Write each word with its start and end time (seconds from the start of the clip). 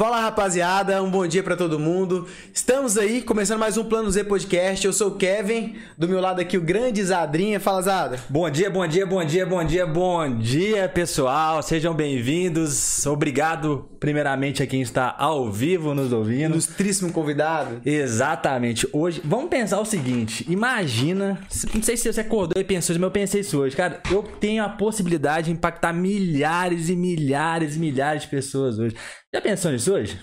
Fala 0.00 0.18
rapaziada, 0.18 1.02
um 1.02 1.10
bom 1.10 1.26
dia 1.26 1.42
pra 1.42 1.54
todo 1.54 1.78
mundo. 1.78 2.26
Estamos 2.54 2.96
aí 2.96 3.20
começando 3.20 3.58
mais 3.58 3.76
um 3.76 3.84
Plano 3.84 4.10
Z 4.10 4.24
Podcast. 4.24 4.86
Eu 4.86 4.94
sou 4.94 5.08
o 5.08 5.14
Kevin, 5.16 5.76
do 5.98 6.08
meu 6.08 6.22
lado 6.22 6.40
aqui 6.40 6.56
o 6.56 6.62
grande 6.62 7.04
Zadrinha. 7.04 7.60
Fala 7.60 7.82
Zada. 7.82 8.18
Bom 8.26 8.48
dia, 8.48 8.70
bom 8.70 8.86
dia, 8.86 9.04
bom 9.04 9.22
dia, 9.22 9.44
bom 9.44 9.62
dia, 9.62 9.86
bom 9.86 10.38
dia, 10.38 10.88
pessoal. 10.88 11.62
Sejam 11.62 11.92
bem-vindos. 11.92 13.04
Obrigado, 13.04 13.90
primeiramente, 14.00 14.62
a 14.62 14.66
quem 14.66 14.80
está 14.80 15.14
ao 15.18 15.52
vivo 15.52 15.92
nos 15.92 16.14
ouvindo. 16.14 16.52
Ilustríssimo 16.52 17.12
convidado. 17.12 17.82
Exatamente. 17.84 18.88
Hoje, 18.94 19.20
vamos 19.22 19.50
pensar 19.50 19.80
o 19.80 19.84
seguinte: 19.84 20.46
imagina, 20.48 21.38
não 21.74 21.82
sei 21.82 21.98
se 21.98 22.10
você 22.10 22.22
acordou 22.22 22.58
e 22.58 22.64
pensou 22.64 22.94
isso, 22.94 23.00
mas 23.00 23.08
eu 23.08 23.12
pensei 23.12 23.40
isso 23.42 23.58
hoje. 23.58 23.76
Cara, 23.76 24.00
eu 24.10 24.22
tenho 24.22 24.64
a 24.64 24.68
possibilidade 24.70 25.48
de 25.48 25.52
impactar 25.52 25.92
milhares 25.92 26.88
e 26.88 26.96
milhares 26.96 27.76
e 27.76 27.78
milhares 27.78 28.22
de 28.22 28.28
pessoas 28.28 28.78
hoje. 28.78 28.96
Já 29.32 29.40
pensou 29.40 29.70
nisso 29.70 29.92
hoje? 29.92 30.20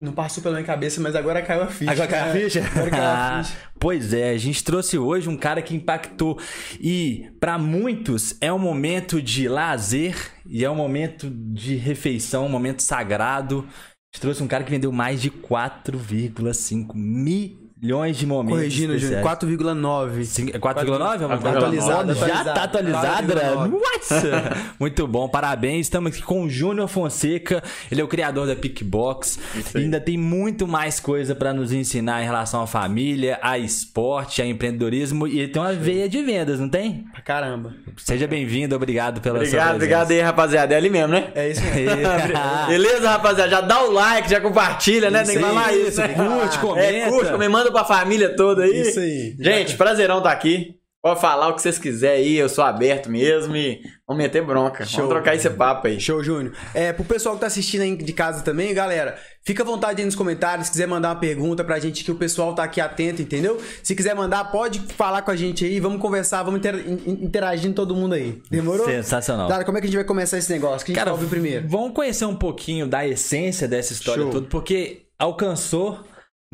Não 0.00 0.12
passou 0.12 0.42
pela 0.42 0.56
minha 0.56 0.66
cabeça, 0.66 1.00
mas 1.00 1.16
agora 1.16 1.40
caiu 1.40 1.62
a 1.62 1.66
ficha. 1.66 1.90
Agora 1.90 2.08
caiu 2.08 2.24
a 2.24 2.34
né? 2.34 2.40
ficha? 2.40 2.60
Agora 2.60 2.90
caiu 2.90 3.04
a 3.04 3.42
ficha. 3.44 3.56
pois 3.80 4.12
é, 4.12 4.30
a 4.30 4.36
gente 4.36 4.62
trouxe 4.62 4.98
hoje 4.98 5.30
um 5.30 5.36
cara 5.36 5.62
que 5.62 5.74
impactou. 5.74 6.38
E 6.78 7.30
para 7.40 7.56
muitos 7.56 8.36
é 8.40 8.52
um 8.52 8.58
momento 8.58 9.22
de 9.22 9.48
lazer 9.48 10.14
e 10.46 10.62
é 10.62 10.70
um 10.70 10.74
momento 10.74 11.30
de 11.30 11.76
refeição, 11.76 12.44
um 12.44 12.50
momento 12.50 12.82
sagrado. 12.82 13.66
A 13.66 14.14
gente 14.14 14.20
trouxe 14.20 14.42
um 14.42 14.46
cara 14.46 14.62
que 14.62 14.70
vendeu 14.70 14.92
mais 14.92 15.22
de 15.22 15.30
4,5 15.30 16.94
milhões 16.94 17.63
de 17.76 18.26
momentos. 18.26 18.58
Corrigindo, 18.60 18.96
Júnior, 18.98 19.20
especiais. 19.20 19.38
4,9. 19.38 20.24
Sim, 20.24 20.50
é 20.52 20.58
4,9? 20.58 21.46
Atualizado, 21.46 22.14
Já 22.14 22.44
tá 22.44 22.62
atualizada? 22.64 23.34
4,9. 23.34 23.72
What? 23.74 24.64
Muito 24.80 25.06
bom, 25.06 25.28
parabéns. 25.28 25.86
Estamos 25.86 26.12
aqui 26.12 26.22
com 26.22 26.44
o 26.44 26.48
Júnior 26.48 26.88
Fonseca. 26.88 27.62
Ele 27.90 28.00
é 28.00 28.04
o 28.04 28.08
criador 28.08 28.46
da 28.46 28.54
Pickbox. 28.56 29.38
E 29.74 29.78
ainda 29.78 30.00
tem 30.00 30.16
muito 30.16 30.66
mais 30.68 31.00
coisa 31.00 31.34
para 31.34 31.52
nos 31.52 31.72
ensinar 31.72 32.22
em 32.22 32.24
relação 32.24 32.62
à 32.62 32.66
família, 32.66 33.38
a 33.42 33.58
esporte, 33.58 34.40
a 34.40 34.46
empreendedorismo. 34.46 35.26
E 35.26 35.40
ele 35.40 35.48
tem 35.48 35.60
uma 35.60 35.72
veia 35.72 36.08
de 36.08 36.22
vendas, 36.22 36.60
não 36.60 36.68
tem? 36.68 37.04
Pra 37.12 37.22
caramba. 37.22 37.74
Seja 37.96 38.26
bem-vindo, 38.26 38.74
obrigado 38.74 39.20
pela 39.20 39.38
sua 39.38 39.44
Obrigado, 39.46 39.74
obrigado 39.74 40.10
aí, 40.12 40.20
rapaziada. 40.20 40.74
É 40.74 40.76
ali 40.76 40.88
mesmo, 40.90 41.08
né? 41.08 41.28
É 41.34 41.50
isso 41.50 41.62
mesmo. 41.62 41.96
presença. 41.96 42.66
Beleza, 42.68 43.10
rapaziada? 43.10 43.50
Já 43.50 43.60
dá 43.60 43.82
o 43.82 43.90
like, 43.92 44.30
já 44.30 44.40
compartilha, 44.40 45.10
né? 45.10 45.22
Tem 45.24 45.36
que 45.36 45.42
Isso 45.42 45.48
falar 45.54 45.74
isso, 45.74 46.00
né? 46.00 46.08
curte, 46.14 46.56
É, 46.56 46.60
comenta. 46.60 47.08
curte, 47.10 47.32
comenta, 47.32 47.63
manda 47.64 47.72
pra 47.72 47.84
família 47.84 48.34
toda 48.36 48.62
aí. 48.64 48.80
Isso 48.80 49.00
aí. 49.00 49.36
Gente, 49.38 49.76
prazerão 49.76 50.22
tá 50.22 50.30
aqui. 50.30 50.74
Pode 51.02 51.20
falar 51.20 51.48
o 51.48 51.54
que 51.54 51.60
vocês 51.60 51.76
quiserem 51.76 52.24
aí, 52.24 52.34
eu 52.38 52.48
sou 52.48 52.64
aberto 52.64 53.10
mesmo 53.10 53.54
e 53.54 53.78
vamos 54.08 54.22
meter 54.22 54.42
bronca. 54.42 54.86
Show. 54.86 55.00
Vamos 55.00 55.10
trocar 55.10 55.34
esse 55.34 55.50
papo 55.50 55.86
aí. 55.86 56.00
Show, 56.00 56.24
Júnior. 56.24 56.54
É, 56.72 56.94
pro 56.94 57.04
pessoal 57.04 57.34
que 57.34 57.42
tá 57.42 57.46
assistindo 57.46 57.82
aí 57.82 57.94
de 57.94 58.12
casa 58.14 58.42
também, 58.42 58.72
galera, 58.72 59.18
fica 59.44 59.62
à 59.62 59.66
vontade 59.66 60.00
aí 60.00 60.06
nos 60.06 60.14
comentários, 60.14 60.68
se 60.68 60.72
quiser 60.72 60.86
mandar 60.88 61.10
uma 61.10 61.20
pergunta 61.20 61.62
pra 61.62 61.78
gente, 61.78 62.02
que 62.02 62.10
o 62.10 62.14
pessoal 62.14 62.54
tá 62.54 62.64
aqui 62.64 62.80
atento, 62.80 63.20
entendeu? 63.20 63.60
Se 63.82 63.94
quiser 63.94 64.14
mandar, 64.14 64.50
pode 64.50 64.80
falar 64.96 65.20
com 65.20 65.30
a 65.30 65.36
gente 65.36 65.62
aí, 65.66 65.78
vamos 65.78 66.00
conversar, 66.00 66.42
vamos 66.42 66.60
inter- 66.60 66.82
in- 66.88 67.22
interagindo 67.26 67.74
todo 67.74 67.94
mundo 67.94 68.14
aí. 68.14 68.40
Demorou? 68.50 68.86
Sensacional. 68.86 69.46
Cara, 69.46 69.62
como 69.62 69.76
é 69.76 69.82
que 69.82 69.86
a 69.86 69.90
gente 69.90 69.96
vai 69.98 70.06
começar 70.06 70.38
esse 70.38 70.50
negócio? 70.50 70.86
Que 70.86 70.92
a 70.92 70.94
gente 70.94 70.98
Cara, 71.04 71.10
vai 71.10 71.20
ouvir 71.20 71.28
primeiro? 71.28 71.68
Vamos 71.68 71.92
conhecer 71.92 72.24
um 72.24 72.34
pouquinho 72.34 72.86
da 72.86 73.06
essência 73.06 73.68
dessa 73.68 73.92
história 73.92 74.22
Show. 74.22 74.32
toda, 74.32 74.46
porque 74.48 75.02
alcançou 75.18 76.00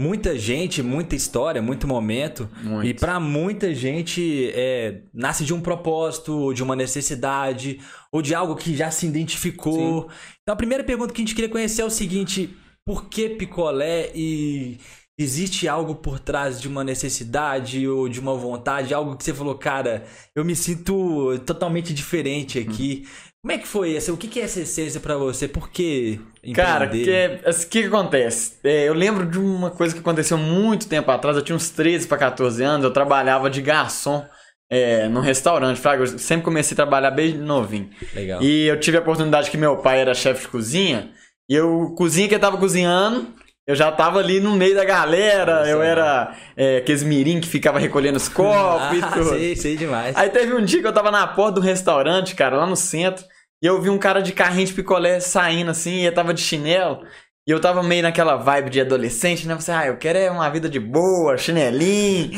muita 0.00 0.38
gente, 0.38 0.82
muita 0.82 1.14
história, 1.14 1.60
muito 1.60 1.86
momento. 1.86 2.48
Muito. 2.62 2.86
E 2.86 2.94
pra 2.94 3.20
muita 3.20 3.74
gente 3.74 4.50
é, 4.54 5.02
nasce 5.12 5.44
de 5.44 5.52
um 5.52 5.60
propósito, 5.60 6.32
ou 6.32 6.54
de 6.54 6.62
uma 6.62 6.74
necessidade, 6.74 7.78
ou 8.10 8.22
de 8.22 8.34
algo 8.34 8.56
que 8.56 8.74
já 8.74 8.90
se 8.90 9.06
identificou. 9.06 10.08
Então 10.40 10.54
a 10.54 10.56
primeira 10.56 10.82
pergunta 10.82 11.12
que 11.12 11.20
a 11.20 11.24
gente 11.24 11.34
queria 11.34 11.50
conhecer 11.50 11.82
é 11.82 11.84
o 11.84 11.90
seguinte: 11.90 12.56
por 12.82 13.10
que 13.10 13.28
picolé 13.28 14.10
e 14.14 14.78
existe 15.18 15.68
algo 15.68 15.96
por 15.96 16.18
trás 16.18 16.58
de 16.58 16.66
uma 16.66 16.82
necessidade 16.82 17.86
ou 17.86 18.08
de 18.08 18.18
uma 18.18 18.34
vontade, 18.34 18.94
algo 18.94 19.16
que 19.16 19.22
você 19.22 19.34
falou, 19.34 19.54
cara, 19.54 20.06
eu 20.34 20.42
me 20.42 20.56
sinto 20.56 21.38
totalmente 21.40 21.92
diferente 21.92 22.58
aqui. 22.58 23.06
Como 23.42 23.52
é 23.52 23.58
que 23.58 23.66
foi 23.66 23.96
essa? 23.96 24.12
O 24.12 24.18
que 24.18 24.28
que 24.28 24.38
é 24.38 24.44
essa 24.44 24.60
essência 24.60 25.00
pra 25.00 25.16
você? 25.16 25.48
Por 25.48 25.70
que 25.70 26.20
Cara, 26.54 26.84
empreender? 26.84 27.42
que, 27.42 27.50
o 27.50 27.68
que, 27.68 27.80
que 27.82 27.88
acontece? 27.88 28.58
É, 28.62 28.86
eu 28.86 28.92
lembro 28.92 29.24
de 29.24 29.38
uma 29.38 29.70
coisa 29.70 29.94
que 29.94 30.00
aconteceu 30.00 30.36
muito 30.36 30.86
tempo 30.86 31.10
atrás, 31.10 31.36
eu 31.36 31.42
tinha 31.42 31.56
uns 31.56 31.70
13 31.70 32.06
para 32.06 32.18
14 32.18 32.62
anos, 32.62 32.84
eu 32.84 32.92
trabalhava 32.92 33.48
de 33.48 33.62
garçom 33.62 34.26
é, 34.70 35.08
num 35.08 35.20
restaurante, 35.20 35.80
Fraga. 35.80 36.02
Eu 36.04 36.18
sempre 36.18 36.44
comecei 36.44 36.74
a 36.74 36.76
trabalhar 36.76 37.10
bem 37.10 37.34
novinho. 37.34 37.88
Legal. 38.14 38.42
E 38.42 38.66
eu 38.66 38.78
tive 38.78 38.98
a 38.98 39.00
oportunidade 39.00 39.50
que 39.50 39.56
meu 39.56 39.78
pai 39.78 40.00
era 40.00 40.14
chefe 40.14 40.42
de 40.42 40.48
cozinha. 40.48 41.10
E 41.48 41.54
eu, 41.54 41.94
cozinha 41.96 42.28
que 42.28 42.34
eu 42.34 42.38
tava 42.38 42.58
cozinhando, 42.58 43.26
eu 43.66 43.74
já 43.76 43.92
tava 43.92 44.18
ali 44.18 44.40
no 44.40 44.52
meio 44.52 44.74
da 44.74 44.84
galera. 44.84 45.68
Eu 45.68 45.82
era 45.82 46.34
é, 46.56 46.78
aqueles 46.78 47.02
mirim 47.02 47.40
que 47.40 47.48
ficava 47.48 47.78
recolhendo 47.78 48.16
os 48.16 48.28
copos 48.28 48.98
e 48.98 49.02
ah, 49.02 49.10
tudo. 49.12 49.30
sei, 49.30 49.56
sei 49.56 49.76
demais. 49.76 50.16
Aí 50.16 50.28
teve 50.28 50.54
um 50.54 50.64
dia 50.64 50.80
que 50.80 50.86
eu 50.86 50.92
tava 50.92 51.10
na 51.10 51.26
porta 51.26 51.54
do 51.54 51.60
restaurante, 51.60 52.34
cara, 52.34 52.56
lá 52.56 52.66
no 52.66 52.76
centro. 52.76 53.24
E 53.62 53.66
eu 53.66 53.80
vi 53.80 53.90
um 53.90 53.98
cara 53.98 54.22
de 54.22 54.32
carrinho 54.32 54.66
de 54.66 54.72
picolé 54.72 55.20
saindo 55.20 55.70
assim, 55.70 55.96
e 55.96 56.06
ele 56.06 56.14
tava 56.14 56.32
de 56.32 56.40
chinelo. 56.40 57.00
E 57.46 57.50
eu 57.50 57.60
tava 57.60 57.82
meio 57.82 58.02
naquela 58.02 58.36
vibe 58.36 58.70
de 58.70 58.80
adolescente, 58.80 59.46
né? 59.46 59.54
Você, 59.54 59.70
ah, 59.70 59.86
eu 59.86 59.96
quero 59.96 60.18
é 60.18 60.30
uma 60.30 60.48
vida 60.48 60.68
de 60.68 60.80
boa, 60.80 61.36
chinelinho. 61.36 62.30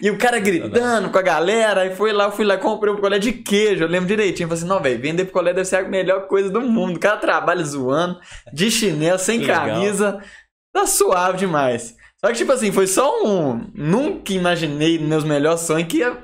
E 0.00 0.10
o 0.10 0.18
cara 0.18 0.38
gritando 0.38 1.08
com 1.08 1.18
a 1.18 1.22
galera, 1.22 1.82
aí 1.82 1.94
foi 1.94 2.12
lá, 2.12 2.24
eu 2.24 2.32
fui 2.32 2.44
lá, 2.44 2.58
comprei 2.58 2.92
um 2.92 2.96
picolé 2.96 3.18
de 3.18 3.32
queijo, 3.32 3.84
eu 3.84 3.88
lembro 3.88 4.08
direitinho. 4.08 4.48
Falei 4.48 4.62
assim, 4.62 4.68
não, 4.68 4.80
velho, 4.80 5.00
vender 5.00 5.24
picolé 5.24 5.54
deve 5.54 5.66
ser 5.66 5.76
a 5.76 5.88
melhor 5.88 6.26
coisa 6.26 6.50
do 6.50 6.60
mundo. 6.60 6.96
O 6.96 7.00
cara 7.00 7.16
trabalha 7.16 7.64
zoando, 7.64 8.18
de 8.52 8.70
chinelo, 8.70 9.18
sem 9.18 9.40
Que 9.40 9.46
legal. 9.46 10.18
Tá 10.74 10.86
suave 10.86 11.38
demais. 11.38 11.94
Só 12.22 12.30
que, 12.30 12.38
tipo 12.38 12.52
assim, 12.52 12.72
foi 12.72 12.86
só 12.86 13.22
um. 13.24 13.70
Nunca 13.74 14.32
imaginei 14.32 14.98
nos 14.98 15.08
meus 15.08 15.24
melhores 15.24 15.60
sonhos 15.60 15.86
que 15.88 15.98
ia 15.98 16.16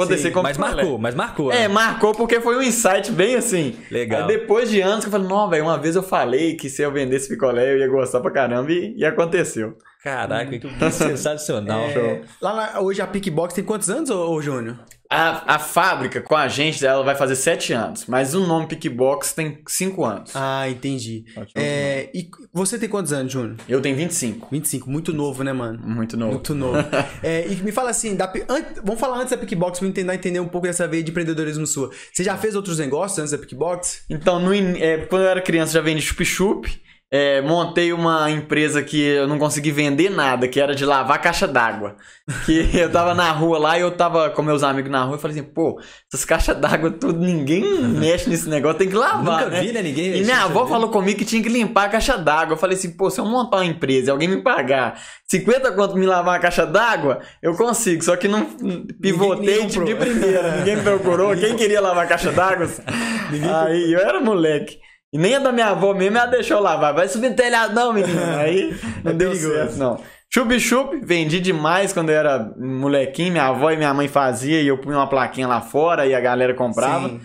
acontecer 0.00 0.28
Sim, 0.28 0.32
com 0.32 0.42
Mas 0.42 0.56
marcou, 0.56 0.98
mas 0.98 1.14
marcou. 1.14 1.50
É, 1.52 1.62
né? 1.62 1.68
marcou 1.68 2.14
porque 2.14 2.40
foi 2.40 2.56
um 2.56 2.62
insight 2.62 3.10
bem 3.10 3.34
assim. 3.34 3.76
Legal. 3.90 4.22
Aí 4.22 4.26
depois 4.28 4.70
de 4.70 4.80
anos 4.80 5.00
que 5.04 5.08
eu 5.08 5.12
falei, 5.12 5.26
não, 5.28 5.50
velho, 5.50 5.64
uma 5.64 5.76
vez 5.76 5.96
eu 5.96 6.02
falei 6.02 6.54
que 6.54 6.70
se 6.70 6.82
eu 6.82 6.92
vendesse 6.92 7.28
picolé 7.28 7.72
eu 7.72 7.78
ia 7.78 7.88
gostar 7.88 8.20
pra 8.20 8.30
caramba 8.30 8.70
e, 8.70 8.94
e 8.96 9.04
aconteceu. 9.04 9.76
Caraca, 10.04 10.56
que 10.56 10.90
sensacional. 10.92 11.80
É, 11.80 12.22
lá 12.40 12.54
na- 12.54 12.80
hoje 12.80 13.02
a 13.02 13.06
Pickbox 13.08 13.52
tem 13.52 13.64
quantos 13.64 13.90
anos, 13.90 14.08
ô, 14.10 14.30
ô 14.30 14.40
Júnior? 14.40 14.78
A, 15.10 15.54
a 15.54 15.58
fábrica 15.58 16.20
com 16.20 16.36
a 16.36 16.48
gente, 16.48 16.84
ela 16.84 17.02
vai 17.02 17.14
fazer 17.14 17.34
7 17.34 17.72
anos, 17.72 18.04
mas 18.06 18.34
o 18.34 18.46
nome 18.46 18.66
Pickbox 18.66 19.32
tem 19.32 19.58
5 19.66 20.04
anos. 20.04 20.32
Ah, 20.34 20.68
entendi. 20.68 21.24
Ótimo. 21.34 21.52
É, 21.54 22.10
e 22.12 22.28
você 22.52 22.78
tem 22.78 22.90
quantos 22.90 23.10
anos, 23.10 23.32
Júnior? 23.32 23.56
Eu 23.66 23.80
tenho 23.80 23.96
25. 23.96 24.48
25, 24.52 24.90
muito 24.90 25.14
novo, 25.14 25.42
né, 25.42 25.52
mano? 25.52 25.80
Muito 25.82 26.14
novo. 26.14 26.32
Muito 26.32 26.54
novo. 26.54 26.78
É, 27.22 27.46
e 27.48 27.56
me 27.56 27.72
fala 27.72 27.88
assim, 27.90 28.14
da 28.14 28.26
an- 28.26 28.64
vamos 28.84 29.00
falar 29.00 29.16
antes 29.18 29.30
da 29.30 29.38
Pickbox 29.38 29.78
pra 29.80 29.90
tentar 29.90 30.14
entender 30.14 30.40
um 30.40 30.48
pouco 30.48 30.66
dessa 30.66 30.86
veia 30.86 31.02
de 31.02 31.10
empreendedorismo 31.10 31.66
sua. 31.66 31.90
Você 32.12 32.22
já 32.22 32.36
fez 32.36 32.54
outros 32.54 32.78
negócios 32.78 33.18
antes 33.18 33.30
da 33.32 33.38
Pickbox? 33.38 34.04
Então, 34.10 34.38
no 34.38 34.52
é, 34.54 34.98
quando 35.06 35.22
eu 35.22 35.28
era 35.28 35.40
criança, 35.40 35.72
já 35.72 35.80
vendi 35.80 36.02
chup-chup. 36.02 36.68
É, 37.10 37.40
montei 37.40 37.90
uma 37.90 38.30
empresa 38.30 38.82
que 38.82 39.00
eu 39.00 39.26
não 39.26 39.38
consegui 39.38 39.70
vender 39.70 40.10
nada, 40.10 40.46
que 40.46 40.60
era 40.60 40.74
de 40.74 40.84
lavar 40.84 41.20
caixa 41.22 41.48
d'água. 41.48 41.96
Que 42.44 42.76
eu 42.76 42.92
tava 42.92 43.14
na 43.14 43.30
rua 43.30 43.58
lá 43.58 43.78
e 43.78 43.80
eu 43.80 43.90
tava 43.90 44.28
com 44.28 44.42
meus 44.42 44.62
amigos 44.62 44.90
na 44.90 45.02
rua 45.02 45.16
e 45.16 45.18
falei 45.18 45.38
assim, 45.38 45.48
pô, 45.48 45.80
essas 46.12 46.22
caixas 46.22 46.54
d'água 46.58 46.90
tudo, 46.90 47.18
ninguém 47.18 47.64
mexe 47.82 48.28
nesse 48.28 48.50
negócio, 48.50 48.76
tem 48.76 48.88
que 48.88 48.94
lavar. 48.94 49.44
Nunca 49.44 49.48
né? 49.48 49.60
vi, 49.62 49.72
né? 49.72 49.82
Ninguém 49.82 50.16
E 50.18 50.24
minha 50.24 50.42
avó 50.42 50.66
falou 50.66 50.90
comigo 50.90 51.18
que 51.18 51.24
tinha 51.24 51.42
que 51.42 51.48
limpar 51.48 51.86
a 51.86 51.88
caixa 51.88 52.18
d'água. 52.18 52.52
Eu 52.52 52.58
falei 52.58 52.76
assim, 52.76 52.90
pô, 52.90 53.08
se 53.08 53.18
eu 53.18 53.24
montar 53.24 53.58
uma 53.58 53.64
empresa 53.64 54.08
e 54.08 54.10
alguém 54.10 54.28
me 54.28 54.42
pagar 54.42 55.00
50 55.26 55.72
quanto 55.72 55.96
me 55.96 56.04
lavar 56.04 56.36
a 56.36 56.38
caixa 56.38 56.66
d'água, 56.66 57.20
eu 57.40 57.54
consigo. 57.54 58.04
Só 58.04 58.14
que 58.14 58.28
não 58.28 58.44
pivotei 59.00 59.64
de 59.64 59.94
primeira. 59.94 60.56
Ninguém 60.58 60.76
me 60.76 60.82
procurou. 60.82 61.32
Quem 61.36 61.56
queria 61.56 61.80
lavar 61.80 62.04
a 62.04 62.08
caixa 62.08 62.30
d'água? 62.30 62.68
Aí 63.64 63.90
eu 63.90 64.00
era 64.00 64.20
moleque. 64.20 64.78
E 65.12 65.18
nem 65.18 65.34
a 65.36 65.38
da 65.38 65.52
minha 65.52 65.68
avó 65.68 65.94
mesmo, 65.94 66.18
ela 66.18 66.26
deixou 66.26 66.60
lavar. 66.60 66.94
Vai 66.94 67.08
subir 67.08 67.30
no 67.30 67.36
telhado, 67.36 67.74
não, 67.74 67.92
menino. 67.92 68.20
Aí 68.38 68.76
não 69.04 69.12
É 69.12 69.14
deu 69.14 69.30
perigoso. 69.30 69.54
certo, 69.54 69.76
não. 69.76 70.02
Chup-chup, 70.32 71.00
vendi 71.02 71.40
demais 71.40 71.92
quando 71.94 72.10
eu 72.10 72.16
era 72.16 72.52
molequinho. 72.58 73.32
Minha 73.32 73.46
avó 73.46 73.70
e 73.70 73.76
minha 73.76 73.94
mãe 73.94 74.08
faziam 74.08 74.60
e 74.60 74.66
eu 74.66 74.78
punha 74.78 74.96
uma 74.98 75.08
plaquinha 75.08 75.48
lá 75.48 75.60
fora 75.62 76.06
e 76.06 76.14
a 76.14 76.20
galera 76.20 76.52
comprava. 76.54 77.08
Sim. 77.08 77.20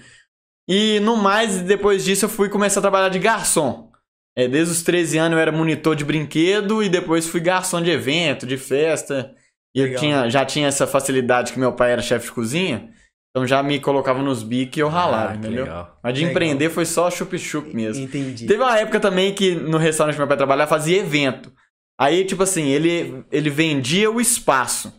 E 0.69 0.99
no 1.01 1.17
mais, 1.17 1.59
depois 1.61 2.05
disso, 2.05 2.25
eu 2.25 2.29
fui 2.29 2.47
começar 2.47 2.79
a 2.79 2.81
trabalhar 2.81 3.09
de 3.09 3.19
garçom. 3.19 3.91
É, 4.35 4.47
desde 4.47 4.71
os 4.73 4.81
13 4.81 5.17
anos 5.17 5.33
eu 5.35 5.41
era 5.41 5.51
monitor 5.51 5.95
de 5.95 6.05
brinquedo 6.05 6.81
e 6.81 6.87
depois 6.89 7.27
fui 7.27 7.41
garçom 7.41 7.81
de 7.81 7.91
evento, 7.91 8.47
de 8.47 8.57
festa. 8.57 9.31
E 9.75 9.79
eu 9.79 9.85
Legal. 9.85 9.99
tinha, 9.99 10.29
já 10.29 10.45
tinha 10.45 10.67
essa 10.69 10.87
facilidade 10.87 11.51
que 11.51 11.59
meu 11.59 11.73
pai 11.73 11.91
era 11.91 12.01
chefe 12.01 12.27
de 12.27 12.31
cozinha. 12.31 12.89
Então 13.35 13.47
já 13.47 13.63
me 13.63 13.79
colocava 13.79 14.21
nos 14.21 14.43
biques 14.43 14.77
e 14.77 14.81
eu 14.81 14.87
ralava, 14.89 15.31
Ah, 15.31 15.35
entendeu? 15.35 15.63
legal. 15.63 15.99
Mas 16.03 16.13
de 16.13 16.19
Legal. 16.19 16.31
empreender 16.31 16.69
foi 16.69 16.85
só 16.85 17.09
chup-chup 17.09 17.73
mesmo. 17.75 18.03
Entendi. 18.03 18.45
Teve 18.45 18.61
uma 18.61 18.77
época 18.77 18.99
também 18.99 19.33
que 19.33 19.55
no 19.55 19.79
restaurante 19.79 20.13
que 20.15 20.19
meu 20.21 20.27
pai 20.27 20.37
trabalhava 20.37 20.69
fazia 20.69 20.99
evento. 20.99 21.51
Aí, 21.99 22.25
tipo 22.25 22.43
assim, 22.43 22.67
ele, 22.69 23.23
ele 23.31 23.49
vendia 23.49 24.11
o 24.11 24.21
espaço. 24.21 24.93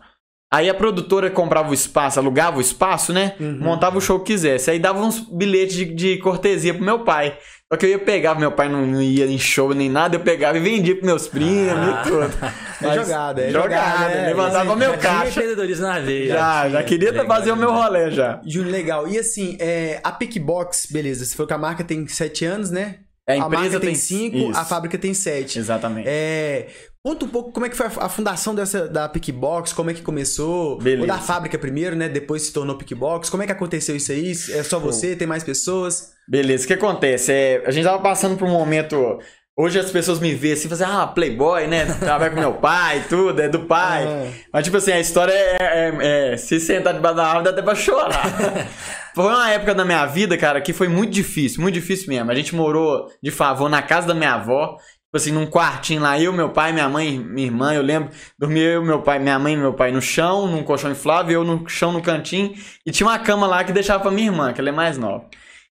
Aí 0.54 0.70
a 0.70 0.74
produtora 0.74 1.28
comprava 1.30 1.68
o 1.68 1.74
espaço, 1.74 2.20
alugava 2.20 2.58
o 2.58 2.60
espaço, 2.60 3.12
né? 3.12 3.34
Uhum. 3.40 3.58
Montava 3.58 3.98
o 3.98 4.00
show 4.00 4.20
que 4.20 4.32
quisesse. 4.32 4.70
Aí 4.70 4.78
dava 4.78 5.00
uns 5.00 5.18
bilhetes 5.18 5.74
de, 5.74 5.84
de 5.84 6.18
cortesia 6.18 6.72
pro 6.72 6.84
meu 6.84 7.00
pai. 7.00 7.36
Só 7.72 7.76
que 7.76 7.86
eu 7.86 7.90
ia 7.90 7.98
pegar, 7.98 8.36
meu 8.36 8.52
pai 8.52 8.68
não, 8.68 8.86
não 8.86 9.02
ia 9.02 9.26
em 9.26 9.36
show 9.36 9.74
nem 9.74 9.88
nada, 9.90 10.14
eu 10.14 10.20
pegava 10.20 10.56
e 10.56 10.60
vendia 10.60 10.94
pros 10.94 11.06
meus 11.06 11.26
primos 11.26 11.88
e 11.88 12.08
tudo. 12.08 12.30
É 12.82 12.94
jogada, 12.94 13.40
é 13.40 13.50
jogada. 13.50 13.74
jogada, 13.74 14.12
é. 14.12 14.26
levantava 14.26 14.76
meu 14.76 14.90
Já 14.90 14.98
tinha 14.98 15.12
caixa. 15.12 15.28
empreendedorismo 15.30 15.86
na 15.86 15.98
veia. 16.00 16.34
Já, 16.34 16.68
já 16.68 16.82
queria 16.82 17.12
Legal 17.12 17.26
fazer 17.26 17.52
o 17.52 17.56
meu 17.56 17.72
rolê 17.72 18.10
já. 18.10 18.42
Júnior, 18.44 18.72
legal. 18.72 19.08
E 19.08 19.16
assim, 19.16 19.56
é, 19.58 20.00
a 20.04 20.12
Pickbox, 20.12 20.88
beleza, 20.90 21.24
você 21.24 21.34
falou 21.34 21.46
que 21.46 21.54
a 21.54 21.58
marca 21.58 21.82
tem 21.82 22.06
7 22.06 22.44
anos, 22.44 22.70
né? 22.70 22.96
A 23.26 23.32
a 23.32 23.36
empresa 23.38 23.62
marca 23.62 23.80
tem 23.80 23.88
tem 23.90 23.94
5, 23.94 24.36
isso. 24.36 24.58
a 24.58 24.64
fábrica 24.64 24.98
tem 24.98 25.14
7. 25.14 25.58
Exatamente. 25.58 26.06
É, 26.06 26.66
conta 27.04 27.26
um 27.26 27.28
pouco 27.28 27.52
como 27.52 27.66
é 27.66 27.68
que 27.68 27.76
foi 27.76 27.86
a, 27.86 28.08
fundação 28.08 28.54
dessa, 28.54 28.88
da 28.88 29.06
Pickbox, 29.06 29.74
como 29.74 29.90
é 29.90 29.94
que 29.94 30.00
começou. 30.00 30.78
Beleza. 30.78 31.02
Ou 31.02 31.06
da 31.06 31.18
fábrica 31.18 31.58
primeiro, 31.58 31.94
né? 31.94 32.08
Depois 32.08 32.42
se 32.42 32.52
tornou 32.52 32.78
Pickbox. 32.78 33.28
Como 33.28 33.42
é 33.42 33.46
que 33.46 33.52
aconteceu 33.52 33.94
isso 33.94 34.10
aí? 34.10 34.30
É 34.30 34.62
só 34.62 34.80
você? 34.80 35.14
Tem 35.14 35.26
mais 35.28 35.44
pessoas? 35.44 36.14
Beleza, 36.26 36.64
o 36.64 36.66
que 36.66 36.72
acontece? 36.72 37.30
É, 37.30 37.62
a 37.66 37.70
gente 37.70 37.84
tava 37.84 38.02
passando 38.02 38.38
por 38.38 38.48
um 38.48 38.52
momento. 38.52 39.18
Hoje 39.56 39.78
as 39.78 39.90
pessoas 39.90 40.18
me 40.18 40.34
veem 40.34 40.54
assim, 40.54 40.68
fazem, 40.68 40.86
ah, 40.86 41.06
playboy, 41.06 41.66
né? 41.66 41.84
Trabalha 42.00 42.30
com 42.30 42.40
meu 42.40 42.54
pai, 42.54 43.04
tudo, 43.06 43.40
é 43.40 43.48
do 43.50 43.60
pai. 43.66 44.04
Ah. 44.04 44.32
Mas, 44.50 44.64
tipo 44.64 44.78
assim, 44.78 44.90
a 44.90 44.98
história 44.98 45.32
é, 45.32 45.58
é- 45.60 46.32
é- 46.32 46.36
Se 46.38 46.58
sentar 46.58 46.94
debaixo 46.94 47.16
da 47.18 47.26
árvore, 47.26 47.44
dá 47.44 47.50
até 47.50 47.62
pra 47.62 47.74
chorar. 47.74 48.22
foi 49.14 49.24
uma 49.26 49.50
época 49.50 49.74
da 49.74 49.84
minha 49.84 50.06
vida, 50.06 50.36
cara, 50.38 50.60
que 50.60 50.72
foi 50.72 50.88
muito 50.88 51.12
difícil, 51.12 51.60
muito 51.60 51.74
difícil 51.74 52.08
mesmo. 52.08 52.30
A 52.30 52.34
gente 52.34 52.54
morou 52.54 53.08
de 53.22 53.30
favor 53.30 53.68
na 53.68 53.82
casa 53.82 54.08
da 54.08 54.14
minha 54.14 54.32
avó. 54.32 54.78
Tipo 55.14 55.22
assim, 55.22 55.30
num 55.30 55.46
quartinho 55.46 56.02
lá, 56.02 56.18
eu, 56.18 56.32
meu 56.32 56.48
pai, 56.48 56.72
minha 56.72 56.88
mãe, 56.88 57.16
minha 57.16 57.46
irmã, 57.46 57.72
eu 57.72 57.82
lembro, 57.82 58.10
dormia 58.36 58.64
eu, 58.64 58.82
meu 58.82 59.00
pai, 59.00 59.20
minha 59.20 59.38
mãe 59.38 59.54
e 59.54 59.56
meu 59.56 59.72
pai 59.72 59.92
no 59.92 60.02
chão, 60.02 60.48
num 60.48 60.64
colchão 60.64 60.90
inflável, 60.90 61.40
eu 61.40 61.44
no 61.44 61.68
chão 61.68 61.92
no 61.92 62.02
cantinho, 62.02 62.52
e 62.84 62.90
tinha 62.90 63.06
uma 63.06 63.16
cama 63.20 63.46
lá 63.46 63.62
que 63.62 63.72
deixava 63.72 64.02
pra 64.02 64.10
minha 64.10 64.26
irmã, 64.26 64.52
que 64.52 64.60
ela 64.60 64.70
é 64.70 64.72
mais 64.72 64.98
nova. 64.98 65.26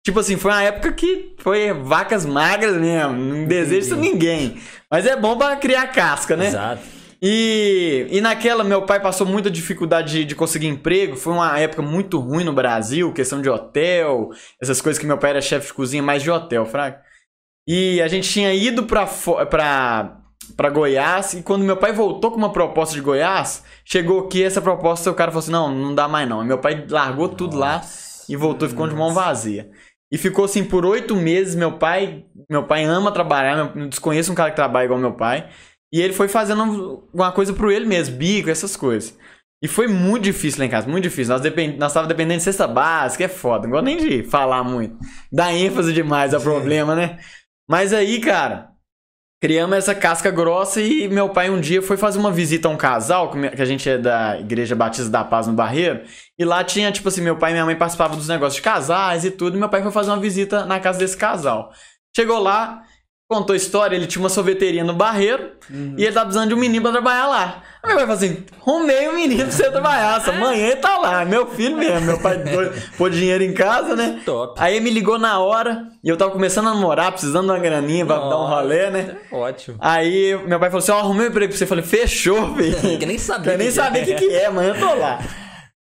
Tipo 0.02 0.20
assim, 0.20 0.38
foi 0.38 0.50
uma 0.50 0.62
época 0.62 0.90
que 0.90 1.34
foi 1.36 1.70
vacas 1.70 2.24
magras 2.24 2.78
mesmo. 2.78 3.12
Não 3.12 3.44
desejo 3.44 3.88
isso 3.88 3.96
ninguém. 3.96 4.56
Mas 4.90 5.04
é 5.04 5.14
bom 5.14 5.36
pra 5.36 5.54
criar 5.56 5.88
casca, 5.88 6.34
né? 6.34 6.46
Exato. 6.46 6.80
E, 7.20 8.06
e 8.10 8.22
naquela, 8.22 8.64
meu 8.64 8.86
pai 8.86 9.00
passou 9.00 9.26
muita 9.26 9.50
dificuldade 9.50 10.12
de, 10.12 10.24
de 10.24 10.34
conseguir 10.34 10.68
emprego. 10.68 11.14
Foi 11.14 11.34
uma 11.34 11.58
época 11.58 11.82
muito 11.82 12.18
ruim 12.18 12.44
no 12.44 12.54
Brasil, 12.54 13.12
questão 13.12 13.42
de 13.42 13.50
hotel, 13.50 14.30
essas 14.62 14.80
coisas 14.80 14.98
que 14.98 15.06
meu 15.06 15.18
pai 15.18 15.30
era 15.32 15.42
chefe 15.42 15.66
de 15.66 15.74
cozinha, 15.74 16.02
mais 16.02 16.22
de 16.22 16.30
hotel, 16.30 16.64
fraco. 16.64 17.04
E 17.68 18.00
a 18.00 18.08
gente 18.08 18.28
tinha 18.28 18.54
ido 18.54 18.84
pra, 18.84 19.06
pra, 19.50 20.20
pra 20.56 20.70
Goiás, 20.70 21.34
e 21.34 21.42
quando 21.42 21.64
meu 21.64 21.76
pai 21.76 21.92
voltou 21.92 22.30
com 22.30 22.36
uma 22.36 22.52
proposta 22.52 22.94
de 22.94 23.00
Goiás, 23.00 23.64
chegou 23.84 24.20
aqui 24.20 24.42
essa 24.42 24.62
proposta, 24.62 25.10
o 25.10 25.14
cara 25.14 25.32
falou 25.32 25.42
assim: 25.42 25.52
não, 25.52 25.74
não 25.74 25.94
dá 25.94 26.06
mais 26.06 26.28
não. 26.28 26.42
E 26.42 26.46
meu 26.46 26.58
pai 26.58 26.86
largou 26.88 27.28
tudo 27.28 27.56
lá 27.56 27.82
e 28.28 28.36
voltou, 28.36 28.68
ficou 28.68 28.88
de 28.88 28.94
mão 28.94 29.12
vazia. 29.12 29.70
E 30.12 30.16
ficou 30.16 30.44
assim 30.44 30.64
por 30.64 30.84
oito 30.84 31.16
meses. 31.16 31.54
Meu 31.56 31.72
pai, 31.78 32.24
meu 32.48 32.64
pai 32.64 32.84
ama 32.84 33.10
trabalhar, 33.10 33.74
meu, 33.74 33.88
desconheço 33.88 34.30
um 34.30 34.36
cara 34.36 34.50
que 34.50 34.56
trabalha 34.56 34.84
igual 34.84 35.00
meu 35.00 35.14
pai. 35.14 35.48
E 35.92 36.00
ele 36.00 36.12
foi 36.12 36.28
fazendo 36.28 36.62
alguma 36.62 37.32
coisa 37.32 37.52
pro 37.52 37.70
ele 37.70 37.86
mesmo, 37.86 38.16
bico, 38.16 38.50
essas 38.50 38.76
coisas. 38.76 39.16
E 39.62 39.68
foi 39.68 39.88
muito 39.88 40.24
difícil 40.24 40.60
lá 40.60 40.66
em 40.66 40.68
casa, 40.68 40.86
muito 40.86 41.04
difícil. 41.04 41.32
Nós, 41.32 41.42
depend... 41.42 41.78
Nós 41.78 41.92
tava 41.92 42.06
dependendo 42.06 42.38
de 42.38 42.44
cesta 42.44 42.68
básica, 42.68 43.24
é 43.24 43.28
foda. 43.28 43.64
Não 43.64 43.72
gosto 43.72 43.84
nem 43.84 43.96
de 43.96 44.22
falar 44.22 44.62
muito. 44.62 44.96
Dá 45.32 45.52
ênfase 45.52 45.92
demais 45.92 46.34
ao 46.34 46.40
problema, 46.40 46.94
né? 46.94 47.18
Mas 47.68 47.92
aí, 47.92 48.20
cara, 48.20 48.70
criamos 49.40 49.76
essa 49.76 49.94
casca 49.94 50.30
grossa 50.30 50.80
e 50.80 51.08
meu 51.08 51.28
pai 51.28 51.50
um 51.50 51.60
dia 51.60 51.82
foi 51.82 51.96
fazer 51.96 52.18
uma 52.18 52.30
visita 52.30 52.68
a 52.68 52.70
um 52.70 52.76
casal, 52.76 53.30
que 53.30 53.62
a 53.62 53.64
gente 53.64 53.88
é 53.88 53.98
da 53.98 54.38
Igreja 54.38 54.74
Batista 54.74 55.10
da 55.10 55.24
Paz 55.24 55.46
no 55.46 55.52
Barreiro, 55.52 56.02
e 56.38 56.44
lá 56.44 56.62
tinha, 56.64 56.92
tipo 56.92 57.08
assim, 57.08 57.20
meu 57.20 57.36
pai 57.36 57.50
e 57.50 57.54
minha 57.54 57.64
mãe 57.64 57.76
participavam 57.76 58.16
dos 58.16 58.28
negócios 58.28 58.56
de 58.56 58.62
casais 58.62 59.24
e 59.24 59.30
tudo, 59.30 59.56
e 59.56 59.60
meu 59.60 59.68
pai 59.68 59.82
foi 59.82 59.92
fazer 59.92 60.10
uma 60.10 60.20
visita 60.20 60.64
na 60.64 60.80
casa 60.80 60.98
desse 60.98 61.16
casal. 61.16 61.72
Chegou 62.16 62.38
lá, 62.38 62.82
contou 63.28 63.54
a 63.54 63.56
história, 63.56 63.96
ele 63.96 64.06
tinha 64.06 64.22
uma 64.22 64.28
sorveteria 64.28 64.84
no 64.84 64.94
Barreiro, 64.94 65.50
e 65.70 66.02
ele 66.04 66.12
tava 66.12 66.26
precisando 66.26 66.48
de 66.48 66.54
um 66.54 66.58
menino 66.58 66.82
pra 66.82 66.92
trabalhar 66.92 67.26
lá. 67.26 67.62
Aí 67.82 67.88
meu 67.94 67.96
pai 67.96 68.06
falou 68.06 68.14
assim, 68.14 68.44
arrumei 68.60 69.08
um 69.08 69.14
menino 69.14 69.42
pra 69.42 69.50
você 69.52 69.70
trabalhar, 69.70 70.16
essa 70.18 70.32
manhã 70.32 70.66
ele 70.68 70.76
tá 70.76 70.96
lá, 70.98 71.24
meu 71.24 71.46
filho 71.48 71.76
mesmo, 71.76 72.02
meu 72.06 72.20
pai 72.20 72.38
pôs- 72.96 73.14
dinheiro 73.16 73.42
em 73.42 73.52
casa, 73.52 73.96
né? 73.96 74.20
Top. 74.24 74.54
Aí 74.58 74.76
ele 74.76 74.84
me 74.84 74.90
ligou 74.90 75.18
na 75.18 75.38
hora 75.40 75.86
e 76.04 76.08
eu 76.08 76.16
tava 76.16 76.30
começando 76.30 76.68
a 76.68 76.74
namorar, 76.74 77.10
precisando 77.12 77.46
de 77.46 77.52
uma 77.52 77.58
graninha 77.58 78.06
pra 78.06 78.16
dar 78.16 78.38
um 78.40 78.46
rolê, 78.46 78.90
né? 78.90 79.16
Ótimo. 79.32 79.76
Aí 79.80 80.36
meu 80.46 80.58
pai 80.60 80.68
falou 80.70 80.78
assim: 80.82 80.92
Ó, 80.92 80.98
arrumei 80.98 81.26
um 81.26 81.30
emprego 81.30 81.48
pra 81.50 81.58
você. 81.58 81.64
Eu 81.64 81.68
falei: 81.68 81.84
Fechou, 81.84 82.54
filho. 82.56 82.98
Que 82.98 83.06
nem 83.06 83.18
sabia 83.18 83.52
Eu 83.52 83.58
nem 83.58 83.66
que 83.68 83.72
sabia 83.72 84.02
o 84.02 84.04
que, 84.04 84.14
que 84.14 84.34
é, 84.34 84.50
mas 84.50 84.68
eu 84.68 84.78
tô 84.78 84.94
lá. 84.94 85.18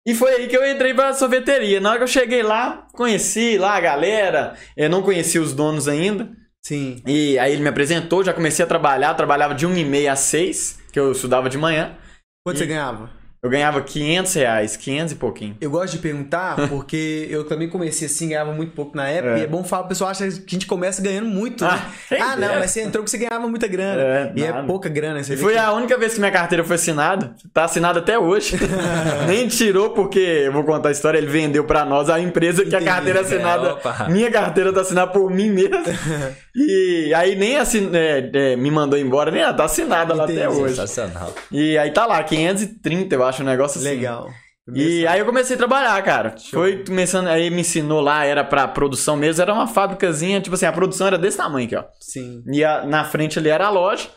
E 0.05 0.13
foi 0.13 0.31
aí 0.35 0.47
que 0.47 0.55
eu 0.55 0.65
entrei 0.69 0.93
pra 0.93 1.13
sorveteria. 1.13 1.79
Na 1.79 1.89
hora 1.89 1.97
que 1.97 2.03
eu 2.03 2.07
cheguei 2.07 2.43
lá, 2.43 2.85
conheci 2.93 3.57
lá 3.57 3.75
a 3.75 3.79
galera. 3.79 4.53
Eu 4.77 4.89
não 4.89 5.01
conhecia 5.01 5.41
os 5.41 5.51
donos 5.53 5.87
ainda. 5.87 6.29
Sim. 6.65 6.99
E 7.05 7.37
aí 7.37 7.53
ele 7.53 7.61
me 7.61 7.69
apresentou, 7.69 8.23
já 8.23 8.33
comecei 8.33 8.65
a 8.65 8.67
trabalhar. 8.67 9.13
Trabalhava 9.13 9.53
de 9.53 9.67
1 9.67 9.77
e 9.77 9.85
meia 9.85 10.13
às 10.13 10.19
6, 10.21 10.79
que 10.91 10.99
eu 10.99 11.11
estudava 11.11 11.47
de 11.47 11.59
manhã. 11.59 11.95
Quanto 12.43 12.55
E- 12.57 12.59
você 12.59 12.65
ganhava? 12.65 13.11
Eu 13.45 13.49
ganhava 13.51 13.79
500 13.81 14.33
reais, 14.33 14.75
500 14.75 15.11
e 15.13 15.15
pouquinho. 15.15 15.55
Eu 15.61 15.69
gosto 15.69 15.93
de 15.93 15.99
perguntar 15.99 16.55
porque 16.67 17.27
eu 17.29 17.43
também 17.43 17.69
comecei 17.69 18.07
assim, 18.07 18.29
ganhava 18.29 18.51
muito 18.51 18.71
pouco 18.73 18.97
na 18.97 19.07
época. 19.07 19.35
É. 19.35 19.39
E 19.39 19.43
é 19.43 19.47
bom 19.47 19.63
falar, 19.63 19.83
o 19.83 19.87
pessoal 19.87 20.09
acha 20.09 20.27
que 20.27 20.43
a 20.47 20.49
gente 20.55 20.65
começa 20.65 20.99
ganhando 21.01 21.27
muito. 21.29 21.63
né? 21.63 21.69
Ah, 22.11 22.31
Ah, 22.31 22.35
não, 22.35 22.55
mas 22.59 22.71
você 22.71 22.81
entrou 22.81 23.03
porque 23.03 23.11
você 23.17 23.17
ganhava 23.23 23.47
muita 23.47 23.67
grana. 23.67 24.01
É, 24.01 24.33
e 24.35 24.43
é 24.43 24.51
nada. 24.51 24.65
pouca 24.67 24.89
grana. 24.89 25.23
Você 25.23 25.35
E 25.35 25.37
foi 25.37 25.53
que- 25.53 25.59
a 25.59 25.71
única 25.73 25.95
vez 25.97 26.13
que 26.15 26.19
minha 26.19 26.31
carteira 26.31 26.63
foi 26.63 26.75
assinada. 26.75 27.35
Tá 27.53 27.65
assinada 27.65 27.99
até 27.99 28.17
hoje. 28.17 28.57
Nem 29.27 29.47
tirou 29.47 29.91
porque, 29.91 30.19
eu 30.19 30.51
vou 30.51 30.63
contar 30.63 30.89
a 30.89 30.91
história, 30.91 31.17
ele 31.19 31.27
vendeu 31.27 31.63
pra 31.65 31.85
nós 31.85 32.09
a 32.09 32.19
empresa 32.19 32.63
que 32.65 32.75
a 32.75 32.79
Entendi. 32.79 32.85
carteira 32.85 33.19
é 33.19 33.21
assinada. 33.21 33.77
É, 34.07 34.09
minha 34.11 34.31
carteira 34.31 34.73
tá 34.73 34.81
assinada 34.81 35.11
por 35.11 35.29
mim 35.29 35.49
mesmo. 35.51 35.75
e 36.55 37.13
aí 37.13 37.35
nem 37.35 37.57
assin, 37.57 37.91
é, 37.93 38.29
é, 38.33 38.55
me 38.55 38.71
mandou 38.71 38.97
embora, 38.97 39.29
nem 39.29 39.43
tá 39.53 39.65
assinada 39.65 40.13
lá 40.15 40.23
até 40.23 40.33
Entendi. 40.45 40.47
hoje. 40.61 40.75
Sensacional. 40.75 41.33
E 41.51 41.77
aí 41.77 41.91
tá 41.91 42.05
lá, 42.05 42.23
530, 42.23 43.13
eu 43.15 43.23
acho, 43.23 43.34
um 43.43 43.45
negócio 43.45 43.79
assim. 43.79 43.87
Legal. 43.89 44.29
E 44.73 45.05
aí 45.05 45.19
eu 45.19 45.25
comecei 45.27 45.55
a 45.55 45.59
trabalhar, 45.59 46.01
cara. 46.03 46.35
Show. 46.37 46.59
Foi 46.61 46.83
começando, 46.83 47.27
aí 47.27 47.51
me 47.51 47.61
ensinou 47.61 48.01
lá, 48.01 48.25
era 48.25 48.43
pra 48.43 48.67
produção 48.67 49.15
mesmo, 49.15 49.39
era 49.41 49.53
uma 49.53 49.67
fábricazinha, 49.67 50.41
tipo 50.41 50.55
assim, 50.55 50.65
a 50.65 50.71
produção 50.71 51.05
era 51.05 51.19
desse 51.19 51.37
tamanho 51.37 51.67
aqui, 51.67 51.75
ó. 51.75 51.83
Sim. 52.01 52.41
E 52.51 52.63
a- 52.63 52.83
na 52.83 53.03
frente 53.03 53.37
ali 53.37 53.49
era 53.49 53.67
a 53.67 53.69
loja. 53.69 54.07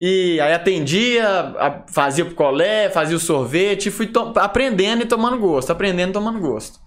E 0.00 0.40
aí 0.40 0.54
atendia, 0.54 1.28
a- 1.28 1.84
fazia 1.92 2.24
o 2.24 2.28
picolé, 2.28 2.88
fazia 2.88 3.14
o 3.14 3.20
sorvete, 3.20 3.86
e 3.86 3.90
fui 3.90 4.06
to- 4.06 4.32
aprendendo 4.36 5.02
e 5.02 5.06
tomando 5.06 5.38
gosto, 5.38 5.70
aprendendo 5.70 6.08
e 6.10 6.12
tomando 6.14 6.40
gosto. 6.40 6.78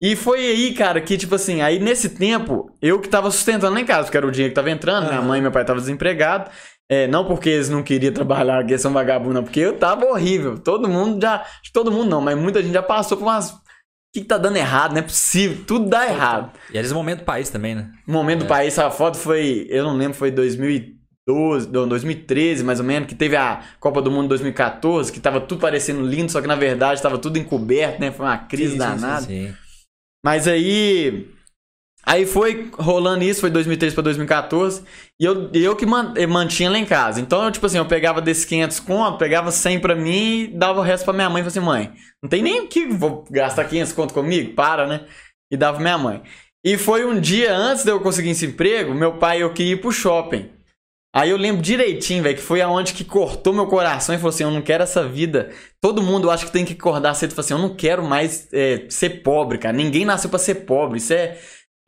E 0.00 0.14
foi 0.14 0.38
aí, 0.40 0.72
cara, 0.74 1.00
que 1.00 1.16
tipo 1.18 1.34
assim, 1.34 1.60
aí 1.62 1.80
nesse 1.80 2.10
tempo, 2.10 2.66
eu 2.80 3.00
que 3.00 3.08
tava 3.08 3.28
sustentando 3.32 3.74
lá 3.74 3.80
em 3.80 3.84
casa, 3.84 4.04
porque 4.04 4.16
era 4.16 4.26
o 4.26 4.30
dinheiro 4.30 4.50
que 4.52 4.56
tava 4.56 4.70
entrando, 4.70 5.06
minha 5.06 5.18
Aham. 5.18 5.26
mãe 5.28 5.38
e 5.38 5.42
meu 5.42 5.50
pai 5.50 5.62
estavam 5.62 5.80
desempregados. 5.80 6.52
É, 6.92 7.06
não 7.06 7.24
porque 7.24 7.48
eles 7.48 7.70
não 7.70 7.82
queriam 7.82 8.12
trabalhar, 8.12 8.62
que 8.66 8.72
eles 8.72 8.82
são 8.82 8.92
vagabundos, 8.92 9.34
não, 9.36 9.42
porque 9.42 9.60
eu 9.60 9.78
tava 9.78 10.04
horrível. 10.04 10.58
Todo 10.58 10.86
mundo 10.86 11.18
já. 11.22 11.36
acho 11.40 11.62
que 11.62 11.72
Todo 11.72 11.90
mundo 11.90 12.10
não, 12.10 12.20
mas 12.20 12.36
muita 12.36 12.62
gente 12.62 12.74
já 12.74 12.82
passou 12.82 13.16
por 13.16 13.24
umas. 13.24 13.50
O 13.50 13.60
que, 14.12 14.20
que 14.20 14.26
tá 14.26 14.36
dando 14.36 14.58
errado? 14.58 14.92
Não 14.92 14.98
é 14.98 15.02
possível. 15.02 15.64
Tudo 15.66 15.88
dá 15.88 16.06
errado. 16.06 16.52
E 16.70 16.76
eles 16.76 16.92
momento 16.92 17.20
do 17.20 17.24
país 17.24 17.48
também, 17.48 17.74
né? 17.74 17.90
O 18.06 18.12
momento 18.12 18.40
do 18.40 18.46
país, 18.46 18.74
essa 18.74 18.90
foto 18.90 19.16
foi, 19.16 19.66
eu 19.70 19.84
não 19.84 19.96
lembro, 19.96 20.12
foi 20.12 20.30
2012, 20.30 21.70
não, 21.70 21.88
2013 21.88 22.62
mais 22.62 22.78
ou 22.78 22.84
menos, 22.84 23.08
que 23.08 23.14
teve 23.14 23.36
a 23.36 23.62
Copa 23.80 24.02
do 24.02 24.10
Mundo 24.10 24.28
2014, 24.28 25.10
que 25.10 25.18
tava 25.18 25.40
tudo 25.40 25.62
parecendo 25.62 26.02
lindo, 26.02 26.30
só 26.30 26.42
que 26.42 26.46
na 26.46 26.56
verdade 26.56 27.00
tava 27.00 27.16
tudo 27.16 27.38
encoberto, 27.38 27.98
né? 28.02 28.12
Foi 28.12 28.26
uma 28.26 28.36
crise 28.36 28.72
Sim, 28.72 28.72
sim, 28.72 28.78
danada. 28.78 29.22
Sim. 29.22 29.54
Mas 30.22 30.46
aí. 30.46 31.31
Aí 32.04 32.26
foi 32.26 32.68
rolando 32.74 33.22
isso, 33.22 33.40
foi 33.40 33.50
2013 33.50 33.94
pra 33.94 34.02
2014, 34.02 34.82
e 35.20 35.24
eu, 35.24 35.50
eu 35.54 35.76
que 35.76 35.86
mantinha 35.86 36.68
lá 36.68 36.78
em 36.78 36.84
casa. 36.84 37.20
Então, 37.20 37.44
eu, 37.44 37.50
tipo 37.50 37.64
assim, 37.64 37.78
eu 37.78 37.86
pegava 37.86 38.20
desses 38.20 38.44
500 38.44 38.80
conto, 38.80 39.18
pegava 39.18 39.52
100 39.52 39.78
pra 39.78 39.94
mim 39.94 40.42
e 40.42 40.46
dava 40.48 40.80
o 40.80 40.82
resto 40.82 41.04
pra 41.04 41.14
minha 41.14 41.30
mãe. 41.30 41.42
Falei 41.42 41.48
assim, 41.48 41.60
mãe, 41.60 41.92
não 42.20 42.28
tem 42.28 42.42
nem 42.42 42.62
o 42.62 42.68
que 42.68 42.86
vou 42.86 43.24
gastar 43.30 43.64
500 43.64 43.92
conto 43.92 44.14
comigo? 44.14 44.54
Para, 44.54 44.86
né? 44.86 45.06
E 45.50 45.56
dava 45.56 45.78
minha 45.78 45.96
mãe. 45.96 46.22
E 46.64 46.76
foi 46.76 47.04
um 47.04 47.20
dia 47.20 47.54
antes 47.54 47.84
de 47.84 47.90
eu 47.90 48.00
conseguir 48.00 48.30
esse 48.30 48.46
emprego, 48.46 48.94
meu 48.94 49.18
pai 49.18 49.42
eu 49.42 49.52
queria 49.52 49.74
ir 49.74 49.80
pro 49.80 49.92
shopping. 49.92 50.48
Aí 51.14 51.28
eu 51.28 51.36
lembro 51.36 51.60
direitinho, 51.60 52.22
velho, 52.22 52.36
que 52.36 52.42
foi 52.42 52.62
aonde 52.62 52.94
que 52.94 53.04
cortou 53.04 53.52
meu 53.52 53.66
coração 53.66 54.14
e 54.14 54.18
falou 54.18 54.30
assim: 54.30 54.44
eu 54.44 54.50
não 54.50 54.62
quero 54.62 54.82
essa 54.82 55.06
vida. 55.06 55.50
Todo 55.78 56.02
mundo 56.02 56.28
eu 56.28 56.30
acho 56.30 56.46
que 56.46 56.52
tem 56.52 56.64
que 56.64 56.72
acordar 56.72 57.12
cedo 57.14 57.32
e 57.32 57.34
falar 57.34 57.44
assim: 57.44 57.54
eu 57.54 57.58
não 57.58 57.74
quero 57.74 58.02
mais 58.02 58.48
é, 58.52 58.86
ser 58.88 59.22
pobre, 59.22 59.58
cara. 59.58 59.76
Ninguém 59.76 60.06
nasceu 60.06 60.30
pra 60.30 60.38
ser 60.38 60.54
pobre. 60.66 60.98
Isso 60.98 61.12
é. 61.12 61.38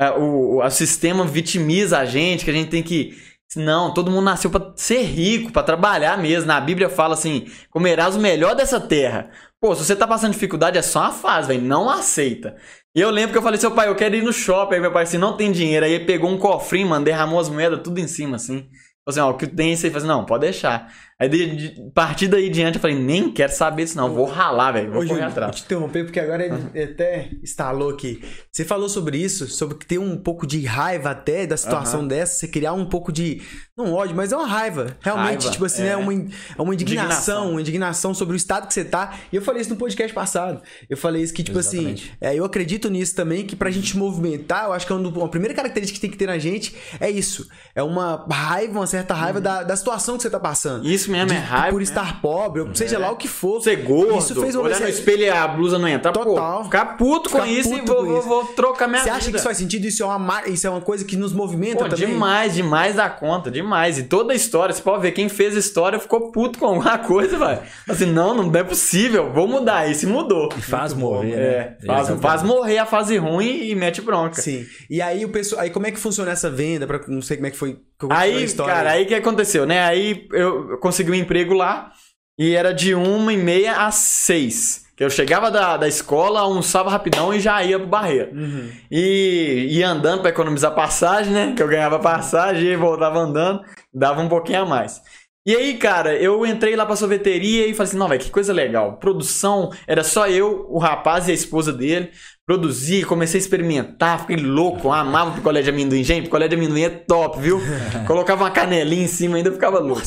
É, 0.00 0.10
o, 0.10 0.64
o, 0.64 0.70
sistema 0.70 1.24
vitimiza 1.24 1.98
a 1.98 2.04
gente, 2.04 2.44
que 2.44 2.50
a 2.50 2.54
gente 2.54 2.70
tem 2.70 2.82
que. 2.82 3.16
Não, 3.56 3.94
todo 3.94 4.10
mundo 4.10 4.24
nasceu 4.24 4.50
pra 4.50 4.72
ser 4.74 5.02
rico, 5.02 5.52
pra 5.52 5.62
trabalhar 5.62 6.18
mesmo. 6.18 6.48
Na 6.48 6.60
Bíblia 6.60 6.88
fala 6.88 7.14
assim: 7.14 7.46
comerás 7.70 8.16
o 8.16 8.20
melhor 8.20 8.56
dessa 8.56 8.80
terra. 8.80 9.30
Pô, 9.60 9.74
se 9.74 9.84
você 9.84 9.94
tá 9.94 10.06
passando 10.06 10.32
dificuldade, 10.32 10.76
é 10.76 10.82
só 10.82 11.00
uma 11.00 11.12
fase, 11.12 11.48
velho. 11.48 11.62
Não 11.62 11.88
aceita. 11.88 12.56
E 12.94 13.00
eu 13.00 13.10
lembro 13.10 13.32
que 13.32 13.38
eu 13.38 13.42
falei, 13.42 13.58
seu 13.58 13.70
pai, 13.70 13.88
eu 13.88 13.94
quero 13.96 14.14
ir 14.16 14.22
no 14.22 14.32
shopping. 14.32 14.74
Aí 14.74 14.80
meu 14.80 14.92
pai 14.92 15.04
assim, 15.04 15.18
não 15.18 15.36
tem 15.36 15.50
dinheiro. 15.52 15.86
Aí 15.86 15.92
ele 15.92 16.04
pegou 16.04 16.30
um 16.30 16.38
cofrinho, 16.38 16.88
mano, 16.88 17.04
derramou 17.04 17.40
as 17.40 17.48
moedas 17.48 17.80
tudo 17.82 17.98
em 17.98 18.06
cima, 18.08 18.36
assim. 18.36 18.68
assim, 19.06 19.20
ó, 19.20 19.30
o 19.30 19.36
que 19.36 19.46
tem 19.46 19.72
isso 19.72 19.86
aí? 19.86 19.92
Falei 19.92 20.06
assim, 20.06 20.18
não, 20.18 20.24
pode 20.26 20.42
deixar. 20.42 20.92
Aí, 21.20 21.28
de, 21.28 21.56
de, 21.56 21.90
partir 21.94 22.26
daí 22.26 22.50
diante, 22.50 22.76
eu 22.76 22.80
falei, 22.80 22.96
nem 22.98 23.30
quero 23.30 23.52
saber 23.52 23.84
disso 23.84 23.96
não, 23.96 24.12
vou 24.12 24.24
ralar, 24.24 24.72
velho, 24.72 24.90
vou 24.90 25.02
Ô, 25.02 25.06
correr 25.06 25.08
Júlio, 25.08 25.22
vou 25.22 25.30
atrás. 25.30 25.56
te 25.56 25.64
interromper 25.64 26.04
porque 26.04 26.18
agora 26.18 26.44
ele 26.44 26.54
ele 26.74 26.92
até 26.92 27.30
instalou 27.42 27.90
aqui. 27.90 28.22
Você 28.50 28.64
falou 28.64 28.88
sobre 28.88 29.18
isso, 29.18 29.46
sobre 29.48 29.76
ter 29.78 29.98
um 29.98 30.16
pouco 30.16 30.46
de 30.46 30.64
raiva 30.64 31.10
até 31.10 31.46
da 31.46 31.56
situação 31.56 32.06
dessa, 32.06 32.34
você 32.34 32.48
criar 32.48 32.72
um 32.72 32.86
pouco 32.86 33.12
de. 33.12 33.42
Não 33.76 33.92
ódio, 33.92 34.14
mas 34.14 34.30
é 34.32 34.36
uma 34.36 34.46
raiva. 34.46 34.96
Realmente, 35.00 35.42
Raiva, 35.42 35.50
tipo 35.50 35.64
assim, 35.64 35.82
é. 35.82 35.88
é 35.88 35.96
uma, 35.96 36.12
é 36.12 36.62
uma 36.62 36.72
indignação, 36.72 37.04
Indignação. 37.04 37.50
uma 37.50 37.60
indignação 37.60 38.14
sobre 38.14 38.34
o 38.34 38.36
estado 38.36 38.68
que 38.68 38.74
você 38.74 38.84
tá. 38.84 39.18
E 39.32 39.36
eu 39.36 39.42
falei 39.42 39.62
isso 39.62 39.70
no 39.70 39.76
podcast 39.76 40.14
passado. 40.14 40.62
Eu 40.88 40.96
falei 40.96 41.22
isso 41.22 41.34
que, 41.34 41.42
tipo 41.42 41.58
Exatamente. 41.58 42.04
assim, 42.04 42.16
é, 42.20 42.38
eu 42.38 42.44
acredito 42.44 42.88
nisso 42.88 43.16
também, 43.16 43.44
que 43.44 43.56
pra 43.56 43.70
gente 43.70 43.96
movimentar, 43.96 44.66
eu 44.66 44.72
acho 44.72 44.86
que 44.86 44.92
é 44.92 44.96
um 44.96 45.04
uma 45.08 45.28
primeira 45.28 45.54
característica 45.54 45.96
que 45.96 46.00
tem 46.00 46.10
que 46.10 46.16
ter 46.16 46.26
na 46.26 46.38
gente 46.38 46.74
é 47.00 47.10
isso. 47.10 47.48
É 47.74 47.82
uma 47.82 48.24
raiva, 48.30 48.78
uma 48.78 48.86
certa 48.86 49.12
raiva 49.12 49.40
da, 49.40 49.62
da 49.62 49.76
situação 49.76 50.16
que 50.16 50.22
você 50.22 50.30
tá 50.30 50.38
passando. 50.40 50.88
Isso 50.88 51.03
mesmo, 51.10 51.28
De- 51.28 51.34
é 51.34 51.38
raiva. 51.38 51.68
Por 51.70 51.78
mesmo. 51.80 51.82
estar 51.96 52.20
pobre, 52.20 52.60
ou 52.62 52.74
seja 52.74 52.98
lá 52.98 53.10
o 53.10 53.16
que 53.16 53.28
for. 53.28 53.60
Ser 53.60 53.76
gordo, 53.76 54.18
Isso 54.18 54.40
fez 54.40 54.54
olhar 54.54 54.80
no 54.80 54.88
espelho 54.88 55.22
e 55.22 55.28
a 55.30 55.46
blusa 55.46 55.78
não 55.78 55.88
entrar, 55.88 56.12
Total. 56.12 56.58
pô, 56.58 56.64
ficar 56.64 56.84
puto 56.96 57.30
com 57.30 57.36
Ficar 57.40 57.46
isso 57.50 57.74
e 57.74 57.78
puto 57.80 57.92
vou, 57.92 57.96
com 58.02 58.08
vou, 58.08 58.18
isso. 58.18 58.28
vou 58.28 58.44
trocar 58.46 58.88
minha 58.88 59.00
Você 59.00 59.04
vida. 59.04 59.16
acha 59.16 59.30
que 59.30 59.36
isso 59.36 59.44
faz 59.44 59.56
sentido? 59.58 59.84
Isso 59.86 60.02
é 60.02 60.06
uma, 60.06 60.18
mar- 60.18 60.48
isso 60.48 60.66
é 60.66 60.70
uma 60.70 60.80
coisa 60.80 61.04
que 61.04 61.16
nos 61.16 61.32
movimenta 61.32 61.84
Pô, 61.84 61.88
também? 61.90 62.08
demais, 62.08 62.54
demais 62.54 62.94
da 62.96 63.08
conta, 63.08 63.50
demais. 63.50 63.98
E 63.98 64.04
toda 64.04 64.32
a 64.32 64.36
história, 64.36 64.74
você 64.74 64.82
pode 64.82 65.02
ver, 65.02 65.12
quem 65.12 65.28
fez 65.28 65.56
a 65.56 65.58
história 65.58 65.98
ficou 65.98 66.30
puto 66.32 66.58
com 66.58 66.66
alguma 66.66 66.98
coisa, 67.04 67.36
vai. 67.38 67.60
Assim, 67.88 68.06
não, 68.06 68.34
não 68.34 68.58
é 68.58 68.64
possível, 68.64 69.30
vou 69.32 69.46
mudar. 69.46 69.88
E 69.90 69.94
se 69.94 70.06
mudou. 70.06 70.48
E 70.56 70.60
faz 70.60 70.92
Muito 70.92 71.06
bom, 71.06 71.14
mover, 71.16 71.38
É, 71.38 71.76
né? 71.82 71.86
faz, 71.86 72.08
faz 72.20 72.42
morrer 72.42 72.78
a 72.78 72.86
fase 72.86 73.16
ruim 73.16 73.68
e 73.68 73.74
mete 73.74 74.00
bronca. 74.00 74.40
Sim. 74.40 74.64
E 74.90 75.00
aí 75.02 75.24
o 75.24 75.28
pessoal, 75.28 75.62
aí 75.62 75.70
como 75.70 75.86
é 75.86 75.90
que 75.90 75.98
funciona 75.98 76.30
essa 76.30 76.50
venda? 76.50 76.86
Pra, 76.86 77.00
não 77.08 77.22
sei 77.22 77.36
como 77.36 77.46
é 77.46 77.50
que 77.50 77.56
foi. 77.56 77.78
Aí, 78.10 78.44
história. 78.44 78.74
cara, 78.74 78.90
aí 78.90 79.04
o 79.04 79.06
que 79.06 79.14
aconteceu, 79.14 79.64
né? 79.64 79.82
Aí 79.84 80.26
eu 80.32 80.72
eu 80.72 80.78
consegui 80.94 81.10
um 81.10 81.14
emprego 81.14 81.52
lá 81.52 81.90
e 82.38 82.54
era 82.54 82.72
de 82.72 82.94
uma 82.94 83.32
e 83.32 83.36
meia 83.36 83.84
às 83.86 83.96
seis. 83.96 84.84
Que 84.96 85.02
eu 85.02 85.10
chegava 85.10 85.50
da, 85.50 85.76
da 85.76 85.88
escola, 85.88 86.38
almoçava 86.38 86.88
rapidão 86.88 87.34
e 87.34 87.40
já 87.40 87.60
ia 87.64 87.80
pro 87.80 87.88
barreiro. 87.88 88.30
Uhum. 88.32 88.70
E 88.88 89.66
ia 89.70 89.88
andando 89.88 90.20
pra 90.20 90.30
economizar 90.30 90.72
passagem, 90.72 91.32
né? 91.32 91.52
Que 91.56 91.60
eu 91.60 91.66
ganhava 91.66 91.98
passagem 91.98 92.68
e 92.68 92.76
voltava 92.76 93.18
andando, 93.18 93.60
dava 93.92 94.20
um 94.20 94.28
pouquinho 94.28 94.62
a 94.62 94.66
mais. 94.66 95.02
E 95.44 95.54
aí, 95.54 95.74
cara, 95.74 96.14
eu 96.14 96.46
entrei 96.46 96.76
lá 96.76 96.86
pra 96.86 96.94
sorveteria 96.94 97.66
e 97.66 97.74
falei 97.74 97.88
assim, 97.88 97.98
não, 97.98 98.08
velho, 98.08 98.20
que 98.20 98.30
coisa 98.30 98.52
legal. 98.52 98.96
Produção, 98.98 99.70
era 99.86 100.04
só 100.04 100.28
eu, 100.28 100.66
o 100.70 100.78
rapaz 100.78 101.26
e 101.26 101.32
a 101.32 101.34
esposa 101.34 101.72
dele. 101.72 102.10
Produzi, 102.46 103.04
comecei 103.04 103.38
a 103.40 103.42
experimentar, 103.42 104.20
fiquei 104.20 104.36
louco, 104.36 104.92
amava 104.92 105.32
picolé 105.32 105.60
de 105.60 105.70
amendoim. 105.70 106.04
Gente, 106.04 106.24
picolé 106.24 106.46
de 106.46 106.54
amendoim 106.54 106.84
é 106.84 106.88
top, 106.88 107.40
viu? 107.40 107.60
Colocava 108.06 108.44
uma 108.44 108.50
canelinha 108.50 109.04
em 109.04 109.08
cima, 109.08 109.36
ainda 109.36 109.50
ficava 109.50 109.80
louco. 109.80 110.02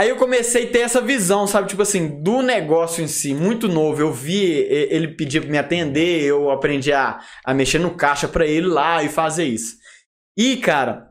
Aí 0.00 0.08
eu 0.08 0.16
comecei 0.16 0.64
a 0.64 0.66
ter 0.66 0.78
essa 0.78 0.98
visão, 1.02 1.46
sabe? 1.46 1.68
Tipo 1.68 1.82
assim, 1.82 2.22
do 2.22 2.40
negócio 2.40 3.04
em 3.04 3.06
si, 3.06 3.34
muito 3.34 3.68
novo. 3.68 4.00
Eu 4.00 4.10
vi 4.10 4.42
ele 4.42 5.08
pedir 5.08 5.42
pra 5.42 5.50
me 5.50 5.58
atender, 5.58 6.22
eu 6.22 6.50
aprendi 6.50 6.90
a, 6.90 7.20
a 7.44 7.52
mexer 7.52 7.78
no 7.78 7.94
caixa 7.94 8.26
pra 8.26 8.46
ele 8.46 8.66
lá 8.66 9.02
e 9.02 9.10
fazer 9.10 9.44
isso. 9.44 9.76
E, 10.38 10.56
cara, 10.56 11.10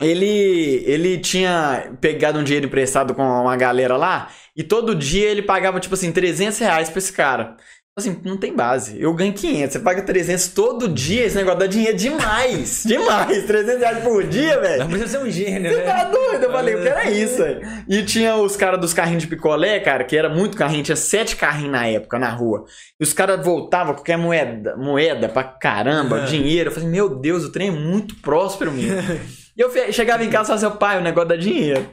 ele, 0.00 0.82
ele 0.86 1.18
tinha 1.18 1.96
pegado 2.00 2.40
um 2.40 2.42
dinheiro 2.42 2.66
emprestado 2.66 3.14
com 3.14 3.22
uma 3.22 3.56
galera 3.56 3.96
lá 3.96 4.28
e 4.56 4.64
todo 4.64 4.92
dia 4.92 5.28
ele 5.28 5.42
pagava, 5.42 5.78
tipo 5.78 5.94
assim, 5.94 6.10
300 6.10 6.58
reais 6.58 6.90
pra 6.90 6.98
esse 6.98 7.12
cara. 7.12 7.56
Assim, 7.98 8.20
não 8.26 8.36
tem 8.36 8.54
base. 8.54 9.00
Eu 9.00 9.14
ganho 9.14 9.32
500, 9.32 9.72
você 9.72 9.78
paga 9.78 10.02
300 10.02 10.48
todo 10.48 10.86
dia, 10.86 11.24
esse 11.24 11.34
negócio 11.34 11.60
dá 11.60 11.66
dinheiro 11.66 11.96
demais. 11.96 12.82
demais. 12.84 13.46
300 13.46 13.80
reais 13.80 14.04
por 14.04 14.22
dia, 14.24 14.60
velho. 14.60 14.80
Não 14.80 14.88
precisa 14.88 15.12
ser 15.12 15.24
um 15.24 15.30
gênio, 15.30 15.70
Você 15.72 15.78
né? 15.78 15.82
tá 15.82 16.04
doido? 16.04 16.42
Eu 16.44 16.52
falei, 16.52 16.74
o 16.74 16.82
que 16.82 16.88
era 16.88 17.10
isso, 17.10 17.38
velho? 17.38 17.66
E 17.88 18.02
tinha 18.02 18.36
os 18.36 18.54
caras 18.54 18.78
dos 18.78 18.92
carrinhos 18.92 19.22
de 19.22 19.28
picolé, 19.30 19.80
cara, 19.80 20.04
que 20.04 20.14
era 20.14 20.28
muito 20.28 20.58
carrinho, 20.58 20.82
tinha 20.82 20.94
sete 20.94 21.36
carrinhos 21.36 21.72
na 21.72 21.86
época, 21.86 22.18
na 22.18 22.28
rua. 22.28 22.66
E 23.00 23.02
os 23.02 23.14
caras 23.14 23.42
voltavam 23.42 23.94
com 23.94 24.00
qualquer 24.00 24.18
moeda, 24.18 24.76
moeda 24.76 25.26
pra 25.26 25.42
caramba, 25.42 26.20
dinheiro. 26.20 26.68
Eu 26.68 26.74
falei, 26.74 26.90
meu 26.90 27.08
Deus, 27.08 27.44
o 27.44 27.50
trem 27.50 27.68
é 27.68 27.70
muito 27.70 28.14
próspero 28.16 28.70
mesmo. 28.72 29.00
E 29.56 29.60
eu 29.62 29.70
chegava 29.92 30.22
em 30.22 30.28
casa 30.28 30.44
e 30.44 30.58
falava 30.58 30.66
assim, 30.68 30.78
pai, 30.78 30.98
o 30.98 31.02
negócio 31.02 31.28
dá 31.30 31.36
dinheiro. 31.36 31.88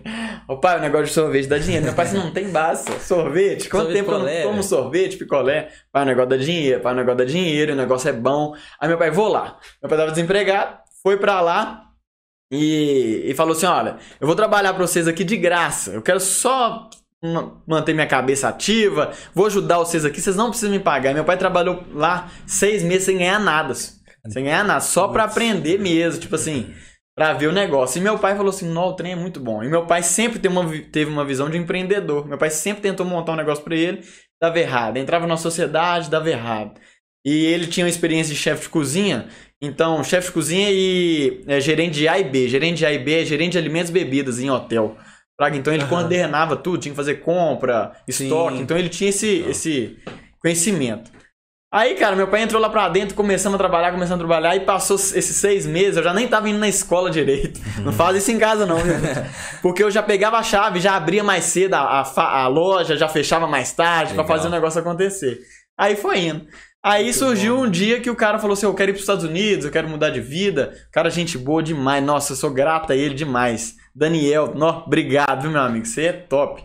Ô 0.49 0.57
pai, 0.59 0.77
o 0.77 0.81
negócio 0.81 1.05
de 1.07 1.13
sorvete 1.13 1.47
dá 1.47 1.57
dinheiro. 1.57 1.85
Meu 1.85 1.93
pai 1.93 2.05
assim, 2.05 2.17
não 2.17 2.31
tem 2.31 2.49
base. 2.49 2.85
Sorvete? 2.99 3.69
Quanto 3.69 3.83
Sorvete 3.85 3.97
tempo 3.97 4.09
que 4.09 4.15
eu 4.15 4.19
picolé, 4.19 4.43
não 4.43 4.51
velho. 4.51 4.63
sorvete, 4.63 5.17
picolé? 5.17 5.69
Pai, 5.91 6.03
o 6.03 6.05
negócio 6.05 6.29
dá 6.29 6.37
dinheiro. 6.37 6.81
Pai, 6.81 6.91
o 6.93 6.95
negócio 6.97 7.17
dá 7.19 7.23
dinheiro, 7.25 7.71
o 7.71 7.75
negócio 7.75 8.09
é 8.09 8.13
bom. 8.13 8.53
Aí 8.81 8.89
meu 8.89 8.97
pai, 8.97 9.11
vou 9.11 9.29
lá. 9.29 9.57
Meu 9.81 9.87
pai 9.89 9.97
tava 9.97 10.11
desempregado, 10.11 10.77
foi 11.01 11.15
pra 11.15 11.39
lá, 11.39 11.83
e, 12.51 13.23
e 13.25 13.33
falou 13.33 13.53
assim: 13.53 13.65
olha, 13.65 13.97
eu 14.19 14.27
vou 14.27 14.35
trabalhar 14.35 14.73
pra 14.73 14.85
vocês 14.85 15.07
aqui 15.07 15.23
de 15.23 15.37
graça. 15.37 15.91
Eu 15.91 16.01
quero 16.01 16.19
só 16.19 16.89
ma- 17.23 17.61
manter 17.65 17.93
minha 17.93 18.05
cabeça 18.07 18.49
ativa, 18.49 19.11
vou 19.33 19.45
ajudar 19.45 19.77
vocês 19.79 20.03
aqui, 20.03 20.19
vocês 20.21 20.35
não 20.35 20.49
precisam 20.49 20.71
me 20.71 20.79
pagar. 20.79 21.13
Meu 21.13 21.23
pai 21.23 21.37
trabalhou 21.37 21.81
lá 21.93 22.29
seis 22.45 22.83
meses 22.83 23.05
sem 23.05 23.17
ganhar 23.17 23.39
nada. 23.39 23.73
Sem 23.73 24.43
ganhar 24.43 24.63
nada, 24.65 24.81
só 24.81 25.07
pra 25.07 25.23
aprender 25.23 25.79
mesmo, 25.79 26.19
tipo 26.19 26.35
assim, 26.35 26.73
pra 27.15 27.33
ver 27.33 27.47
o 27.47 27.51
negócio. 27.51 27.99
E 27.99 28.01
meu 28.01 28.17
pai 28.17 28.35
falou 28.35 28.49
assim: 28.49 28.69
não, 28.69 28.87
o 28.89 28.93
trem 28.93 29.13
é 29.13 29.15
muito 29.15 29.39
bom. 29.39 29.63
E 29.63 29.69
meu 29.69 29.85
pai 29.85 30.03
sempre 30.03 30.39
teve 30.39 30.55
uma, 30.55 30.69
teve 30.91 31.09
uma 31.11 31.25
visão 31.25 31.49
de 31.49 31.57
empreendedor. 31.57 32.27
Meu 32.27 32.37
pai 32.37 32.49
sempre 32.49 32.81
tentou 32.81 33.05
montar 33.05 33.33
um 33.33 33.37
negócio 33.37 33.63
pra 33.63 33.75
ele, 33.75 34.01
dava 34.41 34.59
errado. 34.59 34.97
Entrava 34.97 35.27
na 35.27 35.37
sociedade, 35.37 36.09
dava 36.09 36.29
errado. 36.29 36.79
E 37.25 37.45
ele 37.45 37.67
tinha 37.67 37.85
uma 37.85 37.89
experiência 37.89 38.33
de 38.33 38.39
chefe 38.39 38.63
de 38.63 38.69
cozinha. 38.69 39.27
Então, 39.61 40.03
chefe 40.03 40.27
de 40.27 40.33
cozinha 40.33 40.69
e 40.69 41.41
é, 41.47 41.59
gerente 41.61 41.93
de 41.93 42.07
A 42.07 42.19
e 42.19 42.23
B. 42.25 42.49
Gerente 42.49 42.79
de 42.79 42.85
A 42.85 42.91
e 42.91 42.99
B 42.99 43.21
é 43.21 43.25
gerente 43.25 43.53
de 43.53 43.57
alimentos 43.57 43.89
e 43.89 43.93
bebidas 43.93 44.39
em 44.39 44.49
hotel. 44.49 44.97
Praga, 45.37 45.55
Então 45.57 45.73
ele 45.73 45.83
Aham. 45.83 45.89
coordenava 45.89 46.55
tudo, 46.57 46.77
tinha 46.79 46.91
que 46.91 46.95
fazer 46.97 47.15
compra, 47.15 47.93
Sim. 48.09 48.25
estoque. 48.25 48.59
Então 48.59 48.77
ele 48.77 48.89
tinha 48.89 49.09
esse, 49.09 49.45
esse 49.49 49.97
conhecimento. 50.39 51.09
Aí, 51.73 51.95
cara, 51.95 52.15
meu 52.15 52.27
pai 52.27 52.43
entrou 52.43 52.61
lá 52.61 52.69
pra 52.69 52.87
dentro, 52.87 53.15
começamos 53.15 53.55
a 53.55 53.57
trabalhar, 53.57 53.91
começamos 53.91 54.23
a 54.23 54.27
trabalhar, 54.27 54.55
e 54.55 54.59
passou 54.59 54.95
esses 54.95 55.35
seis 55.35 55.65
meses, 55.65 55.97
eu 55.97 56.03
já 56.03 56.13
nem 56.13 56.27
tava 56.27 56.47
indo 56.47 56.59
na 56.59 56.67
escola 56.67 57.09
direito. 57.09 57.59
Não 57.79 57.91
faz 57.91 58.15
isso 58.15 58.31
em 58.31 58.37
casa, 58.37 58.63
não, 58.63 58.77
viu? 58.77 58.93
Porque 59.59 59.83
eu 59.83 59.89
já 59.89 60.03
pegava 60.03 60.37
a 60.37 60.43
chave, 60.43 60.79
já 60.79 60.95
abria 60.95 61.23
mais 61.23 61.45
cedo 61.45 61.73
a, 61.73 62.01
a 62.01 62.43
a 62.43 62.47
loja, 62.47 62.95
já 62.95 63.09
fechava 63.09 63.47
mais 63.47 63.71
tarde 63.71 64.13
pra 64.13 64.21
Legal. 64.21 64.37
fazer 64.37 64.49
o 64.49 64.51
negócio 64.51 64.79
acontecer. 64.79 65.39
Aí 65.75 65.95
foi 65.95 66.19
indo. 66.19 66.45
Aí 66.85 67.11
surgiu 67.11 67.57
um 67.59 67.67
dia 67.67 67.99
que 67.99 68.09
o 68.09 68.15
cara 68.15 68.37
falou 68.37 68.53
assim: 68.53 68.67
Eu 68.67 68.75
quero 68.75 68.91
ir 68.91 68.93
pros 68.93 69.03
Estados 69.03 69.23
Unidos, 69.23 69.65
eu 69.65 69.71
quero 69.71 69.89
mudar 69.89 70.11
de 70.11 70.21
vida. 70.21 70.73
Cara, 70.91 71.09
gente 71.09 71.39
boa 71.39 71.63
demais. 71.63 72.03
Nossa, 72.03 72.33
eu 72.33 72.37
sou 72.37 72.51
grata 72.51 72.93
a 72.93 72.95
ele 72.95 73.15
demais. 73.15 73.73
Daniel, 73.95 74.53
nó, 74.53 74.83
obrigado, 74.85 75.41
viu, 75.41 75.49
meu 75.51 75.61
amigo? 75.61 75.87
Você 75.87 76.03
é 76.03 76.13
top. 76.13 76.63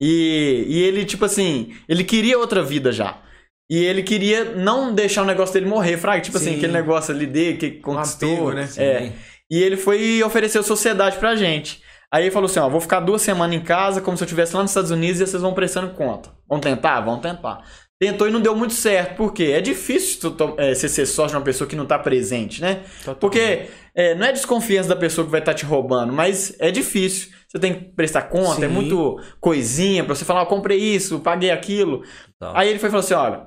E, 0.00 0.64
e 0.66 0.82
ele, 0.84 1.04
tipo 1.04 1.26
assim, 1.26 1.74
ele 1.86 2.02
queria 2.02 2.38
outra 2.38 2.62
vida 2.62 2.90
já. 2.92 3.20
E 3.70 3.84
ele 3.84 4.02
queria 4.02 4.44
não 4.56 4.94
deixar 4.94 5.22
o 5.22 5.26
negócio 5.26 5.52
dele 5.52 5.66
morrer, 5.66 5.98
Fraga. 5.98 6.22
Tipo 6.22 6.38
assim, 6.38 6.52
Sim. 6.52 6.56
aquele 6.56 6.72
negócio 6.72 7.14
ali 7.14 7.26
dele 7.26 7.58
que 7.58 7.70
conquistou. 7.72 8.32
apego, 8.32 8.52
né? 8.52 8.68
É. 8.78 9.12
E 9.50 9.62
ele 9.62 9.76
foi 9.76 10.00
e 10.00 10.22
ofereceu 10.24 10.62
sociedade 10.62 11.18
pra 11.18 11.36
gente. 11.36 11.82
Aí 12.10 12.24
ele 12.24 12.30
falou 12.30 12.46
assim: 12.46 12.58
ó, 12.60 12.68
vou 12.68 12.80
ficar 12.80 13.00
duas 13.00 13.20
semanas 13.22 13.54
em 13.56 13.60
casa, 13.60 14.00
como 14.00 14.16
se 14.16 14.22
eu 14.22 14.26
estivesse 14.26 14.54
lá 14.56 14.62
nos 14.62 14.70
Estados 14.70 14.90
Unidos 14.90 15.20
e 15.20 15.26
vocês 15.26 15.42
vão 15.42 15.52
prestando 15.52 15.90
conta. 15.90 16.30
Vão 16.48 16.58
tentar? 16.58 17.00
Vão 17.02 17.18
tentar. 17.20 17.62
Tentou 18.00 18.28
e 18.28 18.30
não 18.30 18.40
deu 18.40 18.54
muito 18.54 18.72
certo. 18.72 19.16
Por 19.16 19.32
quê? 19.32 19.52
É 19.54 19.60
difícil 19.60 20.30
tu 20.30 20.54
é, 20.56 20.72
você 20.72 20.88
ser 20.88 21.04
sócio 21.04 21.30
de 21.30 21.36
uma 21.36 21.42
pessoa 21.42 21.68
que 21.68 21.74
não 21.74 21.84
tá 21.84 21.98
presente, 21.98 22.62
né? 22.62 22.82
Porque 23.20 23.66
é, 23.94 24.14
não 24.14 24.24
é 24.24 24.32
desconfiança 24.32 24.88
da 24.88 24.96
pessoa 24.96 25.24
que 25.24 25.30
vai 25.30 25.40
estar 25.40 25.52
te 25.52 25.64
roubando, 25.64 26.12
mas 26.12 26.54
é 26.60 26.70
difícil. 26.70 27.30
Você 27.48 27.58
tem 27.58 27.74
que 27.74 27.84
prestar 27.96 28.22
conta, 28.22 28.64
é 28.64 28.68
Sim. 28.68 28.74
muito 28.74 29.18
coisinha 29.40 30.04
pra 30.04 30.14
você 30.14 30.24
falar, 30.24 30.42
ó, 30.42 30.46
comprei 30.46 30.78
isso, 30.78 31.18
paguei 31.20 31.50
aquilo. 31.50 32.02
Tá. 32.38 32.52
Aí 32.54 32.68
ele 32.68 32.78
foi 32.78 32.88
e 32.88 32.92
falou 32.92 33.04
assim: 33.04 33.14
olha, 33.14 33.46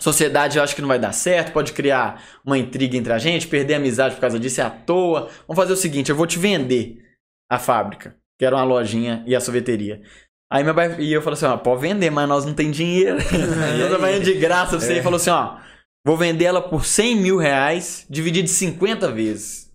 sociedade 0.00 0.58
eu 0.58 0.64
acho 0.64 0.74
que 0.74 0.80
não 0.80 0.88
vai 0.88 0.98
dar 0.98 1.12
certo, 1.12 1.52
pode 1.52 1.72
criar 1.72 2.22
uma 2.44 2.58
intriga 2.58 2.96
entre 2.96 3.12
a 3.12 3.18
gente, 3.18 3.46
perder 3.46 3.74
a 3.74 3.76
amizade 3.76 4.14
por 4.14 4.20
causa 4.20 4.38
disso 4.38 4.60
é 4.60 4.64
à 4.64 4.70
toa. 4.70 5.28
Vamos 5.46 5.56
fazer 5.56 5.72
o 5.72 5.76
seguinte: 5.76 6.10
eu 6.10 6.16
vou 6.16 6.26
te 6.26 6.38
vender 6.38 7.04
a 7.50 7.58
fábrica, 7.58 8.16
que 8.38 8.44
era 8.44 8.56
uma 8.56 8.64
lojinha 8.64 9.22
e 9.26 9.36
a 9.36 9.40
sorveteria. 9.40 10.02
Aí 10.52 10.64
meu 10.64 10.74
pai 10.74 11.00
e 11.00 11.12
eu 11.12 11.22
falei 11.22 11.34
assim: 11.34 11.46
ó, 11.46 11.56
pode 11.56 11.82
vender, 11.82 12.10
mas 12.10 12.28
nós 12.28 12.44
não 12.44 12.54
tem 12.54 12.70
dinheiro. 12.70 13.18
eu 13.78 13.88
tô 13.88 13.98
vendendo 13.98 14.24
de 14.24 14.34
graça 14.34 14.76
pra 14.76 14.80
você. 14.80 14.98
E 14.98 15.02
falou 15.02 15.16
assim: 15.16 15.30
ó, 15.30 15.58
vou 16.04 16.16
vender 16.16 16.46
ela 16.46 16.60
por 16.60 16.84
100 16.84 17.16
mil 17.16 17.36
reais, 17.36 18.06
dividido 18.08 18.46
de 18.46 18.54
50 18.54 19.12
vezes. 19.12 19.70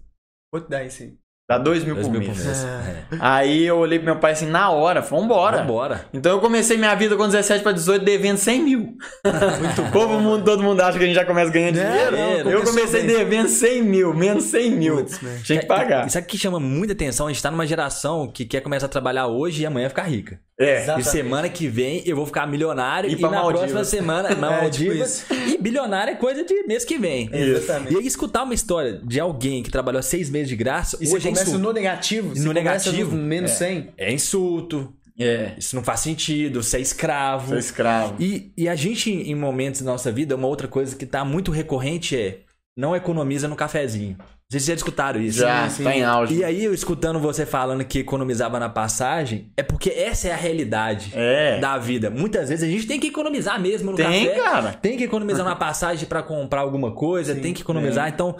Quanto 0.51 0.69
dá 0.69 0.83
isso 0.83 1.03
aí? 1.03 1.13
Dá 1.47 1.59
2 1.59 1.83
mil 1.83 1.93
Dois 1.93 2.07
por 2.07 2.11
mil 2.11 2.21
mês. 2.21 2.37
por 2.39 2.43
mês. 2.45 2.63
É. 2.65 2.67
É. 2.67 3.17
Aí 3.19 3.65
eu 3.65 3.77
olhei 3.77 3.99
pro 3.99 4.05
meu 4.07 4.15
pai 4.15 4.31
assim, 4.31 4.47
na 4.47 4.71
hora, 4.71 4.99
vambora. 5.01 5.59
Vambora. 5.59 6.05
Então 6.11 6.31
eu 6.31 6.39
comecei 6.39 6.75
minha 6.75 6.95
vida 6.95 7.15
com 7.15 7.25
17 7.27 7.61
para 7.61 7.71
18 7.71 8.03
devendo 8.03 8.37
100 8.37 8.63
mil. 8.63 8.79
Muito 8.79 9.91
Todo 9.93 10.19
mundo, 10.19 10.43
todo 10.43 10.63
mundo 10.63 10.81
acha 10.81 10.97
que 10.97 11.03
a 11.03 11.07
gente 11.07 11.15
já 11.15 11.23
começa 11.23 11.51
ganhando 11.51 11.75
dinheiro. 11.75 12.17
Não, 12.17 12.51
eu 12.51 12.63
comecei 12.63 13.03
bem. 13.03 13.17
devendo 13.17 13.47
100 13.47 13.81
mil, 13.83 14.11
menos 14.13 14.45
100 14.45 14.71
mil. 14.71 14.95
Putz. 14.97 15.19
Tinha 15.43 15.59
que 15.59 15.67
pagar. 15.67 16.07
Isso 16.07 16.17
aqui 16.17 16.35
chama 16.35 16.59
muita 16.59 16.93
atenção. 16.93 17.27
A 17.27 17.31
gente 17.31 17.43
tá 17.43 17.51
numa 17.51 17.67
geração 17.67 18.27
que 18.27 18.43
quer 18.43 18.61
começar 18.61 18.87
a 18.87 18.89
trabalhar 18.89 19.27
hoje 19.27 19.61
e 19.61 19.65
amanhã 19.67 19.87
ficar 19.87 20.03
rica. 20.03 20.39
É. 20.57 20.85
E 20.99 21.03
semana 21.03 21.49
que 21.49 21.67
vem 21.67 22.01
eu 22.05 22.15
vou 22.15 22.25
ficar 22.25 22.47
milionário 22.47 23.09
E 23.09 23.13
e, 23.13 23.19
na 23.21 23.29
Maldivas. 23.29 23.59
próxima 23.71 23.83
semana 23.83 24.29
É, 24.31 24.35
tipo 24.35 24.41
Maldivas 24.41 25.25
e 25.29 25.57
bilionário 25.57 26.13
é 26.13 26.15
coisa 26.15 26.43
de 26.45 26.63
mês 26.63 26.85
que 26.85 26.97
vem. 26.97 27.29
Exatamente. 27.33 27.93
E 27.93 27.97
aí 27.97 28.07
escutar 28.07 28.43
uma 28.43 28.53
história 28.53 29.01
de 29.03 29.19
alguém 29.19 29.61
que 29.61 29.69
trabalhou 29.69 30.01
seis 30.01 30.29
meses 30.29 30.47
de 30.47 30.55
graça, 30.55 30.97
E 31.01 31.07
você 31.07 31.15
hoje 31.17 31.27
é 31.27 31.31
começa 31.31 31.49
insulto. 31.49 31.63
no 31.67 31.73
negativo. 31.73 32.29
você 32.35 32.41
No 32.43 32.53
negativo, 32.53 33.15
No 33.15 33.21
menos 33.23 33.51
é. 33.51 33.55
100. 33.55 33.93
É 33.97 34.13
insulto, 34.13 34.93
É. 35.19 35.53
isso 35.57 35.75
não 35.75 35.83
faz 35.83 35.99
sentido, 35.99 36.63
você 36.63 36.77
é 36.77 36.79
escravo. 36.81 37.49
Sou 37.49 37.57
escravo. 37.57 38.15
E, 38.17 38.53
e 38.57 38.69
a 38.69 38.75
gente, 38.75 39.11
em 39.11 39.35
momentos 39.35 39.81
da 39.81 39.91
nossa 39.91 40.09
vida, 40.11 40.35
uma 40.37 40.47
outra 40.47 40.67
coisa 40.69 40.95
que 40.95 41.05
tá 41.05 41.25
muito 41.25 41.51
recorrente 41.51 42.15
é 42.15 42.39
não 42.77 42.95
economiza 42.95 43.47
no 43.47 43.55
cafezinho. 43.57 44.17
Vocês 44.55 44.65
já 44.65 44.73
escutaram 44.73 45.19
isso? 45.21 45.39
Já, 45.39 45.69
sim. 45.69 45.83
tá 45.83 45.95
em 45.95 46.03
auge. 46.03 46.35
E 46.35 46.43
aí, 46.43 46.63
eu 46.63 46.73
escutando 46.73 47.19
você 47.19 47.45
falando 47.45 47.83
que 47.83 47.99
economizava 47.99 48.57
na 48.59 48.69
passagem, 48.69 49.51
é 49.57 49.63
porque 49.63 49.89
essa 49.89 50.29
é 50.29 50.31
a 50.31 50.35
realidade 50.37 51.11
É. 51.13 51.59
da 51.59 51.77
vida. 51.77 52.09
Muitas 52.09 52.49
vezes 52.49 52.67
a 52.67 52.71
gente 52.71 52.87
tem 52.87 52.99
que 52.99 53.07
economizar 53.07 53.59
mesmo 53.59 53.91
no 53.91 53.97
Tem, 53.97 54.27
café. 54.27 54.39
cara. 54.41 54.73
Tem 54.73 54.97
que 54.97 55.03
economizar 55.03 55.43
na 55.45 55.55
passagem 55.55 56.07
pra 56.07 56.23
comprar 56.23 56.61
alguma 56.61 56.91
coisa, 56.93 57.35
Sim, 57.35 57.41
tem 57.41 57.53
que 57.53 57.61
economizar. 57.61 58.07
Então, 58.07 58.37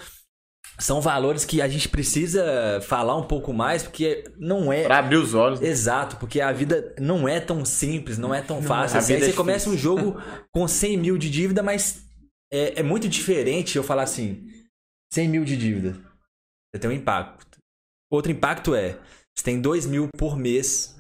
são 0.79 0.99
valores 1.01 1.45
que 1.45 1.61
a 1.61 1.67
gente 1.67 1.87
precisa 1.89 2.79
falar 2.81 3.15
um 3.15 3.23
pouco 3.23 3.53
mais, 3.53 3.83
porque 3.83 4.23
não 4.37 4.71
é. 4.71 4.83
Pra 4.83 4.99
abrir 4.99 5.17
os 5.17 5.33
olhos. 5.33 5.61
Exato, 5.61 6.15
porque 6.17 6.41
a 6.41 6.51
vida 6.51 6.93
não 6.99 7.27
é 7.27 7.39
tão 7.39 7.63
simples, 7.65 8.17
não 8.17 8.33
é 8.33 8.41
tão 8.41 8.61
fácil. 8.61 8.97
A 8.97 8.99
assim. 8.99 9.13
Aí 9.13 9.19
vida 9.19 9.31
você 9.31 9.33
é 9.35 9.37
começa 9.37 9.69
um 9.69 9.77
jogo 9.77 10.17
com 10.53 10.67
100 10.67 10.97
mil 10.97 11.17
de 11.17 11.29
dívida, 11.29 11.61
mas 11.61 12.03
é, 12.51 12.79
é 12.79 12.83
muito 12.83 13.07
diferente 13.07 13.77
eu 13.77 13.83
falar 13.83 14.03
assim: 14.03 14.47
100 15.13 15.29
mil 15.29 15.45
de 15.45 15.55
dívida. 15.55 15.95
Você 16.75 16.79
tem 16.79 16.89
um 16.89 16.93
impacto. 16.93 17.57
Outro 18.11 18.31
impacto 18.31 18.75
é: 18.75 18.97
você 19.33 19.45
tem 19.45 19.61
2 19.61 19.85
mil 19.85 20.09
por 20.17 20.37
mês 20.37 20.93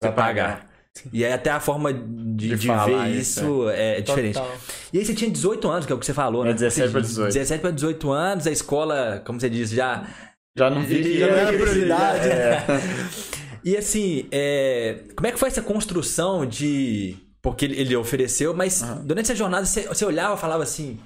pra 0.00 0.12
Pra 0.12 0.24
pagar. 0.24 0.70
E 1.12 1.24
aí 1.24 1.32
até 1.32 1.50
a 1.50 1.60
forma 1.60 1.92
de, 1.92 2.48
De 2.48 2.56
de 2.56 2.66
falar 2.66 2.86
ver 2.86 3.10
isso, 3.10 3.40
isso 3.40 3.70
é, 3.70 4.00
diferente. 4.00 4.34
Total. 4.34 4.56
E 4.92 4.98
aí 4.98 5.04
você 5.04 5.14
tinha 5.14 5.30
18 5.30 5.68
anos, 5.68 5.86
que 5.86 5.92
é 5.92 5.94
o 5.94 5.98
que 5.98 6.06
você 6.06 6.14
falou, 6.14 6.44
né? 6.44 6.50
É 6.50 6.54
17 6.54 6.92
pra 6.92 7.00
18. 7.00 7.32
17 7.32 7.60
para 7.60 7.70
18 7.70 8.10
anos, 8.10 8.46
a 8.46 8.50
escola, 8.50 9.22
como 9.24 9.40
você 9.40 9.50
disse, 9.50 9.74
já 9.74 10.06
Já 10.56 10.70
não 10.70 10.82
vi. 10.82 11.18
Já 11.18 11.26
não 11.26 11.36
era 11.36 11.52
prioridade. 11.58 12.28
É. 12.28 12.64
E 13.62 13.76
assim, 13.76 14.26
é, 14.30 15.00
como 15.14 15.26
é 15.26 15.32
que 15.32 15.38
foi 15.38 15.48
essa 15.48 15.60
construção 15.60 16.46
de. 16.46 17.14
Porque 17.42 17.66
ele 17.66 17.94
ofereceu, 17.94 18.54
mas 18.54 18.80
durante 19.04 19.26
essa 19.26 19.34
jornada 19.34 19.66
você, 19.66 19.82
você 19.82 20.02
olhava 20.02 20.34
e 20.34 20.38
falava 20.38 20.62
assim. 20.62 20.98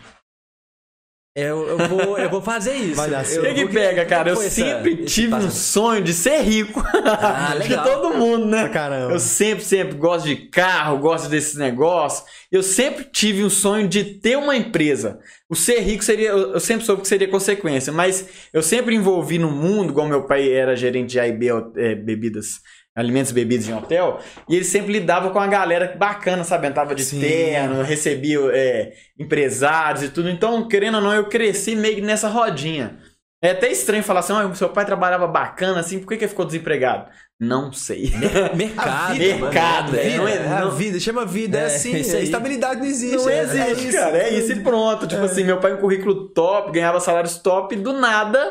"É, 1.37 1.51
Eu, 1.51 1.67
eu, 1.69 1.79
vou, 1.89 2.19
eu 2.19 2.31
vou 2.31 2.41
fazer 2.41 2.75
isso. 2.75 2.95
Vai 2.95 3.11
dar 3.11 3.25
certo. 3.25 3.55
Que, 3.55 3.67
pega, 3.67 4.05
cara? 4.05 4.31
Eu 4.31 4.35
essa- 4.41 4.51
sempre 4.51 4.93
esse 4.95 5.05
tive 5.05 5.35
um 5.35 5.51
sonho 5.51 6.03
de 6.03 6.13
ser 6.15 6.41
rico. 6.43 6.83
Ah, 7.05 7.57
de 7.63 7.75
todo 7.83 8.15
mundo, 8.15 8.47
né? 8.47 8.61
Pra 8.63 8.69
caramba. 8.69 9.13
Eu 9.13 9.19
sempre, 9.19 9.65
sempre 9.65 9.97
gosto 9.97 10.27
de 10.27 10.37
carro, 10.37 10.99
gosto 10.99 11.29
desses 11.29 11.57
negócios. 11.57 12.25
Eu 12.53 12.63
sempre 12.63 13.05
tive 13.05 13.43
um 13.45 13.51
sonho 13.51 13.89
de 13.89 14.05
ter 14.05 14.37
uma 14.39 14.57
empresa. 14.57 15.19
O 15.51 15.57
ser 15.57 15.81
rico 15.81 16.05
seria, 16.05 16.29
eu 16.29 16.53
eu 16.55 16.61
sempre 16.61 16.87
soube 16.87 17.03
que 17.03 17.09
seria 17.09 17.27
consequência, 17.29 17.93
mas 17.93 18.27
eu 18.53 18.63
sempre 18.63 18.95
envolvi 18.95 19.39
no 19.39 19.51
mundo, 19.51 19.91
igual 19.91 20.07
meu 20.09 20.25
pai 20.25 20.51
era 20.53 20.77
gerente 20.77 21.11
de 21.11 21.21
AIB, 21.21 21.49
é, 21.77 21.95
bebidas, 21.97 22.61
alimentos 22.97 23.31
e 23.33 23.35
bebidas 23.35 23.69
em 23.69 23.75
hotel, 23.75 24.21
e 24.49 24.55
ele 24.57 24.65
sempre 24.65 24.93
lidava 24.93 25.31
com 25.31 25.39
a 25.41 25.47
galera 25.47 25.95
bacana, 25.99 26.45
sabe? 26.45 26.69
Entrava 26.69 26.95
de 26.95 27.05
Sim. 27.05 27.21
terno, 27.21 27.83
recebia 27.83 28.39
é, 28.53 28.93
empresários 29.19 30.03
e 30.05 30.09
tudo. 30.11 30.31
Então, 30.31 30.69
querendo 30.69 30.97
ou 30.97 31.01
não, 31.01 31.13
eu 31.13 31.29
cresci 31.29 31.75
meio 31.75 31.97
que 31.97 32.01
nessa 32.03 32.29
rodinha. 32.29 32.99
É 33.43 33.51
até 33.51 33.71
estranho 33.71 34.03
falar 34.03 34.21
assim, 34.21 34.33
"Ah, 34.33 34.55
seu 34.55 34.71
pai 34.71 34.87
trabalhava 34.87 35.27
bacana 35.27 35.81
assim, 35.81 35.99
por 35.99 36.09
que, 36.09 36.17
que 36.17 36.25
ele 36.25 36.31
ficou 36.31 36.47
desempregado? 36.47 37.11
Não 37.39 37.71
sei. 37.73 38.11
Mercado. 38.57 39.19
Mercado, 39.19 39.87
mano, 39.93 39.99
é, 39.99 40.17
não 40.17 40.29
é- 40.29 40.37
É 40.37 40.47
a 40.47 40.61
não- 40.61 40.71
vida, 40.71 40.99
chama 40.99 41.27
vida, 41.27 41.59
é, 41.59 41.63
É, 41.63 41.67
assim. 41.67 41.95
aí. 41.95 42.01
Estabilidade 42.01 42.81
não 42.81 42.87
existe. 42.87 43.17
Não 43.17 43.29
é- 43.29 43.41
existe, 43.43 43.89
é 43.89 44.01
cara. 44.01 44.19
É 44.19 44.31
isso 44.33 44.53
e 44.53 44.61
pronto. 44.61 45.07
Tipo 45.07 45.23
assim, 45.23 45.45
meu 45.45 45.59
pai 45.61 45.75
um 45.75 45.79
currículo 45.79 46.29
top, 46.31 46.73
ganhava 46.73 47.01
salários 47.01 47.37
top, 47.39 47.75
e 47.75 47.79
do 47.79 47.93
nada, 47.93 48.51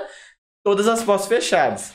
todas 0.64 0.88
as 0.88 1.02
portas 1.02 1.28
fechadas. 1.28 1.94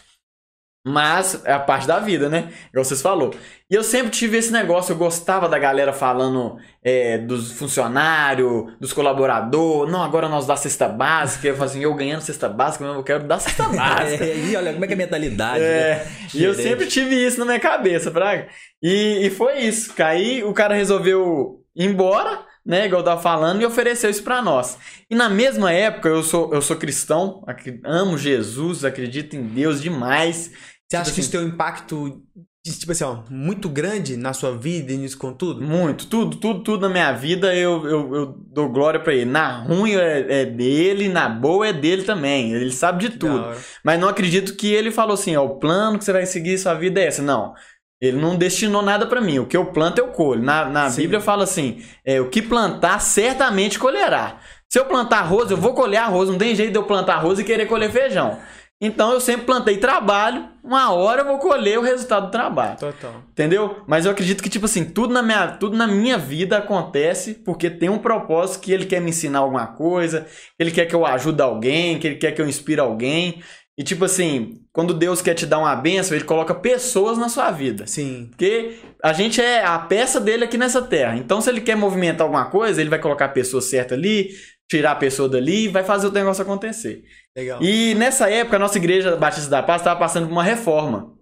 Mas 0.89 1.43
é 1.45 1.53
a 1.53 1.59
parte 1.59 1.87
da 1.87 1.99
vida, 1.99 2.29
né? 2.29 2.51
Igual 2.71 2.85
vocês 2.85 3.03
falou. 3.03 3.35
E 3.71 3.75
eu 3.75 3.83
sempre 3.83 4.11
tive 4.11 4.39
esse 4.39 4.51
negócio, 4.51 4.93
eu 4.93 4.97
gostava 4.97 5.47
da 5.47 5.59
galera 5.59 5.93
falando 5.93 6.57
é, 6.83 7.19
dos 7.19 7.53
funcionários, 7.53 8.73
dos 8.81 8.95
colaboradores. 8.95 9.93
Não, 9.93 10.03
agora 10.03 10.27
nós 10.27 10.47
dá 10.47 10.57
cesta 10.57 10.89
básica. 10.89 11.49
Eu 11.49 11.55
falo 11.55 11.69
assim, 11.69 11.83
eu 11.83 11.95
ganhando 11.95 12.23
cesta 12.23 12.49
básica, 12.49 12.87
mas 12.87 12.97
eu 12.97 13.03
quero 13.03 13.25
dar 13.25 13.39
cesta 13.39 13.65
básica. 13.69 14.25
É, 14.25 14.37
e 14.37 14.57
olha, 14.57 14.73
como 14.73 14.85
é 14.85 14.89
que 14.89 14.95
é 14.95 14.97
a 14.97 14.99
mentalidade? 14.99 15.63
É, 15.63 15.97
né? 15.97 16.29
e 16.33 16.43
eu 16.43 16.55
sempre 16.55 16.87
tive 16.87 17.15
isso 17.15 17.39
na 17.39 17.45
minha 17.45 17.61
cabeça, 17.61 18.11
Braga. 18.11 18.49
E, 18.83 19.27
e 19.27 19.31
foi 19.31 19.59
isso. 19.59 19.93
Aí 20.03 20.43
o 20.43 20.55
cara 20.55 20.75
resolveu 20.75 21.63
ir 21.77 21.85
embora, 21.85 22.41
né? 22.65 22.87
Igual 22.87 23.01
eu 23.01 23.05
tava 23.05 23.21
falando, 23.21 23.61
e 23.61 23.67
ofereceu 23.67 24.09
isso 24.09 24.23
pra 24.23 24.41
nós. 24.41 24.79
E 25.11 25.15
na 25.15 25.29
mesma 25.29 25.73
época, 25.73 26.09
eu 26.09 26.23
sou, 26.23 26.55
eu 26.55 26.63
sou 26.63 26.77
cristão, 26.77 27.45
amo 27.85 28.17
Jesus, 28.17 28.85
acredito 28.85 29.37
em 29.37 29.43
Deus 29.43 29.81
demais. 29.81 30.53
Você 30.89 30.97
acha 30.97 31.05
Tipo 31.11 31.15
que 31.15 31.21
assim, 31.21 31.21
isso 31.21 31.31
tem 31.31 31.41
um 31.41 31.49
impacto, 31.49 32.23
tipo 32.65 32.93
assim, 32.93 33.05
ó, 33.05 33.19
muito 33.29 33.69
grande 33.69 34.17
na 34.17 34.33
sua 34.33 34.57
vida 34.57 34.91
e 34.91 34.97
nisso 34.97 35.19
com 35.19 35.35
tudo? 35.35 35.61
Muito, 35.61 36.07
tudo, 36.07 36.37
tudo, 36.39 36.63
tudo 36.63 36.81
na 36.81 36.89
minha 36.89 37.13
vida 37.13 37.55
eu, 37.55 37.87
eu, 37.87 38.15
eu 38.15 38.27
dou 38.53 38.71
glória 38.71 38.99
pra 38.99 39.13
ele. 39.13 39.27
Na 39.27 39.59
ruim 39.59 39.95
é, 39.95 40.43
é 40.43 40.45
dele, 40.47 41.09
na 41.11 41.29
boa 41.29 41.69
é 41.69 41.73
dele 41.75 42.05
também. 42.05 42.55
Ele 42.55 42.73
sabe 42.73 43.09
de 43.09 43.19
tudo. 43.19 43.55
Mas 43.85 44.01
não 44.01 44.09
acredito 44.09 44.57
que 44.57 44.73
ele 44.73 44.91
falou 44.91 45.15
assim, 45.15 45.37
ó, 45.37 45.45
o 45.45 45.59
plano 45.59 45.99
que 45.99 46.05
você 46.05 46.13
vai 46.13 46.25
seguir 46.25 46.57
sua 46.57 46.73
vida 46.73 47.01
é 47.01 47.07
essa. 47.07 47.23
Não. 47.23 47.53
Ele 48.01 48.17
não 48.17 48.37
destinou 48.37 48.81
nada 48.81 49.07
pra 49.07 49.21
mim. 49.21 49.41
O 49.41 49.47
que 49.47 49.57
eu 49.57 49.67
planto, 49.67 49.99
eu 49.99 50.09
colho. 50.09 50.43
Na, 50.43 50.67
na 50.67 50.89
Sim. 50.89 51.03
Bíblia 51.03 51.21
fala 51.21 51.45
assim: 51.45 51.83
é, 52.05 52.21
o 52.21 52.31
que 52.31 52.41
plantar, 52.41 53.01
certamente 53.01 53.79
colherá. 53.79 54.39
Se 54.69 54.79
eu 54.79 54.85
plantar 54.85 55.21
arroz, 55.21 55.51
eu 55.51 55.57
vou 55.57 55.75
colher 55.75 55.99
arroz. 55.99 56.29
Não 56.29 56.39
tem 56.39 56.55
jeito 56.55 56.73
de 56.73 56.79
eu 56.79 56.85
plantar 56.85 57.15
arroz 57.15 57.39
e 57.39 57.45
querer 57.45 57.67
colher 57.67 57.91
feijão. 57.91 58.39
Então 58.81 59.13
eu 59.13 59.21
sempre 59.21 59.45
plantei 59.45 59.77
trabalho, 59.77 60.49
uma 60.63 60.93
hora 60.93 61.23
eu 61.23 61.27
vou 61.27 61.39
colher 61.39 61.79
o 61.79 61.83
resultado 61.83 62.27
do 62.27 62.31
trabalho. 62.31 62.79
Total. 62.79 63.25
Entendeu? 63.31 63.83
Mas 63.89 64.05
eu 64.05 64.13
acredito 64.13 64.41
que, 64.41 64.49
tipo 64.49 64.67
assim, 64.67 64.85
tudo 64.85 65.13
na 65.13 65.21
minha, 65.21 65.49
tudo 65.49 65.77
na 65.77 65.87
minha 65.87 66.17
vida 66.17 66.59
acontece 66.59 67.35
porque 67.35 67.69
tem 67.69 67.89
um 67.89 67.99
propósito 67.99 68.63
que 68.63 68.73
ele 68.73 68.87
quer 68.87 69.01
me 69.01 69.11
ensinar 69.11 69.41
alguma 69.41 69.67
coisa, 69.67 70.27
ele 70.57 70.71
quer 70.71 70.87
que 70.87 70.95
eu 70.95 71.05
ajude 71.05 71.43
alguém, 71.43 71.99
que 71.99 72.07
ele 72.07 72.17
quer 72.17 72.31
que 72.31 72.41
eu 72.41 72.49
inspire 72.49 72.81
alguém. 72.81 73.43
E, 73.77 73.83
tipo 73.85 74.05
assim, 74.05 74.61
quando 74.73 74.93
Deus 74.93 75.23
quer 75.23 75.35
te 75.35 75.47
dar 75.47 75.59
uma 75.59 75.75
bênção, 75.77 76.17
ele 76.17 76.25
coloca 76.25 76.53
pessoas 76.53 77.17
na 77.17 77.29
sua 77.29 77.53
vida. 77.53 77.87
Sim. 77.87 78.27
Porque 78.31 78.77
a 79.03 79.13
gente 79.13 79.41
é 79.41 79.65
a 79.65 79.79
peça 79.79 80.21
dele 80.21 80.45
aqui 80.45 80.59
nessa 80.59 80.83
terra. 80.83 81.17
Então, 81.17 81.41
se 81.41 81.49
ele 81.49 81.61
quer 81.61 81.77
movimentar 81.77 82.23
alguma 82.23 82.47
coisa, 82.47 82.81
ele 82.81 82.91
vai 82.91 82.99
colocar 82.99 83.27
a 83.27 83.29
pessoa 83.29 83.61
certa 83.63 83.95
ali, 83.95 84.31
tirar 84.69 84.93
a 84.93 84.97
pessoa 84.97 85.29
dali 85.29 85.65
e 85.65 85.69
vai 85.69 85.85
fazer 85.85 86.09
o 86.09 86.13
negócio 86.13 86.43
acontecer. 86.43 87.05
Legal. 87.39 87.63
E 87.63 87.95
nessa 87.95 88.29
época, 88.31 88.57
a 88.57 88.59
nossa 88.59 88.79
igreja 88.79 89.17
Batista 89.17 89.49
da 89.49 89.63
Paz 89.63 89.81
estava 89.81 89.99
passando 89.99 90.27
por 90.27 90.33
uma 90.33 90.43
reforma. 90.43 91.13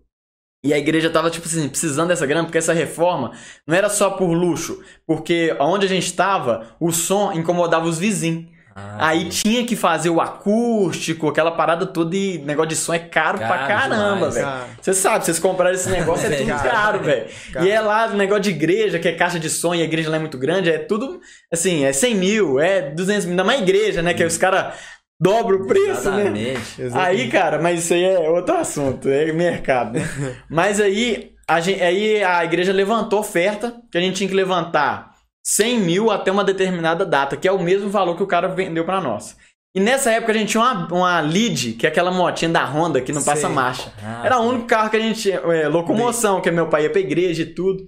E 0.65 0.73
a 0.73 0.79
igreja 0.79 1.11
tava, 1.11 1.31
tipo 1.31 1.47
assim, 1.47 1.69
precisando 1.69 2.09
dessa 2.09 2.27
grana, 2.27 2.45
porque 2.45 2.59
essa 2.59 2.73
reforma 2.73 3.33
não 3.67 3.77
era 3.77 3.89
só 3.89 4.11
por 4.11 4.33
luxo, 4.33 4.83
porque 5.07 5.55
onde 5.61 5.85
a 5.87 5.89
gente 5.89 6.07
estava, 6.07 6.69
o 6.81 6.91
som 6.91 7.33
incomodava 7.33 7.85
os 7.87 7.99
vizinhos. 7.99 8.47
Ah, 8.79 9.09
Aí 9.09 9.29
tinha 9.31 9.65
que 9.65 9.75
fazer 9.75 10.11
o 10.11 10.21
acústico, 10.21 11.29
aquela 11.29 11.51
parada 11.51 11.87
toda 11.87 12.15
e 12.15 12.37
negócio 12.39 12.69
de 12.69 12.77
som 12.77 12.93
é 12.93 12.99
caro, 12.99 13.39
pra 13.39 13.49
Caro 13.49 13.67
caramba, 13.69 14.15
demais. 14.29 14.35
velho. 14.35 14.49
Você 14.83 14.93
sabe, 14.93 15.25
vocês 15.25 15.39
compraram 15.39 15.75
esse 15.75 15.89
negócio, 15.89 16.27
é 16.31 16.37
tudo 16.37 16.49
Caro. 16.49 16.71
caro, 16.71 17.05
velho. 17.05 17.27
E 17.63 17.71
é 17.71 17.81
lá 17.81 18.07
o 18.09 18.17
negócio 18.17 18.43
de 18.43 18.51
igreja, 18.51 18.99
que 18.99 19.09
é 19.09 19.13
caixa 19.13 19.39
de 19.39 19.49
som, 19.49 19.75
e 19.75 19.81
a 19.81 19.85
igreja 19.85 20.11
lá 20.11 20.17
é 20.17 20.21
muito 20.21 20.37
grande, 20.37 20.71
é 20.71 20.77
tudo, 20.79 21.21
assim, 21.51 21.85
é 21.85 21.93
100 21.93 22.15
mil, 22.17 22.61
é 22.61 22.91
200 22.91 23.25
mil, 23.25 23.33
ainda 23.33 23.45
mais 23.45 23.63
igreja, 23.63 24.03
né, 24.03 24.13
que 24.13 24.23
os 24.25 24.37
caras 24.37 24.75
dobram 25.21 25.61
o 25.61 25.67
preço, 25.67 26.11
né? 26.11 26.55
Exatamente. 26.79 26.83
Aí, 26.95 27.31
cara, 27.31 27.61
mas 27.61 27.85
isso 27.85 27.95
aí 27.95 28.05
é 28.05 28.29
outro 28.29 28.55
assunto, 28.55 29.09
é 29.09 29.33
mercado, 29.33 29.99
né? 29.99 30.03
mas 30.49 30.81
aí 30.81 31.33
a, 31.49 31.61
gente, 31.61 31.83
aí 31.83 32.23
a 32.23 32.45
igreja 32.45 32.73
levantou 32.73 33.21
oferta 33.21 33.81
que 33.91 33.99
a 33.99 34.01
gente 34.01 34.17
tinha 34.17 34.29
que 34.29 34.35
levantar 34.35 35.15
100 35.47 35.81
mil 35.81 36.11
até 36.11 36.31
uma 36.31 36.45
determinada 36.45 37.05
data, 37.07 37.37
que 37.37 37.47
é 37.47 37.53
o 37.53 37.63
mesmo 37.63 37.89
valor 37.89 38.17
que 38.17 38.23
o 38.23 38.27
cara 38.27 38.49
vendeu 38.49 38.85
pra 38.85 39.01
nós. 39.01 39.37
E 39.77 39.81
nessa 39.81 40.11
época 40.11 40.33
a 40.33 40.35
gente 40.35 40.53
tinha 40.53 40.63
uma, 40.63 40.89
uma 40.93 41.21
lead, 41.21 41.75
que 41.75 41.87
é 41.87 41.91
aquela 41.91 42.11
motinha 42.11 42.51
da 42.51 42.65
Honda 42.65 43.01
que 43.01 43.13
não 43.13 43.23
passa 43.23 43.43
Sei. 43.43 43.51
marcha. 43.51 43.93
Ah, 44.03 44.23
Era 44.25 44.39
o 44.39 44.49
único 44.49 44.67
carro 44.67 44.89
que 44.89 44.97
a 44.97 45.01
gente 45.01 45.21
tinha, 45.21 45.37
é, 45.37 45.69
locomoção, 45.69 46.41
que 46.41 46.51
meu 46.51 46.67
pai 46.69 46.85
ia 46.85 46.91
pra 46.91 47.01
igreja 47.01 47.43
e 47.43 47.55
tudo. 47.55 47.87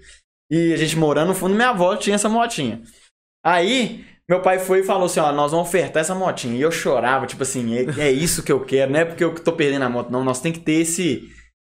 E 0.50 0.72
a 0.74 0.76
gente 0.76 0.96
morando 0.96 1.28
no 1.28 1.34
fundo, 1.34 1.54
minha 1.54 1.70
avó 1.70 1.96
tinha 1.96 2.14
essa 2.14 2.28
motinha. 2.28 2.82
Aí, 3.44 4.04
meu 4.28 4.42
pai 4.42 4.58
foi 4.58 4.80
e 4.80 4.84
falou 4.84 5.06
assim: 5.06 5.20
ó, 5.20 5.32
nós 5.32 5.52
vamos 5.52 5.68
ofertar 5.68 6.02
essa 6.02 6.14
motinha. 6.14 6.56
E 6.56 6.60
eu 6.60 6.70
chorava, 6.70 7.26
tipo 7.26 7.42
assim, 7.42 7.76
é, 7.76 8.08
é 8.08 8.10
isso 8.10 8.42
que 8.42 8.52
eu 8.52 8.60
quero, 8.60 8.92
não 8.92 9.00
é 9.00 9.04
porque 9.04 9.24
eu 9.24 9.34
tô 9.34 9.52
perdendo 9.52 9.84
a 9.84 9.88
moto, 9.88 10.10
não. 10.10 10.22
Nós 10.22 10.40
tem 10.40 10.52
que 10.52 10.60
ter 10.60 10.80
esse. 10.82 11.28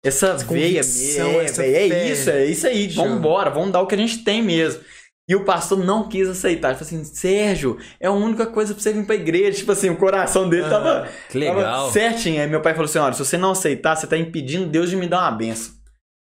Essa, 0.06 0.36
veia 0.36 0.82
convicção, 0.82 1.28
mesmo. 1.28 1.42
É, 1.42 1.46
essa 1.46 1.64
é 1.66 2.12
isso, 2.12 2.30
é 2.30 2.46
isso 2.46 2.68
aí. 2.68 2.92
Chama. 2.92 3.08
Vambora, 3.08 3.50
vamos 3.50 3.72
dar 3.72 3.82
o 3.82 3.88
que 3.88 3.96
a 3.96 3.98
gente 3.98 4.24
tem 4.24 4.44
mesmo. 4.44 4.82
E 5.30 5.36
o 5.36 5.46
pastor 5.46 5.80
não 5.80 6.10
quis 6.10 6.28
aceitar. 6.28 6.70
Ele 6.70 6.78
falou 6.78 6.88
assim: 6.88 7.04
Sérgio, 7.06 7.78
é 8.00 8.08
a 8.08 8.12
única 8.12 8.46
coisa 8.46 8.74
pra 8.74 8.84
você 8.84 8.92
vir 8.92 9.06
pra 9.06 9.16
igreja. 9.16 9.58
Tipo 9.60 9.72
assim, 9.72 9.90
o 9.90 9.96
coração 9.96 10.50
dele 10.50 10.68
tava, 10.70 11.08
Que 11.30 11.38
legal. 11.38 11.62
tava 11.62 11.92
certinho. 11.92 12.42
Aí 12.42 12.48
meu 12.48 12.62
pai 12.62 12.74
falou 12.74 12.86
assim: 12.86 13.00
olha, 13.00 13.14
se 13.14 13.20
você 13.24 13.38
não 13.38 13.52
aceitar, 13.52 13.96
você 13.96 14.06
tá 14.06 14.18
impedindo 14.18 14.66
Deus 14.68 14.90
de 14.90 14.98
me 14.98 15.08
dar 15.08 15.22
uma 15.22 15.32
benção. 15.32 15.74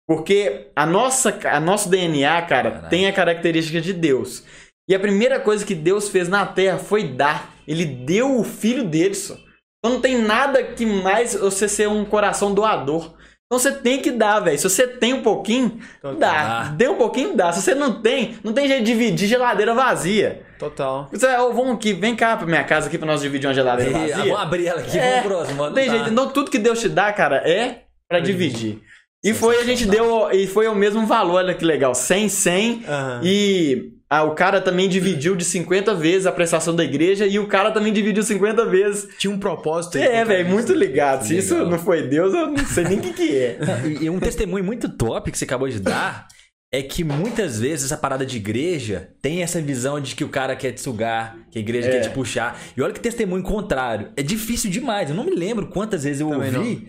Porque 0.07 0.67
a 0.75 0.86
nossa, 0.86 1.36
a 1.45 1.59
nosso 1.59 1.89
DNA, 1.89 2.41
cara, 2.43 2.71
Caraca. 2.71 2.89
tem 2.89 3.07
a 3.07 3.13
característica 3.13 3.81
de 3.81 3.93
Deus. 3.93 4.43
E 4.89 4.93
a 4.95 4.99
primeira 4.99 5.39
coisa 5.39 5.65
que 5.65 5.75
Deus 5.75 6.09
fez 6.09 6.27
na 6.27 6.45
Terra 6.45 6.77
foi 6.77 7.03
dar. 7.07 7.53
Ele 7.67 7.85
deu 7.85 8.37
o 8.37 8.43
filho 8.43 8.83
dele, 8.83 9.15
só. 9.15 9.33
Então 9.79 9.93
não 9.95 10.01
tem 10.01 10.17
nada 10.21 10.61
que 10.63 10.85
mais 10.85 11.33
você 11.35 11.67
ser 11.67 11.87
um 11.87 12.03
coração 12.05 12.53
doador. 12.53 13.13
Então 13.45 13.59
você 13.59 13.71
tem 13.71 14.01
que 14.01 14.09
dar, 14.11 14.39
velho. 14.39 14.57
Se 14.57 14.67
você 14.69 14.87
tem 14.87 15.13
um 15.13 15.21
pouquinho, 15.21 15.79
Total. 16.01 16.15
dá. 16.17 16.31
Dá. 16.63 16.63
Dê 16.69 16.87
um 16.87 16.95
pouquinho, 16.95 17.35
dá. 17.35 17.51
Se 17.51 17.61
você 17.61 17.75
não 17.75 18.01
tem, 18.01 18.35
não 18.43 18.51
tem 18.51 18.67
jeito 18.67 18.83
de 18.83 18.91
dividir 18.91 19.27
geladeira 19.27 19.73
vazia. 19.75 20.41
Total. 20.57 21.07
Você, 21.11 21.27
ô, 21.37 21.53
vamos 21.53 21.75
aqui, 21.75 21.93
vem 21.93 22.15
cá 22.15 22.35
pra 22.35 22.47
minha 22.47 22.63
casa 22.63 22.87
aqui 22.87 22.97
pra 22.97 23.05
nós 23.05 23.21
dividir 23.21 23.47
uma 23.47 23.53
geladeira 23.53 23.91
E, 23.91 23.93
vazia. 23.93 24.15
vamos 24.15 24.39
abrir 24.39 24.67
ela 24.67 24.79
aqui, 24.81 24.97
É, 24.97 25.09
vamos 25.21 25.27
próximo. 25.27 25.63
Não 25.65 25.73
tem 25.73 25.89
jeito. 25.89 26.09
Então 26.09 26.29
tudo 26.29 26.49
que 26.49 26.57
Deus 26.59 26.79
te 26.79 26.89
dá, 26.89 27.11
cara, 27.13 27.37
é 27.47 27.83
pra 28.09 28.19
dividir. 28.19 28.81
E 29.23 29.33
foi, 29.33 29.57
a 29.57 29.63
gente 29.63 29.85
deu, 29.85 30.29
e 30.31 30.47
foi 30.47 30.67
o 30.67 30.75
mesmo 30.75 31.05
valor, 31.05 31.35
olha 31.35 31.53
que 31.53 31.63
legal. 31.63 31.93
100, 31.93 32.29
100. 32.29 32.83
Aham. 32.87 33.21
E 33.23 33.91
ah, 34.13 34.23
o 34.23 34.36
cara 34.36 34.62
também 34.62 34.88
dividiu 34.88 35.36
de 35.36 35.43
50 35.43 35.95
vezes 35.95 36.26
a 36.26 36.32
prestação 36.32 36.76
da 36.76 36.84
igreja 36.84 37.26
e 37.26 37.39
o 37.39 37.47
cara 37.47 37.71
também 37.71 37.91
dividiu 37.91 38.21
50 38.21 38.65
vezes. 38.65 39.08
Tinha 39.17 39.34
um 39.34 39.39
propósito 39.39 39.97
aí. 39.97 40.04
É, 40.04 40.23
velho, 40.23 40.49
muito 40.49 40.71
ligado. 40.73 41.26
Se 41.26 41.38
isso 41.38 41.65
não 41.65 41.80
foi 41.80 42.04
Deus, 42.08 42.34
eu 42.34 42.47
não 42.47 42.58
sei 42.65 42.84
nem 42.84 42.99
o 42.99 43.02
que, 43.02 43.13
que 43.13 43.36
é. 43.36 43.58
E, 43.86 44.06
e 44.06 44.10
um 44.10 44.19
testemunho 44.19 44.63
muito 44.63 44.88
top 44.89 45.32
que 45.32 45.38
você 45.38 45.45
acabou 45.45 45.67
de 45.67 45.80
dar 45.80 46.28
é 46.71 46.82
que 46.82 47.04
muitas 47.04 47.60
vezes 47.60 47.86
essa 47.86 47.97
parada 47.97 48.26
de 48.26 48.38
igreja 48.38 49.10
tem 49.21 49.43
essa 49.43 49.62
visão 49.62 49.99
de 49.99 50.15
que 50.15 50.23
o 50.23 50.30
cara 50.30 50.56
quer 50.56 50.71
te 50.71 50.82
sugar, 50.82 51.38
que 51.52 51.60
a 51.60 51.62
igreja 51.62 51.88
É. 51.88 51.91
quer 51.91 51.99
te 52.02 52.10
puxar. 52.10 52.60
E 52.76 52.82
olha 52.82 52.93
que 52.93 52.99
testemunho 52.99 53.43
contrário. 53.43 54.12
É 54.17 54.23
difícil 54.23 54.71
demais. 54.71 55.10
Eu 55.10 55.15
não 55.15 55.23
me 55.23 55.36
lembro 55.36 55.67
quantas 55.67 56.04
vezes 56.04 56.21
eu 56.21 56.30
Também 56.30 56.56
ouvi 56.56 56.88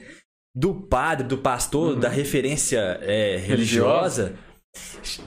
do 0.55 0.75
padre, 0.75 1.27
do 1.27 1.39
pastor, 1.39 1.97
da 1.97 2.09
referência 2.09 2.99
é, 3.03 3.37
religiosa. 3.37 4.35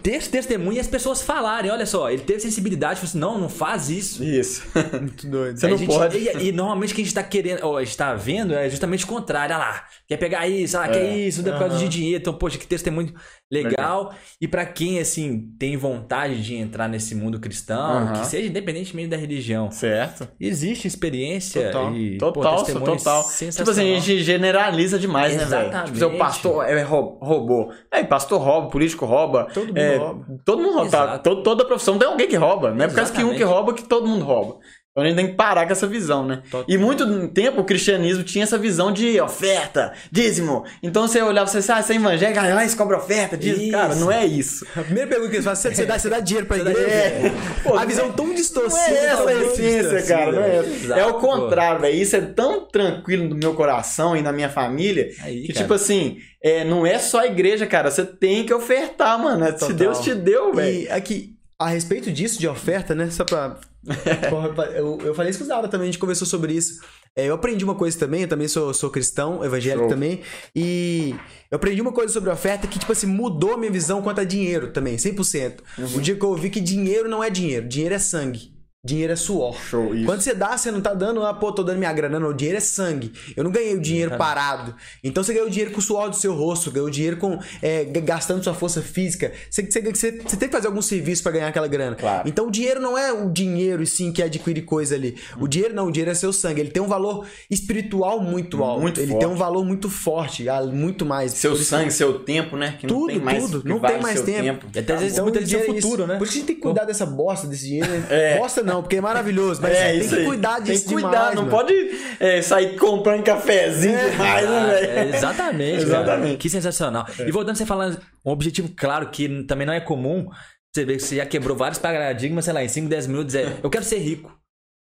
Ter 0.03 0.21
testemunho 0.27 0.73
e 0.77 0.79
as 0.79 0.87
pessoas 0.87 1.21
falarem, 1.21 1.69
olha 1.71 1.85
só, 1.85 2.09
ele 2.09 2.21
teve 2.23 2.39
sensibilidade, 2.39 2.95
falou 2.99 3.09
assim, 3.09 3.17
não, 3.19 3.37
não 3.37 3.47
faz 3.49 3.89
isso. 3.89 4.23
Isso. 4.23 4.63
Muito 4.99 5.27
doido. 5.27 5.57
Você 5.59 5.65
Aí 5.67 5.71
não 5.71 5.77
gente- 5.77 5.87
pode. 5.87 6.17
E, 6.17 6.47
e 6.47 6.51
normalmente 6.51 6.91
o 6.91 6.95
que 6.95 7.01
a 7.01 7.03
gente 7.05 7.13
tá 7.13 7.23
querendo, 7.23 7.63
ou 7.65 7.77
a 7.77 7.83
gente 7.83 7.95
tá 7.95 8.13
vendo, 8.15 8.53
é 8.53 8.69
justamente 8.69 9.05
o 9.05 9.07
contrário. 9.07 9.55
Olha 9.55 9.63
lá, 9.63 9.83
quer 10.07 10.17
pegar 10.17 10.47
isso, 10.47 10.77
ah, 10.77 10.87
quer 10.87 11.03
É. 11.05 11.17
isso, 11.17 11.39
tudo 11.39 11.49
é 11.49 11.53
por 11.53 11.59
causa 11.59 11.77
de 11.77 11.87
dinheiro. 11.87 12.19
Então, 12.21 12.33
poxa, 12.33 12.57
que 12.57 12.67
testemunho 12.67 13.13
legal. 13.51 14.13
E 14.41 14.47
pra 14.47 14.65
quem, 14.65 14.99
assim, 14.99 15.49
tem 15.57 15.77
vontade 15.77 16.43
de 16.43 16.55
entrar 16.55 16.89
nesse 16.89 17.15
mundo 17.15 17.39
cristão, 17.39 17.79
Aham. 17.99 18.13
que 18.21 18.27
seja 18.27 18.47
independentemente 18.49 19.07
da 19.09 19.17
religião, 19.17 19.71
Certo. 19.71 20.27
existe 20.39 20.87
experiência 20.87 21.71
Total. 21.71 21.95
e 21.95 22.17
pô, 22.17 22.31
Total, 22.31 22.57
testemunho 22.63 22.97
total. 22.97 23.23
Tipo 23.29 23.69
assim, 23.69 23.95
a 23.95 23.99
gente 23.99 24.23
generaliza 24.23 24.97
demais, 24.99 25.35
né, 25.37 25.45
velho? 25.45 25.67
Exatamente. 25.69 25.93
Tipo, 25.93 26.05
o 26.07 26.17
pastor 26.17 26.65
é, 26.67 26.81
rou- 26.81 27.17
roubou. 27.21 27.71
É, 27.91 28.03
pastor 28.03 28.41
rouba, 28.41 28.69
político 28.69 29.05
rouba. 29.05 29.36
Todo 29.45 29.67
mundo 29.67 29.77
é, 29.77 29.97
rouba. 29.97 30.25
Todo 30.45 30.61
mundo 30.61 30.75
rouba. 30.75 30.89
tá? 30.91 31.17
Todo- 31.19 31.43
toda 31.43 31.65
profissão 31.65 31.97
tem 31.97 32.07
alguém 32.07 32.27
que 32.27 32.35
rouba. 32.35 32.71
Não 32.71 32.85
é 32.85 32.87
por 32.87 32.95
causa 32.95 33.11
que 33.13 33.23
um 33.23 33.33
que 33.35 33.43
rouba 33.43 33.73
que 33.73 33.83
todo 33.83 34.07
mundo 34.07 34.25
rouba. 34.25 34.57
Então 34.97 35.05
a 35.05 35.07
gente 35.09 35.15
tem 35.15 35.27
que 35.27 35.33
parar 35.35 35.67
com 35.67 35.71
essa 35.71 35.85
visão, 35.85 36.25
né? 36.25 36.41
Total. 36.49 36.65
E 36.67 36.75
muito 36.75 37.27
tempo 37.27 37.61
o 37.61 37.63
cristianismo 37.63 38.23
tinha 38.23 38.43
essa 38.43 38.57
visão 38.57 38.91
de 38.91 39.21
oferta, 39.21 39.93
dízimo. 40.11 40.65
Então 40.81 41.07
você 41.07 41.21
olhava 41.21 41.47
e 41.47 41.61
você 41.61 41.71
ah, 41.71 41.83
você 41.83 41.93
é 41.93 41.95
evangélico, 41.97 42.39
ah, 42.39 42.65
isso 42.65 42.75
cobra 42.75 42.97
oferta, 42.97 43.37
dízimo. 43.37 43.61
Isso. 43.61 43.71
Cara, 43.71 43.93
não 43.93 44.11
é 44.11 44.25
isso. 44.25 44.65
A 44.75 44.81
primeira 44.81 45.07
pergunta 45.07 45.29
que 45.29 45.35
eles 45.35 45.45
fazem, 45.45 45.71
você 45.71 45.85
dá, 45.85 45.99
você 45.99 46.09
dá 46.09 46.19
dinheiro 46.19 46.47
pra 46.47 46.57
igreja? 46.57 46.79
É. 46.79 47.31
Pô, 47.61 47.75
a 47.75 47.85
visão 47.85 48.11
tão 48.11 48.25
Não 48.25 48.33
distorcida. 48.33 48.97
é 48.97 49.05
essa 49.05 49.29
a 49.29 49.33
essência, 49.33 50.01
cara. 50.01 50.31
Não 50.31 50.41
é, 50.41 50.57
essa. 50.57 50.93
É 50.95 51.05
o 51.05 51.13
contrário, 51.13 51.81
velho. 51.81 51.95
Isso 51.95 52.15
é 52.15 52.21
tão 52.21 52.67
tranquilo 52.67 53.29
no 53.29 53.35
meu 53.35 53.53
coração 53.53 54.17
e 54.17 54.23
na 54.23 54.31
minha 54.31 54.49
família 54.49 55.11
Aí, 55.21 55.41
que, 55.41 55.53
cara. 55.53 55.59
tipo 55.63 55.73
assim, 55.75 56.17
é, 56.41 56.63
não 56.63 56.87
é 56.87 56.97
só 56.97 57.19
a 57.19 57.27
igreja, 57.27 57.67
cara. 57.67 57.91
Você 57.91 58.03
tem 58.03 58.43
que 58.47 58.53
ofertar, 58.53 59.21
mano. 59.21 59.45
Se 59.45 59.59
Total. 59.59 59.75
Deus 59.75 59.99
te 59.99 60.15
deu, 60.15 60.51
velho. 60.55 60.75
E 60.75 60.89
aqui, 60.89 61.36
a 61.59 61.67
respeito 61.67 62.11
disso, 62.11 62.39
de 62.39 62.47
oferta, 62.47 62.93
né? 62.93 63.09
Só 63.09 63.23
pra. 63.23 63.59
eu, 64.75 64.99
eu 65.01 65.15
falei 65.15 65.31
isso 65.31 65.39
com 65.39 65.45
o 65.45 65.47
Zara 65.47 65.67
também, 65.67 65.87
a 65.87 65.91
gente 65.91 65.99
conversou 65.99 66.27
sobre 66.27 66.53
isso. 66.53 66.81
É, 67.15 67.25
eu 67.25 67.33
aprendi 67.33 67.63
uma 67.63 67.73
coisa 67.73 67.97
também, 67.97 68.21
eu 68.21 68.27
também 68.27 68.47
sou, 68.47 68.73
sou 68.73 68.91
cristão, 68.91 69.43
evangélico 69.43 69.85
Show. 69.85 69.89
também. 69.89 70.21
E 70.55 71.15
eu 71.49 71.55
aprendi 71.55 71.81
uma 71.81 71.91
coisa 71.91 72.13
sobre 72.13 72.29
oferta 72.29 72.67
que, 72.67 72.77
tipo 72.77 72.91
assim, 72.91 73.07
mudou 73.07 73.53
a 73.53 73.57
minha 73.57 73.71
visão 73.71 74.03
quanto 74.03 74.21
a 74.21 74.23
dinheiro 74.23 74.71
também, 74.71 74.97
100%. 74.97 75.59
O 75.95 76.01
dia 76.01 76.15
que 76.15 76.23
eu 76.23 76.35
vi 76.35 76.49
que 76.51 76.59
dinheiro 76.59 77.09
não 77.09 77.23
é 77.23 77.29
dinheiro, 77.29 77.67
dinheiro 77.67 77.95
é 77.95 77.99
sangue. 77.99 78.56
Dinheiro 78.87 79.11
é 79.13 79.15
suor. 79.15 79.55
Show, 79.69 79.93
isso. 79.93 80.05
Quando 80.05 80.21
você 80.21 80.33
dá, 80.33 80.57
você 80.57 80.71
não 80.71 80.79
tá 80.81 80.93
dando, 80.93 81.23
ah, 81.25 81.33
pô, 81.33 81.51
tô 81.51 81.61
dando 81.61 81.77
minha 81.77 81.91
grana, 81.91 82.19
não. 82.19 82.29
O 82.29 82.33
dinheiro 82.33 82.57
é 82.57 82.61
sangue. 82.61 83.11
Eu 83.35 83.43
não 83.43 83.51
ganhei 83.51 83.75
o 83.75 83.81
dinheiro 83.81 84.17
parado. 84.17 84.73
Então 85.03 85.23
você 85.23 85.33
ganhou 85.33 85.47
o 85.47 85.49
dinheiro 85.49 85.71
com 85.71 85.79
o 85.79 85.81
suor 85.81 86.09
do 86.09 86.15
seu 86.15 86.33
rosto, 86.33 86.71
ganhou 86.71 86.87
o 86.87 86.91
dinheiro 86.91 87.17
com 87.17 87.37
é, 87.61 87.83
gastando 87.85 88.41
sua 88.43 88.53
força 88.53 88.81
física. 88.81 89.31
Você, 89.49 89.63
você, 89.63 89.81
você, 89.81 90.11
você 90.25 90.37
tem 90.37 90.47
que 90.47 90.55
fazer 90.55 90.67
algum 90.67 90.81
serviço 90.81 91.21
pra 91.21 91.31
ganhar 91.33 91.47
aquela 91.49 91.67
grana. 91.67 91.95
Claro. 91.97 92.27
Então 92.29 92.47
o 92.47 92.51
dinheiro 92.51 92.79
não 92.79 92.97
é 92.97 93.11
o 93.11 93.29
dinheiro, 93.29 93.83
e 93.83 93.87
sim, 93.87 94.11
que 94.13 94.23
adquire 94.23 94.61
coisa 94.61 94.95
ali. 94.95 95.17
O 95.39 95.47
dinheiro 95.47 95.75
não, 95.75 95.87
o 95.87 95.91
dinheiro 95.91 96.11
é 96.11 96.15
seu 96.15 96.31
sangue. 96.31 96.61
Ele 96.61 96.69
tem 96.71 96.81
um 96.81 96.87
valor 96.87 97.25
espiritual 97.49 98.19
muito 98.21 98.63
alto. 98.63 98.81
Muito 98.81 98.99
Ele 99.01 99.11
forte. 99.11 99.19
tem 99.25 99.29
um 99.33 99.35
valor 99.37 99.65
muito 99.65 99.89
forte, 99.89 100.47
ah, 100.47 100.61
muito 100.63 101.05
mais. 101.05 101.33
Seu 101.33 101.51
Por 101.51 101.57
isso- 101.61 101.69
sangue, 101.69 101.91
seu 101.91 102.19
tempo, 102.19 102.55
né? 102.55 102.77
Que 102.79 102.87
não 102.87 102.95
Tudo, 102.95 103.07
tem 103.07 103.19
mais, 103.19 103.43
tudo. 103.43 103.67
Não 103.67 103.79
tem 103.79 103.99
mais 104.01 104.21
tempo. 104.21 104.65
E 104.73 104.79
até 104.79 104.93
às 104.93 104.99
vezes 105.01 105.17
Então, 105.17 105.27
é 105.27 105.37
é 105.37 105.63
futuro, 105.65 105.77
isso. 106.03 106.07
né? 106.07 106.17
Por 106.17 106.23
isso 106.23 106.33
a 106.33 106.37
gente 106.37 106.45
tem 106.47 106.55
que 106.55 106.61
cuidar 106.61 106.85
dessa 106.85 107.05
bosta 107.05 107.47
desse 107.47 107.65
dinheiro. 107.65 107.89
né? 107.89 108.05
É. 108.09 108.37
Bosta 108.37 108.61
não, 108.63 108.76
porque 108.81 108.97
é 108.97 109.01
maravilhoso. 109.01 109.61
Mas 109.61 109.75
É, 109.75 109.91
tem 109.91 109.99
isso 109.99 110.09
que 110.09 110.15
aí. 110.21 110.25
cuidar 110.25 110.59
disso 110.59 110.87
Tem 110.87 110.95
que 110.97 111.01
cuidar, 111.03 111.09
demais, 111.09 111.35
não 111.35 111.43
mano. 111.43 111.55
pode 111.55 111.73
é, 112.19 112.41
sair 112.41 112.75
comprando 112.77 113.23
cafezinho 113.23 113.97
demais, 114.11 114.45
Ah, 114.45 114.67
né, 114.67 114.79
é, 114.83 114.93
velho? 115.03 115.15
exatamente, 115.15 115.83
Exatamente. 115.83 116.25
cara. 116.27 116.37
Que 116.37 116.49
sensacional. 116.49 117.05
E 117.19 117.31
voltando 117.31 117.51
a 117.51 117.55
você 117.55 117.65
falando, 117.65 117.99
um 118.25 118.31
objetivo 118.31 118.69
claro 118.75 119.09
que 119.09 119.43
também 119.43 119.65
não 119.65 119.73
é 119.73 119.79
comum, 119.79 120.27
você 120.73 120.85
vê 120.85 120.93
que 120.97 121.03
você 121.03 121.15
já 121.15 121.25
quebrou 121.25 121.57
vários 121.57 121.79
paradigmas, 121.79 122.45
sei 122.45 122.53
lá, 122.53 122.63
em 122.63 122.67
5, 122.67 122.87
10 122.87 123.07
minutos 123.07 123.33
é 123.33 123.57
eu 123.63 123.69
quero 123.69 123.83
ser 123.83 123.97
rico. 123.97 124.36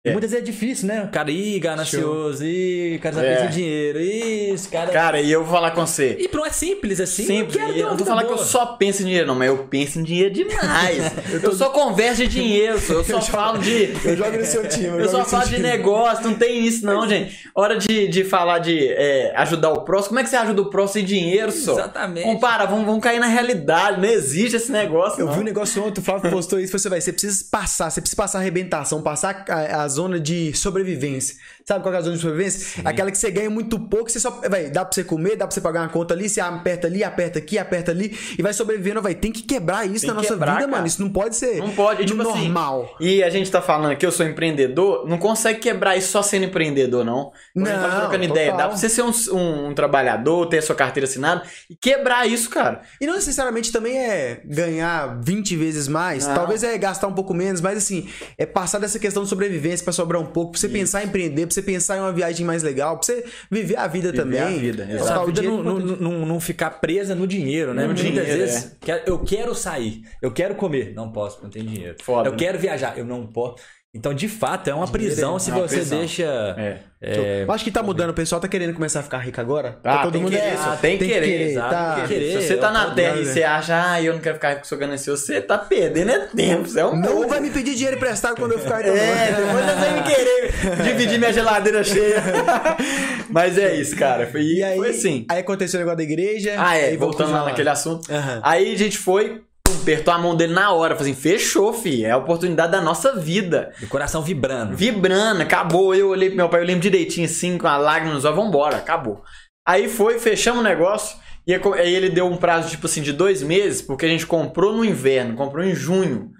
É. 0.02 0.12
muitas 0.12 0.30
vezes 0.30 0.42
é 0.48 0.50
difícil, 0.50 0.88
né? 0.88 1.02
O 1.04 1.08
cara, 1.08 1.30
ih, 1.30 1.58
ganancioso, 1.60 2.42
ih, 2.42 2.96
o 2.96 3.00
cara 3.00 3.14
só 3.16 3.20
É. 3.20 3.44
em 3.44 3.50
dinheiro, 3.50 4.00
ih, 4.00 4.50
esse 4.54 4.66
cara. 4.70 4.90
Cara, 4.90 5.20
e 5.20 5.30
eu 5.30 5.44
vou 5.44 5.52
falar 5.52 5.72
com 5.72 5.84
você. 5.86 6.16
E 6.18 6.26
pronto, 6.26 6.46
é 6.46 6.50
simples 6.52 7.00
assim. 7.00 7.26
Simples. 7.26 7.54
quero 7.54 7.74
ter 7.74 7.80
Eu 7.80 7.84
uma 7.84 7.90
não 7.90 7.96
tô 7.98 8.06
falando 8.06 8.26
que 8.26 8.32
eu 8.32 8.38
só 8.38 8.64
penso 8.64 9.02
em 9.02 9.04
dinheiro, 9.04 9.26
não, 9.26 9.34
mas 9.34 9.48
eu 9.48 9.58
penso 9.64 9.98
em 10.00 10.02
dinheiro 10.02 10.32
demais. 10.32 11.12
eu, 11.42 11.52
só 11.54 11.68
converso 11.68 12.22
de 12.22 12.28
dinheiro, 12.40 12.80
só- 12.80 12.94
eu 12.94 13.04
só 13.04 13.20
falo 13.20 13.58
de. 13.58 13.92
Eu 14.02 14.16
jogo 14.16 14.38
no 14.38 14.44
seu 14.46 14.66
time. 14.66 14.86
Eu 14.86 15.00
jogo 15.10 15.10
só 15.10 15.24
falo 15.26 15.44
de 15.50 15.56
time. 15.56 15.68
negócio, 15.68 16.24
não 16.26 16.34
tem 16.34 16.64
isso 16.66 16.86
não, 16.86 17.06
gente. 17.06 17.50
Hora 17.54 17.76
de, 17.76 18.08
de 18.08 18.24
falar 18.24 18.58
de 18.60 18.88
é, 18.88 19.34
ajudar 19.36 19.68
o 19.68 19.82
próximo. 19.82 20.08
Como 20.08 20.20
é 20.20 20.22
que 20.22 20.30
você 20.30 20.36
ajuda 20.36 20.62
o 20.62 20.70
próximo 20.70 20.94
sem 20.94 21.04
dinheiro 21.04 21.52
só? 21.52 21.72
Exatamente. 21.74 22.24
Compara, 22.24 22.64
vamos, 22.64 22.86
vamos 22.86 23.02
cair 23.02 23.20
na 23.20 23.26
realidade. 23.26 24.00
Não 24.00 24.08
existe 24.08 24.56
esse 24.56 24.72
negócio, 24.72 25.20
Eu 25.20 25.26
não. 25.26 25.34
vi 25.34 25.40
um 25.40 25.44
negócio 25.44 25.84
ontem, 25.84 26.00
o 26.00 26.02
Flávio 26.02 26.30
postou 26.30 26.58
isso, 26.58 26.76
você 26.78 26.88
vai, 26.88 27.02
você 27.02 27.12
precisa 27.12 27.44
passar, 27.50 27.90
você 27.90 28.00
precisa 28.00 28.16
passar 28.16 28.38
a 28.38 28.40
arrebentação, 28.40 29.02
passar 29.02 29.44
a, 29.46 29.82
a 29.84 29.89
zona 29.90 30.18
de 30.18 30.56
sobrevivência. 30.56 31.36
Sabe 31.70 31.84
qual 31.84 31.94
é 31.94 31.98
a 31.98 32.00
zona 32.00 32.16
de 32.16 32.22
sobrevivência? 32.22 32.82
Aquela 32.84 33.12
que 33.12 33.16
você 33.18 33.30
ganha 33.30 33.48
muito 33.48 33.78
pouco, 33.78 34.10
você 34.10 34.18
só, 34.18 34.40
vai, 34.50 34.68
dá 34.70 34.84
pra 34.84 34.92
você 34.92 35.04
comer, 35.04 35.36
dá 35.36 35.46
pra 35.46 35.54
você 35.54 35.60
pagar 35.60 35.82
uma 35.82 35.88
conta 35.88 36.14
ali, 36.14 36.28
você 36.28 36.40
aperta 36.40 36.88
ali, 36.88 37.04
aperta 37.04 37.38
aqui, 37.38 37.58
aperta 37.58 37.92
ali, 37.92 38.18
e 38.36 38.42
vai 38.42 38.52
sobrevivendo, 38.52 39.00
vai, 39.00 39.14
tem 39.14 39.30
que 39.30 39.42
quebrar 39.42 39.86
isso 39.86 40.00
Tem 40.04 40.08
na 40.08 40.16
que 40.16 40.22
nossa 40.22 40.34
quebrar, 40.34 40.52
vida, 40.54 40.64
cara. 40.64 40.72
mano, 40.72 40.86
isso 40.88 41.00
não 41.00 41.10
pode 41.10 41.36
ser 41.36 41.58
Não 41.58 41.70
pode, 41.70 42.04
tipo 42.04 42.20
assim, 42.22 42.42
normal. 42.48 42.96
E 42.98 43.22
a 43.22 43.30
gente 43.30 43.48
tá 43.48 43.62
falando 43.62 43.96
que 43.96 44.04
eu 44.04 44.10
sou 44.10 44.26
empreendedor, 44.26 45.06
não 45.08 45.16
consegue 45.16 45.60
quebrar 45.60 45.96
isso 45.96 46.10
só 46.10 46.22
sendo 46.22 46.46
empreendedor, 46.46 47.04
não. 47.04 47.30
Quando 47.54 47.68
a 47.68 47.70
gente 47.70 47.80
tá 47.82 47.88
Não, 47.88 48.00
trocando 48.00 48.22
total. 48.26 48.36
ideia. 48.36 48.50
Dá 48.56 48.66
pra 48.68 48.76
você 48.76 48.88
ser 48.88 49.02
um, 49.02 49.12
um- 49.32 49.68
um 49.68 49.74
trabalhador, 49.74 50.46
ter 50.46 50.58
a 50.58 50.62
sua 50.62 50.74
carteira 50.74 51.06
assinada 51.08 51.42
e 51.70 51.76
quebrar 51.76 52.26
isso, 52.26 52.50
cara. 52.50 52.80
E 53.00 53.06
não 53.06 53.14
necessariamente 53.14 53.70
também 53.70 53.96
é 53.96 54.40
ganhar 54.44 55.20
20 55.22 55.54
vezes 55.56 55.86
mais, 55.86 56.26
Não. 56.26 56.34
talvez 56.34 56.64
é 56.64 56.76
gastar 56.76 57.06
um 57.06 57.12
pouco 57.12 57.32
menos, 57.32 57.60
mas 57.60 57.78
assim, 57.78 58.08
é 58.36 58.44
passar 58.44 58.80
dessa 58.80 58.98
questão 58.98 59.22
de 59.22 59.28
sobrevivência 59.28 59.84
pra 59.84 59.92
sobrar 59.92 60.20
um 60.20 60.26
pouco, 60.26 60.52
pra 60.52 60.60
você 60.60 60.68
pensar 60.68 61.04
em 61.04 61.06
empreender, 61.06 61.46
pra 61.46 61.54
você 61.54 61.59
pensar 61.62 61.96
em 61.96 62.00
uma 62.00 62.12
viagem 62.12 62.44
mais 62.46 62.62
legal, 62.62 62.96
pra 62.98 63.06
você 63.06 63.24
viver 63.50 63.76
a 63.76 63.86
vida 63.86 64.10
Viver 64.10 64.22
também. 64.22 64.40
a 64.40 64.46
vida, 64.48 64.86
É, 64.90 64.94
exato. 64.96 65.20
a 65.20 65.24
vida 65.26 65.42
não, 65.42 65.62
não, 65.62 65.78
não, 65.78 66.26
não 66.26 66.40
ficar 66.40 66.70
presa 66.80 67.14
no 67.14 67.26
dinheiro, 67.26 67.72
né? 67.74 67.82
No 67.82 67.88
Muitas 67.88 68.04
dinheiro, 68.06 68.26
vezes 68.26 68.76
quer- 68.80 69.04
eu 69.06 69.18
quero 69.20 69.54
sair, 69.54 70.02
eu 70.22 70.30
quero 70.32 70.54
comer, 70.54 70.92
não 70.94 71.10
posso, 71.12 71.36
porque 71.40 71.46
não 71.46 71.50
tenho 71.64 71.74
dinheiro. 71.74 71.96
Foda, 72.02 72.28
eu 72.28 72.32
né? 72.32 72.38
quero 72.38 72.58
viajar, 72.58 72.96
eu 72.98 73.04
não 73.04 73.26
posso. 73.26 73.62
Então, 73.92 74.14
de 74.14 74.28
fato, 74.28 74.70
é 74.70 74.74
uma 74.74 74.86
prisão 74.86 75.36
se 75.40 75.50
é 75.50 75.54
uma 75.54 75.66
você 75.66 75.76
prisão. 75.78 75.98
deixa. 75.98 76.22
É. 76.56 76.78
é, 77.02 77.42
Eu 77.44 77.50
acho 77.52 77.64
que 77.64 77.72
tá 77.72 77.82
mudando, 77.82 78.10
o 78.10 78.14
pessoal 78.14 78.40
tá 78.40 78.46
querendo 78.46 78.72
começar 78.72 79.00
a 79.00 79.02
ficar 79.02 79.18
rico 79.18 79.40
agora. 79.40 79.80
Ah, 79.82 80.02
todo 80.04 80.12
tem 80.12 80.22
mundo 80.22 80.30
que 80.30 80.36
é, 80.38 80.40
querer, 80.42 80.58
só 80.58 80.76
tem 80.76 80.96
que 80.96 81.08
querer, 81.08 81.40
exato, 81.50 81.70
tá? 81.70 81.94
tem 81.94 82.02
que 82.04 82.08
querer. 82.14 82.40
Se 82.40 82.46
você 82.46 82.56
tá 82.56 82.68
é 82.68 82.72
na 82.72 82.90
terra 82.94 83.16
e 83.16 83.18
poder, 83.18 83.32
você 83.32 83.42
acha, 83.42 83.90
ah, 83.92 84.00
eu 84.00 84.12
não 84.12 84.20
quero 84.20 84.36
ficar 84.36 84.50
rico, 84.50 84.66
sou 84.68 84.78
ganancioso, 84.78 85.26
você 85.26 85.40
tá 85.40 85.58
perdendo 85.58 86.12
é 86.12 86.18
tempo. 86.20 86.68
Você 86.68 86.78
é 86.78 86.86
um 86.86 86.94
Não 86.94 87.26
vai 87.26 87.40
me 87.40 87.50
pedir 87.50 87.74
dinheiro 87.74 87.96
emprestado 87.96 88.36
quando 88.36 88.52
eu 88.52 88.60
ficar 88.60 88.78
então, 88.86 88.94
É, 88.94 89.32
depois 89.32 89.64
você 89.64 89.74
vem 89.80 89.94
me 89.94 90.02
querer 90.04 90.84
dividir 90.84 91.18
minha 91.18 91.32
geladeira 91.32 91.82
cheia. 91.82 92.22
Mas 93.28 93.58
é 93.58 93.74
isso, 93.74 93.96
cara. 93.96 94.28
Foi, 94.28 94.40
E 94.42 94.62
aí, 94.62 94.76
foi 94.76 94.90
assim. 94.90 95.26
aí 95.28 95.40
aconteceu 95.40 95.78
o 95.78 95.80
negócio 95.80 95.96
da 95.96 96.04
igreja. 96.04 96.54
Ah, 96.56 96.76
é, 96.76 96.96
voltando 96.96 97.32
lá 97.32 97.44
naquele 97.44 97.68
assunto. 97.68 98.08
Aham. 98.12 98.40
Aí 98.44 98.72
a 98.72 98.78
gente 98.78 98.98
foi, 98.98 99.42
apertou 99.80 100.12
a 100.12 100.18
mão 100.18 100.34
dele 100.34 100.52
na 100.52 100.72
hora. 100.72 100.96
Falei 100.96 101.12
assim, 101.12 101.20
fechou, 101.20 101.72
fi. 101.72 102.04
É 102.04 102.10
a 102.10 102.16
oportunidade 102.16 102.72
da 102.72 102.80
nossa 102.80 103.16
vida. 103.16 103.72
O 103.82 103.86
coração 103.88 104.22
vibrando. 104.22 104.76
Vibrando, 104.76 105.42
acabou. 105.42 105.94
Eu 105.94 106.08
olhei 106.08 106.28
pro 106.28 106.36
meu 106.36 106.48
pai, 106.48 106.60
eu 106.60 106.66
lembro 106.66 106.82
direitinho 106.82 107.26
assim, 107.26 107.58
com 107.58 107.66
a 107.66 107.76
lágrima 107.76 108.14
nos 108.14 108.24
olhos, 108.24 108.36
vambora, 108.36 108.76
acabou. 108.76 109.22
Aí 109.66 109.88
foi, 109.88 110.18
fechamos 110.18 110.60
o 110.60 110.64
negócio. 110.64 111.18
E 111.46 111.54
aí 111.54 111.94
ele 111.94 112.10
deu 112.10 112.26
um 112.26 112.36
prazo, 112.36 112.70
tipo 112.70 112.86
assim, 112.86 113.02
de 113.02 113.12
dois 113.12 113.42
meses, 113.42 113.82
porque 113.82 114.06
a 114.06 114.08
gente 114.08 114.26
comprou 114.26 114.72
no 114.72 114.84
inverno, 114.84 115.36
comprou 115.36 115.64
em 115.64 115.74
junho. 115.74 116.30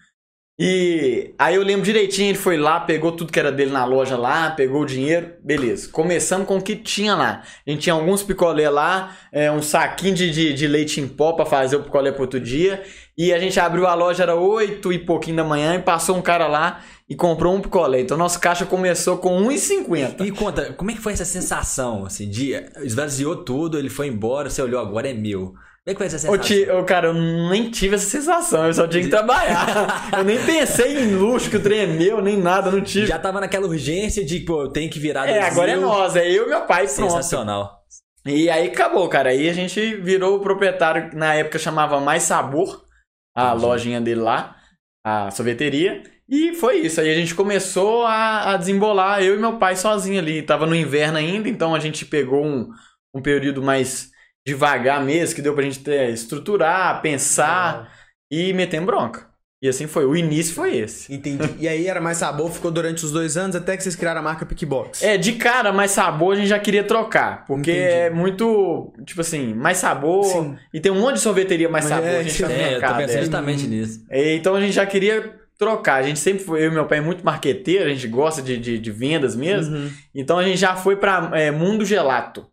E 0.63 1.35
aí 1.39 1.55
eu 1.55 1.63
lembro 1.63 1.87
direitinho, 1.87 2.29
ele 2.29 2.39
foi 2.39 2.59
lá, 2.59 2.81
pegou 2.81 3.13
tudo 3.13 3.33
que 3.33 3.39
era 3.41 3.51
dele 3.51 3.71
na 3.71 3.87
loja 3.87 4.15
lá, 4.15 4.51
pegou 4.51 4.83
o 4.83 4.87
dinheiro, 4.87 5.33
beleza. 5.43 5.89
Começamos 5.89 6.47
com 6.47 6.59
o 6.59 6.63
que 6.63 6.77
tinha 6.77 7.15
lá. 7.15 7.43
A 7.67 7.71
gente 7.71 7.81
tinha 7.81 7.95
alguns 7.95 8.23
picolé 8.23 8.69
lá, 8.69 9.17
é, 9.33 9.51
um 9.51 9.63
saquinho 9.63 10.15
de, 10.15 10.31
de, 10.31 10.53
de 10.53 10.67
leite 10.67 11.01
em 11.01 11.09
pó 11.09 11.33
pra 11.33 11.47
fazer 11.47 11.77
o 11.77 11.83
picolé 11.83 12.13
pro 12.13 12.21
outro 12.21 12.39
dia. 12.39 12.83
E 13.21 13.35
a 13.35 13.39
gente 13.39 13.61
abriu 13.61 13.87
a 13.87 13.93
loja, 13.93 14.23
era 14.23 14.35
oito 14.35 14.91
e 14.91 14.99
pouquinho 14.99 15.37
da 15.37 15.45
manhã, 15.45 15.75
e 15.75 15.83
passou 15.83 16.17
um 16.17 16.23
cara 16.23 16.47
lá 16.47 16.81
e 17.07 17.15
comprou 17.15 17.55
um 17.55 17.61
picolé. 17.61 18.01
Então 18.01 18.17
nosso 18.17 18.41
caixa 18.41 18.65
começou 18.65 19.19
com 19.19 19.43
1,50. 19.43 20.23
Me 20.23 20.31
conta, 20.31 20.73
como 20.73 20.91
é 20.91 20.95
que 20.95 21.03
foi 21.03 21.13
essa 21.13 21.27
sensação, 21.27 22.07
assim, 22.07 22.27
de 22.27 22.55
esvaziou 22.79 23.37
tudo, 23.37 23.79
ele 23.79 23.91
foi 23.91 24.07
embora, 24.07 24.49
você 24.49 24.63
olhou, 24.63 24.81
agora 24.81 25.11
é 25.11 25.13
meu. 25.13 25.49
Como 25.49 25.59
é 25.89 25.91
que 25.93 25.99
foi 25.99 26.07
essa 26.07 26.19
sensação? 26.19 26.39
ti, 26.43 26.67
cara, 26.87 27.09
eu 27.09 27.13
nem 27.13 27.71
tive 27.71 27.97
essa 27.97 28.09
sensação, 28.09 28.65
eu 28.65 28.73
só 28.73 28.89
tinha 28.89 29.03
que 29.03 29.11
trabalhar. 29.11 30.09
eu 30.17 30.25
nem 30.25 30.43
pensei 30.43 31.03
em 31.03 31.15
luxo, 31.15 31.51
que 31.51 31.59
o 31.59 31.63
trem 31.63 31.81
é 31.81 31.87
meu, 31.87 32.23
nem 32.23 32.39
nada, 32.39 32.71
não 32.71 32.81
tive. 32.81 33.07
Já 33.07 33.19
tava 33.19 33.39
naquela 33.39 33.67
urgência 33.67 34.25
de, 34.25 34.41
pô, 34.41 34.63
eu 34.63 34.69
tenho 34.71 34.91
que 34.91 34.99
virar 34.99 35.29
É, 35.29 35.43
agora 35.43 35.73
é 35.73 35.77
Brasil. 35.77 35.95
nós, 35.95 36.17
é 36.17 36.27
eu 36.27 36.47
e 36.47 36.49
meu 36.49 36.63
pai, 36.63 36.87
pronto. 36.87 37.11
Sensacional. 37.11 37.81
E 38.25 38.49
aí 38.49 38.69
acabou, 38.69 39.07
cara. 39.11 39.29
Aí 39.29 39.47
a 39.47 39.53
gente 39.53 39.97
virou 39.97 40.37
o 40.37 40.41
proprietário, 40.41 41.11
na 41.13 41.35
época 41.35 41.59
chamava 41.59 42.01
Mais 42.01 42.23
Sabor, 42.23 42.89
a 43.35 43.53
Entendi. 43.53 43.53
lojinha 43.53 44.01
dele 44.01 44.21
lá, 44.21 44.57
a 45.05 45.31
sorveteria. 45.31 46.03
E 46.29 46.55
foi 46.55 46.79
isso. 46.79 47.01
Aí 47.01 47.11
a 47.11 47.15
gente 47.15 47.35
começou 47.35 48.05
a, 48.07 48.55
a 48.55 48.57
desembolar, 48.57 49.23
eu 49.23 49.35
e 49.37 49.39
meu 49.39 49.59
pai 49.59 49.77
sozinho 49.77 50.19
ali. 50.21 50.43
Tava 50.43 50.67
no 50.67 50.75
inverno 50.75 51.19
ainda, 51.19 51.49
então 51.49 51.75
a 51.75 51.81
gente 51.81 52.07
pegou 52.07 52.45
um, 52.45 52.71
um 53.15 53.23
período 53.23 53.63
mais 53.63 54.11
devagar 54.47 55.05
mesmo, 55.05 55.35
que 55.37 55.43
deu 55.43 55.55
pra 55.55 55.65
gente 55.65 55.81
ter, 55.83 56.11
estruturar, 56.11 57.03
pensar 57.03 57.93
e 58.31 58.53
meter 58.53 58.81
bronca. 58.85 59.30
E 59.63 59.69
assim 59.69 59.87
foi. 59.87 60.07
O 60.07 60.17
início 60.17 60.55
foi 60.55 60.77
esse. 60.79 61.13
Entendi. 61.13 61.47
E 61.59 61.69
aí 61.69 61.87
era 61.87 62.01
mais 62.01 62.17
sabor, 62.17 62.51
ficou 62.51 62.71
durante 62.71 63.05
os 63.05 63.13
dois 63.13 63.37
anos 63.37 63.55
até 63.55 63.77
que 63.77 63.83
vocês 63.83 63.95
criaram 63.95 64.21
a 64.21 64.23
marca 64.25 64.47
Pickbox. 64.47 65.03
É, 65.03 65.19
de 65.19 65.33
cara, 65.35 65.71
mais 65.71 65.91
sabor 65.91 66.33
a 66.33 66.37
gente 66.37 66.49
já 66.49 66.59
queria 66.59 66.83
trocar. 66.83 67.45
Porque 67.47 67.71
Entendi. 67.71 67.85
é 67.87 68.09
muito, 68.11 68.93
tipo 69.05 69.21
assim, 69.21 69.53
mais 69.53 69.77
sabor. 69.77 70.25
Sim. 70.25 70.57
E 70.73 70.81
tem 70.81 70.91
um 70.91 70.99
monte 71.01 71.17
de 71.17 71.21
sorveteria 71.21 71.69
mais 71.69 71.85
Mas 71.85 71.93
sabor. 71.95 72.09
é, 72.09 72.19
a 72.21 72.23
gente 72.23 72.35
sim. 72.35 72.43
tá 72.45 72.51
É, 72.53 72.77
eu 72.77 72.81
tô 72.81 72.87
pensando 72.95 73.11
é. 73.17 73.21
justamente 73.21 73.67
nisso. 73.67 74.05
É, 74.09 74.35
Então 74.35 74.55
a 74.55 74.61
gente 74.63 74.73
já 74.73 74.87
queria 74.87 75.39
trocar. 75.59 75.97
A 75.97 76.03
gente 76.05 76.19
sempre 76.21 76.43
foi, 76.43 76.63
eu 76.65 76.71
e 76.71 76.75
meu 76.75 76.87
pai, 76.87 76.97
é 76.99 77.03
muito 77.03 77.23
marqueteiro, 77.23 77.85
a 77.85 77.89
gente 77.93 78.09
gosta 78.09 78.41
de, 78.41 78.57
de, 78.57 78.79
de 78.79 78.91
vendas 78.91 79.37
mesmo. 79.37 79.77
Uhum. 79.77 79.91
Então 80.15 80.39
a 80.39 80.43
gente 80.43 80.57
já 80.57 80.75
foi 80.75 80.97
pra 80.97 81.33
é, 81.35 81.51
Mundo 81.51 81.85
Gelato. 81.85 82.47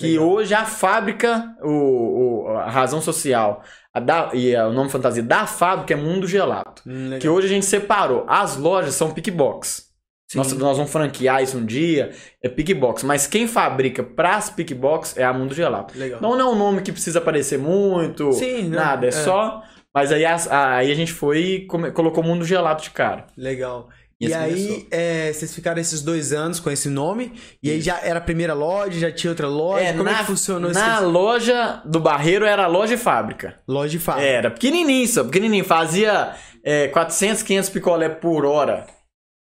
Que 0.00 0.12
Legal. 0.12 0.28
hoje 0.28 0.54
a 0.54 0.64
fábrica, 0.64 1.44
o, 1.62 2.44
o- 2.46 2.48
a 2.56 2.70
razão 2.70 3.02
social 3.02 3.62
da- 4.00 4.30
e 4.34 4.54
a- 4.54 4.68
o 4.68 4.72
nome 4.72 4.90
fantasia 4.90 5.22
da 5.22 5.46
fábrica 5.46 5.94
é 5.94 5.96
Mundo 5.96 6.26
Gelato. 6.26 6.82
Hum. 6.86 7.18
Que 7.20 7.28
hoje 7.28 7.46
a 7.46 7.50
gente 7.50 7.66
separou. 7.66 8.24
As 8.28 8.56
lojas 8.56 8.94
são 8.94 9.10
Pickbox. 9.10 9.86
Nós, 10.34 10.52
nós 10.52 10.76
vamos 10.76 10.92
franquear 10.92 11.42
isso 11.42 11.56
um 11.56 11.64
dia, 11.64 12.10
é 12.42 12.48
Pickbox. 12.50 13.02
Mas 13.02 13.26
quem 13.26 13.48
fabrica 13.48 14.02
pras 14.02 14.50
Pickbox 14.50 15.16
é 15.16 15.24
a 15.24 15.32
Mundo 15.32 15.54
Gelato. 15.54 15.98
Legal. 15.98 16.20
Não, 16.20 16.36
não 16.36 16.50
é 16.50 16.52
um 16.52 16.58
nome 16.58 16.82
que 16.82 16.92
precisa 16.92 17.18
aparecer 17.18 17.58
muito, 17.58 18.30
Sim, 18.32 18.64
não, 18.64 18.78
nada. 18.78 19.06
É, 19.06 19.08
é. 19.08 19.12
só... 19.12 19.62
Mas 19.94 20.12
aí, 20.12 20.24
as- 20.26 20.46
aí 20.52 20.92
a 20.92 20.94
gente 20.94 21.12
foi 21.12 21.38
e 21.38 21.66
colocou 21.66 22.22
Mundo 22.22 22.44
Gelato 22.44 22.82
de 22.84 22.90
cara. 22.90 23.26
Legal. 23.36 23.88
E 24.20 24.26
E, 24.28 24.34
assim 24.34 24.44
aí, 24.44 24.86
é, 24.90 25.32
vocês 25.32 25.54
ficaram 25.54 25.80
esses 25.80 26.02
dois 26.02 26.32
anos 26.32 26.58
com 26.58 26.70
esse 26.70 26.88
nome, 26.88 27.32
e 27.62 27.70
aí 27.70 27.80
já 27.80 28.00
era 28.00 28.18
a 28.18 28.22
primeira 28.22 28.52
loja, 28.52 28.98
já 28.98 29.12
tinha 29.12 29.30
outra 29.30 29.46
loja. 29.46 29.92
Como 29.92 30.02
na, 30.04 30.10
é 30.12 30.14
que 30.18 30.24
funcionou 30.24 30.72
Na 30.72 30.94
esse 30.96 31.04
loja 31.04 31.82
do 31.84 32.00
Barreiro 32.00 32.44
era 32.44 32.66
loja 32.66 32.94
e 32.94 32.98
fábrica. 32.98 33.54
loja 33.66 33.90
de 33.90 33.98
fábrica? 33.98 34.26
Era 34.28 34.50
pequenininho 34.50 35.06
só, 35.06 35.22
pequenininho. 35.24 35.64
Fazia 35.64 36.34
é, 36.64 36.88
400, 36.88 37.42
500 37.44 37.70
picolé 37.70 38.08
por 38.08 38.44
hora. 38.44 38.86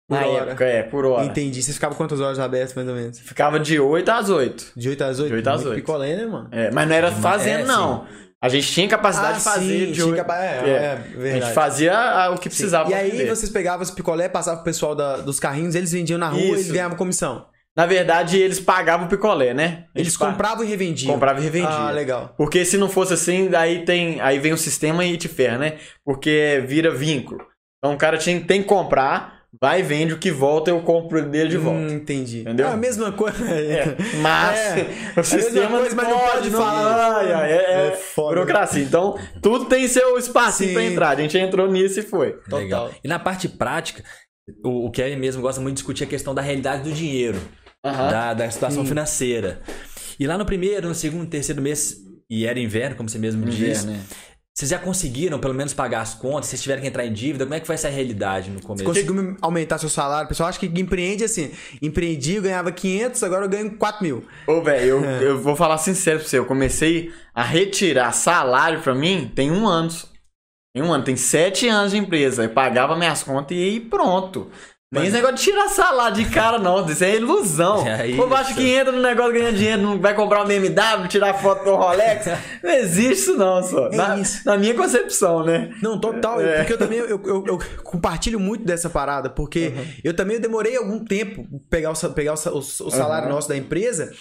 Por 0.09 0.21
na 0.21 0.27
hora. 0.27 0.51
época, 0.51 0.65
é, 0.67 0.83
por 0.83 1.05
hora. 1.07 1.25
Entendi. 1.25 1.63
Vocês 1.63 1.77
ficavam 1.77 1.97
quantas 1.97 2.21
horas 2.21 2.39
abertas, 2.39 2.75
mais 2.75 2.87
ou 2.89 2.95
menos? 2.95 3.19
Ficava 3.21 3.59
de 3.59 3.81
8 3.81 4.09
às 4.11 4.29
8. 4.29 4.73
De 4.77 4.89
8 4.91 5.03
às 5.05 5.19
8? 5.19 5.29
De 5.29 5.35
oito 5.37 5.49
às 5.49 5.57
Muito 5.57 5.69
oito. 5.71 5.81
picolé, 5.81 6.17
né, 6.17 6.27
mano? 6.27 6.49
É, 6.53 6.71
mas 6.71 6.87
não 6.89 6.95
era 6.95 7.11
fazendo, 7.11 7.61
é, 7.61 7.65
não. 7.65 8.07
A 8.45 8.49
gente 8.51 8.71
tinha 8.71 8.87
capacidade 8.87 9.35
Ah, 9.35 9.39
de 9.39 9.41
fazer 9.45 9.87
sim, 9.87 9.93
de 9.93 10.03
tinha 10.03 10.15
capa- 10.17 10.37
é, 10.37 10.61
é. 10.67 11.29
é, 11.29 11.31
A 11.31 11.41
gente 11.41 11.53
fazia 11.55 11.97
ah, 11.97 12.31
o 12.31 12.39
que 12.39 12.51
precisava 12.51 12.89
E 12.91 12.93
pra 12.93 13.01
aí 13.01 13.11
vender. 13.11 13.29
vocês 13.35 13.51
pegavam 13.51 13.83
esse 13.83 13.93
picolé, 13.95 14.29
passavam 14.29 14.59
pro 14.59 14.65
pessoal 14.67 14.95
da- 14.95 15.17
dos 15.17 15.41
carrinhos, 15.41 15.75
eles 15.75 15.93
vendiam 15.93 16.19
na 16.19 16.29
rua 16.29 16.41
e 16.41 16.45
Isso. 16.51 16.55
eles 16.57 16.71
ganhavam 16.71 16.97
comissão. 16.97 17.47
Na 17.75 17.87
verdade, 17.87 18.39
eles 18.39 18.61
pagavam 18.61 19.07
o 19.07 19.09
picolé, 19.09 19.55
né? 19.55 19.87
Eles 19.95 20.17
pa- 20.17 20.27
compravam 20.31 20.63
e 20.63 20.69
revendiam. 20.69 21.13
Comprava 21.15 21.41
e 21.41 21.43
revendia. 21.43 21.71
Ah, 21.71 21.91
legal. 21.91 22.35
Porque 22.37 22.65
se 22.67 22.77
não 22.77 22.89
fosse 22.89 23.15
assim, 23.15 23.49
daí 23.49 23.85
tem. 23.85 24.21
Aí 24.21 24.39
vem 24.39 24.53
o 24.53 24.59
sistema 24.59 25.05
e 25.07 25.17
te 25.17 25.27
ferra, 25.27 25.57
né? 25.59 25.79
Porque 26.05 26.63
vira 26.69 26.91
vínculo. 26.95 27.41
Então 27.79 27.95
o 27.95 27.99
cara 27.99 28.17
tinha, 28.19 28.41
tem 28.41 28.63
que 28.63 28.69
comprar, 28.69 29.34
vai, 29.61 29.83
vende 29.83 30.15
o 30.15 30.19
que 30.19 30.31
volta, 30.31 30.71
eu 30.71 30.81
compro 30.83 31.23
dele 31.29 31.51
de 31.51 31.57
volta. 31.57 31.81
Hum, 31.81 31.89
entendi. 31.97 32.41
Entendeu? 32.41 32.67
É 32.67 32.73
a 32.73 32.77
mesma 32.77 33.13
coisa. 33.13 33.45
É, 33.51 33.97
mas 34.21 34.59
É, 34.59 34.83
o 35.15 35.17
mesma 35.17 35.25
sistema 35.25 35.79
coisa, 35.79 35.97
mas 35.97 36.09
não 36.09 36.19
pode 36.19 36.51
falar. 36.51 37.17
Ai, 37.19 37.33
ai, 37.33 37.53
é, 37.53 37.57
é 37.57 37.87
É 37.89 37.91
foda. 37.93 38.35
burocracia. 38.37 38.83
Então, 38.83 39.19
tudo 39.43 39.67
tem 39.67 39.87
seu 39.89 40.17
espacinho 40.19 40.69
Sim. 40.69 40.75
pra 40.75 40.83
entrar. 40.85 41.09
A 41.11 41.21
gente 41.21 41.37
entrou 41.39 41.71
nisso 41.71 42.01
e 42.01 42.03
foi. 42.03 42.33
Total. 42.33 42.59
Legal. 42.61 42.91
E 43.03 43.09
na 43.09 43.19
parte 43.19 43.49
prática, 43.49 44.03
o, 44.65 44.87
o 44.87 44.91
Kevin 44.91 45.17
mesmo 45.17 45.41
gosta 45.43 45.61
muito 45.61 45.75
de 45.77 45.81
discutir 45.81 46.05
a 46.05 46.07
questão 46.07 46.35
da 46.35 46.43
realidade 46.43 46.83
do 46.83 46.93
dinheiro, 46.93 47.39
Aham. 47.85 48.11
da, 48.11 48.35
da 48.35 48.51
situação 48.51 48.83
Sim. 48.83 48.89
financeira. 48.89 49.61
E 50.19 50.27
lá 50.27 50.37
no 50.39 50.45
primeiro, 50.47 50.89
no 50.89 50.95
segundo, 50.95 51.27
terceiro 51.29 51.61
mês, 51.61 51.97
e 52.31 52.47
era 52.47 52.59
inverno, 52.61 52.97
como 52.97 53.09
você 53.09 53.19
mesmo 53.19 53.45
disse, 53.47 53.87
né? 53.87 54.01
Vocês 54.57 54.71
já 54.71 54.79
conseguiram 54.79 55.39
pelo 55.41 55.53
menos 55.53 55.75
pagar 55.75 56.01
as 56.01 56.15
contas? 56.15 56.47
Vocês 56.47 56.63
tiveram 56.63 56.81
que 56.81 56.87
entrar 56.87 57.05
em 57.05 57.13
dívida? 57.13 57.45
Como 57.45 57.55
é 57.57 57.61
que 57.61 57.67
foi 57.67 57.75
essa 57.75 57.89
realidade 57.89 58.51
no 58.51 58.63
começo? 58.63 58.85
Conseguiu 58.85 59.37
aumentar 59.43 59.79
seu 59.79 59.89
salário? 59.89 60.27
O 60.27 60.29
pessoal 60.29 60.49
acha 60.49 60.61
que 60.61 60.67
empreende 60.67 61.25
assim. 61.25 61.51
Empreendi, 61.83 62.37
eu 62.37 62.43
ganhava 62.43 62.71
500, 62.71 63.23
agora 63.25 63.47
eu 63.47 63.49
ganho 63.49 63.77
4 63.77 64.03
mil. 64.05 64.25
Ô, 64.47 64.63
velho, 64.63 64.85
eu, 64.87 65.05
É. 65.05 65.25
eu 65.25 65.41
vou 65.41 65.57
falar 65.57 65.77
sincero 65.79 66.21
pra 66.21 66.29
você. 66.29 66.39
Eu 66.39 66.45
comecei 66.47 67.13
a 67.35 67.43
retirar 67.43 68.13
salário 68.13 68.81
pra 68.81 68.95
mim 68.95 69.33
tem 69.35 69.51
um 69.51 69.67
ano. 69.67 69.91
Tem 70.73 70.83
um 70.85 70.93
ano, 70.93 71.03
tem 71.05 71.17
sete 71.17 71.69
anos 71.69 71.91
de 71.91 71.99
empresa. 71.99 72.45
Eu 72.45 72.51
pagava 72.51 72.97
minhas 72.97 73.25
contas 73.25 73.57
e 73.57 73.81
pronto. 73.81 74.51
Tem 74.95 75.03
Mas- 75.03 75.09
esse 75.09 75.17
negócio 75.17 75.37
de 75.37 75.43
tirar 75.43 75.69
salário 75.69 76.17
de 76.17 76.25
cara, 76.31 76.59
não. 76.59 76.87
Isso 76.87 77.03
é 77.05 77.17
ilusão. 77.17 77.85
É 77.87 78.07
o 78.13 78.17
povo 78.17 78.35
acha 78.35 78.55
que 78.55 78.69
entra 78.69 78.93
no 78.93 79.01
negócio 79.03 79.33
ganhando 79.33 79.57
dinheiro, 79.57 79.83
não 79.83 80.01
vai 80.01 80.15
comprar 80.15 80.43
um 80.43 80.47
BMW, 80.47 81.09
tirar 81.09 81.35
foto 81.35 81.65
do 81.65 81.75
Rolex. 81.75 82.27
Não 82.63 82.71
existe 82.71 83.13
isso, 83.13 83.37
não, 83.37 83.63
só. 83.63 83.89
É 83.89 83.97
na, 83.97 84.19
isso. 84.19 84.41
na 84.47 84.57
minha 84.57 84.73
concepção, 84.75 85.45
né? 85.45 85.71
Não, 85.83 85.99
total. 86.01 86.41
É. 86.41 86.59
Porque 86.59 86.73
eu 86.73 86.79
também 86.79 86.99
eu, 86.99 87.09
eu- 87.25 87.45
eu 87.47 87.59
compartilho 87.83 88.41
muito 88.41 88.65
dessa 88.65 88.89
parada, 88.89 89.29
porque 89.29 89.69
Uhum. 89.77 89.85
eu 90.03 90.15
também 90.15 90.41
demorei 90.41 90.77
algum 90.77 91.05
tempo 91.05 91.45
pegar 91.69 91.93
o, 91.93 92.11
pegar 92.11 92.33
o- 92.35 92.59
o 92.59 92.63
salário 92.63 93.29
Uhum. 93.29 93.35
nosso 93.35 93.49
da 93.49 93.57
empresa. 93.57 94.13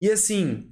E 0.00 0.10
assim. 0.10 0.64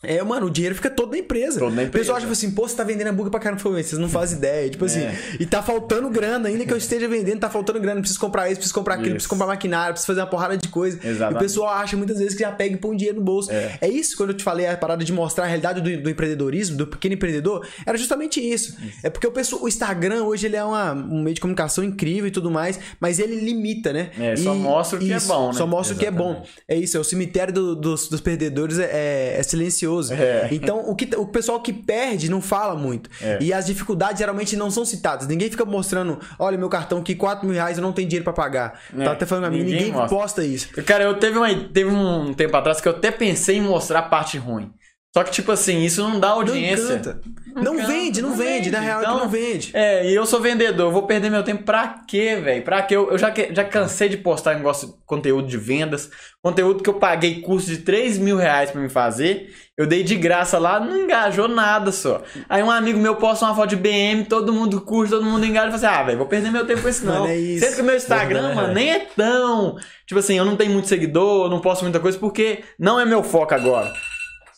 É, 0.00 0.22
mano, 0.22 0.46
o 0.46 0.50
dinheiro 0.50 0.76
fica 0.76 0.88
todo 0.88 1.10
na 1.10 1.18
empresa. 1.18 1.58
Todo 1.58 1.74
na 1.74 1.82
O 1.82 1.86
pessoal 1.90 2.18
empresa. 2.18 2.26
acha 2.28 2.30
assim, 2.30 2.52
pô, 2.52 2.68
você 2.68 2.76
tá 2.76 2.84
vendendo 2.84 3.08
hambúrguer 3.08 3.32
pra 3.32 3.40
caramba. 3.40 3.60
Falei, 3.60 3.82
Vocês 3.82 4.00
não 4.00 4.08
fazem 4.08 4.38
ideia. 4.38 4.70
Tipo 4.70 4.84
assim, 4.84 5.00
É. 5.00 5.18
e 5.40 5.44
tá 5.44 5.60
faltando 5.60 6.08
grana, 6.08 6.48
ainda 6.48 6.64
que 6.64 6.72
eu 6.72 6.76
esteja 6.76 7.08
vendendo, 7.08 7.40
tá 7.40 7.50
faltando 7.50 7.80
grana. 7.80 7.98
Preciso 8.00 8.20
comprar 8.20 8.46
isso, 8.48 8.56
preciso 8.60 8.74
comprar 8.74 8.94
aquilo, 8.94 9.08
Isso. 9.08 9.14
preciso 9.16 9.30
comprar 9.30 9.46
maquinário, 9.48 9.94
preciso 9.94 10.06
fazer 10.06 10.20
uma 10.20 10.28
porrada 10.28 10.56
de 10.56 10.68
coisa. 10.68 11.00
E 11.02 11.06
o 11.06 11.10
Exatamente. 11.10 11.40
pessoal 11.42 11.68
acha 11.74 11.96
muitas 11.96 12.18
vezes 12.18 12.34
que 12.34 12.40
já 12.44 12.52
pega 12.52 12.74
e 12.74 12.78
põe 12.78 12.96
dinheiro 12.96 13.18
no 13.18 13.24
bolso. 13.24 13.50
É. 13.50 13.88
isso, 13.88 14.16
quando 14.16 14.30
eu 14.30 14.36
te 14.36 14.44
falei 14.44 14.68
a 14.68 14.76
parada 14.76 15.04
de 15.04 15.12
mostrar 15.12 15.44
a 15.44 15.46
realidade 15.48 15.80
do, 15.80 16.02
do 16.02 16.08
empreendedorismo, 16.10 16.76
do 16.76 16.86
pequeno 16.86 17.14
empreendedor, 17.16 17.66
era 17.84 17.98
justamente 17.98 18.40
isso. 18.40 18.76
É 19.02 19.10
porque 19.10 19.26
o, 19.26 19.32
pessoal, 19.32 19.62
o 19.64 19.68
Instagram 19.68 20.22
hoje 20.22 20.46
ele 20.46 20.54
é 20.56 20.62
uma- 20.62 20.92
um 20.92 21.22
meio 21.24 21.34
de 21.34 21.40
comunicação 21.40 21.82
incrível 21.82 22.28
e 22.28 22.30
tudo 22.30 22.52
mais, 22.52 22.78
mas 23.00 23.18
ele 23.18 23.34
limita, 23.40 23.92
né? 23.92 24.10
É, 24.16 24.36
só 24.36 24.54
E- 24.54 24.58
mostra 24.58 24.96
o 24.96 25.02
que 25.02 25.12
é 25.12 25.18
bom, 25.18 25.48
né? 25.48 25.54
Só 25.54 25.66
mostra 25.66 25.96
o 25.96 25.98
que 25.98 26.06
é 26.06 26.10
bom. 26.10 26.44
É 26.68 26.76
isso, 26.76 26.96
é 26.96 27.00
o 27.00 27.04
cemitério 27.04 27.52
do- 27.52 27.74
dos, 27.74 28.08
dos 28.08 28.20
perdedores 28.20 28.78
é, 28.78 29.34
é 29.38 29.42
silencioso. 29.42 29.87
É. 30.10 30.48
Então, 30.50 30.80
o, 30.88 30.94
que, 30.94 31.08
o 31.16 31.26
pessoal 31.26 31.60
que 31.60 31.72
perde 31.72 32.30
não 32.30 32.40
fala 32.40 32.74
muito. 32.74 33.10
É. 33.20 33.38
E 33.40 33.52
as 33.52 33.66
dificuldades 33.66 34.18
geralmente 34.18 34.56
não 34.56 34.70
são 34.70 34.84
citadas. 34.84 35.26
Ninguém 35.26 35.50
fica 35.50 35.64
mostrando, 35.64 36.18
olha, 36.38 36.58
meu 36.58 36.68
cartão 36.68 36.98
aqui, 36.98 37.14
4 37.14 37.46
mil 37.46 37.54
reais, 37.54 37.78
eu 37.78 37.82
não 37.82 37.92
tenho 37.92 38.08
dinheiro 38.08 38.24
pra 38.24 38.32
pagar. 38.32 38.80
É, 38.96 39.04
Tá 39.04 39.12
até 39.12 39.26
falando 39.26 39.44
pra 39.44 39.50
mim, 39.52 39.62
ninguém 39.62 39.92
ninguém 39.92 40.08
posta 40.08 40.44
isso. 40.44 40.68
Cara, 40.84 41.04
eu 41.04 41.14
teve, 41.18 41.38
uma, 41.38 41.48
teve 41.54 41.90
um 41.90 42.32
tempo 42.34 42.56
atrás 42.56 42.80
que 42.80 42.88
eu 42.88 42.92
até 42.92 43.10
pensei 43.10 43.56
em 43.56 43.62
mostrar 43.62 44.00
a 44.00 44.02
parte 44.02 44.38
ruim. 44.38 44.72
Só 45.16 45.24
que, 45.24 45.30
tipo 45.30 45.50
assim, 45.50 45.82
isso 45.82 46.02
não 46.02 46.20
dá 46.20 46.28
audiência. 46.28 47.18
Não. 47.24 47.38
Não, 47.62 47.74
encanta, 47.74 47.88
vende, 47.88 48.22
não, 48.22 48.30
não 48.30 48.36
vende. 48.36 48.52
vende. 48.52 48.70
Na 48.70 48.80
real 48.80 49.00
é 49.00 49.02
Então, 49.02 49.14
que 49.14 49.20
não 49.22 49.28
vende. 49.28 49.70
É, 49.74 50.08
e 50.08 50.14
eu 50.14 50.24
sou 50.26 50.40
vendedor, 50.40 50.86
eu 50.86 50.92
vou 50.92 51.02
perder 51.04 51.30
meu 51.30 51.42
tempo 51.42 51.64
pra 51.64 52.02
quê, 52.06 52.36
velho? 52.36 52.62
Pra 52.62 52.82
quê? 52.82 52.94
Eu, 52.94 53.10
eu 53.10 53.18
já, 53.18 53.32
já 53.50 53.64
cansei 53.64 54.08
de 54.08 54.16
postar 54.16 54.54
negócio, 54.54 54.94
conteúdo 55.04 55.48
de 55.48 55.56
vendas, 55.56 56.10
conteúdo 56.42 56.82
que 56.82 56.90
eu 56.90 56.94
paguei 56.94 57.40
curso 57.40 57.66
de 57.66 57.78
3 57.78 58.18
mil 58.18 58.36
reais 58.36 58.70
pra 58.70 58.80
me 58.80 58.88
fazer, 58.88 59.52
eu 59.76 59.86
dei 59.86 60.02
de 60.04 60.14
graça 60.14 60.58
lá, 60.58 60.78
não 60.78 60.96
engajou 60.96 61.48
nada 61.48 61.90
só. 61.90 62.22
Aí 62.48 62.62
um 62.62 62.70
amigo 62.70 62.98
meu 62.98 63.16
posta 63.16 63.44
uma 63.46 63.54
foto 63.54 63.70
de 63.70 63.76
BM, 63.76 64.24
todo 64.28 64.52
mundo 64.52 64.80
curte, 64.82 65.10
todo 65.10 65.24
mundo 65.24 65.44
engaja, 65.44 65.68
e 65.68 65.78
fala 65.78 65.88
assim, 65.88 66.00
ah, 66.00 66.04
velho, 66.04 66.18
vou 66.18 66.26
perder 66.26 66.50
meu 66.50 66.66
tempo 66.66 66.82
com 66.82 66.88
isso 66.88 67.04
não. 67.04 67.20
Mano, 67.20 67.28
é 67.28 67.36
isso. 67.36 67.64
Sendo 67.64 67.74
que 67.76 67.82
o 67.82 67.84
meu 67.84 67.96
Instagram, 67.96 68.54
mano, 68.54 68.74
nem 68.74 68.90
é 68.90 69.06
tão... 69.16 69.76
Tipo 70.06 70.20
assim, 70.20 70.38
eu 70.38 70.44
não 70.44 70.56
tenho 70.56 70.72
muito 70.72 70.88
seguidor, 70.88 71.50
não 71.50 71.60
posto 71.60 71.82
muita 71.82 71.98
coisa, 71.98 72.18
porque 72.18 72.62
não 72.78 73.00
é 73.00 73.04
meu 73.04 73.22
foco 73.22 73.54
agora. 73.54 73.92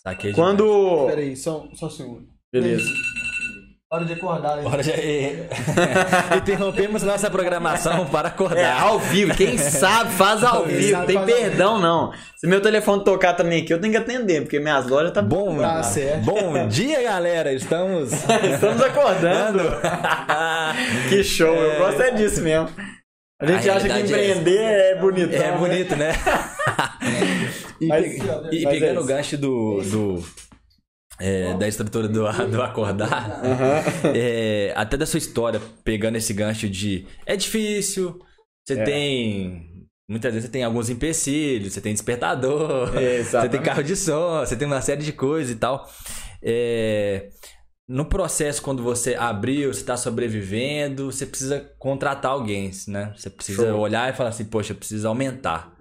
Saquei. 0.02 0.32
Quando. 0.32 1.06
Peraí, 1.08 1.36
só, 1.36 1.66
só 1.74 1.86
um 1.86 1.90
segundo. 1.90 2.26
Beleza. 2.52 2.84
Hora 3.92 4.04
de 4.04 4.12
acordar. 4.12 4.56
hein? 4.58 4.62
Bora 4.64 4.82
já... 4.84 4.92
Interrompemos 6.38 7.02
nossa 7.02 7.28
programação 7.28 8.06
para 8.06 8.28
É, 8.28 8.30
acordar. 8.30 8.80
ao 8.82 9.00
vivo. 9.00 9.34
Quem 9.34 9.58
sabe 9.58 10.10
faz 10.12 10.44
ao 10.44 10.62
Quem 10.64 10.76
vivo. 10.76 10.90
sabe 10.92 11.06
Tem 11.08 11.24
perdão, 11.26 11.78
não. 11.80 12.12
Se 12.38 12.46
meu 12.46 12.60
telefone 12.62 13.02
tocar 13.02 13.34
também 13.34 13.62
aqui, 13.62 13.74
eu 13.74 13.80
tenho 13.80 13.92
que 13.92 13.98
atender, 13.98 14.42
porque 14.42 14.60
minhas 14.60 14.86
lojas 14.86 15.12
tá 15.12 15.20
Bom, 15.20 15.58
Tá 15.58 15.82
certo. 15.82 16.24
bom 16.24 16.68
dia, 16.68 17.02
galera. 17.02 17.52
Estamos. 17.52 18.12
Estamos 18.12 18.80
acordando. 18.80 19.58
que 21.08 21.24
show. 21.24 21.52
Eu 21.54 21.78
gosto 21.80 22.00
é 22.00 22.10
disso 22.12 22.42
mesmo. 22.42 22.68
A 23.42 23.46
gente 23.46 23.68
A 23.70 23.74
acha 23.76 23.86
que 23.86 23.92
é 23.92 24.00
empreender 24.00 24.60
é, 24.60 24.94
bonito. 25.00 25.34
É 25.34 25.52
bonito, 25.52 25.96
né? 25.96 26.12
E, 27.80 27.86
Mas- 27.86 28.04
pe- 28.04 28.16
e 28.56 28.64
mas 28.64 28.64
é 28.64 28.70
pegando 28.70 28.96
o 28.96 29.00
isso. 29.00 29.08
gancho 29.08 29.38
do, 29.38 29.80
do, 29.82 30.24
é, 31.18 31.54
da 31.54 31.68
estrutura 31.68 32.08
do, 32.08 32.22
do 32.50 32.62
acordar, 32.62 33.42
é, 34.14 34.72
até 34.76 34.96
da 34.96 35.06
sua 35.06 35.18
história, 35.18 35.60
pegando 35.84 36.16
esse 36.16 36.32
gancho 36.32 36.68
de 36.68 37.06
é 37.26 37.36
difícil, 37.36 38.18
você 38.66 38.74
É. 38.78 38.84
tem. 38.84 39.70
Muitas 40.08 40.32
vezes 40.32 40.46
você 40.46 40.52
tem 40.52 40.64
alguns 40.64 40.90
empecilhos, 40.90 41.72
você 41.72 41.80
tem 41.80 41.92
despertador, 41.92 42.90
você 43.30 43.48
tem 43.48 43.62
carro 43.62 43.82
de 43.84 43.94
som, 43.94 44.40
você 44.40 44.56
tem 44.56 44.66
uma 44.66 44.80
série 44.82 45.04
de 45.04 45.12
coisas 45.12 45.52
e 45.52 45.56
tal. 45.56 45.88
É, 46.42 47.28
no 47.88 48.04
processo, 48.04 48.60
quando 48.62 48.82
você 48.82 49.14
abriu, 49.14 49.72
você 49.72 49.80
está 49.80 49.96
sobrevivendo, 49.96 51.12
você 51.12 51.26
precisa 51.26 51.60
contratar 51.78 52.32
alguém, 52.32 52.70
né? 52.88 53.12
Você 53.16 53.30
precisa 53.30 53.68
Show. 53.68 53.78
olhar 53.78 54.12
e 54.12 54.16
falar 54.16 54.30
assim, 54.30 54.44
poxa, 54.44 54.72
eu 54.72 54.76
preciso 54.76 55.06
aumentar. 55.06 55.76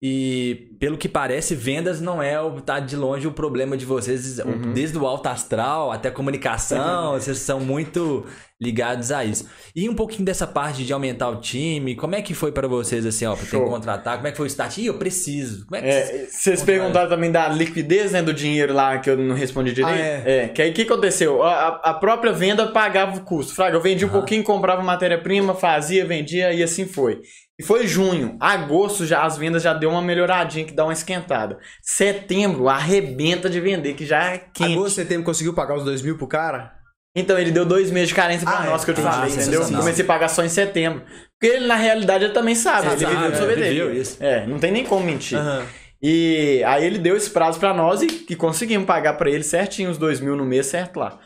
E 0.00 0.68
pelo 0.78 0.96
que 0.96 1.08
parece, 1.08 1.56
vendas 1.56 2.00
não 2.00 2.22
é 2.22 2.40
o 2.40 2.60
tá 2.60 2.78
de 2.78 2.94
longe 2.94 3.26
o 3.26 3.32
problema 3.32 3.76
de 3.76 3.84
vocês, 3.84 4.38
Uhum. 4.38 4.72
desde 4.72 4.96
o 4.96 5.04
alto 5.04 5.26
astral 5.26 5.90
até 5.90 6.08
a 6.08 6.12
comunicação, 6.12 7.14
vocês 7.18 7.38
são 7.38 7.58
muito 7.58 8.24
ligados 8.60 9.10
a 9.10 9.24
isso. 9.24 9.48
E 9.74 9.88
um 9.88 9.94
pouquinho 9.94 10.24
dessa 10.24 10.46
parte 10.46 10.84
de 10.84 10.92
aumentar 10.92 11.28
o 11.30 11.40
time, 11.40 11.96
como 11.96 12.14
é 12.14 12.22
que 12.22 12.32
foi 12.32 12.52
para 12.52 12.68
vocês 12.68 13.04
assim, 13.04 13.26
ó, 13.26 13.32
pra 13.34 13.40
ter 13.44 13.50
que 13.50 13.56
Show. 13.56 13.66
contratar, 13.68 14.16
como 14.16 14.28
é 14.28 14.30
que 14.30 14.36
foi 14.36 14.46
o 14.46 14.48
start? 14.48 14.78
Ih, 14.78 14.86
eu 14.86 14.94
preciso. 14.98 15.66
Como 15.66 15.76
é 15.76 15.80
que 15.82 15.88
É, 15.88 16.26
vocês 16.30 16.62
perguntaram 16.62 17.08
também 17.08 17.32
da 17.32 17.48
liquidez 17.48 18.12
né, 18.12 18.22
do 18.22 18.32
dinheiro 18.32 18.72
lá 18.74 18.98
que 18.98 19.10
eu 19.10 19.16
não 19.16 19.34
respondi 19.34 19.72
direito. 19.72 19.96
Ah, 19.96 20.28
é. 20.30 20.48
que 20.48 20.62
aí 20.62 20.70
o 20.70 20.74
que 20.74 20.82
aconteceu? 20.82 21.42
A, 21.42 21.68
a- 21.82 21.94
própria 21.94 22.32
venda 22.32 22.68
pagava 22.68 23.16
o 23.16 23.22
custo. 23.24 23.52
Fraga, 23.52 23.76
eu 23.76 23.80
vendia 23.80 24.06
um 24.06 24.10
Aham. 24.10 24.18
pouquinho, 24.20 24.44
comprava 24.44 24.80
matéria-prima, 24.82 25.54
fazia, 25.54 26.04
vendia 26.06 26.52
e 26.52 26.62
assim 26.62 26.86
foi. 26.86 27.20
E 27.58 27.62
foi 27.64 27.86
junho. 27.86 28.36
Agosto 28.38 29.04
já 29.04 29.24
as 29.24 29.36
vendas 29.36 29.62
já 29.62 29.74
deu 29.74 29.90
uma 29.90 30.00
melhoradinha, 30.00 30.64
que 30.64 30.72
dá 30.72 30.84
uma 30.84 30.92
esquentada. 30.92 31.58
Setembro 31.82 32.68
arrebenta 32.68 33.50
de 33.50 33.60
vender, 33.60 33.94
que 33.94 34.06
já 34.06 34.32
é 34.32 34.38
quente. 34.38 34.72
Agosto, 34.74 34.94
setembro, 34.94 35.24
conseguiu 35.24 35.52
pagar 35.54 35.76
os 35.76 35.84
dois 35.84 36.00
mil 36.00 36.16
pro 36.16 36.28
cara? 36.28 36.72
Então 37.16 37.36
ele 37.36 37.50
deu 37.50 37.64
dois 37.66 37.90
meses 37.90 38.10
de 38.10 38.14
carência 38.14 38.46
pra 38.46 38.58
Ah, 38.58 38.64
nós, 38.66 38.82
é. 38.82 38.84
que 38.84 38.90
eu 38.92 38.94
te 38.94 39.00
falei, 39.00 39.32
entendeu? 39.32 39.64
Comecei 39.66 40.04
a 40.04 40.06
pagar 40.06 40.28
só 40.28 40.44
em 40.44 40.48
setembro. 40.48 41.02
Porque 41.38 41.56
ele, 41.56 41.66
na 41.66 41.74
realidade, 41.74 42.24
ele 42.24 42.32
também 42.32 42.54
sabe. 42.54 42.88
Você 42.90 43.04
ele 43.04 43.68
viveu 43.68 43.90
é, 43.90 43.94
isso. 43.94 44.16
É, 44.20 44.46
não 44.46 44.58
tem 44.58 44.70
nem 44.70 44.84
como 44.84 45.04
mentir. 45.04 45.36
Aham. 45.36 45.64
E 46.00 46.62
aí 46.64 46.84
ele 46.86 46.98
deu 46.98 47.16
esse 47.16 47.30
prazo 47.30 47.58
pra 47.58 47.74
nós 47.74 48.02
e, 48.02 48.26
e 48.30 48.36
conseguimos 48.36 48.86
pagar 48.86 49.14
pra 49.14 49.28
ele 49.28 49.42
certinho 49.42 49.90
os 49.90 49.98
dois 49.98 50.20
mil 50.20 50.36
no 50.36 50.44
mês, 50.44 50.66
certo 50.66 51.00
lá. 51.00 51.18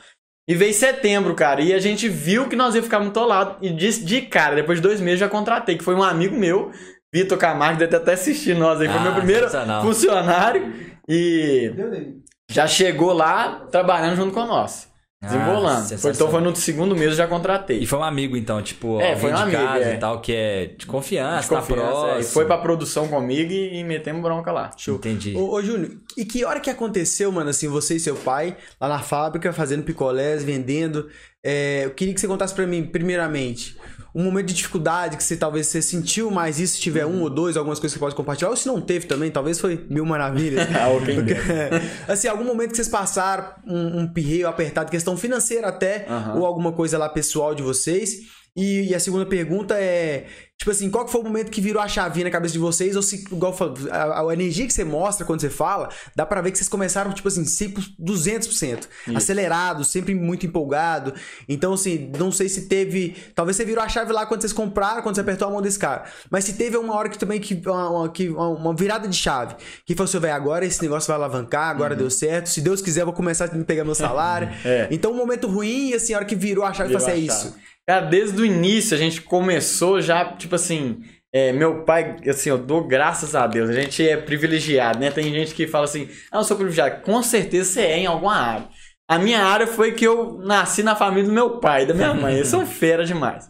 E 0.49 0.55
veio 0.55 0.75
setembro, 0.75 1.35
cara, 1.35 1.61
e 1.61 1.73
a 1.73 1.79
gente 1.79 2.09
viu 2.09 2.49
que 2.49 2.57
nós 2.57 2.75
ia 2.75 2.83
ficar 2.83 2.99
muito 2.99 3.19
atolado. 3.19 3.57
E 3.63 3.71
de, 3.71 4.05
de 4.05 4.23
cara, 4.23 4.57
depois 4.57 4.79
de 4.79 4.83
dois 4.83 5.01
meses 5.01 5.21
já 5.21 5.29
contratei, 5.29 5.79
que 5.79 5.85
foi 5.85 5.95
um 5.95 6.03
amigo 6.03 6.37
meu, 6.37 6.73
Vitor 7.15 7.39
Camargo, 7.39 7.79
deve 7.79 7.95
até 7.95 8.15
assistir 8.15 8.57
nós 8.57 8.81
aí. 8.81 8.89
Foi 8.89 8.97
Ah, 8.97 9.01
meu 9.03 9.15
primeiro 9.15 9.47
funcionário. 9.83 10.73
E 11.09 11.73
já 12.51 12.67
chegou 12.67 13.13
lá 13.13 13.67
trabalhando 13.71 14.17
junto 14.17 14.33
com 14.33 14.45
nós. 14.47 14.89
Ah, 15.23 15.27
Desembolando. 15.29 15.79
Foi- 15.79 15.87
sensacional. 15.89 16.15
então 16.17 16.31
foi 16.31 16.41
no 16.41 16.57
segundo 16.57 16.97
mês 16.97 17.11
eu 17.13 17.17
já 17.17 17.27
contratei. 17.29 17.79
E 17.79 17.87
foi 17.87 17.99
um 17.99 18.03
amigo, 18.03 18.37
então, 18.37 18.61
tipo, 18.61 19.01
É, 19.01 19.15
foi 19.17 19.31
um 19.31 19.35
de 19.37 19.41
amigo, 19.43 19.57
casa 19.63 19.85
é. 19.85 19.95
e 19.95 19.99
tal, 19.99 20.21
que 20.21 20.33
é 20.35 20.67
de 20.77 20.85
confiança, 20.85 21.43
De 21.43 21.49
tá 21.51 21.57
confiança, 21.61 21.83
é. 21.83 21.91
próximo. 21.91 22.21
E 22.21 22.25
foi 22.25 22.45
pra 22.45 22.59
produção 22.59 23.07
comigo 23.07 23.53
e, 23.53 23.79
e 23.79 23.85
metemos 23.85 24.21
bronca 24.21 24.51
lá. 24.51 24.71
Entendi. 24.89 25.35
Ô, 25.37 25.53
ô 25.55 25.63
Júnior, 25.63 25.93
e 26.17 26.25
que 26.25 26.45
hora 26.45 26.59
que 26.59 26.69
aconteceu, 26.69 27.31
mano, 27.31 27.51
assim, 27.51 27.69
você 27.69 27.95
e 27.97 28.01
seu 28.01 28.17
pai, 28.17 28.57
lá 28.81 28.89
na 28.89 28.99
fábrica, 28.99 29.53
fazendo 29.53 29.85
picolés, 29.85 30.43
vendendo? 30.43 31.09
É, 31.45 31.85
eu 31.85 31.91
queria 31.91 32.13
que 32.15 32.21
você 32.21 32.27
contasse 32.29 32.53
pra 32.55 32.67
mim, 32.67 32.85
primeiramente, 32.85 33.77
um 34.15 34.23
momento 34.25 34.47
de 34.49 34.55
dificuldade 34.55 35.17
que 35.17 35.25
você 35.25 35.37
talvez 35.37 35.67
você 35.69 35.81
sentiu 35.81 36.31
mais 36.31 36.61
isso, 36.61 36.75
se 36.75 36.81
tiver 36.81 37.07
um 37.07 37.23
ou 37.23 37.31
dois, 37.31 37.57
algumas 37.57 37.79
coisas 37.79 37.95
que 37.95 37.99
você 37.99 38.05
pode 38.05 38.15
compartilhar, 38.15 38.51
ou 38.51 38.57
se 38.57 38.67
não 38.67 38.81
teve 38.81 39.07
também, 39.07 39.31
talvez 39.31 39.59
foi 39.59 39.87
mil 39.89 40.05
maravilhas. 40.05 40.69
Ah, 40.83 40.89
ok. 40.89 41.15
Porque, 41.15 41.35
assim, 42.09 42.29
algum 42.29 42.45
momento 42.45 42.71
que 42.71 42.77
vocês 42.77 42.89
passaram 42.89 43.45
um, 43.67 44.01
um 44.01 44.07
pirreio 44.09 44.49
apertado, 44.49 44.91
questão 44.91 45.17
financeira 45.17 45.69
até, 45.69 46.07
Aham. 46.09 46.39
ou 46.39 46.47
alguma 46.47 46.73
coisa 46.73 46.99
lá 46.99 47.09
pessoal 47.09 47.55
de 47.55 47.63
vocês. 47.63 48.42
E, 48.55 48.91
e 48.91 48.95
a 48.95 49.01
segunda 49.01 49.25
pergunta 49.25 49.75
é, 49.79 50.27
tipo 50.59 50.71
assim, 50.71 50.91
qual 50.91 51.09
foi 51.09 51.23
o 51.23 51.25
momento 51.25 51.51
que 51.51 51.61
virou 51.61 51.83
a 51.83 51.89
chavinha 51.89 52.25
na 52.25 52.31
cabeça 52.31 52.53
de 52.53 52.59
vocês? 52.59 52.95
Ou 52.95 53.03
se, 53.03 53.25
igual 53.33 53.57
eu 53.59 53.91
a, 53.91 54.31
a 54.31 54.33
energia 54.35 54.67
que 54.67 54.73
você 54.75 54.85
mostra 54.85 55.25
quando 55.25 55.41
você 55.41 55.49
fala, 55.49 55.89
dá 56.15 56.27
pra 56.27 56.43
ver 56.43 56.53
que 56.53 56.59
vocês 56.59 56.69
começaram, 56.69 57.13
tipo 57.15 57.27
assim, 57.29 57.47
sempre 57.47 57.83
200%. 57.99 58.87
Acelerado, 59.15 59.85
sempre 59.85 60.15
muito 60.15 60.45
empolgado. 60.45 61.15
Então, 61.49 61.73
assim, 61.73 62.13
não 62.19 62.31
sei 62.31 62.49
se 62.51 62.69
teve... 62.69 63.17
Talvez 63.35 63.57
você 63.57 63.65
virou 63.65 63.83
a 63.83 63.89
chave 63.89 64.13
lá 64.13 64.27
quando 64.27 64.43
vocês 64.43 64.53
compraram, 64.53 65.01
quando 65.03 65.15
você 65.15 65.23
apertou 65.23 65.49
a 65.49 65.51
mão 65.51 65.63
desse 65.63 65.79
cara. 65.79 66.05
Mas 66.31 66.45
se 66.45 66.53
teve 66.53 66.77
uma 66.77 66.95
hora 66.95 67.09
que 67.09 67.19
também, 67.19 67.41
que, 67.41 67.55
uma, 67.67 68.09
que, 68.11 68.29
uma, 68.29 68.77
virada 68.77 69.09
de 69.09 69.17
chave. 69.17 69.57
Que 69.87 69.95
falou 69.95 70.09
assim, 70.09 70.19
velho, 70.19 70.35
agora 70.35 70.67
esse 70.67 70.83
negócio 70.83 71.07
vai 71.07 71.17
alavancar, 71.17 71.71
agora 71.71 71.97
deu 71.97 72.11
certo. 72.11 72.51
Se 72.51 72.61
Deus 72.61 72.83
quiser, 72.83 73.01
eu 73.01 73.07
vou 73.07 73.15
começar 73.15 73.47
a 73.47 73.65
pegar 73.65 73.83
meu 73.83 73.95
salário. 73.95 74.51
É. 74.63 74.89
Então, 74.91 75.11
um 75.11 75.17
momento 75.17 75.49
ruim, 75.49 75.95
assim, 75.95 76.13
a 76.13 76.19
hora 76.19 76.27
que 76.27 76.37
virou 76.37 76.65
a 76.65 76.73
chave, 76.75 76.89
Virou 76.89 77.01
você 77.01 77.11
é 77.11 77.15
a 77.15 77.17
isso. 77.17 77.55
Cara, 77.89 78.07
desde 78.07 78.41
o 78.41 78.45
início 78.45 78.97
a 78.97 78.99
gente 78.99 79.21
começou 79.21 80.01
já, 80.01 80.25
tipo 80.37 80.55
assim, 80.55 81.03
é, 81.35 81.53
meu 81.53 81.85
pai, 81.85 82.17
assim, 82.29 82.51
eu 82.51 82.59
dou 82.59 82.87
graças 82.87 83.35
a 83.35 83.47
Deus. 83.47 83.71
A 83.71 83.73
gente 83.73 84.07
é 84.07 84.17
privilegiado, 84.17 84.99
né? 84.99 85.11
Tem 85.11 85.25
gente 85.33 85.55
que 85.55 85.67
fala 85.67 85.85
assim, 85.85 86.09
ah, 86.31 86.39
eu 86.39 86.45
sou 86.45 86.57
privilegiado. 86.57 87.03
Com 87.03 87.23
certeza 87.23 87.73
você 87.73 87.81
é 87.81 87.99
em 87.99 88.07
alguma 88.07 88.37
área. 88.37 88.69
A 89.09 89.19
minha 89.19 89.45
área 89.45 89.67
foi 89.67 89.93
que 89.93 90.07
eu 90.07 90.39
nasci 90.39 90.83
na 90.83 90.95
família 90.95 91.25
do 91.25 91.33
meu 91.33 91.59
pai 91.59 91.83
e 91.83 91.87
da 91.87 91.95
minha 91.95 92.15
mãe. 92.15 92.37
Eles 92.37 92.49
são 92.49 92.65
fera 92.67 93.05
demais. 93.05 93.49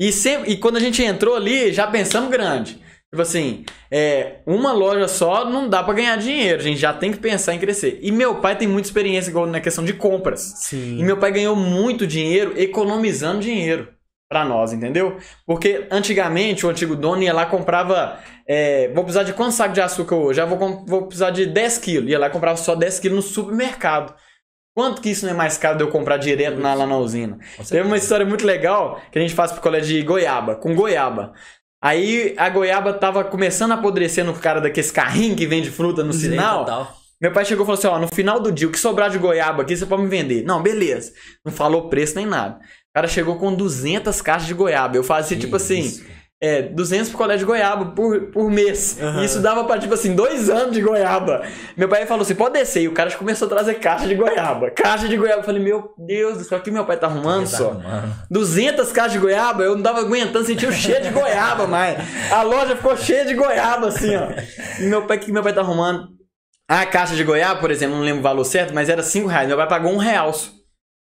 E, 0.00 0.10
sempre, 0.10 0.50
e 0.50 0.56
quando 0.56 0.76
a 0.76 0.80
gente 0.80 1.02
entrou 1.02 1.36
ali, 1.36 1.72
já 1.72 1.86
pensamos 1.86 2.30
grande. 2.30 2.80
Tipo 3.14 3.22
assim, 3.22 3.64
é, 3.92 4.40
uma 4.44 4.72
loja 4.72 5.06
só 5.06 5.48
não 5.48 5.68
dá 5.68 5.84
pra 5.84 5.94
ganhar 5.94 6.16
dinheiro. 6.18 6.58
A 6.58 6.62
gente 6.64 6.78
já 6.80 6.92
tem 6.92 7.12
que 7.12 7.18
pensar 7.18 7.54
em 7.54 7.60
crescer. 7.60 8.00
E 8.02 8.10
meu 8.10 8.40
pai 8.40 8.58
tem 8.58 8.66
muita 8.66 8.88
experiência 8.88 9.32
na 9.46 9.60
questão 9.60 9.84
de 9.84 9.92
compras. 9.92 10.40
Sim. 10.56 10.98
E 10.98 11.04
meu 11.04 11.16
pai 11.16 11.30
ganhou 11.30 11.54
muito 11.54 12.06
dinheiro 12.06 12.52
economizando 12.60 13.38
dinheiro 13.38 13.88
pra 14.28 14.44
nós, 14.44 14.72
entendeu? 14.72 15.16
Porque 15.46 15.86
antigamente 15.92 16.66
o 16.66 16.68
antigo 16.70 16.96
dono 16.96 17.22
ia 17.22 17.32
lá 17.32 17.46
comprava. 17.46 18.18
é, 18.48 18.88
vou 18.92 19.04
precisar 19.04 19.22
de 19.22 19.32
quantos 19.32 19.54
sacos 19.54 19.74
de 19.74 19.80
açúcar 19.80 20.16
hoje? 20.16 20.38
Já 20.38 20.44
vou, 20.44 20.58
com- 20.58 20.84
vou 20.84 21.02
precisar 21.06 21.30
de 21.30 21.46
10 21.46 21.78
quilos. 21.78 22.10
Ia 22.10 22.18
lá 22.18 22.26
e 22.26 22.30
comprava 22.30 22.56
só 22.58 22.74
10 22.74 22.98
quilos 22.98 23.16
no 23.16 23.22
supermercado. 23.22 24.12
Quanto 24.76 25.00
que 25.00 25.08
isso 25.10 25.24
não 25.24 25.32
é 25.32 25.36
mais 25.36 25.56
caro 25.56 25.78
de 25.78 25.84
eu 25.84 25.88
comprar 25.88 26.16
direto 26.16 26.58
na- 26.58 26.74
lá 26.74 26.84
na 26.84 26.96
usina? 26.98 27.38
Teve 27.68 27.86
uma 27.86 27.96
história 27.96 28.26
muito 28.26 28.44
legal 28.44 29.00
que 29.12 29.18
a 29.20 29.22
gente 29.22 29.32
faz 29.34 29.52
picolé 29.52 29.78
de 29.78 30.02
goiaba, 30.02 30.56
com 30.56 30.74
goiaba. 30.74 31.32
Aí 31.84 32.32
a 32.38 32.48
goiaba 32.48 32.94
tava 32.94 33.22
começando 33.24 33.72
a 33.72 33.74
apodrecer 33.74 34.24
no 34.24 34.32
cara 34.32 34.58
daqueles 34.58 34.90
carrinhos 34.90 35.36
que 35.36 35.46
vende 35.46 35.70
fruta 35.70 36.02
no 36.02 36.14
sinal. 36.14 36.60
total. 36.64 36.96
Meu 37.20 37.30
pai 37.30 37.44
chegou 37.44 37.62
e 37.64 37.66
falou 37.66 37.78
assim: 37.78 37.86
ó, 37.88 37.98
no 37.98 38.08
final 38.08 38.40
do 38.40 38.50
dia, 38.50 38.66
o 38.66 38.70
que 38.70 38.78
sobrar 38.78 39.10
de 39.10 39.18
goiaba 39.18 39.62
aqui, 39.62 39.76
você 39.76 39.84
pode 39.84 40.00
me 40.00 40.08
vender. 40.08 40.42
Não, 40.44 40.62
beleza. 40.62 41.12
Não 41.44 41.52
falou 41.52 41.90
preço 41.90 42.16
nem 42.16 42.24
nada. 42.24 42.56
O 42.56 42.94
cara 42.94 43.06
chegou 43.06 43.36
com 43.36 43.54
200 43.54 44.22
caixas 44.22 44.46
de 44.46 44.54
goiaba. 44.54 44.96
Eu 44.96 45.04
fazia, 45.04 45.36
Que 45.36 45.42
tipo 45.42 45.56
assim, 45.56 45.80
isso. 45.80 46.04
É, 46.44 46.62
200 46.62 47.08
picolé 47.10 47.36
de 47.36 47.44
goiaba 47.44 47.86
por, 47.92 48.20
por 48.32 48.50
mês. 48.50 48.98
E 49.20 49.24
isso 49.24 49.40
dava 49.40 49.64
pra, 49.64 49.78
tipo 49.78 49.94
assim, 49.94 50.14
dois 50.14 50.50
anos 50.50 50.72
de 50.72 50.80
goiaba. 50.80 51.42
Meu 51.76 51.88
pai 51.88 52.04
falou 52.06 52.22
assim: 52.22 52.34
pode 52.34 52.54
descer. 52.58 52.82
E 52.82 52.88
o 52.88 52.92
cara 52.92 53.10
começou 53.12 53.46
a 53.46 53.48
trazer 53.48 53.74
caixa 53.74 54.06
de 54.06 54.14
goiaba. 54.14 54.70
Caixa 54.70 55.08
de 55.08 55.16
goiaba. 55.16 55.40
Eu 55.40 55.44
falei: 55.44 55.62
meu 55.62 55.94
Deus 55.98 56.38
do 56.38 56.44
céu, 56.44 56.58
o 56.58 56.60
que 56.60 56.70
meu 56.70 56.84
pai 56.84 56.96
tá 56.96 57.06
arrumando 57.06 57.50
Tá 57.50 57.56
só? 57.56 57.70
arrumando. 57.70 58.14
200 58.30 58.92
caixas 58.92 59.12
de 59.12 59.18
goiaba, 59.18 59.62
eu 59.62 59.74
não 59.76 59.82
tava 59.82 60.00
aguentando, 60.00 60.44
sentia 60.44 60.68
o 60.68 60.72
cheiro 60.72 61.02
de 61.04 61.10
goiaba, 61.10 61.66
mais. 61.66 61.96
A 62.30 62.42
loja 62.42 62.76
ficou 62.76 62.96
cheia 62.96 63.24
de 63.24 63.34
goiaba, 63.34 63.88
assim, 63.88 64.14
ó. 64.16 64.28
E 64.80 64.82
meu 64.86 65.06
pai, 65.06 65.16
o 65.16 65.20
que 65.20 65.32
meu 65.32 65.42
pai 65.42 65.52
tá 65.52 65.60
arrumando? 65.62 66.08
A 66.68 66.84
caixa 66.86 67.14
de 67.14 67.22
goiaba, 67.24 67.60
por 67.60 67.70
exemplo, 67.70 67.94
não 67.96 68.02
lembro 68.04 68.20
o 68.20 68.22
valor 68.22 68.44
certo, 68.44 68.74
mas 68.74 68.88
era 68.88 69.02
5 69.02 69.28
reais. 69.28 69.46
Meu 69.48 69.56
pai 69.56 69.68
pagou 69.68 69.92
um 69.92 69.98
real. 69.98 70.32
só. 70.32 70.48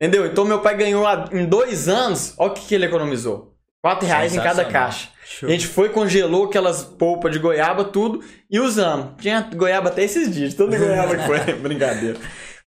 Entendeu? 0.00 0.24
Então 0.26 0.44
meu 0.44 0.60
pai 0.60 0.76
ganhou 0.76 1.04
em 1.32 1.44
dois 1.44 1.88
anos, 1.88 2.32
olha 2.38 2.52
o 2.52 2.54
que, 2.54 2.66
que 2.66 2.74
ele 2.74 2.86
economizou. 2.86 3.54
4 3.82 4.06
reais 4.06 4.32
em 4.32 4.36
cada 4.36 4.64
Sensacional. 4.64 4.82
Caixa. 5.30 5.46
A 5.46 5.50
gente 5.50 5.66
foi, 5.66 5.88
congelou 5.88 6.44
aquelas 6.46 6.82
polpas 6.82 7.32
de 7.32 7.38
goiaba, 7.38 7.84
tudo, 7.84 8.22
e 8.50 8.58
usamos. 8.58 9.14
Tinha 9.20 9.40
goiaba 9.54 9.88
até 9.88 10.02
esses 10.04 10.34
dias, 10.34 10.54
toda 10.54 10.76
goiaba 10.78 11.16
que 11.16 11.24
foi. 11.24 11.52
Brincadeira. 11.54 12.18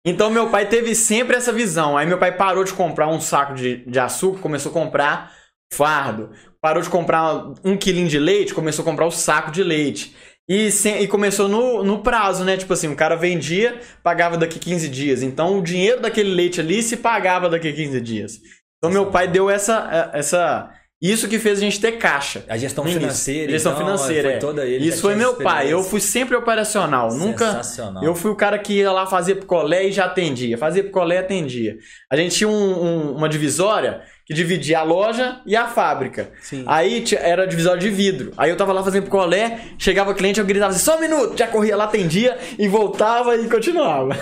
Então 0.04 0.30
meu 0.30 0.48
pai 0.50 0.66
teve 0.68 0.94
sempre 0.94 1.36
essa 1.36 1.52
visão. 1.52 1.96
Aí 1.96 2.06
meu 2.06 2.18
pai 2.18 2.32
parou 2.36 2.64
de 2.64 2.72
comprar 2.72 3.08
um 3.08 3.20
saco 3.20 3.54
de, 3.54 3.84
de 3.84 3.98
açúcar, 3.98 4.40
começou 4.40 4.70
a 4.70 4.72
comprar 4.72 5.32
fardo. 5.72 6.30
Parou 6.60 6.82
de 6.82 6.90
comprar 6.90 7.52
um 7.64 7.76
quilinho 7.76 8.08
de 8.08 8.18
leite, 8.18 8.54
começou 8.54 8.82
a 8.82 8.86
comprar 8.86 9.06
o 9.06 9.10
saco 9.10 9.50
de 9.50 9.62
leite. 9.62 10.14
E, 10.48 10.72
sem- 10.72 11.00
e 11.00 11.06
começou 11.08 11.48
no, 11.48 11.84
no 11.84 12.02
prazo, 12.02 12.44
né? 12.44 12.56
Tipo 12.56 12.72
assim, 12.72 12.88
o 12.88 12.96
cara 12.96 13.14
vendia, 13.16 13.80
pagava 14.02 14.36
daqui 14.36 14.58
15 14.58 14.88
dias. 14.88 15.22
Então 15.22 15.58
o 15.58 15.62
dinheiro 15.62 16.00
daquele 16.00 16.34
leite 16.34 16.60
ali 16.60 16.82
se 16.82 16.96
pagava 16.96 17.48
daqui 17.48 17.72
15 17.72 18.00
dias. 18.00 18.40
Então 18.78 18.90
meu 18.92 19.06
pai 19.06 19.28
deu 19.28 19.48
essa. 19.48 20.10
essa 20.12 20.68
isso 21.03 21.26
que 21.28 21.38
fez 21.38 21.59
a 21.59 21.61
gente 21.61 21.80
ter 21.80 21.92
caixa. 21.92 22.44
A 22.48 22.57
gestão 22.57 22.84
financeira. 22.84 23.50
Gestão 23.50 23.72
então, 23.72 23.84
financeira, 23.84 24.28
foi 24.28 24.32
é. 24.36 24.38
toda 24.38 24.64
ele. 24.64 24.86
Isso 24.86 25.03
foi 25.03 25.16
meu 25.16 25.34
pai. 25.34 25.72
Eu 25.72 25.82
fui 25.82 26.00
sempre 26.00 26.36
operacional. 26.36 27.12
Nunca. 27.12 27.46
Sensacional. 27.46 28.05
Eu 28.05 28.14
fui 28.14 28.30
o 28.30 28.36
cara 28.36 28.57
que 28.59 28.74
ia 28.74 28.92
lá 28.92 29.05
fazer 29.07 29.34
picolé 29.34 29.88
e 29.88 29.92
já 29.92 30.05
atendia. 30.05 30.57
Fazia 30.57 30.84
picolé 30.84 31.16
e 31.16 31.18
atendia. 31.18 31.76
A 32.09 32.16
gente 32.16 32.36
tinha 32.36 32.48
um- 32.48 32.84
um- 32.84 33.16
uma 33.16 33.28
divisória 33.28 34.00
que 34.26 34.32
dividia 34.34 34.78
a 34.78 34.82
loja 34.82 35.40
e 35.44 35.56
a 35.56 35.66
fábrica. 35.66 36.30
Sim. 36.40 36.64
Aí 36.66 37.04
era 37.18 37.46
divisória 37.46 37.80
de 37.80 37.90
vidro. 37.90 38.32
Aí 38.36 38.50
eu 38.50 38.56
tava 38.56 38.72
lá 38.72 38.82
fazendo 38.82 39.04
picolé, 39.04 39.60
chegava 39.78 40.14
cliente, 40.14 40.38
eu 40.40 40.46
gritava 40.46 40.70
assim, 40.72 40.84
só 40.84 40.96
um 40.96 41.00
minuto, 41.00 41.36
já 41.36 41.48
corria 41.48 41.76
lá, 41.76 41.84
atendia 41.84 42.38
e 42.58 42.68
voltava 42.68 43.34
e 43.36 43.48
continuava. 43.48 44.14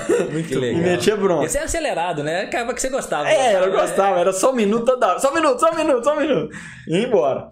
Que 0.49 0.55
legal. 0.57 0.81
E 0.81 0.85
metia 0.85 1.17
bronca. 1.17 1.45
Esse 1.47 1.59
é 1.59 1.63
acelerado, 1.63 2.23
né? 2.23 2.43
Acaba 2.43 2.73
que 2.75 2.81
você 2.81 2.89
gostava. 2.89 3.29
É, 3.31 3.63
eu 3.63 3.71
gostava, 3.73 4.19
era 4.21 4.33
só 4.33 4.53
um 4.53 4.57
minuto 4.57 4.85
toda 4.87 5.07
hora. 5.09 5.19
Só 5.19 5.31
um 5.31 5.35
minuto, 5.35 5.61
só 5.61 5.71
um 5.71 5.77
minuto, 5.77 6.05
só 6.05 6.17
um 6.17 6.21
minuto. 6.21 6.51
E 6.89 6.97
ia 6.99 7.07
embora. 7.07 7.49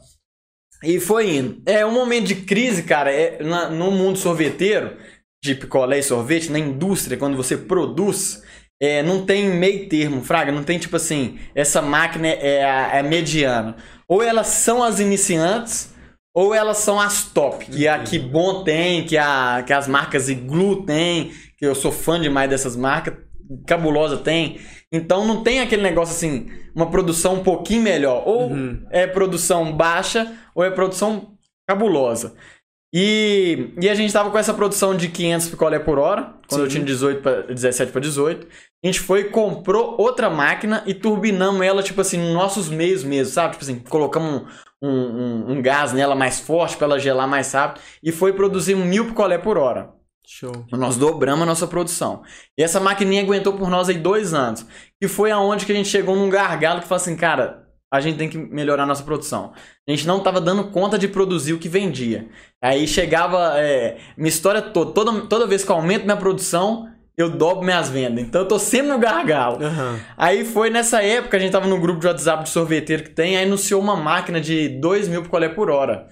E 0.83 1.01
foi 1.01 1.37
indo. 1.37 1.61
É 1.67 1.85
um 1.85 1.93
momento 1.93 2.27
de 2.27 2.37
crise, 2.37 2.85
cara, 2.85 3.13
é, 3.13 3.43
na- 3.43 3.69
no 3.69 3.91
mundo 3.91 4.17
sorveteiro, 4.19 4.97
de 5.43 5.55
picolé 5.55 5.99
e 5.99 6.03
sorvete, 6.03 6.51
na 6.51 6.59
indústria, 6.59 7.17
quando 7.19 7.37
você 7.37 7.57
produz, 7.57 8.43
é, 8.81 9.03
não 9.03 9.25
tem 9.27 9.49
meio 9.49 9.89
termo, 9.89 10.23
Fraga, 10.23 10.53
não 10.53 10.63
tem 10.63 10.79
tipo 10.79 10.97
assim, 10.97 11.39
essa 11.55 11.83
máquina 11.83 12.29
é, 12.29 12.65
a- 12.65 12.97
é 12.99 13.03
mediana. 13.03 13.77
Ou 14.09 14.23
elas 14.23 14.47
são 14.47 14.83
as 14.83 15.01
iniciantes, 15.01 15.93
ou 16.35 16.55
elas 16.55 16.79
são 16.79 17.01
as 17.01 17.25
top, 17.25 17.67
que 17.67 17.89
a 17.89 17.99
que 18.01 18.19
Bom 18.19 18.63
tem, 18.63 19.05
que, 19.05 19.17
a, 19.17 19.63
que 19.67 19.73
as 19.73 19.89
marcas 19.89 20.29
Iglu 20.29 20.85
tem, 20.87 21.33
que 21.57 21.67
eu 21.67 21.75
sou 21.75 21.91
fã 21.91 22.21
demais 22.21 22.49
dessas 22.49 22.77
marcas, 22.77 23.15
Cabulosa 23.67 24.19
tem. 24.19 24.61
Então 24.93 25.27
não 25.27 25.43
tem 25.43 25.61
aquele 25.61 25.83
negócio 25.83 26.15
assim, 26.15 26.49
uma 26.75 26.91
produção 26.91 27.35
um 27.37 27.43
pouquinho 27.43 27.83
melhor. 27.83 28.23
Ou 28.27 28.53
é 28.91 29.07
produção 29.07 29.73
baixa, 29.73 30.33
ou 30.55 30.63
é 30.63 30.71
produção 30.71 31.33
cabulosa. 31.67 32.35
E, 32.95 33.71
e 33.81 33.89
a 33.89 33.95
gente 33.95 34.13
tava 34.13 34.31
com 34.31 34.39
essa 34.39 34.55
produção 34.55 34.97
de 34.97 35.09
500 35.09 35.49
picolé 35.49 35.79
por 35.79 35.99
hora, 35.99 36.35
quando 36.49 36.63
eu 36.63 36.67
Sim. 36.71 36.77
tinha 36.77 36.85
18 36.87 37.21
pra, 37.23 37.43
17 37.43 37.93
para 37.93 38.01
18. 38.01 38.47
A 38.83 38.87
gente 38.87 39.01
foi 39.01 39.21
e 39.21 39.25
comprou 39.25 39.97
outra 39.99 40.31
máquina 40.31 40.85
e 40.87 40.95
turbinamos 40.95 41.67
ela, 41.67 41.83
tipo 41.83 42.01
assim, 42.01 42.17
nos 42.17 42.33
nossos 42.33 42.69
meios 42.69 43.03
mesmo, 43.03 43.33
sabe? 43.33 43.53
Tipo 43.53 43.65
assim, 43.65 43.79
colocamos 43.81 44.43
um, 44.81 44.89
um, 44.89 45.53
um 45.53 45.63
gás 45.63 45.93
nela 45.93 46.15
mais 46.15 46.39
forte 46.39 46.77
pra 46.77 46.87
ela 46.87 46.99
gelar 46.99 47.27
mais 47.27 47.53
rápido 47.53 47.83
e 48.03 48.13
foi 48.13 48.33
produzir 48.33 48.77
mil 48.77 49.07
picolé 49.07 49.37
por 49.37 49.59
hora. 49.59 49.93
Show. 50.25 50.53
Nós 50.71 50.97
dobramos 50.97 51.43
a 51.43 51.47
nossa 51.47 51.67
produção. 51.67 52.23
E 52.57 52.63
essa 52.63 52.79
maquininha 52.79 53.23
aguentou 53.23 53.55
por 53.55 53.71
nós 53.71 53.89
aí 53.89 53.97
dois 53.97 54.35
anos. 54.35 54.65
Que 55.01 55.09
foi 55.09 55.31
aonde 55.31 55.65
que 55.65 55.73
a 55.73 55.75
gente 55.75 55.89
chegou 55.89 56.15
num 56.15 56.29
gargalo 56.29 56.83
que 56.83 56.87
falou 56.87 57.01
assim, 57.01 57.17
cara, 57.17 57.67
a 57.91 57.99
gente 57.99 58.19
tem 58.19 58.29
que 58.29 58.37
melhorar 58.37 58.83
a 58.83 58.87
nossa 58.87 59.03
produção. 59.03 59.55
A 59.89 59.91
gente 59.91 60.07
não 60.07 60.23
tava 60.23 60.39
dando 60.39 60.71
conta 60.71 60.99
de 60.99 61.09
produzir 61.09 61.55
o 61.55 61.59
que 61.59 61.69
vendia. 61.69 62.29
Aí 62.63 62.87
chegava. 62.87 63.59
é, 63.59 63.97
minha 64.19 64.29
história 64.29 64.61
toda, 64.61 64.93
toda, 64.93 65.21
toda 65.23 65.47
vez 65.47 65.65
que 65.65 65.71
eu 65.71 65.77
aumento 65.77 66.05
minha 66.05 66.17
produção, 66.17 66.87
eu 67.19 67.29
dobro 67.29 67.65
minhas 67.65 67.89
vendas. 67.91 68.23
Então 68.25 68.43
eu 68.43 68.49
tô 68.49 68.59
sempre 68.59 68.89
no 68.89 68.99
gargalo. 68.99 69.63
Aham. 69.63 69.99
Aí 70.17 70.45
foi 70.45 70.71
nessa 70.71 71.03
época, 71.03 71.37
a 71.37 71.41
gente 71.41 71.51
tava 71.53 71.67
no 71.67 71.81
grupo 71.81 71.99
de 72.01 72.07
WhatsApp 72.07 72.45
de 72.45 72.51
sorveteiro 72.51 73.03
que 73.03 73.11
tem, 73.11 73.37
aí 73.37 73.45
anunciou 73.45 73.81
uma 73.83 73.97
máquina 73.97 74.41
de 74.41 74.69
2 74.81 75.09
mil 75.09 75.23
picolé 75.23 75.49
por 75.49 75.69
hora. 75.69 76.07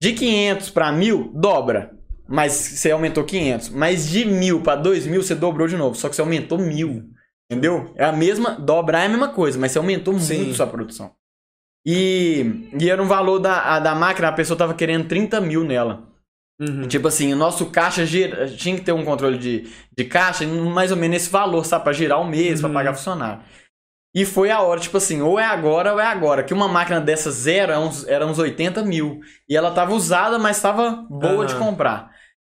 De 0.00 0.12
500 0.12 0.70
para 0.70 0.92
1000, 0.92 1.32
dobra. 1.34 1.90
Mas 2.28 2.52
você 2.52 2.90
aumentou 2.92 3.24
500. 3.24 3.70
Mas 3.70 4.08
de 4.08 4.24
1000 4.24 4.62
para 4.62 4.76
2000, 4.80 5.22
você 5.22 5.34
dobrou 5.34 5.66
de 5.66 5.76
novo. 5.76 5.96
Só 5.96 6.08
que 6.08 6.14
você 6.16 6.20
aumentou 6.22 6.56
1000. 6.58 7.02
Entendeu? 7.50 7.92
É 7.96 8.04
a 8.04 8.12
mesma. 8.12 8.52
Dobrar 8.52 9.02
é 9.02 9.06
a 9.06 9.08
mesma 9.08 9.28
coisa, 9.28 9.58
mas 9.58 9.72
você 9.72 9.78
aumentou 9.78 10.18
Sim. 10.18 10.38
muito 10.38 10.54
sua 10.54 10.66
produção. 10.66 11.10
E, 11.84 12.68
e 12.80 12.88
era 12.88 13.02
um 13.02 13.06
valor 13.06 13.38
da, 13.40 13.60
a- 13.74 13.80
da 13.80 13.94
máquina, 13.94 14.28
a 14.28 14.32
pessoa 14.32 14.56
tava 14.56 14.74
querendo 14.74 15.08
30 15.08 15.40
mil 15.40 15.64
nela. 15.64 16.04
Uhum. 16.62 16.86
Tipo 16.86 17.08
assim, 17.08 17.32
o 17.32 17.36
nosso 17.36 17.66
caixa 17.70 18.06
gira, 18.06 18.46
tinha 18.48 18.76
que 18.76 18.82
ter 18.82 18.92
um 18.92 19.04
controle 19.04 19.36
de, 19.38 19.68
de 19.96 20.04
caixa, 20.04 20.46
mais 20.46 20.90
ou 20.92 20.96
menos 20.96 21.16
esse 21.16 21.30
valor, 21.30 21.64
sabe? 21.66 21.84
Pra 21.84 21.92
girar 21.92 22.20
o 22.20 22.24
mês, 22.28 22.60
pra 22.60 22.68
Uhum. 22.68 22.74
pagar 22.74 22.94
funcionário. 22.94 23.42
E 24.14 24.26
foi 24.26 24.50
a 24.50 24.60
hora, 24.60 24.78
tipo 24.78 24.96
assim, 24.98 25.22
ou 25.22 25.38
é 25.40 25.44
agora 25.44 25.94
ou 25.94 25.98
é 26.00 26.06
agora. 26.06 26.42
Que 26.44 26.52
uma 26.52 26.68
máquina 26.68 27.00
dessa 27.00 27.30
zero 27.30 27.72
era 27.72 27.80
uns, 27.80 28.06
era 28.06 28.26
uns 28.26 28.38
80 28.38 28.82
mil. 28.84 29.20
E 29.48 29.56
ela 29.56 29.70
tava 29.70 29.94
usada, 29.94 30.38
mas 30.38 30.60
tava 30.60 31.06
boa 31.08 31.46
de 31.46 31.54
Aham. 31.54 31.64
comprar. 31.64 32.12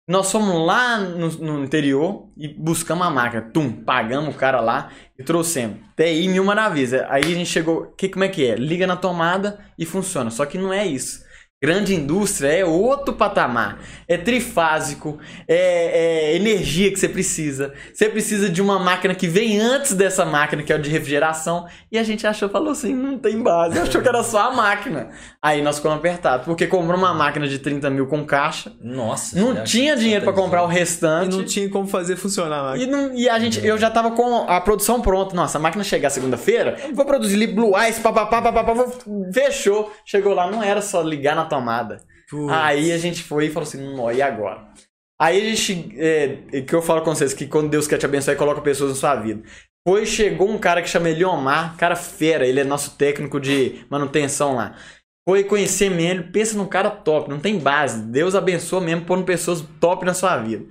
Nós 0.09 0.31
fomos 0.31 0.65
lá 0.65 0.97
no, 0.97 1.27
no 1.29 1.63
interior 1.63 2.29
e 2.35 2.47
buscamos 2.47 3.05
a 3.05 3.09
máquina. 3.11 3.41
Tum, 3.53 3.71
pagamos 3.83 4.33
o 4.33 4.37
cara 4.37 4.59
lá 4.61 4.89
e 5.19 5.23
trouxemos. 5.23 5.77
TI 5.95 6.27
mil 6.29 6.43
maravilhas. 6.45 6.93
Aí 7.09 7.23
a 7.25 7.35
gente 7.35 7.45
chegou. 7.49 7.93
Que, 7.97 8.09
como 8.09 8.23
é 8.23 8.29
que 8.29 8.47
é? 8.47 8.55
Liga 8.55 8.87
na 8.87 8.95
tomada 8.95 9.59
e 9.77 9.85
funciona. 9.85 10.31
Só 10.31 10.45
que 10.47 10.57
não 10.57 10.73
é 10.73 10.87
isso. 10.87 11.27
Grande 11.61 11.93
indústria 11.93 12.47
é 12.53 12.63
outro 12.63 13.13
patamar. 13.13 13.79
É 14.07 14.15
trifásico, 14.17 15.19
é, 15.45 16.29
é 16.31 16.35
energia 16.37 16.89
que 16.89 16.97
você 16.97 17.09
precisa. 17.09 17.73
Você 17.93 18.07
precisa 18.07 18.49
de 18.49 18.61
uma 18.61 18.79
máquina 18.79 19.13
que 19.13 19.27
vem 19.27 19.59
antes 19.59 19.93
dessa 19.93 20.23
máquina, 20.25 20.63
que 20.63 20.71
é 20.71 20.77
o 20.77 20.81
de 20.81 20.89
refrigeração. 20.89 21.67
E 21.91 21.97
a 21.99 22.03
gente 22.03 22.25
achou, 22.25 22.47
falou 22.47 22.71
assim: 22.71 22.93
não 22.95 23.17
tem 23.19 23.43
base. 23.43 23.75
Achou 23.89 24.01
que 24.01 24.07
era 24.07 24.23
só 24.23 24.49
a 24.49 24.51
máquina. 24.51 25.09
Aí 25.41 25.61
nós 25.61 25.75
ficamos 25.77 25.97
apertados, 25.97 26.45
porque 26.45 26.65
comprou 26.65 26.97
uma 26.97 27.13
máquina 27.13 27.45
de 27.45 27.59
30 27.59 27.89
mil 27.89 28.07
com 28.07 28.25
caixa. 28.25 28.71
Nossa. 28.81 29.37
Não 29.37 29.61
tinha 29.65 29.97
dinheiro 29.97 30.23
pra 30.23 30.31
comprar 30.31 30.65
o 30.65 30.71
E 30.71 30.73
restante. 30.73 31.35
não 31.35 31.43
tinha 31.43 31.69
como 31.69 31.87
fazer 31.89 32.15
funcionar 32.15 32.71
a 32.71 32.77
E, 32.77 32.87
máquina. 32.87 32.97
não- 33.09 33.13
e 33.17 33.27
a 33.27 33.37
gente, 33.37 33.65
eu 33.67 33.77
já 33.77 33.89
tava 33.89 34.11
com 34.11 34.45
a 34.49 34.61
produção 34.61 35.01
pronta. 35.01 35.35
Nossa, 35.35 35.57
a 35.57 35.61
máquina 35.61 35.83
chegar 35.83 36.09
segunda-feira, 36.09 36.77
vou 36.93 37.03
produzir 37.03 37.35
ali 37.35 37.47
Blue 37.47 37.77
Eyes, 37.77 37.99
papapá, 37.99 38.41
papapá, 38.41 38.85
fechou. 39.33 39.91
Chegou 40.05 40.33
lá, 40.33 40.49
não 40.49 40.63
era 40.63 40.81
só 40.81 41.01
ligar 41.01 41.35
na 41.35 41.48
tomada. 41.49 42.01
Putz. 42.29 42.53
Aí 42.53 42.91
a 42.91 42.97
gente 42.97 43.23
foi 43.23 43.47
e 43.47 43.49
falou 43.49 43.67
assim, 43.67 43.95
não, 43.95 44.11
e 44.11 44.21
agora? 44.21 44.71
Aí 45.19 45.41
a 45.41 45.55
gente, 45.55 45.93
é, 45.97 46.61
que 46.61 46.73
eu 46.73 46.81
falo 46.81 47.01
com 47.01 47.13
vocês, 47.13 47.33
que 47.33 47.47
quando 47.47 47.69
Deus 47.69 47.87
quer 47.87 47.97
te 47.97 48.05
abençoar, 48.05 48.33
ele 48.33 48.39
coloca 48.39 48.61
pessoas 48.61 48.91
na 48.91 48.95
sua 48.95 49.15
vida. 49.15 49.43
Foi, 49.85 50.05
chegou 50.05 50.49
um 50.49 50.57
cara 50.57 50.81
que 50.81 50.89
chama 50.89 51.09
Eliomar, 51.09 51.75
cara 51.75 51.95
fera, 51.95 52.45
ele 52.45 52.59
é 52.59 52.63
nosso 52.63 52.95
técnico 52.95 53.39
de 53.39 53.85
manutenção 53.89 54.55
lá. 54.55 54.75
Foi 55.27 55.43
conhecer 55.43 55.89
mesmo, 55.89 56.21
ele 56.21 56.31
pensa 56.31 56.57
num 56.57 56.65
cara 56.65 56.89
top, 56.89 57.29
não 57.29 57.39
tem 57.39 57.59
base. 57.59 58.01
Deus 58.03 58.35
abençoa 58.35 58.79
mesmo 58.81 59.05
pondo 59.05 59.25
pessoas 59.25 59.63
top 59.79 60.05
na 60.05 60.13
sua 60.13 60.37
vida. 60.37 60.65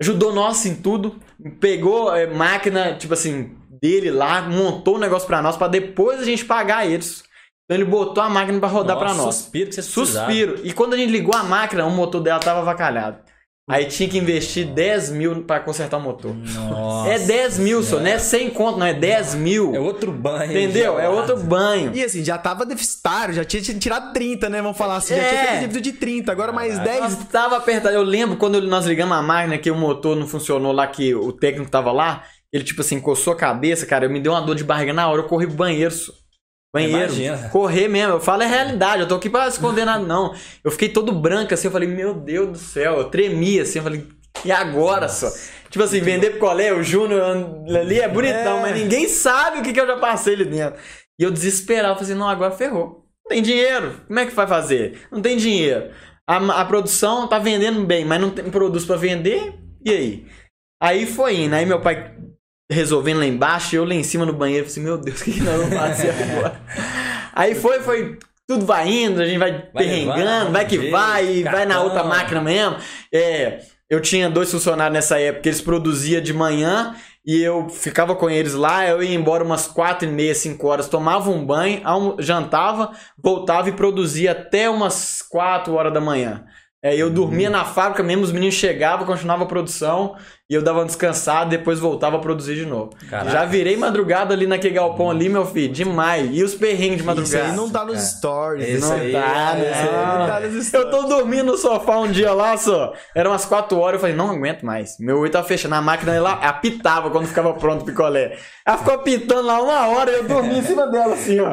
Ajudou 0.00 0.32
nós 0.32 0.64
em 0.66 0.76
tudo, 0.76 1.20
pegou 1.60 2.14
é, 2.14 2.26
máquina, 2.26 2.96
tipo 2.96 3.14
assim, 3.14 3.56
dele 3.80 4.10
lá, 4.10 4.42
montou 4.42 4.96
o 4.96 5.00
negócio 5.00 5.26
pra 5.26 5.42
nós, 5.42 5.56
pra 5.56 5.68
depois 5.68 6.20
a 6.20 6.24
gente 6.24 6.44
pagar 6.44 6.86
eles. 6.86 7.24
Então 7.64 7.76
ele 7.80 7.84
botou 7.84 8.22
a 8.22 8.28
máquina 8.28 8.58
pra 8.60 8.68
rodar 8.68 8.98
pra 8.98 9.14
nós. 9.14 9.34
Suspiro 9.36 9.70
que 9.70 9.74
você 9.76 9.82
precisava. 9.82 10.26
Suspiro. 10.30 10.60
E 10.64 10.72
quando 10.72 10.94
a 10.94 10.96
gente 10.96 11.10
ligou 11.10 11.34
a 11.34 11.42
máquina, 11.42 11.86
o 11.86 11.90
motor 11.90 12.20
dela 12.20 12.38
tava 12.38 12.60
avacalhado. 12.60 13.18
Aí 13.66 13.86
tinha 13.86 14.06
que 14.06 14.18
investir 14.18 14.66
10 14.66 15.08
mil 15.12 15.42
pra 15.44 15.58
consertar 15.58 15.96
o 15.96 16.00
motor. 16.00 16.34
Nossa. 16.34 17.08
é 17.08 17.18
10 17.18 17.58
mil, 17.60 17.82
só, 17.82 17.98
não 17.98 18.06
é 18.06 18.18
100 18.18 18.50
conto, 18.50 18.78
não, 18.78 18.84
é 18.86 18.92
10 18.92 19.34
mil. 19.36 19.74
É 19.74 19.80
outro 19.80 20.12
banho. 20.12 20.50
Entendeu? 20.50 20.98
É 21.00 21.08
outro 21.08 21.38
banho. 21.38 21.90
E 21.94 22.04
assim, 22.04 22.22
já 22.22 22.36
tava 22.36 22.66
deficitário, 22.66 23.32
já 23.32 23.42
tinha 23.42 23.62
tirado 23.62 24.12
30, 24.12 24.50
né? 24.50 24.60
Vamos 24.60 24.76
falar 24.76 24.96
assim. 24.96 25.16
Já 25.16 25.22
É. 25.22 25.28
tinha 25.30 25.40
feito 25.46 25.60
dívida 25.60 25.80
de 25.80 25.92
30, 25.92 26.30
agora 26.30 26.52
mais 26.52 26.78
10. 26.78 27.00
Nós 27.00 27.14
tava 27.32 27.56
apertado. 27.56 27.94
Eu 27.94 28.02
lembro 28.02 28.36
quando 28.36 28.60
nós 28.60 28.84
ligamos 28.84 29.16
a 29.16 29.22
máquina 29.22 29.56
que 29.56 29.70
o 29.70 29.74
motor 29.74 30.14
não 30.14 30.26
funcionou 30.26 30.70
lá, 30.70 30.86
que 30.86 31.14
o 31.14 31.32
técnico 31.32 31.70
tava 31.70 31.90
lá. 31.90 32.22
Ele, 32.52 32.62
tipo 32.62 32.82
assim, 32.82 33.00
coçou 33.00 33.32
a 33.32 33.36
cabeça, 33.36 33.86
cara. 33.86 34.10
Me 34.10 34.20
deu 34.20 34.32
uma 34.32 34.42
dor 34.42 34.54
de 34.56 34.62
barriga 34.62 34.92
na 34.92 35.08
hora. 35.08 35.22
Eu 35.22 35.26
corri 35.26 35.46
pro 35.46 35.56
banheiro. 35.56 35.94
Banheiro. 36.74 36.96
Imagina. 37.14 37.48
Correr 37.50 37.86
mesmo. 37.88 38.14
Eu 38.14 38.20
falo, 38.20 38.42
é 38.42 38.46
realidade. 38.46 39.02
Eu 39.02 39.08
tô 39.08 39.14
aqui 39.14 39.30
pra 39.30 39.46
esconder 39.46 39.84
nada, 39.84 40.04
não. 40.04 40.34
Eu 40.62 40.70
fiquei 40.72 40.88
todo 40.88 41.12
branco 41.12 41.54
assim. 41.54 41.68
Eu 41.68 41.72
falei, 41.72 41.88
meu 41.88 42.12
Deus 42.12 42.48
do 42.50 42.58
céu. 42.58 42.98
Eu 42.98 43.04
tremia 43.04 43.62
assim. 43.62 43.78
Eu 43.78 43.84
falei, 43.84 44.04
e 44.44 44.50
agora 44.50 45.08
só? 45.08 45.30
Tipo 45.70 45.84
assim, 45.84 46.00
vender 46.00 46.32
picolé, 46.32 46.72
o 46.72 46.82
Júnior 46.82 47.22
ali 47.68 48.00
é 48.00 48.08
bonitão, 48.08 48.58
É. 48.58 48.60
mas 48.62 48.76
ninguém 48.78 49.08
sabe 49.08 49.58
o 49.58 49.62
que, 49.62 49.72
que 49.72 49.80
eu 49.80 49.86
já 49.86 49.96
passei 49.96 50.34
ali 50.34 50.44
dentro. 50.44 50.78
E 51.18 51.22
eu 51.22 51.30
desesperado, 51.30 51.94
falei 51.94 52.10
assim, 52.10 52.18
não, 52.18 52.28
agora 52.28 52.50
ferrou. 52.50 53.04
Não 53.24 53.30
tem 53.30 53.42
dinheiro. 53.42 54.00
Como 54.06 54.18
é 54.18 54.26
que 54.26 54.34
vai 54.34 54.46
fazer? 54.46 55.00
Não 55.10 55.22
tem 55.22 55.36
dinheiro. 55.36 55.90
A, 56.28 56.60
a 56.60 56.64
produção 56.64 57.26
tá 57.28 57.38
vendendo 57.38 57.84
bem, 57.84 58.04
mas 58.04 58.20
não 58.20 58.30
tem 58.30 58.44
produto 58.50 58.86
pra 58.86 58.96
vender. 58.96 59.54
E 59.84 59.90
aí? 59.90 60.26
Aí 60.82 61.06
foi 61.06 61.36
indo. 61.36 61.54
Aí 61.54 61.64
meu 61.64 61.80
pai 61.80 62.13
resolvendo 62.70 63.18
lá 63.18 63.26
embaixo, 63.26 63.74
e 63.74 63.78
eu 63.78 63.84
lá 63.84 63.94
em 63.94 64.02
cima 64.02 64.24
no 64.24 64.32
banheiro, 64.32 64.64
falei 64.66 64.72
assim, 64.72 64.80
meu 64.82 64.98
Deus, 64.98 65.20
o 65.20 65.24
que, 65.24 65.32
que 65.32 65.42
nós 65.42 65.56
vamos 65.56 65.76
fazer 65.76 66.10
agora? 66.32 66.60
Aí 67.32 67.54
foi, 67.54 67.80
foi, 67.80 68.18
tudo 68.46 68.64
vai 68.64 68.88
indo, 68.88 69.20
a 69.20 69.26
gente 69.26 69.38
vai, 69.38 69.52
Vai 69.72 69.84
perrengando, 69.84 70.52
vai 70.52 70.66
que 70.66 70.90
vai, 70.90 71.26
e 71.26 71.42
vai 71.42 71.64
na 71.66 71.74
cartão. 71.74 71.84
outra 71.84 72.04
máquina 72.04 72.40
mesmo. 72.40 72.76
É, 73.12 73.60
eu 73.88 74.00
tinha 74.00 74.30
dois 74.30 74.50
funcionários 74.50 74.94
nessa 74.94 75.18
época, 75.18 75.48
eles 75.48 75.60
produziam 75.60 76.20
de 76.20 76.32
manhã 76.32 76.94
e 77.26 77.40
eu 77.42 77.68
ficava 77.68 78.14
com 78.14 78.28
eles 78.28 78.52
lá, 78.54 78.86
eu 78.86 79.02
ia 79.02 79.14
embora 79.14 79.42
umas 79.42 79.66
quatro 79.66 80.06
e 80.06 80.10
meia, 80.10 80.34
cinco 80.34 80.66
horas, 80.66 80.88
tomava 80.88 81.30
um 81.30 81.44
banho, 81.44 81.82
jantava, 82.18 82.92
voltava 83.16 83.68
e 83.68 83.72
produzia 83.72 84.32
até 84.32 84.68
umas 84.68 85.22
quatro 85.22 85.74
horas 85.74 85.92
da 85.92 86.00
manhã. 86.00 86.44
É, 86.82 86.94
eu 86.94 87.08
dormia 87.08 87.48
na 87.48 87.64
fábrica 87.64 88.02
mesmo, 88.02 88.24
os 88.24 88.32
meninos 88.32 88.56
chegavam, 88.56 89.06
continuava 89.06 89.44
a 89.44 89.46
produção, 89.46 90.16
e 90.50 90.54
eu 90.54 90.60
dava 90.62 90.80
uma 90.80 90.84
descansada, 90.84 91.48
depois 91.50 91.78
voltava 91.80 92.16
a 92.16 92.18
produzir 92.20 92.54
de 92.54 92.66
novo. 92.66 92.90
Caraca. 93.08 93.30
Já 93.30 93.44
virei 93.46 93.76
madrugada 93.78 94.34
ali 94.34 94.46
naquele 94.46 94.74
galpão 94.74 95.10
ali, 95.10 95.28
meu 95.28 95.46
filho, 95.46 95.72
demais. 95.72 96.28
E 96.36 96.42
os 96.44 96.54
perrengues 96.54 96.96
de 96.96 96.96
Isso 96.96 97.06
madrugada? 97.06 97.44
aí 97.46 97.52
não 97.56 97.70
tá 97.70 97.84
nos 97.84 97.98
stories. 98.00 98.68
Esse 98.68 98.76
Isso 98.78 98.92
aí 98.92 99.10
não 99.12 99.20
tá, 99.20 99.26
é- 99.26 99.58
né? 99.58 99.70
Isso 99.70 99.80
aí 99.80 100.18
não 100.18 100.26
tá 100.26 100.40
nos 100.40 100.66
stories. 100.66 100.74
Eu 100.74 100.90
tô 100.90 101.02
dormindo 101.08 101.44
no 101.52 101.56
sofá 101.56 101.98
um 101.98 102.10
dia 102.10 102.32
lá 102.34 102.56
só. 102.58 102.92
Era 103.14 103.30
umas 103.30 103.46
4 103.46 103.78
horas, 103.78 103.94
eu 103.94 104.00
falei, 104.00 104.14
não 104.14 104.30
aguento 104.30 104.64
mais. 104.66 104.98
Meu 105.00 105.18
olho 105.18 105.30
tava 105.30 105.46
fechando. 105.48 105.74
A 105.76 105.80
máquina 105.80 106.12
ela 106.14 106.32
apitava 106.32 107.10
quando 107.10 107.26
ficava 107.26 107.54
pronto 107.54 107.80
o 107.82 107.84
picolé. 107.86 108.36
Ela 108.66 108.76
ficou 108.76 108.92
apitando 108.94 109.46
lá 109.46 109.62
uma 109.62 109.86
hora 109.88 110.10
e 110.10 110.14
eu 110.16 110.24
dormi 110.24 110.58
em 110.58 110.62
cima 110.62 110.86
dela, 110.88 111.14
assim, 111.14 111.40
ó. 111.40 111.52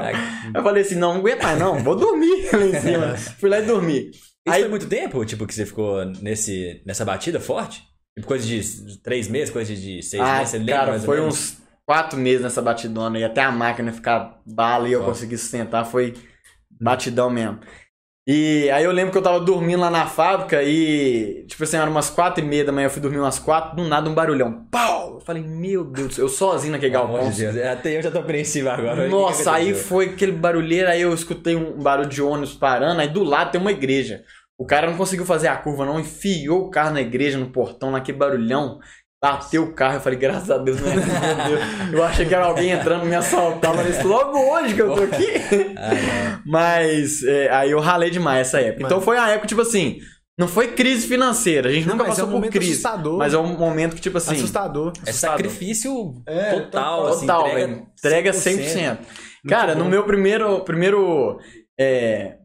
Eu 0.53 0.61
falei 0.63 0.83
assim, 0.83 0.95
não, 0.95 1.13
não 1.13 1.19
aguento 1.21 1.43
mais, 1.43 1.57
não. 1.57 1.79
Vou 1.79 1.95
dormir 1.95 2.49
lá 2.51 2.65
em 2.65 2.79
cima. 2.81 3.15
Fui 3.39 3.49
lá 3.49 3.59
e 3.59 3.61
dormi. 3.61 4.09
Isso 4.09 4.55
Aí- 4.55 4.61
foi 4.61 4.69
muito 4.69 4.87
tempo, 4.87 5.23
tipo, 5.23 5.45
que 5.47 5.53
você 5.55 5.65
ficou 5.65 6.03
nesse, 6.21 6.81
nessa 6.85 7.05
batida 7.05 7.39
forte? 7.39 7.83
Tipo, 8.15 8.27
coisa 8.27 8.45
de 8.45 9.01
três 9.01 9.27
meses, 9.27 9.49
coisa 9.49 9.73
de 9.73 10.01
seis 10.03 10.21
Ah, 10.21 10.37
meses, 10.39 10.49
você 10.49 10.57
lembra 10.57 10.75
cara, 10.75 10.99
foi 10.99 11.21
uns 11.21 11.57
quatro 11.85 12.17
meses 12.19 12.41
nessa 12.41 12.61
batidona 12.61 13.17
e 13.17 13.23
até 13.23 13.41
a 13.41 13.51
máquina 13.51 13.91
ficar 13.91 14.39
bala 14.45 14.87
e 14.87 14.91
eu 14.91 15.03
conseguir 15.03 15.37
sustentar 15.37 15.85
foi 15.85 16.13
batidão 16.69 17.29
mesmo. 17.29 17.59
E 18.27 18.69
aí 18.69 18.83
eu 18.83 18.91
lembro 18.91 19.11
que 19.11 19.17
eu 19.17 19.21
tava 19.21 19.39
dormindo 19.39 19.79
lá 19.81 19.89
na 19.89 20.05
fábrica 20.05 20.61
e, 20.61 21.43
tipo 21.47 21.63
assim, 21.63 21.75
era 21.77 21.89
umas 21.89 22.09
quatro 22.09 22.43
e 22.43 22.47
meia 22.47 22.63
da 22.63 22.71
manhã, 22.71 22.85
eu 22.85 22.89
fui 22.91 23.01
dormir 23.01 23.17
umas 23.17 23.39
quatro, 23.39 23.75
do 23.75 23.87
nada 23.87 24.07
um 24.09 24.13
barulhão. 24.13 24.65
Pau! 24.69 25.15
Eu 25.15 25.19
falei, 25.21 25.41
meu 25.41 25.83
Deus, 25.83 26.09
do 26.09 26.13
céu, 26.13 26.25
eu 26.25 26.29
sozinho 26.29 26.71
naquele 26.73 26.91
Pelo 26.91 27.03
amor 27.05 27.15
galpão. 27.17 27.31
de 27.31 27.51
Deus, 27.51 27.57
até 27.65 27.97
eu 27.97 28.01
já 28.01 28.11
tô 28.11 28.19
apreensivo 28.19 28.69
agora. 28.69 28.93
O 28.93 28.95
que 28.97 29.03
que 29.05 29.09
Nossa, 29.09 29.51
aí 29.53 29.73
foi 29.73 30.05
aquele 30.09 30.33
barulheiro, 30.33 30.87
aí 30.87 31.01
eu 31.01 31.13
escutei 31.13 31.55
um 31.55 31.81
barulho 31.81 32.09
de 32.09 32.21
ônibus 32.21 32.53
parando, 32.53 33.01
aí 33.01 33.07
do 33.07 33.23
lado 33.23 33.51
tem 33.51 33.59
uma 33.59 33.71
igreja. 33.71 34.23
O 34.61 34.65
cara 34.67 34.85
não 34.87 34.95
conseguiu 34.95 35.25
fazer 35.25 35.47
a 35.47 35.57
curva, 35.57 35.87
não, 35.87 35.99
enfiou 35.99 36.67
o 36.67 36.69
carro 36.69 36.93
na 36.93 37.01
igreja, 37.01 37.35
no 37.35 37.49
portão, 37.49 37.89
naquele 37.89 38.19
barulhão, 38.19 38.77
bateu 39.19 39.63
o 39.63 39.73
carro, 39.73 39.95
eu 39.95 40.01
falei, 40.01 40.19
graças 40.19 40.51
a 40.51 40.59
Deus, 40.59 40.79
meu 40.79 40.91
Deus, 40.91 41.05
meu 41.07 41.47
Deus. 41.47 41.93
Eu 41.93 42.03
achei 42.03 42.27
que 42.27 42.35
era 42.35 42.45
alguém 42.45 42.69
entrando 42.69 43.03
me 43.07 43.15
assaltar, 43.15 43.75
mas 43.75 43.97
isso 43.97 44.07
logo 44.07 44.37
hoje 44.37 44.75
que 44.75 44.81
eu 44.83 44.93
tô 44.93 45.01
aqui. 45.01 45.25
Mas 46.45 47.23
é, 47.23 47.49
aí 47.51 47.71
eu 47.71 47.79
ralei 47.79 48.11
demais 48.11 48.47
essa 48.47 48.61
época. 48.61 48.85
Então 48.85 49.01
foi 49.01 49.17
a 49.17 49.29
época, 49.29 49.47
tipo 49.47 49.61
assim, 49.61 49.97
não 50.37 50.47
foi 50.47 50.67
crise 50.73 51.07
financeira, 51.07 51.69
a 51.69 51.71
gente 51.71 51.87
Não, 51.87 51.95
nunca 51.95 52.05
é 52.05 52.09
passou 52.09 52.27
um 52.27 52.39
por 52.41 52.49
crise. 52.51 52.71
assustador. 52.71 53.17
Mas 53.17 53.33
é 53.33 53.37
um 53.39 53.57
momento 53.57 53.95
que, 53.95 54.01
tipo 54.01 54.17
assim, 54.19 54.35
Assustador. 54.35 54.93
É 55.05 55.09
Assustador. 55.09 55.37
sacrifício 55.37 56.13
É, 56.27 56.51
total, 56.51 57.07
assim, 57.07 57.25
Total, 57.25 57.47
entrega 57.47 57.67
velho. 57.67 57.87
Entrega 57.97 58.31
100%. 58.31 58.97
Cara, 59.47 59.73
no 59.73 59.85
meu 59.85 60.03
primeiro, 60.03 60.59
primeiro, 60.61 61.39
é, 61.79 62.35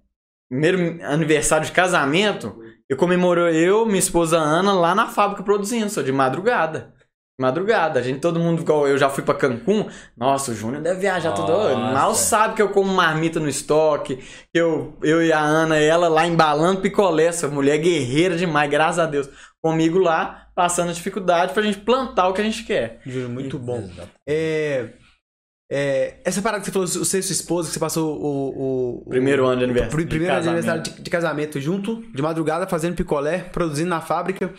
primeiro 0.49 1.05
aniversário 1.05 1.67
de 1.67 1.73
casamento, 1.73 2.57
eu 2.89 2.97
comemorou 2.97 3.49
eu, 3.49 3.85
minha 3.85 3.99
esposa 3.99 4.39
Ana, 4.39 4.73
lá 4.73 4.95
na 4.95 5.09
fábrica 5.09 5.43
produzindo, 5.43 5.91
só 5.91 6.03
de 6.03 6.13
madrugada. 6.13 6.95
Madrugada, 7.39 8.01
a 8.01 8.03
gente, 8.03 8.21
todo 8.21 8.41
mundo, 8.41 8.63
igual 8.63 8.89
eu 8.89 8.97
já 8.97 9.11
fui 9.11 9.23
pra 9.23 9.35
Cancún. 9.35 9.87
Nossa, 10.17 10.53
o 10.53 10.55
Júnior 10.55 10.83
deve 10.83 11.01
viajar 11.01 11.33
tudo. 11.33 11.53
Nossa. 11.53 11.77
Mal 11.77 12.15
sabe 12.15 12.55
que 12.55 12.63
eu 12.63 12.71
como 12.71 12.91
marmita 12.91 13.39
no 13.39 13.49
estoque, 13.49 14.17
que 14.17 14.59
eu, 14.59 14.97
eu 15.03 15.23
e 15.23 15.31
a 15.31 15.41
Ana, 15.41 15.77
ela 15.77 16.09
lá 16.09 16.27
embalando 16.27 16.81
picolé, 16.81 17.25
essa 17.25 17.47
mulher 17.49 17.77
guerreira 17.77 18.37
demais, 18.37 18.71
graças 18.71 18.99
a 18.99 19.05
Deus. 19.05 19.29
Comigo 19.63 19.99
lá, 19.99 20.49
passando 20.55 20.95
dificuldade 20.95 21.53
pra 21.53 21.63
gente 21.63 21.79
plantar 21.79 22.29
o 22.29 22.33
que 22.33 22.41
a 22.41 22.45
gente 22.45 22.65
quer. 22.65 23.01
Juro, 23.05 23.29
muito 23.29 23.59
bom. 23.59 23.87
É, 24.27 24.93
é, 25.71 26.17
essa 26.25 26.41
parada 26.41 26.61
que 26.61 26.67
você 26.67 26.73
falou, 26.73 26.87
você 26.87 27.19
e 27.19 27.23
sua 27.23 27.33
esposa, 27.33 27.69
que 27.69 27.75
você 27.75 27.81
passou 27.81 28.17
o, 28.17 28.27
o- 28.27 29.03
o- 29.07 29.11
Primeiro 29.11 29.45
ano 29.47 29.59
de 29.59 29.65
aniversário. 29.65 29.99
De 29.99 30.07
primeiro 30.07 30.35
casamento. 30.35 30.59
aniversário 30.69 30.83
de, 30.97 31.03
de 31.03 31.11
casamento 31.11 31.61
junto, 31.61 32.03
de 32.15 32.23
madrugada, 32.23 32.67
fazendo 32.67 32.95
picolé, 32.95 33.39
produzindo 33.39 33.89
na 33.91 34.01
fábrica. 34.01 34.53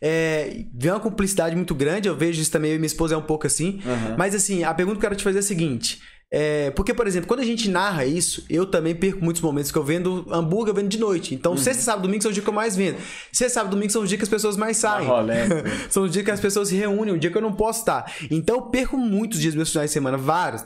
É, 0.00 0.64
vem 0.74 0.90
uma 0.92 1.00
cumplicidade 1.00 1.56
muito 1.56 1.74
grande, 1.74 2.08
eu 2.08 2.16
vejo 2.16 2.40
isso 2.40 2.50
também, 2.52 2.70
eu 2.72 2.76
e 2.76 2.78
minha 2.78 2.86
esposa 2.86 3.14
é 3.14 3.18
um 3.18 3.22
pouco 3.22 3.46
assim. 3.46 3.80
Aham. 3.86 4.16
Mas 4.18 4.34
assim, 4.34 4.62
a 4.62 4.74
pergunta 4.74 4.96
que 4.98 5.04
eu 5.06 5.08
quero 5.10 5.16
te 5.18 5.24
fazer 5.24 5.38
é 5.38 5.40
a 5.40 5.42
seguinte. 5.42 5.98
É, 6.36 6.72
porque, 6.72 6.92
por 6.92 7.06
exemplo, 7.06 7.28
quando 7.28 7.38
a 7.38 7.44
gente 7.44 7.70
narra 7.70 8.04
isso, 8.04 8.44
eu 8.50 8.66
também 8.66 8.92
perco 8.92 9.24
muitos 9.24 9.40
momentos 9.40 9.70
que 9.70 9.78
eu 9.78 9.84
vendo 9.84 10.26
hambúrguer, 10.28 10.70
eu 10.70 10.74
vendo 10.74 10.88
de 10.88 10.98
noite. 10.98 11.32
Então, 11.32 11.56
sexta, 11.56 11.80
sábado, 11.84 12.02
domingo 12.02 12.22
são 12.22 12.30
os 12.30 12.34
dias 12.34 12.42
que 12.42 12.50
eu 12.50 12.54
mais 12.54 12.74
vendo. 12.74 12.96
Sexta, 13.32 13.60
sábado, 13.60 13.70
domingo 13.70 13.92
são 13.92 14.02
os 14.02 14.08
dias 14.08 14.18
que 14.18 14.24
as 14.24 14.28
pessoas 14.28 14.56
mais 14.56 14.76
saem. 14.76 15.06
rolê. 15.06 15.34
são 15.88 16.02
os 16.02 16.10
dias 16.10 16.24
que 16.24 16.32
as 16.32 16.40
pessoas 16.40 16.70
se 16.70 16.74
reúnem, 16.74 17.14
o 17.14 17.18
dia 17.18 17.30
que 17.30 17.38
eu 17.38 17.42
não 17.42 17.52
posso 17.52 17.78
estar. 17.78 18.12
Então, 18.28 18.56
eu 18.56 18.62
perco 18.62 18.96
muitos 18.96 19.38
dias 19.38 19.54
dos 19.54 19.58
meus 19.58 19.70
finais 19.70 19.90
de 19.90 19.94
semana, 19.94 20.18
vários. 20.18 20.64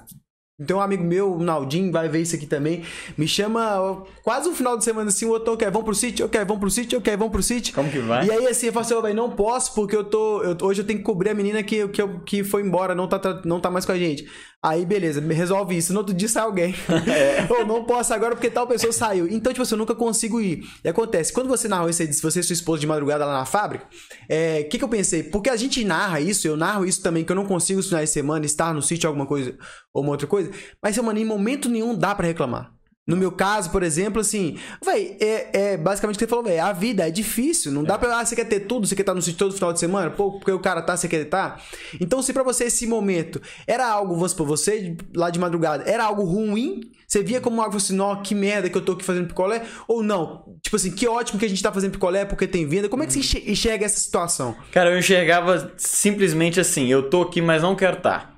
Então, 0.61 0.78
um 0.78 0.80
amigo 0.80 1.04
meu, 1.04 1.34
o 1.34 1.38
Naldinho, 1.42 1.92
vai 1.92 2.09
ver 2.09 2.20
isso 2.22 2.34
aqui 2.34 2.44
também. 2.44 2.82
Me 3.16 3.28
chama 3.28 4.02
quase 4.24 4.48
um 4.48 4.54
final 4.56 4.76
de 4.76 4.82
semana 4.82 5.09
assim, 5.09 5.24
o 5.24 5.28
outro, 5.30 5.52
ok, 5.52 5.70
vamos 5.70 5.84
pro 5.84 5.94
sítio, 5.94 6.26
ok, 6.26 6.40
vamos 6.44 6.59
pro 6.59 6.68
sítio, 6.70 6.98
ok, 6.98 7.16
vamos 7.16 7.30
pro 7.32 7.42
sítio. 7.44 7.72
Como 7.72 7.88
que 7.88 8.00
vai? 8.00 8.26
E 8.26 8.30
aí, 8.32 8.44
assim, 8.48 8.66
eu 8.66 8.72
falo 8.72 8.84
assim, 8.84 8.94
ô, 8.94 9.00
velho, 9.02 9.14
não 9.14 9.30
posso, 9.30 9.72
porque 9.72 9.94
eu 9.94 10.02
tô. 10.02 10.42
eu- 10.42 10.56
hoje 10.62 10.80
eu 10.82 10.86
tenho 10.86 10.98
que 10.98 11.04
cobrir 11.04 11.30
a 11.30 11.34
menina 11.34 11.62
que, 11.62 11.86
que, 11.88 12.02
eu- 12.02 12.18
que 12.26 12.42
foi 12.42 12.62
embora, 12.62 12.92
não 12.92 13.06
tá, 13.06 13.20
tra- 13.20 13.40
não 13.44 13.61
tá 13.61 13.70
mais 13.70 13.84
com 13.86 13.92
a 13.92 13.96
gente. 13.98 14.28
Aí, 14.61 14.84
beleza, 14.84 15.20
resolve 15.20 15.76
isso. 15.76 15.92
No 15.92 16.00
outro 16.00 16.12
dia 16.12 16.28
sai 16.28 16.42
alguém. 16.42 16.74
Ou 17.56 17.64
não 17.64 17.84
posso 17.84 18.12
agora 18.12 18.34
porque 18.34 18.50
tal 18.50 18.66
pessoa 18.66 18.92
saiu. 18.92 19.28
Então, 19.28 19.52
tipo 19.52 19.62
assim, 19.62 19.74
eu 19.76 19.78
nunca 19.78 19.94
consigo 19.94 20.40
ir. 20.40 20.64
E 20.84 20.88
acontece, 20.88 21.32
quando 21.32 21.46
você 21.46 21.68
narrou 21.68 21.88
isso 21.88 22.02
aí, 22.02 22.12
se 22.12 22.20
você 22.20 22.40
e 22.40 22.42
sua 22.42 22.54
esposa 22.54 22.80
de 22.80 22.86
madrugada 22.88 23.24
lá 23.24 23.32
na 23.38 23.44
fábrica, 23.46 23.86
o 23.86 24.68
que, 24.68 24.76
que 24.76 24.82
eu 24.82 24.88
pensei? 24.88 25.22
Porque 25.22 25.48
a 25.48 25.54
gente 25.54 25.84
narra 25.84 26.20
isso, 26.20 26.48
eu 26.48 26.56
narro 26.56 26.84
isso 26.84 27.00
também, 27.00 27.22
que 27.22 27.30
eu 27.30 27.36
não 27.36 27.46
consigo 27.46 27.78
os 27.78 27.86
finais 27.86 28.09
de 28.09 28.14
semana 28.14 28.44
estar 28.44 28.74
no 28.74 28.82
sítio, 28.82 29.06
alguma 29.06 29.26
coisa 29.26 29.56
ou 29.99 30.03
uma 30.05 30.12
outra 30.12 30.26
coisa. 30.26 30.51
Mas, 30.82 30.96
mano, 30.99 31.18
em 31.18 31.24
momento 31.24 31.68
nenhum 31.68 31.94
dá 31.94 32.14
pra 32.14 32.26
reclamar. 32.26 32.72
No 33.07 33.16
meu 33.16 33.32
caso, 33.32 33.70
por 33.70 33.82
exemplo, 33.82 34.20
assim, 34.20 34.59
véi, 34.84 35.16
é, 35.18 35.70
é 35.72 35.76
basicamente 35.78 36.16
o 36.16 36.18
que 36.18 36.24
você 36.26 36.28
falou, 36.28 36.44
velho. 36.44 36.62
A 36.62 36.74
vida 36.74 37.09
é 37.09 37.11
difícil. 37.11 37.72
Não 37.72 37.82
dá 37.82 37.96
pra. 37.96 38.18
Ah, 38.18 38.22
você 38.22 38.36
quer 38.36 38.44
ter 38.44 38.61
tudo, 38.61 38.86
você 38.86 38.94
quer 38.94 39.01
estar 39.01 39.14
no 39.14 39.22
sítio 39.22 39.38
todo 39.38 39.55
final 39.55 39.72
de 39.72 39.80
semana? 39.80 40.11
Pô, 40.11 40.32
porque 40.32 40.53
o 40.53 40.59
cara 40.61 40.82
tá, 40.82 40.94
você 40.94 41.09
quer 41.09 41.22
estar? 41.22 41.59
Então, 41.99 42.20
se 42.20 42.34
pra 42.34 42.42
você 42.42 42.64
esse 42.64 42.86
momento 42.86 43.40
era 43.66 43.88
algo, 43.88 44.14
vamos 44.14 44.32
supor, 44.32 44.46
você 44.46 44.94
lá 45.16 45.30
de 45.30 45.38
madrugada, 45.38 45.84
era 45.90 46.05
algo 46.05 46.22
ruim, 46.22 46.82
você 47.07 47.22
via 47.22 47.40
como 47.40 47.62
algo 47.62 47.78
assim, 47.78 47.99
ó, 47.99 48.16
que 48.16 48.34
merda 48.34 48.68
que 48.68 48.76
eu 48.76 48.84
tô 48.84 48.92
aqui 48.92 49.03
fazendo 49.07 49.26
picolé? 49.28 49.62
Ou 49.88 50.03
não? 50.03 50.44
Tipo 50.62 50.76
assim, 50.76 50.90
que 50.90 51.09
ótimo 51.09 51.38
que 51.40 51.46
a 51.46 51.49
gente 51.49 51.62
tá 51.62 51.72
fazendo 51.72 51.92
picolé 51.92 52.26
porque 52.26 52.46
tem 52.46 52.66
venda. 52.66 52.90
Como 52.90 53.03
é 53.03 53.07
que 53.07 53.14
você 53.14 53.20
enxer- 53.20 53.51
enxerga 53.51 53.86
essa 53.86 53.99
situação? 53.99 54.55
Cara, 54.70 54.90
eu 54.90 54.99
enxergava 54.99 55.72
simplesmente 55.78 56.61
assim, 56.61 56.88
eu 56.88 57.09
tô 57.09 57.22
aqui, 57.22 57.40
mas 57.40 57.62
não 57.62 57.74
quero 57.74 57.96
estar. 57.96 58.36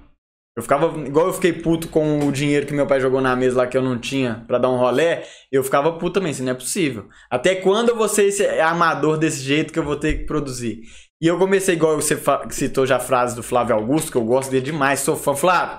Eu 0.57 0.63
ficava, 0.63 0.87
igual 1.07 1.29
eu 1.29 1.33
fiquei 1.33 1.53
puto 1.53 1.89
com 1.89 2.27
o 2.27 2.33
dinheiro 2.33 2.67
que 2.67 2.73
meu 2.75 2.87
pai 2.87 3.01
jogou 3.01 3.21
na 3.21 3.37
mesa 3.37 3.59
lá 3.59 3.67
que 3.67 3.77
eu 3.77 3.83
não 3.83 3.99
tinha 3.99 4.45
pra 4.49 4.59
dar 4.59 4.69
um 4.69 4.77
rolé, 4.77 5.25
eu 5.51 5.63
ficava 5.63 5.93
puto 5.93 6.15
também, 6.15 6.33
assim, 6.33 6.43
não 6.43 6.51
é 6.53 6.55
possível. 6.55 7.07
Até 7.31 7.55
quando 7.55 7.91
eu 7.91 7.97
vou 7.97 8.09
ser 8.09 8.25
esse 8.25 8.45
amador 8.61 9.17
desse 9.17 9.41
jeito 9.41 9.73
que 9.73 9.79
eu 9.79 9.85
vou 9.85 9.97
ter 9.97 10.19
que 10.19 10.25
produzir? 10.27 10.81
E 11.23 11.27
eu 11.27 11.39
comecei, 11.39 11.75
igual 11.77 11.95
você 11.97 12.19
citou 12.51 12.85
já 12.87 12.97
a 12.97 13.01
frase 13.01 13.37
do 13.37 13.43
Flávio 13.43 13.77
Augusto, 13.77 14.11
que 14.11 14.19
eu 14.19 14.25
gosto 14.25 14.51
dele 14.51 14.65
demais, 14.65 15.01
sou 15.01 15.17
fã. 15.17 15.35
Flávio, 15.37 15.79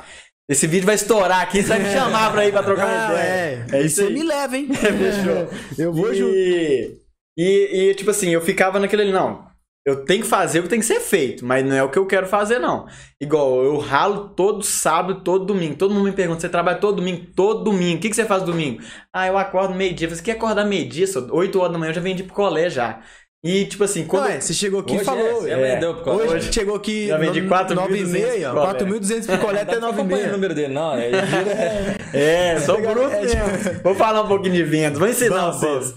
esse 0.49 0.65
vídeo 0.67 0.85
vai 0.85 0.95
estourar 0.95 1.41
aqui, 1.41 1.61
você 1.61 1.67
vai 1.69 1.79
me 1.79 1.89
chamar 1.91 2.31
pra 2.31 2.45
ir 2.47 2.51
pra 2.51 2.63
trocar 2.63 2.85
uma 2.87 3.07
Ah, 3.07 3.11
ideia. 3.11 3.65
é. 3.71 3.77
É 3.77 3.81
isso 3.81 4.03
Você 4.03 4.09
me 4.09 4.23
leva, 4.23 4.57
hein? 4.57 4.67
Fechou. 4.73 5.49
Eu 5.77 5.91
vou 5.93 6.13
junto. 6.13 6.33
E, 6.33 6.97
e, 7.37 7.89
e, 7.89 7.95
tipo 7.95 8.09
assim, 8.11 8.29
eu 8.29 8.41
ficava 8.41 8.79
naquele 8.79 9.01
ali, 9.03 9.11
não. 9.11 9.50
Eu 9.83 10.05
tenho 10.05 10.21
que 10.21 10.27
fazer 10.29 10.59
o 10.59 10.63
que 10.63 10.69
tem 10.69 10.79
que 10.79 10.85
ser 10.85 10.99
feito, 10.99 11.43
mas 11.43 11.65
não 11.65 11.75
é 11.75 11.81
o 11.83 11.89
que 11.89 11.97
eu 11.97 12.05
quero 12.05 12.27
fazer, 12.27 12.59
não. 12.59 12.85
Igual, 13.19 13.63
eu 13.63 13.77
ralo 13.79 14.29
todo 14.29 14.61
sábado, 14.63 15.21
todo 15.23 15.43
domingo. 15.45 15.75
Todo 15.75 15.91
mundo 15.93 16.05
me 16.05 16.11
pergunta, 16.11 16.39
você 16.39 16.49
trabalha 16.49 16.77
todo 16.77 16.97
domingo? 16.97 17.25
Todo 17.35 17.63
domingo. 17.63 17.97
O 17.97 17.99
que, 17.99 18.09
que 18.09 18.15
você 18.15 18.25
faz 18.25 18.43
domingo? 18.43 18.79
Ah, 19.11 19.25
eu 19.27 19.37
acordo 19.39 19.73
meio-dia. 19.73 20.07
Você 20.07 20.21
quer 20.21 20.33
acordar 20.33 20.65
meio-dia? 20.65 21.07
Só 21.07 21.25
8 21.31 21.59
horas 21.59 21.71
da 21.73 21.79
manhã 21.79 21.89
eu 21.89 21.95
já 21.95 22.01
vendi 22.01 22.21
pro 22.23 22.33
colé 22.35 22.69
já. 22.69 23.01
E, 23.43 23.65
tipo 23.65 23.83
assim, 23.83 24.05
quando. 24.05 24.25
Não, 24.25 24.31
é, 24.33 24.39
você 24.39 24.53
chegou 24.53 24.81
aqui 24.81 24.93
e 24.93 24.95
Hoje 24.97 25.05
falou. 25.05 25.25
é, 25.25 25.31
você 25.33 25.49
é. 25.49 25.73
vendeu 25.73 25.95
picolé. 25.95 26.29
Hoje, 26.29 26.53
chegou 26.53 26.75
aqui 26.75 27.07
Já 27.07 27.17
vendi 27.17 27.41
4.200 27.41 27.75
9,5, 27.75 28.51
picolé. 28.51 28.73
4.200 28.99 29.25
picolé 29.25 29.61
até 29.61 29.79
Não 29.79 29.89
acompanha 29.89 30.25
o 30.25 30.27
9,5. 30.27 30.31
número 30.31 30.53
dele, 30.53 30.73
não. 30.75 30.93
É, 30.95 31.09
É, 32.13 32.59
sou 32.61 32.75
Legal, 32.75 32.93
bruto 32.93 33.15
é, 33.15 33.21
mesmo. 33.21 33.41
Vou 33.83 33.95
falar 33.95 34.21
um 34.21 34.27
pouquinho 34.27 34.53
de 34.53 34.63
vendas, 34.63 34.99
vou 34.99 35.07
ensinar 35.07 35.49
Vamos, 35.49 35.59
vocês. 35.59 35.95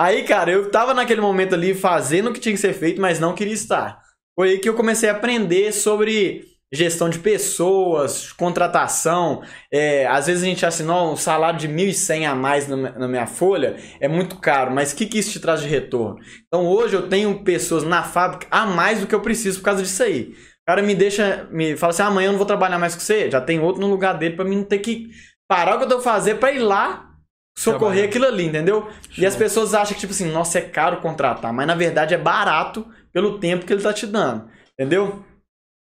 Aí, 0.00 0.22
cara, 0.24 0.50
eu 0.50 0.70
tava 0.70 0.94
naquele 0.94 1.20
momento 1.20 1.54
ali 1.54 1.74
fazendo 1.74 2.30
o 2.30 2.32
que 2.32 2.40
tinha 2.40 2.54
que 2.54 2.60
ser 2.60 2.72
feito, 2.72 3.00
mas 3.00 3.20
não 3.20 3.34
queria 3.34 3.52
estar. 3.52 4.00
Foi 4.34 4.50
aí 4.52 4.58
que 4.58 4.68
eu 4.68 4.74
comecei 4.74 5.10
a 5.10 5.12
aprender 5.12 5.72
sobre 5.72 6.44
gestão 6.72 7.10
de 7.10 7.18
pessoas, 7.18 8.32
contratação. 8.32 9.42
É, 9.70 10.06
às 10.06 10.26
vezes 10.26 10.42
a 10.42 10.46
gente 10.46 10.64
assinou 10.64 11.12
um 11.12 11.16
salário 11.16 11.58
de 11.58 11.68
1.100 11.68 12.26
a 12.26 12.34
mais 12.34 12.66
na 12.66 13.08
minha- 13.08 13.26
folha, 13.26 13.76
é 14.00 14.08
muito 14.08 14.36
caro, 14.36 14.70
mas 14.72 14.92
o 14.92 14.96
que, 14.96 15.04
que 15.04 15.18
isso 15.18 15.32
te 15.32 15.40
traz 15.40 15.60
de 15.60 15.68
retorno? 15.68 16.16
Então 16.46 16.66
hoje 16.66 16.94
eu 16.96 17.08
tenho 17.08 17.42
pessoas 17.44 17.84
na 17.84 18.02
fábrica 18.02 18.46
a 18.50 18.64
mais 18.64 19.00
do 19.00 19.06
que 19.06 19.14
eu 19.14 19.20
preciso 19.20 19.58
por 19.58 19.64
causa 19.66 19.82
disso 19.82 20.02
aí. 20.02 20.30
O 20.62 20.64
cara 20.66 20.80
me 20.82 20.94
deixa, 20.94 21.46
me 21.50 21.76
fala 21.76 21.90
assim: 21.90 22.02
"Ah, 22.02 22.06
amanhã 22.06 22.28
eu 22.28 22.32
não 22.32 22.38
vou 22.38 22.46
trabalhar 22.46 22.78
mais 22.78 22.94
com 22.94 23.00
você, 23.00 23.30
já 23.30 23.40
tem 23.40 23.58
outro 23.60 23.80
no 23.82 23.88
lugar 23.88 24.14
dele 24.16 24.36
pra 24.36 24.44
mim 24.44 24.56
não 24.58 24.64
ter 24.64 24.78
que 24.78 25.08
parar 25.48 25.74
o 25.74 25.78
que 25.78 25.84
eu 25.84 25.88
tô 25.88 26.00
fazendo 26.00 26.38
pra 26.38 26.52
ir 26.52 26.60
lá 26.60 27.09
socorrer 27.58 28.04
aquilo 28.06 28.26
ali, 28.26 28.46
entendeu? 28.46 28.88
E 29.18 29.26
as 29.26 29.36
pessoas 29.36 29.74
acham 29.74 29.94
que, 29.94 30.00
tipo 30.00 30.12
assim, 30.12 30.30
nossa, 30.30 30.58
é 30.58 30.62
caro 30.62 30.98
contratar, 31.00 31.52
mas 31.52 31.66
na 31.66 31.74
verdade 31.74 32.14
é 32.14 32.18
barato 32.18 32.86
pelo 33.12 33.38
tempo 33.38 33.66
que 33.66 33.72
ele 33.72 33.82
tá 33.82 33.92
te 33.92 34.06
dando, 34.06 34.48
entendeu? 34.78 35.24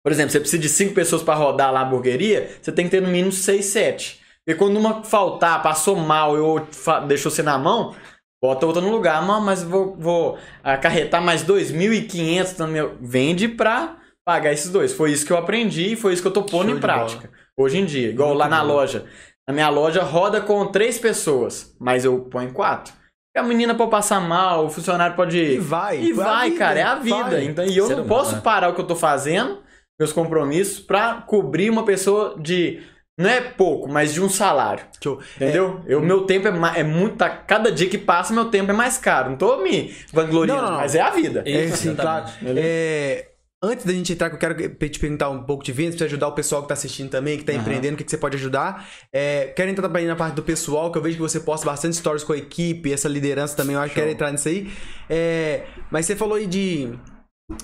Por 0.03 0.11
exemplo, 0.11 0.31
você 0.31 0.39
precisa 0.39 0.61
de 0.61 0.69
cinco 0.69 0.93
pessoas 0.93 1.21
pra 1.21 1.35
rodar 1.35 1.71
lá 1.71 1.81
a 1.81 1.83
hamburgueria, 1.83 2.49
você 2.61 2.71
tem 2.71 2.85
que 2.85 2.91
ter 2.91 3.01
no 3.01 3.07
mínimo 3.09 3.31
seis, 3.31 3.65
sete. 3.65 4.19
Porque 4.45 4.57
quando 4.57 4.77
uma 4.77 5.03
faltar, 5.03 5.61
passou 5.61 5.95
mal 5.95 6.35
ou 6.37 6.65
fa- 6.71 7.01
deixou 7.01 7.29
você 7.29 7.43
na 7.43 7.57
mão, 7.57 7.93
bota 8.41 8.65
outra 8.65 8.81
no 8.81 8.89
lugar, 8.89 9.21
"Mas- 9.21 9.43
mas 9.43 9.63
vou, 9.63 9.95
vou 9.97 10.37
acarretar 10.63 11.21
mais 11.21 11.43
2.500 11.43 12.57
no 12.57 12.67
meu. 12.67 12.97
Vende 13.01 13.47
pra 13.47 13.97
pagar 14.25 14.51
esses 14.53 14.71
dois. 14.71 14.93
Foi 14.93 15.11
isso 15.11 15.25
que 15.25 15.33
eu 15.33 15.37
aprendi 15.37 15.93
e 15.93 15.95
foi 15.95 16.13
isso 16.13 16.21
que 16.21 16.27
eu 16.27 16.33
tô 16.33 16.43
pondo 16.43 16.69
Show 16.69 16.77
em 16.77 16.79
prática. 16.79 17.29
Hoje 17.57 17.77
em 17.77 17.85
dia. 17.85 18.09
Igual 18.09 18.29
Muito 18.29 18.39
lá 18.39 18.47
na 18.47 18.61
bom. 18.63 18.67
loja. 18.73 19.05
Na 19.49 19.53
minha 19.53 19.69
loja 19.69 20.03
roda 20.03 20.39
com 20.41 20.63
três 20.67 20.99
pessoas, 20.99 21.75
mas 21.79 22.05
eu 22.05 22.19
ponho 22.19 22.53
quatro. 22.53 22.93
A 23.35 23.41
menina 23.41 23.73
pode 23.73 23.89
passar 23.89 24.19
mal, 24.19 24.65
o 24.67 24.69
funcionário 24.69 25.15
pode. 25.15 25.39
E 25.39 25.57
vai. 25.57 25.99
E 25.99 26.09
É 26.09 26.13
a 26.13 26.15
vai, 26.15 26.49
vida, 26.51 26.59
cara, 26.59 26.79
é 26.79 26.83
a 26.83 26.95
vida. 26.95 27.23
vai. 27.23 27.45
Então, 27.45 27.65
e 27.65 27.75
eu 27.75 27.87
Ser 27.87 27.95
não 27.95 28.03
humano, 28.03 28.07
posso 28.21 28.35
né? 28.35 28.41
parar 28.43 28.69
o 28.69 28.75
que 28.75 28.81
eu 28.81 28.85
tô 28.85 28.95
fazendo, 28.95 29.57
meus 29.99 30.13
compromissos, 30.13 30.79
pra 30.79 31.23
cobrir 31.25 31.71
uma 31.71 31.83
pessoa 31.83 32.35
de. 32.39 32.79
Não 33.19 33.27
é 33.27 33.41
pouco, 33.41 33.89
mas 33.91 34.13
de 34.13 34.21
um 34.21 34.29
salário. 34.29 34.85
Show. 35.03 35.19
Entendeu? 35.35 35.81
Eu, 35.87 35.99
meu 35.99 36.27
tempo 36.27 36.47
é, 36.47 36.79
é 36.81 36.83
muito. 36.83 37.15
tá- 37.17 37.29
Cada 37.29 37.71
dia 37.71 37.89
que 37.89 37.97
passa, 37.97 38.31
meu 38.31 38.45
tempo 38.45 38.69
é 38.69 38.73
mais 38.75 38.99
caro. 38.99 39.31
Não 39.31 39.37
tô 39.37 39.57
me 39.63 39.95
vangloriando, 40.13 40.61
Não, 40.61 40.67
não, 40.67 40.73
não. 40.75 40.81
mas 40.81 40.93
é 40.93 41.01
a 41.01 41.09
vida. 41.09 41.41
É, 41.43 41.65
Isso, 41.65 41.77
sim, 41.77 41.95
claro. 41.95 42.25
É, 42.55 43.28
antes 43.61 43.85
da 43.85 43.91
gente 43.91 44.13
entrar, 44.13 44.29
que 44.29 44.35
eu 44.35 44.39
quero 44.39 44.55
te 44.55 44.99
perguntar 44.99 45.29
um 45.29 45.43
pouco 45.43 45.63
de 45.63 45.71
vendas, 45.71 45.95
pra 45.95 46.05
ajudar 46.05 46.27
o 46.27 46.31
pessoal 46.31 46.61
que 46.61 46.69
tá 46.69 46.73
assistindo 46.73 47.09
também, 47.09 47.37
que 47.37 47.43
tá 47.43 47.51
Aham. 47.51 47.61
empreendendo, 47.61 47.95
o 47.95 47.97
que, 47.97 48.03
que 48.03 48.11
você 48.11 48.17
pode 48.17 48.37
ajudar. 48.37 48.89
É, 49.11 49.47
quero 49.55 49.69
entrar 49.69 49.87
também 49.87 50.07
na 50.07 50.15
parte 50.15 50.35
do 50.35 50.43
pessoal, 50.43 50.91
que 50.91 50.97
eu 50.97 51.01
vejo 51.01 51.17
que 51.17 51.21
você 51.21 51.39
posta 51.39 51.65
bastante 51.65 51.95
stories 51.95 52.23
com 52.23 52.33
a 52.33 52.37
equipe, 52.37 52.91
essa 52.91 53.09
liderança 53.09 53.55
também, 53.55 53.75
eu 53.75 53.81
acho 53.81 53.93
que 53.93 53.99
quero 53.99 54.11
entrar 54.11 54.31
nisso 54.31 54.47
aí. 54.47 54.71
É, 55.09 55.65
mas 55.91 56.05
você 56.05 56.15
falou 56.15 56.35
aí 56.35 56.47
de. 56.47 56.89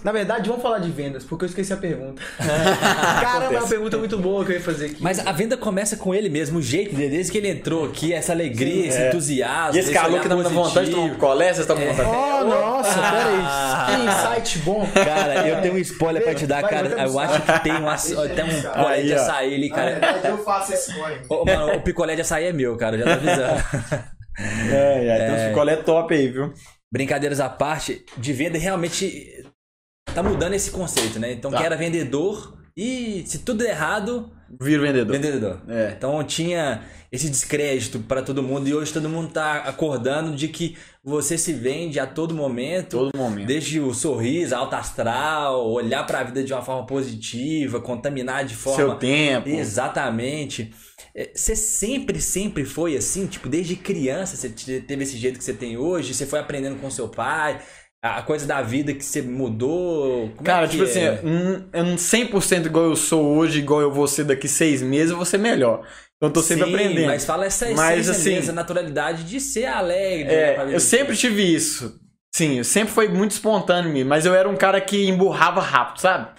Na 0.04 0.12
verdade, 0.12 0.48
vamos 0.50 0.64
falar 0.64 0.80
de 0.80 0.90
vendas, 0.90 1.24
porque 1.24 1.46
eu 1.46 1.50
esqueci 1.50 1.72
a 1.72 1.78
pergunta. 1.78 2.20
Caramba, 3.22 3.54
é 3.54 3.60
uma 3.60 3.68
pergunta 3.68 3.98
muito 3.98 4.18
boa 4.18 4.44
que 4.44 4.52
eu 4.52 4.56
ia 4.56 4.62
fazer 4.62 4.88
aqui. 4.88 4.98
Mas 5.00 5.20
a 5.26 5.32
venda 5.32 5.56
começa 5.56 5.96
com 5.96 6.14
ele 6.14 6.28
mesmo, 6.28 6.58
o 6.58 6.62
jeito 6.62 6.96
dele, 6.96 7.10
desde 7.12 7.32
que 7.32 7.38
ele 7.38 7.50
entrou 7.50 7.86
aqui, 7.86 8.12
essa 8.12 8.32
alegria, 8.32 8.88
esse 8.88 8.98
é. 8.98 9.08
entusiasmo. 9.10 9.76
E 9.76 9.80
esse 9.80 9.92
esse 9.92 10.00
calor 10.00 10.20
que 10.22 10.28
dá 10.28 10.34
muita 10.36 10.50
vontade 10.50 10.88
de 10.88 10.92
tomar 10.92 11.04
um 11.06 11.10
picolé, 11.12 11.46
vocês 11.54 11.60
estão 11.60 11.76
com 11.78 11.86
vontade 11.86 12.10
de 12.10 12.16
Oh, 12.16 12.44
nossa, 12.46 13.00
Ah. 13.00 13.86
peraí. 13.88 14.00
Que 14.02 14.42
insight 14.42 14.60
bom. 14.60 14.88
Cara, 14.92 15.48
eu 15.48 15.62
tenho 15.62 15.74
um 15.76 15.78
spoiler 15.78 16.24
pra 16.24 16.34
te 16.34 16.48
dar, 16.48 16.62
Vai, 16.62 16.70
cara. 16.72 16.90
vai, 16.90 17.06
Eu 17.06 17.20
acho 17.20 17.42
que 17.42 17.60
tem, 17.64 17.74
uma, 17.74 17.96
tem 17.96 18.44
um 18.46 18.62
picolé 18.62 19.02
de 19.04 19.14
açaí 19.14 19.54
ali, 19.56 19.70
cara. 19.70 20.00
eu 20.24 20.38
faço 20.40 20.74
esse 20.74 20.92
sonho. 20.94 21.22
Ô, 21.30 21.46
mano, 21.46 21.76
o 21.76 21.82
picolé 21.82 22.16
de 22.16 22.22
açaí 22.22 22.46
é 22.46 22.54
meu, 22.54 22.76
cara, 22.76 22.96
eu 22.96 23.06
já 23.06 23.06
tô 23.06 23.12
avisando. 23.30 23.64
É, 24.38 25.08
é, 25.08 25.28
tem 25.28 25.36
uns 25.36 25.48
picolé 25.50 25.78
top 25.78 26.14
aí, 26.14 26.28
viu? 26.28 26.52
Brincadeiras 26.92 27.40
à 27.40 27.48
parte, 27.48 28.04
de 28.18 28.34
venda 28.34 28.58
realmente 28.58 29.45
tá 30.14 30.24
mudando 30.24 30.54
esse 30.54 30.72
conceito, 30.72 31.20
né? 31.20 31.32
Então, 31.34 31.52
Tá. 31.52 31.64
era 31.64 31.76
vendedor 31.76 32.58
e 32.76 33.24
se 33.26 33.40
tudo 33.40 33.60
der 33.64 33.72
errado, 33.72 34.30
Vira 34.62 34.82
vendedor. 34.82 35.12
vendedor. 35.14 35.62
É. 35.68 35.94
Então 35.98 36.24
tinha 36.24 36.84
esse 37.12 37.30
descrédito 37.30 38.00
pra 38.00 38.22
todo 38.22 38.44
mundo 38.44 38.68
e 38.68 38.74
hoje 38.74 38.92
todo 38.94 39.10
mundo 39.10 39.32
tá 39.32 39.58
acordando 39.60 40.36
de 40.36 40.48
que 40.50 40.76
você 41.04 41.38
se 41.38 41.54
vende 41.54 42.00
a 42.00 42.06
todo 42.06 42.36
momento. 42.36 42.98
Todo 42.98 43.18
momento. 43.18 43.48
Desde 43.48 43.80
o 43.80 43.94
sorriso, 43.94 44.54
alto 44.56 44.76
astral, 44.76 45.66
olhar 45.72 46.06
pra 46.06 46.24
vida 46.24 46.44
de 46.44 46.54
uma 46.54 46.62
forma 46.62 46.86
positiva, 46.86 47.80
contaminar 47.80 48.44
de 48.46 48.56
forma 48.56 48.78
Seu 48.78 48.96
tempo. 48.96 49.48
Exatamente. 49.50 50.74
É, 51.16 51.32
Você 51.34 51.56
sempre, 51.56 52.20
sempre 52.22 52.66
foi 52.66 52.96
assim? 52.98 53.26
Tipo, 53.28 53.48
desde 53.48 53.76
criança 53.78 54.36
você 54.36 54.50
te- 54.50 54.82
teve 54.82 55.04
esse 55.04 55.18
jeito 55.18 55.38
que 55.38 55.44
você 55.44 55.54
tem 55.54 55.78
hoje? 55.78 56.14
Você 56.14 56.26
foi 56.26 56.40
aprendendo 56.40 56.76
com 56.80 56.90
seu 56.92 57.08
pai? 57.08 57.62
A 58.06 58.20
a 58.20 58.22
coisa 58.22 58.46
da 58.46 58.62
vida 58.62 58.94
que 58.94 59.04
você 59.04 59.22
mudou? 59.22 60.30
Como 60.30 60.42
é 60.42 60.44
Cara, 60.44 60.68
tipo 60.68 60.84
é? 60.84 60.86
assim, 60.86 61.28
um, 61.28 61.64
eu 61.74 61.84
não 61.84 61.96
100% 61.96 62.68
igual 62.68 62.86
eu 62.86 62.96
sou 62.96 63.36
hoje, 63.36 63.60
igual 63.60 63.82
eu 63.82 63.92
vou 63.92 64.08
ser 64.08 64.26
daqui 64.26 64.48
seis 64.48 64.82
meses, 64.82 65.10
eu 65.10 65.18
vou 65.18 65.26
ser 65.26 65.40
melhor. 65.40 65.80
Então 66.18 66.30
eu 66.30 66.34
tô 66.34 66.42
sempre 66.42 66.66
Sim, 66.66 66.74
aprendendo. 66.74 67.08
Mas 67.08 67.26
fala 67.26 67.46
essa 67.46 67.66
essência 67.66 67.84
Mas, 67.84 68.10
assim, 68.10 68.30
mesmo, 68.30 68.44
essa 68.44 68.54
naturalidade 68.54 69.24
de 69.24 69.40
ser 69.40 69.66
alegre. 69.66 70.34
É, 70.34 70.56
vida 70.60 70.72
eu 70.74 70.80
sempre 70.80 71.18
tive 71.18 71.42
isso. 71.42 72.00
Sim, 72.34 72.58
eu 72.60 72.64
sempre 72.64 72.94
foi 72.94 73.08
muito 73.08 73.32
espontâneo 73.32 73.90
em 73.90 73.94
mim, 73.94 74.04
mas 74.04 74.26
eu 74.26 74.36
era 74.36 74.48
um 74.48 74.56
cara 74.56 74.80
que 74.80 75.08
emburrava 75.08 75.62
rápido, 75.62 76.02
sabe? 76.02 76.30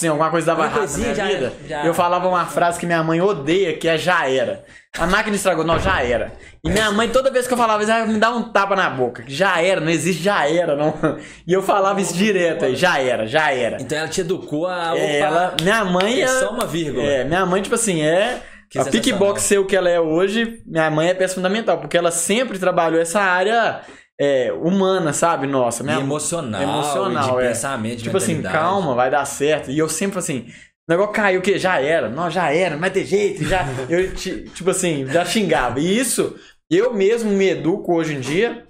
Assim, 0.00 0.08
alguma 0.08 0.30
coisa 0.30 0.46
dava 0.46 0.64
errado 0.64 0.90
na 0.92 0.96
minha 0.98 1.14
vida. 1.14 1.52
já- 1.68 1.84
Eu 1.84 1.92
falava 1.92 2.26
uma 2.26 2.46
frase 2.46 2.80
que 2.80 2.86
minha 2.86 3.02
mãe 3.04 3.20
odeia, 3.20 3.76
que 3.76 3.86
é 3.86 3.98
já 3.98 4.26
era. 4.26 4.64
A 4.98 5.06
máquina 5.06 5.36
estragou, 5.36 5.62
não, 5.64 5.78
já 5.78 6.02
era. 6.02 6.32
E 6.64 6.70
minha 6.70 6.90
mãe, 6.90 7.08
toda 7.10 7.30
vez 7.30 7.46
que 7.46 7.52
eu 7.52 7.58
falava 7.58 7.82
isso, 7.82 7.92
ela 7.92 8.06
me 8.06 8.18
dava 8.18 8.36
um 8.38 8.50
tapa 8.50 8.74
na 8.74 8.88
boca. 8.88 9.22
Já 9.26 9.60
era, 9.62 9.78
não 9.80 9.90
existe 9.90 10.22
já 10.22 10.48
era, 10.48 10.74
não. 10.74 10.94
E 11.46 11.52
eu 11.52 11.62
falava 11.62 12.00
isso 12.00 12.14
direto 12.14 12.64
aí, 12.64 12.74
já 12.74 12.98
era, 12.98 13.26
já 13.26 13.52
era. 13.52 13.76
Então 13.80 13.98
ela 13.98 14.08
te 14.08 14.22
educou 14.22 14.66
a. 14.66 14.96
É, 14.96 15.18
ela, 15.18 15.54
minha 15.62 15.84
mãe 15.84 16.20
é 16.20 16.24
é, 16.24 16.28
só 16.28 16.50
uma 16.50 16.66
vírgula. 16.66 17.04
é, 17.04 17.24
minha 17.24 17.44
mãe, 17.44 17.60
tipo 17.60 17.74
assim, 17.74 18.02
é. 18.02 18.40
Que 18.70 18.78
a. 18.78 18.84
Pickbox 18.84 19.42
ser 19.42 19.58
o 19.58 19.66
que 19.66 19.76
ela 19.76 19.90
é 19.90 20.00
hoje, 20.00 20.62
minha 20.66 20.90
mãe 20.90 21.08
é 21.08 21.14
peça 21.14 21.34
fundamental, 21.34 21.78
porque 21.78 21.96
ela 21.98 22.10
sempre 22.10 22.58
trabalhou 22.58 23.00
essa 23.00 23.20
área 23.20 23.80
é, 24.20 24.52
humana, 24.52 25.12
sabe? 25.12 25.46
Nossa, 25.46 25.82
minha 25.82 25.96
E 25.96 26.00
emocional, 26.00 26.62
emocional, 26.62 27.38
de 27.38 27.44
é. 27.46 27.48
pensamento, 27.48 27.96
de 27.98 28.02
Tipo 28.04 28.16
assim, 28.18 28.34
mentalidade. 28.36 28.64
calma, 28.64 28.94
vai 28.94 29.10
dar 29.10 29.24
certo. 29.24 29.70
E 29.70 29.78
eu 29.78 29.88
sempre 29.88 30.18
assim, 30.18 30.46
o 30.88 30.92
negócio 30.92 31.12
caiu 31.12 31.40
que 31.40 31.58
já 31.58 31.80
era, 31.80 32.08
não, 32.08 32.30
já 32.30 32.52
era, 32.52 32.76
vai 32.76 32.90
ter 32.90 33.04
jeito, 33.04 33.44
já. 33.44 33.64
eu, 33.88 34.14
ti- 34.14 34.44
tipo 34.54 34.70
assim, 34.70 35.06
já 35.06 35.24
xingava. 35.24 35.80
E 35.80 35.98
isso, 35.98 36.36
eu 36.70 36.92
mesmo 36.94 37.30
me 37.30 37.48
educo 37.48 37.94
hoje 37.94 38.14
em 38.14 38.20
dia. 38.20 38.66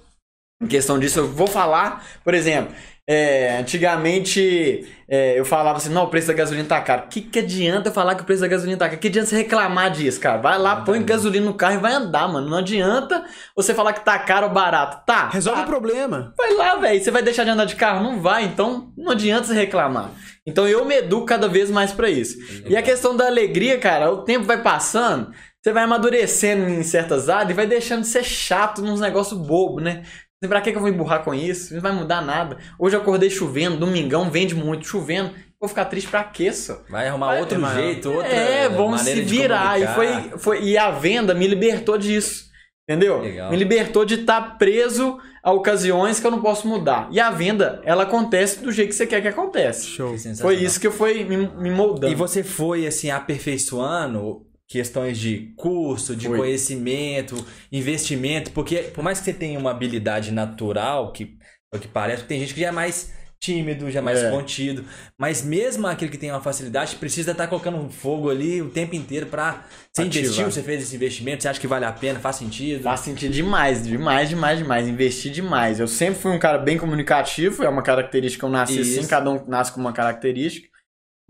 Em 0.63 0.67
questão 0.67 0.99
disso, 0.99 1.21
eu 1.21 1.27
vou 1.29 1.47
falar, 1.47 2.07
por 2.23 2.35
exemplo, 2.35 2.75
é, 3.13 3.59
antigamente 3.59 4.87
é, 5.09 5.37
eu 5.37 5.45
falava 5.45 5.79
assim, 5.79 5.93
não, 5.93 6.05
o 6.05 6.07
preço 6.07 6.29
da 6.29 6.33
gasolina 6.33 6.69
tá 6.69 6.81
caro. 6.81 7.09
Que 7.11 7.21
que 7.21 7.41
adianta 7.41 7.89
eu 7.89 7.93
falar 7.93 8.15
que 8.15 8.23
o 8.23 8.25
preço 8.25 8.43
da 8.43 8.47
gasolina 8.47 8.79
tá 8.79 8.89
caro? 8.89 9.01
Que 9.01 9.09
adianta 9.09 9.27
você 9.27 9.37
reclamar 9.37 9.91
disso, 9.91 10.21
cara? 10.21 10.39
Vai 10.39 10.57
lá, 10.57 10.77
põe 10.77 11.03
gasolina 11.03 11.45
no 11.45 11.55
carro 11.55 11.75
e 11.75 11.79
vai 11.79 11.93
andar, 11.93 12.29
mano. 12.29 12.49
Não 12.49 12.59
adianta 12.59 13.25
você 13.57 13.75
falar 13.75 13.95
que 13.95 14.05
tá 14.05 14.17
caro 14.21 14.47
ou 14.47 14.53
barato. 14.53 15.05
Tá, 15.05 15.29
Resolve 15.29 15.63
tá. 15.63 15.67
o 15.67 15.69
problema. 15.69 16.33
Vai 16.39 16.55
lá, 16.55 16.77
velho. 16.77 17.03
Você 17.03 17.11
vai 17.11 17.21
deixar 17.21 17.43
de 17.43 17.51
andar 17.51 17.65
de 17.65 17.75
carro? 17.75 18.05
Não 18.05 18.23
vai, 18.23 18.45
então 18.45 18.93
não 18.97 19.11
adianta 19.11 19.43
você 19.43 19.55
reclamar. 19.55 20.13
Então 20.47 20.69
eu 20.69 20.85
me 20.85 20.99
educo 20.99 21.27
cada 21.27 21.49
vez 21.49 21.69
mais 21.69 21.91
pra 21.91 22.09
isso. 22.09 22.39
E 22.69 22.77
a 22.77 22.83
questão 22.83 23.17
da 23.17 23.27
alegria, 23.27 23.77
cara, 23.77 24.09
o 24.13 24.19
tempo 24.19 24.45
vai 24.45 24.63
passando, 24.63 25.33
você 25.61 25.73
vai 25.73 25.83
amadurecendo 25.83 26.69
em 26.69 26.85
certas 26.85 27.29
áreas 27.29 27.51
e 27.51 27.55
vai 27.55 27.67
deixando 27.67 28.03
de 28.03 28.07
ser 28.07 28.23
chato 28.23 28.83
nos 28.83 29.01
negócios 29.01 29.37
bobos, 29.37 29.83
né? 29.83 30.05
Pra 30.49 30.61
que, 30.63 30.71
que 30.73 30.77
eu 30.79 30.81
vou 30.81 30.89
emburrar 30.89 31.23
com 31.23 31.35
isso? 31.35 31.75
Não 31.75 31.83
vai 31.83 31.93
mudar 31.93 32.23
nada. 32.23 32.57
Hoje 32.79 32.97
eu 32.97 33.01
acordei 33.01 33.29
chovendo, 33.29 33.77
domingão 33.77 34.31
vende 34.31 34.55
muito 34.55 34.87
chovendo. 34.87 35.33
Vou 35.61 35.69
ficar 35.69 35.85
triste 35.85 36.09
pra 36.09 36.25
quê, 36.25 36.51
só? 36.51 36.83
Vai 36.89 37.09
arrumar 37.09 37.27
Vai- 37.27 37.41
outro 37.41 37.63
é, 37.63 37.75
jeito, 37.75 38.11
outra 38.11 38.27
É, 38.33 38.69
vamos 38.71 39.03
se 39.03 39.21
virar. 39.21 39.79
E, 39.79 39.87
foi, 39.89 40.39
foi, 40.39 40.63
e 40.63 40.79
a 40.79 40.91
venda 40.91 41.35
me 41.35 41.47
libertou 41.47 41.99
disso. 41.99 42.49
Entendeu? 42.89 43.21
Legal. 43.21 43.51
Me 43.51 43.57
libertou 43.57 44.05
de 44.07 44.15
estar 44.15 44.57
preso 44.57 45.19
a 45.45 45.53
ocasiões 45.53 46.19
que 46.19 46.27
eu 46.27 46.31
não 46.31 46.41
posso 46.41 46.67
mudar. 46.67 47.09
E 47.13 47.21
a 47.21 47.31
venda, 47.31 47.81
ela 47.85 48.05
acontece 48.05 48.61
do 48.61 48.73
jeito 48.73 48.89
que 48.89 48.95
você 48.95 49.07
quer 49.07 49.21
que 49.21 49.29
aconteça. 49.29 49.87
Show. 49.87 50.15
Que. 50.15 50.35
Foi 50.37 50.57
isso 50.57 50.81
que 50.81 50.91
foi 50.91 51.23
me, 51.23 51.37
me 51.37 51.71
moldando. 51.71 52.11
E 52.11 52.17
você 52.17 52.43
foi, 52.43 52.87
assim, 52.87 53.11
aperfeiçoando 53.11 54.47
questões 54.71 55.19
de 55.19 55.53
curso, 55.57 56.15
de 56.15 56.29
Foi. 56.29 56.39
conhecimento, 56.39 57.45
investimento, 57.73 58.53
porque 58.53 58.77
por 58.95 59.03
mais 59.03 59.19
que 59.19 59.25
você 59.25 59.33
tenha 59.33 59.59
uma 59.59 59.73
habilidade 59.73 60.31
natural, 60.31 61.13
que 61.13 61.37
é 61.75 61.77
o 61.77 61.81
que 61.81 61.89
parece, 61.89 62.23
tem 62.23 62.39
gente 62.39 62.55
que 62.55 62.61
já 62.61 62.69
é 62.69 62.71
mais 62.71 63.13
tímido, 63.41 63.91
já 63.91 63.99
é 63.99 64.03
mais 64.03 64.21
É. 64.21 64.31
contido, 64.31 64.85
mas 65.19 65.43
mesmo 65.43 65.87
aquele 65.89 66.11
que 66.11 66.19
tem 66.19 66.31
uma 66.31 66.41
facilidade 66.43 66.95
precisa 66.97 67.33
estar 67.33 67.49
colocando 67.49 67.79
um 67.79 67.89
fogo 67.91 68.31
ali 68.31 68.63
o 68.63 68.69
tempo 68.71 68.95
inteiro 68.95 69.27
pra 69.27 69.65
você 69.93 70.03
Ativar. 70.03 70.25
investiu, 70.25 70.51
você 70.53 70.63
fez 70.63 70.83
esse 70.85 70.95
investimento, 70.95 71.43
você 71.43 71.49
acha 71.49 71.59
que 71.59 71.67
vale 71.67 71.85
a 71.85 71.91
pena, 71.91 72.21
faz 72.21 72.37
sentido? 72.37 72.83
Faz 72.85 73.01
sentido 73.01 73.33
demais, 73.33 73.83
demais, 73.85 74.29
demais, 74.29 74.59
demais. 74.59 74.87
Investir 74.87 75.33
demais. 75.33 75.81
Eu 75.81 75.89
sempre 75.89 76.21
fui 76.21 76.31
um 76.31 76.39
cara 76.39 76.59
bem 76.59 76.79
comunicativo, 76.79 77.65
é 77.65 77.69
uma 77.69 77.83
característica 77.83 78.41
que 78.43 78.45
eu 78.45 78.51
nasci 78.51 78.81
Isso. 78.83 79.01
assim, 79.01 79.09
cada 79.09 79.31
um 79.31 79.45
nasce 79.49 79.73
com 79.73 79.81
uma 79.81 79.93
característica. 79.93 80.70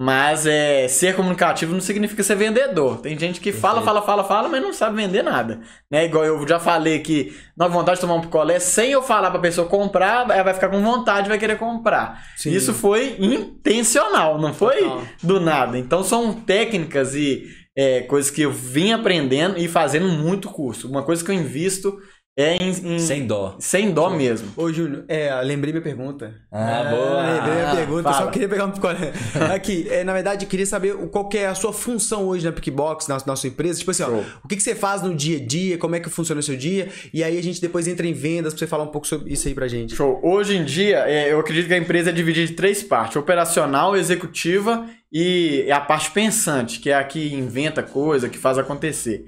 Mas 0.02 0.46
é, 0.46 0.88
ser 0.88 1.14
comunicativo 1.14 1.74
não 1.74 1.80
significa 1.80 2.22
ser 2.22 2.34
vendedor. 2.34 3.02
Tem 3.02 3.18
gente 3.18 3.38
que 3.38 3.52
fala, 3.52 3.82
fala, 3.82 4.00
fala, 4.00 4.24
fala, 4.24 4.48
mas 4.48 4.62
não 4.62 4.72
sabe 4.72 4.96
vender 4.96 5.22
nada. 5.22 5.60
Né? 5.90 6.06
Igual 6.06 6.24
eu 6.24 6.48
já 6.48 6.58
falei 6.58 7.00
que 7.00 7.36
dá 7.54 7.68
vontade 7.68 7.96
de 7.96 8.00
tomar 8.00 8.14
um 8.14 8.22
picolé, 8.22 8.58
sem 8.58 8.92
eu 8.92 9.02
falar 9.02 9.30
pra 9.30 9.38
pessoa 9.38 9.68
comprar, 9.68 10.30
ela 10.30 10.42
vai 10.42 10.54
ficar 10.54 10.70
com 10.70 10.82
vontade 10.82 11.26
e 11.26 11.28
vai 11.28 11.38
querer 11.38 11.58
comprar. 11.58 12.24
Sim. 12.34 12.50
Isso 12.50 12.72
foi 12.72 13.14
intencional, 13.18 14.40
não 14.40 14.54
foi 14.54 14.78
Total. 14.78 15.02
do 15.22 15.38
nada. 15.38 15.76
Então 15.76 16.02
são 16.02 16.32
técnicas 16.32 17.14
e 17.14 17.44
é, 17.76 18.00
coisas 18.00 18.30
que 18.30 18.40
eu 18.40 18.50
vim 18.50 18.92
aprendendo 18.92 19.58
e 19.58 19.68
fazendo 19.68 20.08
muito 20.08 20.48
curso. 20.48 20.88
Uma 20.88 21.02
coisa 21.02 21.22
que 21.22 21.30
eu 21.30 21.34
invisto 21.34 21.98
é 22.42 22.56
em, 22.56 22.70
em- 22.70 22.98
Sem 22.98 23.26
dó. 23.26 23.56
sem 23.58 23.90
dó 23.92 24.10
mesmo. 24.10 24.48
Ô, 24.56 24.72
Júnior, 24.72 25.04
é, 25.08 25.32
lembrei 25.42 25.72
minha 25.72 25.82
pergunta. 25.82 26.34
Ah, 26.50 26.84
boa. 26.90 27.22
Lembrei 27.34 27.54
minha 27.54 27.70
Ah, 27.72 27.76
pergunta, 27.76 28.08
eu 28.08 28.14
só 28.14 28.26
queria 28.28 28.48
pegar 28.48 28.66
um 28.66 28.70
picolé. 28.70 29.12
Aqui, 29.54 29.86
é, 29.90 30.04
na 30.04 30.12
verdade, 30.12 30.46
queria 30.46 30.66
saber 30.66 30.94
o- 30.94 31.08
qual 31.08 31.28
que 31.28 31.38
é 31.38 31.46
a 31.46 31.54
sua 31.54 31.72
função 31.72 32.24
hoje 32.26 32.44
na 32.44 32.52
Pickbox, 32.52 33.08
na, 33.08 33.18
na 33.26 33.36
sua 33.36 33.48
empresa. 33.48 33.78
Tipo 33.78 33.90
assim, 33.90 34.02
ó, 34.02 34.20
o 34.44 34.48
que, 34.48 34.56
que 34.56 34.62
você 34.62 34.74
faz 34.74 35.02
no 35.02 35.14
dia 35.14 35.38
a 35.38 35.44
dia, 35.44 35.78
como 35.78 35.94
é 35.96 36.00
que 36.00 36.08
funciona 36.10 36.40
o 36.40 36.42
seu 36.42 36.56
dia, 36.56 36.88
e 37.12 37.22
aí 37.24 37.38
a 37.38 37.42
gente 37.42 37.60
depois 37.60 37.86
entra 37.88 38.06
em 38.06 38.12
vendas 38.12 38.52
pra 38.52 38.58
você 38.60 38.66
falar 38.66 38.84
um 38.84 38.88
pouco 38.88 39.06
sobre 39.06 39.32
isso 39.32 39.46
aí 39.48 39.54
pra 39.54 39.68
gente. 39.68 39.94
Show. 39.94 40.20
Hoje 40.22 40.56
em 40.56 40.64
dia, 40.64 40.98
é, 41.08 41.32
eu 41.32 41.40
acredito 41.40 41.66
que 41.68 41.74
a 41.74 41.78
empresa 41.78 42.10
é 42.10 42.12
dividida 42.12 42.50
em 42.50 42.54
três 42.54 42.82
partes: 42.82 43.16
operacional, 43.16 43.96
executiva 43.96 44.86
e 45.12 45.70
a 45.72 45.80
parte 45.80 46.10
pensante, 46.10 46.78
que 46.78 46.90
é 46.90 46.94
a 46.94 47.02
que 47.04 47.34
inventa 47.34 47.82
coisa, 47.82 48.28
que 48.28 48.38
faz 48.38 48.58
acontecer. 48.58 49.24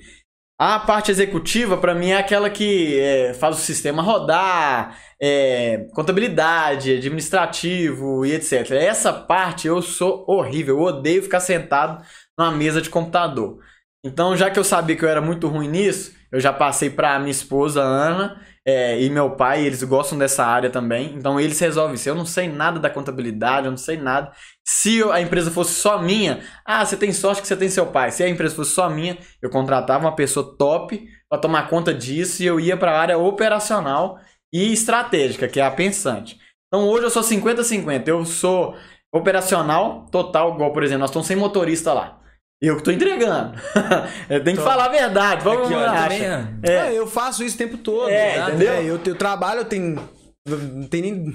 A 0.65 0.79
parte 0.79 1.11
executiva, 1.11 1.77
pra 1.77 1.93
mim, 1.93 2.11
é 2.11 2.19
aquela 2.19 2.49
que 2.49 2.97
é, 2.97 3.35
faz 3.35 3.57
o 3.57 3.61
sistema 3.61 4.01
rodar, 4.01 4.97
é, 5.21 5.89
contabilidade, 5.93 6.99
administrativo 6.99 8.25
e 8.25 8.31
etc. 8.31 8.71
Essa 8.71 9.13
parte 9.13 9.67
eu 9.67 9.83
sou 9.83 10.25
horrível, 10.29 10.79
eu 10.79 10.85
odeio 10.85 11.21
ficar 11.21 11.41
sentado 11.41 12.05
numa 12.39 12.53
mesa 12.53 12.81
de 12.81 12.89
computador. 12.89 13.59
Então, 14.05 14.37
já 14.37 14.53
que 14.53 14.59
eu 14.59 14.63
sabia 14.63 14.95
que 14.95 15.05
eu 15.05 15.09
era 15.09 15.21
muito 15.21 15.49
ruim 15.49 15.67
nisso, 15.67 16.15
eu 16.31 16.39
já 16.39 16.53
passei 16.53 16.89
pra 16.89 17.19
minha 17.19 17.33
esposa, 17.33 17.83
Ana, 17.83 18.41
é, 18.65 19.03
e 19.03 19.11
meu 19.11 19.31
pai, 19.31 19.65
eles 19.65 19.83
gostam 19.83 20.17
dessa 20.17 20.45
área 20.45 20.71
também. 20.71 21.15
Então, 21.17 21.41
eles 21.41 21.59
resolvem 21.59 21.97
isso. 21.97 22.09
Eu 22.09 22.15
não 22.15 22.25
sei 22.25 22.49
nada 22.49 22.79
da 22.79 22.89
contabilidade, 22.89 23.67
eu 23.67 23.73
não 23.73 23.77
sei 23.79 23.97
nada. 23.97 24.33
Se 24.65 25.03
a 25.11 25.21
empresa 25.21 25.51
fosse 25.51 25.75
só 25.75 26.01
minha, 26.01 26.41
ah, 26.65 26.85
você 26.85 26.97
tem 26.97 27.13
sorte 27.13 27.43
que 27.43 27.49
você 27.49 27.57
tem 27.57 27.69
seu 27.69 27.87
pai. 27.87 28.13
Se 28.13 28.23
a 28.23 28.29
empresa 28.29 28.55
fosse 28.55 28.71
só 28.73 28.89
minha, 28.89 29.19
eu 29.41 29.51
contratava 29.51 30.05
uma 30.07 30.15
pessoa 30.15 30.57
top 30.57 31.05
pra 31.29 31.39
tomar 31.39 31.69
conta 31.69 31.93
disso 31.93 32.43
e 32.43 32.47
eu 32.47 32.61
ia 32.61 32.77
pra 32.77 32.99
área 32.99 33.19
operacional 33.19 34.21
e 34.53 34.73
estratégica, 34.73 35.49
que 35.49 35.59
é 35.59 35.65
a 35.65 35.71
pensante. 35.71 36.39
Então, 36.69 36.89
hoje 36.89 37.05
eu 37.05 37.11
sou 37.11 37.23
50-50. 37.23 38.07
Eu 38.07 38.25
sou 38.25 38.77
operacional 39.13 40.07
total, 40.11 40.55
igual, 40.55 40.73
por 40.73 40.85
exemplo, 40.85 41.01
nós 41.01 41.11
estamos 41.11 41.27
sem 41.27 41.37
motorista 41.37 41.93
lá. 41.93 42.22
Eu 42.63 42.77
que 42.77 42.85
tô 42.85 42.93
entregando. 42.93 43.59
eu 44.31 44.45
tenho 44.45 44.57
que 44.57 44.63
falar 44.63 44.85
a 44.85 44.89
verdade. 44.89 45.43
Vamos 45.43 45.67
Aqui, 45.67 45.75
lá. 45.75 46.03
também 46.05 46.25
é- 46.25 46.47
É. 46.63 46.73
É, 46.73 46.93
eu 46.99 47.09
faço 47.09 47.43
isso 47.43 47.57
o 47.57 47.59
tempo 47.59 47.77
todo. 47.77 48.09
É, 48.09 48.39
né? 48.39 48.45
entendeu? 48.49 48.73
É, 48.73 48.85
eu, 48.85 49.01
eu 49.05 49.15
trabalho, 49.17 49.61
eu 49.61 49.65
tenho. 49.65 49.99
Não 50.45 50.85
tem 50.89 51.03
nem 51.03 51.35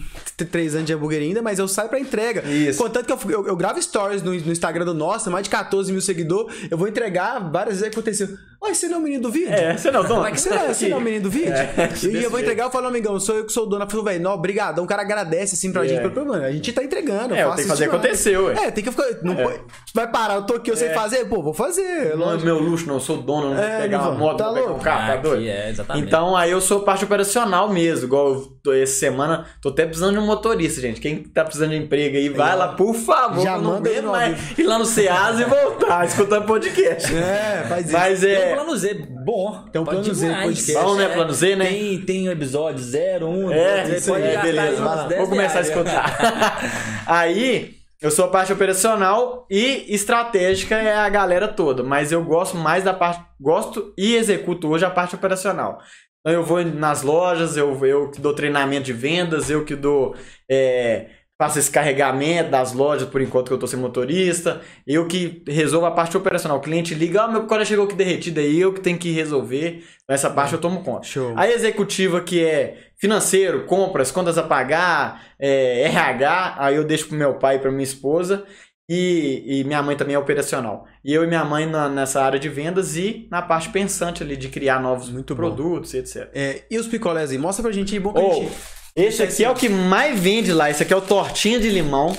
três 0.52 0.76
anos 0.76 0.86
de 0.86 0.94
hambúrguer 0.94 1.22
ainda, 1.22 1.42
mas 1.42 1.60
eu 1.60 1.68
saio 1.68 1.88
pra 1.88 1.98
entrega. 2.00 2.42
Isso. 2.50 2.82
Contanto 2.82 3.06
que 3.06 3.12
eu, 3.14 3.32
eu, 3.32 3.48
eu 3.48 3.56
gravo 3.56 3.82
stories 3.82 4.22
no, 4.22 4.32
no 4.34 4.52
Instagram 4.52 4.84
do 4.84 4.94
Nossa, 4.94 5.30
mais 5.30 5.44
de 5.44 5.50
14 5.50 5.92
mil 5.92 6.02
seguidores. 6.02 6.68
Eu 6.70 6.78
vou 6.78 6.88
entregar 6.90 7.40
várias 7.40 7.80
vezes 7.80 7.94
aconteceu. 7.94 8.28
Ó, 8.60 8.68
você 8.74 8.88
não 8.88 8.95
é 8.95 8.99
o 8.99 9.03
menino 9.03 9.22
do 9.24 9.32
vídeo? 9.32 9.53
É, 9.53 9.78
você 9.78 9.91
não, 9.91 10.01
Dom. 10.03 10.16
Como 10.16 10.26
é 10.28 10.32
que 10.32 10.41
Você 10.41 10.49
não, 10.49 10.58
é- 10.58 10.74
você 10.74 10.88
não 10.89 10.97
é 10.97 10.99
o 10.99 11.03
menino 11.03 11.24
do 11.24 11.30
vídeo? 11.30 11.53
É, 11.53 11.89
e 12.10 12.24
eu 12.24 12.30
vou 12.30 12.39
entregar, 12.39 12.66
eu 12.66 12.72
falo, 12.72 12.88
amigão, 12.88 13.20
sou 13.20 13.36
eu 13.38 13.45
que 13.45 13.51
sou 13.53 13.64
o 13.64 13.66
dono. 13.68 13.84
Eu 13.86 13.89
falo, 13.89 14.03
velho, 14.03 14.22
não, 14.22 14.32
obrigado. 14.34 14.82
O 14.82 14.88
cara 14.88 15.03
agradece 15.03 15.53
assim 15.55 15.72
pra 15.72 15.86
É. 15.86 15.88
gente 15.88 16.01
pelo 16.01 16.12
problema. 16.12 16.45
A 16.45 16.51
gente 16.51 16.74
tá 16.74 16.84
entregando. 16.84 17.36
É, 17.36 17.43
eu 17.43 17.51
tenho 17.51 17.58
que 17.64 17.64
fazer 17.68 17.84
demais. 17.86 18.01
acontecer, 18.03 18.38
ué. 18.38 18.53
É, 18.66 18.72
tem 18.72 18.84
que 18.84 18.89
ficar. 18.91 19.05
Não 19.22 19.36
pode- 19.36 19.60
vai 19.93 20.08
parar, 20.12 20.36
eu 20.36 20.41
tô 20.43 20.55
aqui, 20.55 20.72
eu 20.72 20.76
sei 20.78 20.89
fazer? 20.89 21.26
Pô, 21.26 21.41
vou 21.43 21.53
fazer. 21.53 22.16
Não 22.18 22.32
é 22.34 22.38
meu 22.38 22.58
luxo, 22.60 22.88
não. 22.88 22.95
Eu 22.95 22.99
sou 22.99 23.18
dono, 23.18 23.49
não 23.49 23.55
vou 23.55 23.64
É, 23.64 23.82
pegar 23.82 23.99
não 23.99 24.10
uma 24.12 24.18
moto, 24.18 24.38
Tá 24.38 24.45
não 24.47 24.53
pegar 24.55 24.66
um 24.66 24.70
louco? 24.70 24.84
carro, 24.84 25.08
tá 25.08 25.14
Aqui 25.14 25.24
doido? 25.24 25.47
é, 25.49 25.70
exatamente. 25.70 26.08
Então, 26.08 26.36
aí 26.36 26.51
eu 26.51 26.60
sou 26.62 26.80
parte 26.82 27.05
operacional 27.05 27.70
mesmo. 27.70 28.05
Igual 28.08 28.28
eu 28.34 28.41
tô, 28.64 28.74
essa 28.74 28.99
semana, 28.99 29.45
tô 29.62 29.70
até 29.70 29.86
precisando 29.86 30.14
de 30.14 30.20
um 30.20 30.26
motorista, 30.26 30.82
gente. 30.82 30.99
Quem 30.99 31.24
tá 31.24 31.43
precisando 31.43 31.70
de 31.72 31.78
emprego 31.78 32.18
aí, 32.18 32.30
vai 32.30 32.55
lá, 32.55 32.70
por 32.70 32.95
favor. 32.95 33.43
Já 33.43 33.58
não 33.58 33.74
manda 33.74 34.01
mais 34.01 34.58
ir 34.58 34.64
lá 34.64 34.80
no 34.80 34.86
Ceasa 34.86 35.41
e 35.41 35.45
voltar, 35.45 36.05
escutando 36.08 36.45
podcast. 36.45 37.14
É, 37.16 37.66
faz 37.70 37.86
isso. 37.86 37.93
Mas 37.93 38.24
Tem 38.48 38.58
um 38.58 38.62
é. 38.62 38.64
plano 38.64 38.78
Z 38.78 38.93
bom. 39.26 39.66
Tem 39.72 39.82
um 39.82 39.86
plano 39.86 40.14
Z, 40.14 40.28
podcast. 40.43 40.74
Bom, 40.74 40.95
né, 40.95 41.10
plano 41.10 41.34
Z, 41.34 41.56
né? 41.56 41.66
Tem, 41.66 42.02
tem 42.02 42.30
o 42.30 42.32
episódio 42.32 42.84
0, 42.84 43.28
1, 43.28 43.52
É, 43.52 43.84
dois, 43.84 43.98
isso 43.98 44.12
pode 44.12 44.24
gastar 44.24 44.41
beleza. 44.41 44.68
aí 44.68 44.76
umas 44.76 44.88
vai 44.88 44.95
lá. 44.98 45.08
10 45.08 45.20
Vou 45.20 45.30
começar 45.30 45.60
a 45.60 45.62
reais. 45.62 45.68
escutar. 45.70 47.04
aí, 47.08 47.76
eu 48.02 48.12
sou 48.12 48.26
a 48.26 48.28
parte 48.30 48.54
operacional 48.54 49.45
e 49.50 49.86
estratégica 49.93 50.76
é 50.76 50.95
a 50.95 51.10
galera 51.10 51.48
toda, 51.48 51.84
mas 51.84 52.12
eu 52.12 52.24
gosto 52.24 52.56
mais 52.58 52.84
da 52.84 52.93
parte. 52.93 53.22
Gosto 53.39 53.93
e 53.98 54.16
executo 54.16 54.68
hoje 54.70 54.86
a 54.86 54.89
parte 54.89 55.16
operacional. 55.16 55.80
Então 56.22 56.34
eu 56.34 56.43
vou 56.43 56.64
nas 56.66 57.04
lojas, 57.04 57.56
eu, 57.56 57.86
eu 57.86 58.12
que 58.12 58.20
dou 58.20 58.34
treinamento 58.34 58.84
de 58.84 58.93
vendas, 58.93 59.50
eu 59.50 59.64
que 59.64 59.76
dou. 59.76 60.16
é, 60.50 61.08
faço 61.40 61.60
esse 61.60 61.70
carregamento 61.70 62.50
das 62.50 62.74
lojas 62.74 63.08
por 63.08 63.22
enquanto 63.22 63.48
que 63.48 63.54
eu 63.54 63.60
tô 63.60 63.68
sem 63.68 63.80
motorista, 63.80 64.62
eu 64.88 65.06
que 65.08 65.44
resolvo 65.48 65.86
a 65.86 65.92
parte 65.92 66.18
operacional. 66.18 66.58
O 66.58 66.62
cliente 66.62 66.96
liga, 66.96 67.22
ah, 67.24 67.28
meu 67.28 67.42
picolé 67.42 67.64
chegou 67.64 67.86
aqui 67.86 67.94
derretido, 67.96 68.40
aí 68.40 68.60
eu 68.60 68.74
que 68.74 68.80
tenho 68.82 68.98
que 68.98 69.12
resolver. 69.12 69.84
Essa 70.10 70.30
parte 70.30 70.54
eu 70.54 70.60
tomo 70.60 70.84
conta. 70.84 71.04
Show. 71.06 71.34
A 71.36 71.48
executiva, 71.48 72.22
que 72.22 72.44
é 72.44 72.78
financeiro, 73.00 73.66
compras, 73.66 74.10
contas 74.12 74.38
a 74.38 74.44
pagar, 74.44 75.24
é, 75.40 75.82
RH, 75.84 76.56
aí 76.58 76.76
eu 76.76 76.84
deixo 76.84 77.08
pro 77.08 77.18
meu 77.18 77.36
pai 77.36 77.58
e 77.58 77.60
pra 77.60 77.72
minha 77.72 77.84
esposa. 77.84 78.44
E, 78.90 79.44
e 79.60 79.64
minha 79.66 79.84
mãe 79.84 79.98
também 79.98 80.16
é 80.16 80.20
operacional. 80.20 80.86
E 81.04 81.14
eu 81.14 81.22
e 81.24 81.28
minha 81.28 81.44
mãe 81.44 81.66
na- 81.66 81.90
nessa 81.90 82.24
área 82.24 82.40
de 82.40 82.48
vendas 82.48 82.96
e 82.96 83.28
na 83.30 83.42
parte 83.42 83.68
pensante 83.68 84.24
ali 84.24 84.38
de 84.38 84.48
criar 84.48 84.80
novos 84.82 85.10
Muito 85.10 85.36
bom. 85.36 85.42
produtos 85.42 85.94
e 85.94 85.98
etc. 85.98 86.30
É, 86.34 86.64
e 86.72 86.78
os 86.80 86.88
picolés 86.88 87.30
aí? 87.32 87.38
Mostra 87.38 87.62
pra 87.64 87.72
gente 87.74 87.94
aí, 87.94 88.00
bom 88.00 88.14
pra 88.14 88.22
Oh, 88.24 88.34
gente. 88.36 88.52
Esse 88.98 89.22
aqui 89.22 89.43
é 89.45 89.50
o 89.50 89.54
que 89.54 89.70
mais 89.70 90.20
vende 90.20 90.52
lá. 90.52 90.72
Esse 90.72 90.82
aqui 90.82 90.91
é 90.91 90.98
o 90.98 91.02
tortinha 91.02 91.60
de 91.60 91.70
limão. 91.70 92.18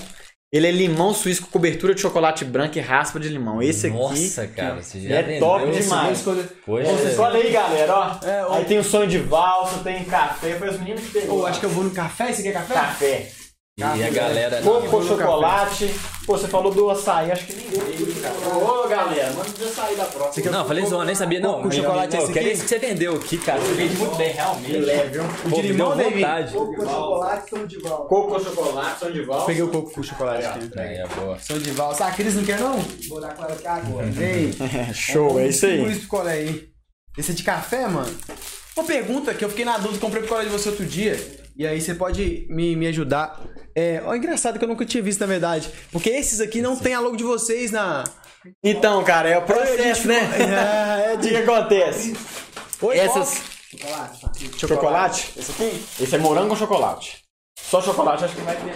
Ele 0.51 0.67
é 0.67 0.71
limão 0.71 1.13
suíço 1.13 1.43
com 1.43 1.51
cobertura 1.51 1.95
de 1.95 2.01
chocolate 2.01 2.43
branco 2.43 2.79
e 2.79 2.81
raspa 2.81 3.21
de 3.21 3.29
limão. 3.29 3.61
Esse 3.61 3.89
aqui 3.89 3.97
Nossa, 3.97 4.47
cara, 4.47 4.81
você 4.81 5.01
já 5.01 5.17
é 5.17 5.23
vendeu. 5.23 5.41
top 5.41 5.71
demais. 5.71 6.25
olha 7.19 7.37
aí, 7.41 7.51
galera, 7.51 7.95
ó. 7.95 8.27
É, 8.27 8.47
ó. 8.47 8.55
Aí 8.55 8.65
tem 8.65 8.79
o 8.79 8.85
sonho 8.85 9.07
de 9.07 9.19
valsa, 9.19 9.81
tem 9.81 10.05
café. 10.05 10.55
Foi 10.55 10.71
os 10.71 10.79
meninos 10.79 11.03
que 11.03 11.11
pegou. 11.11 11.41
Ô, 11.41 11.47
acho 11.47 11.61
que 11.61 11.67
eu 11.67 11.71
vou 11.71 11.85
no 11.85 11.91
café. 11.91 12.33
Você 12.33 12.43
quer 12.43 12.55
café? 12.55 12.75
Café. 12.75 13.33
e 13.77 13.83
a 13.83 14.11
galera... 14.11 14.63
Coco 14.63 15.03
chocolate. 15.03 15.93
Pô, 16.25 16.39
você 16.39 16.49
falou 16.49 16.73
do 16.73 16.89
açaí, 16.89 17.31
acho 17.31 17.45
que 17.45 17.53
ninguém 17.53 17.97
viu, 17.97 18.07
cara. 18.21 18.35
Ô, 18.57 18.89
galera, 18.89 19.33
manda 19.33 19.49
de 19.51 19.65
açaí 19.65 19.97
da 19.97 20.05
próxima. 20.05 20.51
Não, 20.51 20.67
falei 20.67 20.87
zoando, 20.87 21.05
nem 21.07 21.15
sabia. 21.15 21.41
Não, 21.41 21.63
Com 21.63 21.71
chocolate 21.71 22.17
esse 22.17 22.25
eu 22.25 22.31
aqui? 22.31 22.39
esse 22.49 22.63
que 22.63 22.69
você 22.69 22.79
vendeu 22.79 23.15
aqui, 23.17 23.39
cara. 23.39 23.61
Você 23.61 23.73
vende 23.75 23.97
muito 23.97 24.17
bem, 24.17 24.33
realmente. 24.33 24.77
leve, 24.79 25.09
viu? 25.11 25.23
O 25.25 25.51
Pô, 25.51 25.57
de 25.57 25.63
limão, 25.63 25.97
deu 25.97 26.11
David? 26.11 26.23
vontade. 26.23 26.53
chocolate, 26.53 27.51
som 27.51 27.67
de 27.67 27.79
volta. 27.79 28.05
Coco 28.09 28.29
com 28.35 28.41
chocolate, 28.45 29.01
sonho 29.01 29.13
de 29.13 29.23
valsa. 29.23 29.47
Peguei 29.47 29.63
o 29.63 29.69
coco 29.69 29.91
com 29.93 30.03
chocolate 30.03 30.47
aqui. 30.47 30.71
É 30.79 31.07
boa. 31.15 31.39
Sou 31.39 31.59
de 31.59 31.71
valsa. 31.71 32.05
Ah, 32.07 32.13
Cris 32.13 32.35
não 32.35 32.45
quer 32.45 32.59
não? 32.59 32.79
Vou 33.09 33.21
dar 33.21 33.35
com 33.35 33.45
ela 33.45 33.55
aqui 33.55 33.67
agora. 33.67 34.07
Vem. 34.07 34.51
É, 34.91 34.93
show, 34.95 35.39
é 35.39 35.49
isso 35.49 35.67
aí. 35.67 35.85
esse 35.91 36.01
picolé 36.01 36.33
aí. 36.33 36.69
Esse 37.17 37.33
é 37.33 37.35
de 37.35 37.43
café, 37.43 37.87
mano? 37.89 38.15
Uma 38.77 38.85
pergunta 38.85 39.35
que 39.35 39.45
eu 39.45 39.49
fiquei 39.49 39.65
na 39.65 39.77
dúvida, 39.79 39.99
comprei 40.01 40.23
picolé 40.23 40.45
de 40.45 40.51
você 40.51 40.69
outro 40.69 40.85
dia. 40.85 41.19
E 41.57 41.67
aí 41.67 41.81
você 41.81 41.93
pode 41.95 42.47
me, 42.49 42.77
me 42.77 42.87
ajudar. 42.87 43.41
É, 43.79 44.03
ó, 44.05 44.13
engraçado 44.13 44.59
que 44.59 44.65
eu 44.65 44.69
nunca 44.69 44.85
tinha 44.85 45.01
visto, 45.01 45.21
na 45.21 45.27
verdade. 45.27 45.71
Porque 45.93 46.11
esses 46.11 46.41
aqui 46.41 46.61
não 46.61 46.75
tem 46.75 46.95
a 46.95 47.01
logo 47.01 47.15
de 47.15 47.23
vocês 47.23 47.71
na. 47.71 48.03
Então, 48.61 49.05
cara, 49.05 49.29
é 49.29 49.39
o 49.39 49.43
processo, 49.43 50.09
né? 50.09 50.19
É, 51.07 51.13
é 51.13 51.15
O 51.15 51.21
que 51.21 51.37
acontece? 51.37 52.17
Oi, 52.83 52.99
Essas... 52.99 53.41
Chocolate, 53.71 54.27
aqui. 54.27 54.59
Chocolate? 54.59 55.33
Esse 55.37 55.53
aqui? 55.53 55.87
Esse 56.01 56.17
é 56.17 56.19
morango 56.19 56.49
com 56.49 56.57
chocolate. 56.57 57.23
Só 57.57 57.81
chocolate 57.81 58.25
acho 58.25 58.35
que 58.35 58.41
vai 58.41 58.57
ter. 58.57 58.75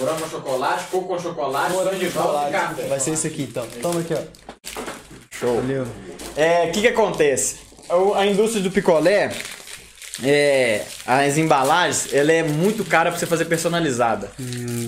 Morango 0.00 0.22
com 0.22 0.28
chocolate, 0.30 0.84
coco 0.90 1.08
com 1.08 1.18
chocolate, 1.18 1.74
sonho 1.74 1.98
de 1.98 2.06
e 2.06 2.10
café. 2.10 2.82
Vai 2.86 3.00
ser 3.00 3.10
esse 3.10 3.26
aqui 3.26 3.42
então. 3.42 3.66
Toma 3.82 4.00
aqui, 4.00 4.14
ó. 4.14 4.22
Show. 5.32 5.56
Valeu. 5.56 5.86
É, 6.34 6.68
o 6.68 6.72
que 6.72 6.80
que 6.80 6.88
acontece? 6.88 7.58
A 8.16 8.24
indústria 8.24 8.62
do 8.62 8.70
picolé, 8.70 9.30
é, 10.22 10.84
as 11.06 11.36
embalagens, 11.38 12.12
ela 12.12 12.32
é 12.32 12.42
muito 12.42 12.84
cara 12.84 13.10
pra 13.10 13.18
você 13.18 13.26
fazer 13.26 13.44
personalizada. 13.44 14.30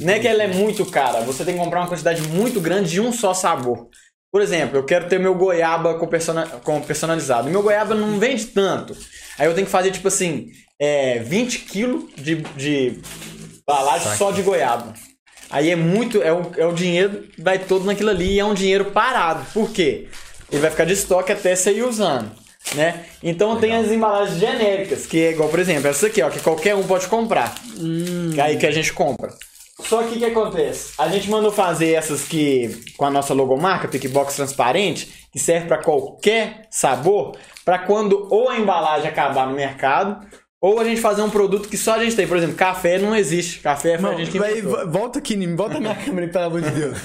Não 0.02 0.12
é 0.12 0.18
que 0.18 0.26
ela 0.28 0.42
é 0.42 0.48
muito 0.48 0.84
cara, 0.86 1.20
você 1.20 1.44
tem 1.44 1.54
que 1.54 1.60
comprar 1.60 1.80
uma 1.80 1.88
quantidade 1.88 2.22
muito 2.28 2.60
grande 2.60 2.90
de 2.90 3.00
um 3.00 3.12
só 3.12 3.32
sabor. 3.34 3.88
Por 4.32 4.40
exemplo, 4.40 4.76
eu 4.78 4.84
quero 4.84 5.08
ter 5.08 5.18
meu 5.18 5.34
goiaba 5.34 5.94
com, 5.98 6.06
persona- 6.06 6.46
com 6.62 6.80
personalizado. 6.80 7.50
Meu 7.50 7.62
goiaba 7.62 7.94
não 7.96 8.18
vende 8.18 8.46
tanto. 8.46 8.96
Aí 9.38 9.46
eu 9.46 9.54
tenho 9.54 9.66
que 9.66 9.72
fazer, 9.72 9.90
tipo 9.90 10.06
assim, 10.06 10.46
é, 10.80 11.18
20 11.18 11.58
quilos 11.60 12.04
de, 12.16 12.36
de 12.56 13.00
embalagem 13.68 14.16
só 14.16 14.30
de 14.30 14.42
goiaba. 14.42 14.94
Aí 15.50 15.70
é 15.70 15.74
muito, 15.76 16.22
é 16.22 16.32
o, 16.32 16.42
é 16.56 16.64
o 16.64 16.72
dinheiro 16.72 17.24
vai 17.38 17.58
todo 17.58 17.84
naquilo 17.84 18.10
ali 18.10 18.34
e 18.34 18.38
é 18.38 18.44
um 18.44 18.54
dinheiro 18.54 18.86
parado. 18.86 19.44
Por 19.52 19.70
quê? 19.70 20.06
Ele 20.50 20.60
vai 20.60 20.70
ficar 20.70 20.84
de 20.84 20.92
estoque 20.92 21.32
até 21.32 21.54
você 21.56 21.72
ir 21.72 21.82
usando, 21.82 22.30
né? 22.74 23.04
Então 23.22 23.58
tem 23.58 23.74
as 23.74 23.90
embalagens 23.90 24.38
genéricas, 24.38 25.06
que 25.06 25.20
é 25.24 25.30
igual, 25.32 25.48
por 25.48 25.58
exemplo, 25.58 25.88
essa 25.88 26.06
aqui, 26.06 26.22
ó, 26.22 26.30
que 26.30 26.40
qualquer 26.40 26.74
um 26.74 26.84
pode 26.84 27.06
comprar. 27.08 27.54
Que 28.34 28.40
é 28.40 28.42
aí 28.42 28.56
que 28.56 28.66
a 28.66 28.70
gente 28.70 28.92
compra. 28.92 29.32
Só 29.84 30.02
que 30.02 30.16
o 30.16 30.18
que 30.18 30.24
acontece? 30.24 30.92
A 30.98 31.08
gente 31.08 31.30
mandou 31.30 31.50
fazer 31.50 31.94
essas 31.94 32.24
que 32.24 32.84
com 32.96 33.04
a 33.04 33.10
nossa 33.10 33.32
logomarca, 33.32 33.88
Pickbox 33.88 34.36
transparente, 34.36 35.26
que 35.32 35.38
serve 35.38 35.66
para 35.66 35.78
qualquer 35.78 36.66
sabor, 36.70 37.36
para 37.64 37.78
quando 37.78 38.28
ou 38.30 38.50
a 38.50 38.58
embalagem 38.58 39.08
acabar 39.08 39.46
no 39.46 39.54
mercado, 39.54 40.26
ou 40.62 40.78
a 40.78 40.84
gente 40.84 41.00
fazer 41.00 41.22
um 41.22 41.30
produto 41.30 41.68
que 41.68 41.76
só 41.78 41.94
a 41.94 42.04
gente 42.04 42.14
tem. 42.14 42.26
Por 42.28 42.36
exemplo, 42.36 42.54
café 42.54 42.98
não 42.98 43.16
existe. 43.16 43.60
Café 43.60 43.96
foi 43.98 44.10
a 44.14 44.16
gente 44.18 44.30
que 44.30 44.38
vo- 44.60 44.86
volta 44.90 45.18
aqui, 45.18 45.34
mim, 45.36 45.56
volta 45.56 45.78
a 45.78 45.80
minha 45.80 45.94
câmera, 45.94 46.28
pelo 46.28 46.44
amor 46.44 46.60
de 46.60 46.70
Deus. 46.70 46.98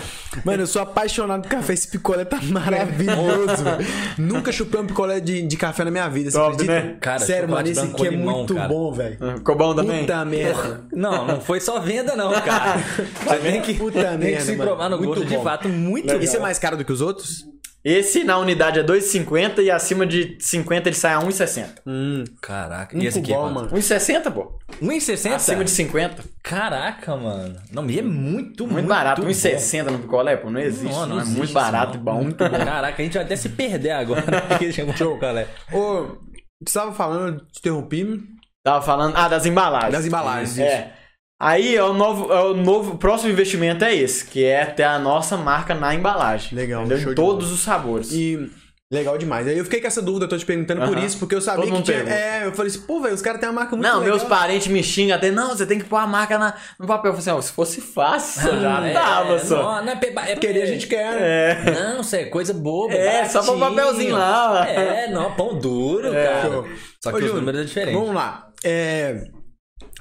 Mano, 0.43 0.63
eu 0.63 0.67
sou 0.67 0.81
apaixonado 0.81 1.43
por 1.43 1.49
café. 1.49 1.71
Esse 1.73 1.87
picolé 1.87 2.25
tá 2.25 2.37
maravilhoso, 2.41 3.63
velho. 3.63 3.85
Nunca 4.17 4.51
chupei 4.51 4.81
um 4.81 4.85
picolé 4.85 5.21
de, 5.21 5.41
de 5.41 5.55
café 5.57 5.85
na 5.85 5.91
minha 5.91 6.09
vida. 6.09 6.29
Você 6.31 6.37
Top, 6.37 6.51
acredita? 6.53 6.73
né? 6.81 6.97
Cara, 6.99 7.19
Sério, 7.19 7.49
mano, 7.49 7.67
esse 7.69 7.79
aqui 7.79 8.07
é 8.07 8.09
limão, 8.09 8.37
muito 8.39 8.55
cara. 8.55 8.67
bom, 8.67 8.91
velho. 8.91 9.17
Ficou 9.37 9.55
bom 9.55 9.73
também? 9.73 10.01
Puta 10.01 10.25
merda. 10.25 10.81
Não, 10.91 11.25
não 11.25 11.39
foi 11.39 11.61
só 11.61 11.79
venda, 11.79 12.13
não, 12.15 12.33
cara. 12.41 12.77
Você 13.25 13.37
tem 13.37 13.61
que, 13.61 13.73
Puta 13.75 14.01
tem 14.01 14.11
que 14.11 14.17
merda, 14.17 14.41
se 14.41 14.51
mano. 14.51 14.63
provar 14.63 14.89
no 14.89 14.97
Muito 14.97 15.09
gosto 15.15 15.25
de 15.25 15.37
bom. 15.37 15.43
fato 15.43 15.69
muito 15.69 16.11
Esse 16.15 16.35
é 16.35 16.39
bom. 16.39 16.43
mais 16.43 16.59
caro 16.59 16.75
do 16.75 16.83
que 16.83 16.91
os 16.91 16.99
outros? 16.99 17.45
Esse 17.85 18.23
na 18.23 18.39
unidade 18.39 18.79
é 18.79 18.83
2,50 18.83 19.59
e 19.61 19.69
acima 19.69 20.07
de 20.07 20.35
50 20.39 20.89
ele 20.89 20.95
sai 20.95 21.13
a 21.13 21.19
1,60. 21.19 21.67
Hum, 21.85 22.23
Caraca. 22.41 22.97
um 22.97 22.99
E 22.99 23.05
esse 23.05 23.19
aqui 23.19 23.31
é 23.31 23.35
quanto? 23.35 23.53
mano. 23.53 23.69
1,60, 23.69 24.31
pô. 24.31 24.57
1,60? 24.81 25.33
Acima 25.35 25.63
de 25.63 25.69
50. 25.69 26.23
Caraca, 26.41 27.15
mano. 27.15 27.55
Não, 27.71 27.87
e 27.87 27.99
é 27.99 28.01
muito, 28.01 28.65
Muito, 28.65 28.87
barato. 28.87 29.21
bom. 29.21 29.27
1,60 29.27 29.83
no 29.91 29.99
picolé, 29.99 30.35
pô. 30.35 30.49
Não 30.49 30.59
existe. 30.59 30.91
Não, 30.95 31.05
não 31.05 31.17
é 31.17 31.21
existe 31.21 31.37
muito 31.37 31.45
isso, 31.45 31.53
barato 31.53 31.93
não. 31.93 32.01
e 32.01 32.03
bom. 32.03 32.23
Muito 32.23 32.43
bom. 32.43 32.57
Caraca, 32.65 32.99
a 32.99 33.05
gente 33.05 33.13
vai 33.13 33.23
até 33.23 33.35
se 33.35 33.49
perder 33.49 33.91
agora. 33.91 34.23
porque 34.49 34.71
chegou 34.71 34.91
no 34.91 34.97
picolé. 35.13 35.47
Ô, 35.71 36.17
você 36.65 36.79
tava 36.79 36.91
falando, 36.91 37.45
te 37.51 37.59
interrompi, 37.59 38.19
Tava 38.63 38.81
falando. 38.83 39.15
Ah, 39.15 39.27
das 39.27 39.45
embalagens. 39.45 39.91
das 39.93 40.05
embalagens. 40.07 40.57
É. 40.57 40.94
Aí 41.39 41.75
é 41.75 41.83
o 41.83 41.91
novo, 41.93 42.31
é 42.31 42.41
o 42.43 42.53
novo 42.53 42.93
o 42.93 42.97
próximo 42.97 43.29
investimento 43.29 43.83
é 43.83 43.93
esse, 43.93 44.25
que 44.25 44.43
é 44.43 44.65
ter 44.65 44.83
a 44.83 44.97
nossa 44.97 45.35
marca 45.35 45.75
na 45.75 45.93
embalagem. 45.93 46.57
Legal, 46.57 46.85
entendeu? 46.85 46.97
Em 47.03 47.09
de 47.09 47.15
todos 47.15 47.51
os 47.51 47.59
sabores. 47.59 48.11
E 48.13 48.49
legal 48.89 49.17
demais. 49.17 49.45
Aí 49.45 49.57
eu 49.57 49.65
fiquei 49.65 49.81
com 49.81 49.87
essa 49.87 50.01
dúvida, 50.01 50.23
eu 50.25 50.29
tô 50.29 50.37
te 50.37 50.45
perguntando 50.45 50.85
por 50.87 50.95
Aham. 50.95 51.05
isso, 51.05 51.19
porque 51.19 51.35
eu 51.35 51.41
sabia 51.41 51.65
Todo 51.65 51.75
que 51.75 51.83
tinha. 51.83 51.97
pergunta. 51.97 52.15
É, 52.15 52.45
eu 52.45 52.53
falei 52.53 52.71
assim, 52.71 52.81
pô, 52.83 53.01
velho, 53.01 53.13
os 53.13 53.21
caras 53.21 53.41
têm 53.41 53.49
uma 53.49 53.55
marca 53.61 53.75
muito 53.75 53.85
não, 53.85 53.99
legal. 53.99 54.15
meus 54.15 54.23
parentes 54.29 54.67
me 54.67 54.81
xingam 54.81 55.17
até, 55.17 55.29
não, 55.29 55.49
você 55.49 55.65
tem 55.65 55.77
que 55.77 55.83
pôr 55.83 55.97
a 55.97 56.07
marca 56.07 56.37
na, 56.39 56.53
no 56.79 56.87
papel. 56.87 57.11
Eu 57.11 57.17
falei 57.17 57.31
assim, 57.31 57.37
ó, 57.37 57.41
se 57.41 57.51
fosse 57.51 57.81
fácil, 57.81 58.55
já 58.61 58.87
É, 58.87 58.93
tava 58.93 59.37
só. 59.39 59.81
Não, 59.81 59.85
não 59.87 59.91
é, 59.91 60.31
é 60.31 60.35
Querer 60.37 60.61
a 60.61 60.65
gente 60.67 60.87
quer. 60.87 61.15
É. 61.19 61.71
Não, 61.71 61.99
isso 61.99 62.15
é 62.15 62.25
coisa 62.25 62.53
boba. 62.53 62.93
É, 62.93 63.25
só 63.25 63.43
pôr 63.43 63.57
baratinho. 63.57 63.83
papelzinho 63.83 64.15
lá. 64.15 64.65
É, 64.69 65.09
não, 65.11 65.33
pão 65.33 65.59
duro, 65.59 66.13
cara. 66.13 66.49
Show. 66.49 66.65
Só 67.03 67.09
que 67.09 67.15
Ô, 67.15 67.19
os 67.19 67.23
Júnior, 67.25 67.39
números 67.41 67.61
é 67.61 67.63
diferente. 67.65 67.95
Vamos 67.95 68.15
lá. 68.15 68.47
É, 68.63 69.25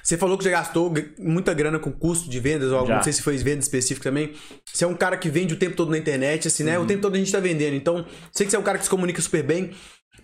Você 0.04 0.18
falou 0.18 0.36
que 0.36 0.44
já 0.44 0.50
gastou 0.50 0.92
muita 1.18 1.54
grana 1.54 1.78
com 1.78 1.90
custo 1.90 2.28
de 2.28 2.38
vendas, 2.38 2.70
ou 2.70 2.76
algo, 2.76 2.88
Já. 2.88 2.96
não 2.96 3.02
sei 3.02 3.12
se 3.12 3.22
foi 3.22 3.36
venda 3.38 3.60
específica 3.60 4.10
também. 4.10 4.32
Você 4.70 4.84
é 4.84 4.86
um 4.86 4.94
cara 4.94 5.16
que 5.16 5.30
vende 5.30 5.54
o 5.54 5.56
tempo 5.56 5.74
todo 5.74 5.90
na 5.90 5.96
internet, 5.96 6.46
assim, 6.46 6.62
Uhum. 6.64 6.68
né? 6.68 6.78
O 6.78 6.84
tempo 6.84 7.00
todo 7.00 7.14
a 7.14 7.18
gente 7.18 7.32
tá 7.32 7.40
vendendo. 7.40 7.74
Então, 7.74 8.04
sei 8.30 8.44
que 8.44 8.50
você 8.50 8.56
é 8.56 8.60
um 8.60 8.62
cara 8.62 8.76
que 8.76 8.84
se 8.84 8.90
comunica 8.90 9.22
super 9.22 9.42
bem. 9.42 9.70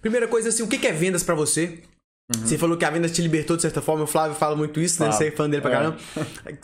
Primeira 0.03 0.29
coisa, 0.29 0.51
assim, 0.51 0.63
o 0.63 0.69
que 0.69 0.87
é 0.87 0.93
vendas 0.93 1.23
pra 1.23 1.35
você? 1.35 1.79
Você 2.45 2.57
falou 2.57 2.77
que 2.77 2.85
a 2.85 2.91
vendas 2.91 3.11
te 3.11 3.21
libertou 3.23 3.57
de 3.57 3.63
certa 3.63 3.83
forma, 3.83 4.05
o 4.05 4.07
Flávio 4.07 4.37
fala 4.37 4.55
muito 4.55 4.79
isso, 4.81 5.03
né? 5.03 5.09
Uhum. 5.09 5.13
Você 5.13 5.27
é 5.27 5.31
fã 5.33 5.51
dele 5.51 5.63
pra 5.63 5.71
É. 5.71 5.75
caramba. 5.75 5.97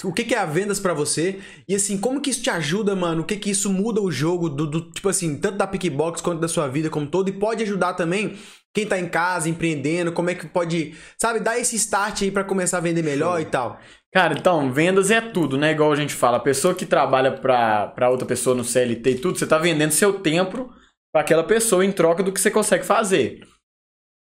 O 0.04 0.12
que 0.12 0.22
que 0.22 0.32
é 0.34 0.38
a 0.38 0.46
vendas 0.46 0.78
pra 0.78 0.94
você? 0.94 1.40
E 1.68 1.74
assim, 1.74 1.98
como 1.98 2.20
que 2.20 2.30
isso 2.30 2.40
te 2.42 2.50
ajuda, 2.50 2.94
mano? 2.94 3.22
O 3.22 3.24
que 3.24 3.34
que 3.34 3.50
isso 3.50 3.72
muda 3.72 4.00
o 4.00 4.08
jogo 4.08 4.48
do, 4.48 4.64
do- 4.64 4.92
tipo 4.92 5.08
assim, 5.08 5.36
tanto 5.38 5.58
da 5.58 5.66
Pickbox 5.66 6.20
quanto 6.20 6.38
da 6.40 6.46
sua 6.46 6.68
vida 6.68 6.88
como 6.88 7.06
todo 7.08 7.28
e 7.30 7.32
pode 7.32 7.64
ajudar 7.64 7.94
também 7.94 8.36
quem 8.76 8.86
tá 8.86 8.98
em 8.98 9.08
casa 9.08 9.48
empreendendo, 9.48 10.12
como 10.12 10.28
é 10.28 10.34
que 10.34 10.46
pode, 10.46 10.94
sabe, 11.16 11.40
dar 11.40 11.58
esse 11.58 11.76
start 11.76 12.20
aí 12.20 12.30
pra 12.30 12.44
começar 12.44 12.76
a 12.76 12.82
vender 12.82 13.02
melhor 13.02 13.40
e 13.40 13.46
tal. 13.46 13.80
Cara, 14.12 14.34
então, 14.38 14.70
vendas 14.70 15.10
é 15.10 15.18
tudo, 15.18 15.56
né? 15.56 15.72
Igual 15.72 15.90
a 15.92 15.96
gente 15.96 16.12
fala, 16.12 16.36
a 16.36 16.40
pessoa 16.40 16.74
que 16.74 16.84
trabalha 16.84 17.32
pra, 17.32 17.86
pra 17.86 18.10
outra 18.10 18.26
pessoa 18.26 18.54
no 18.54 18.62
CLT 18.62 19.10
e 19.10 19.18
tudo, 19.18 19.38
você 19.38 19.46
tá 19.46 19.56
vendendo 19.56 19.92
seu 19.92 20.20
tempo 20.20 20.70
pra 21.10 21.22
aquela 21.22 21.42
pessoa 21.42 21.86
em 21.86 21.90
troca 21.90 22.22
do 22.22 22.30
que 22.30 22.38
você 22.38 22.50
consegue 22.50 22.84
fazer. 22.84 23.40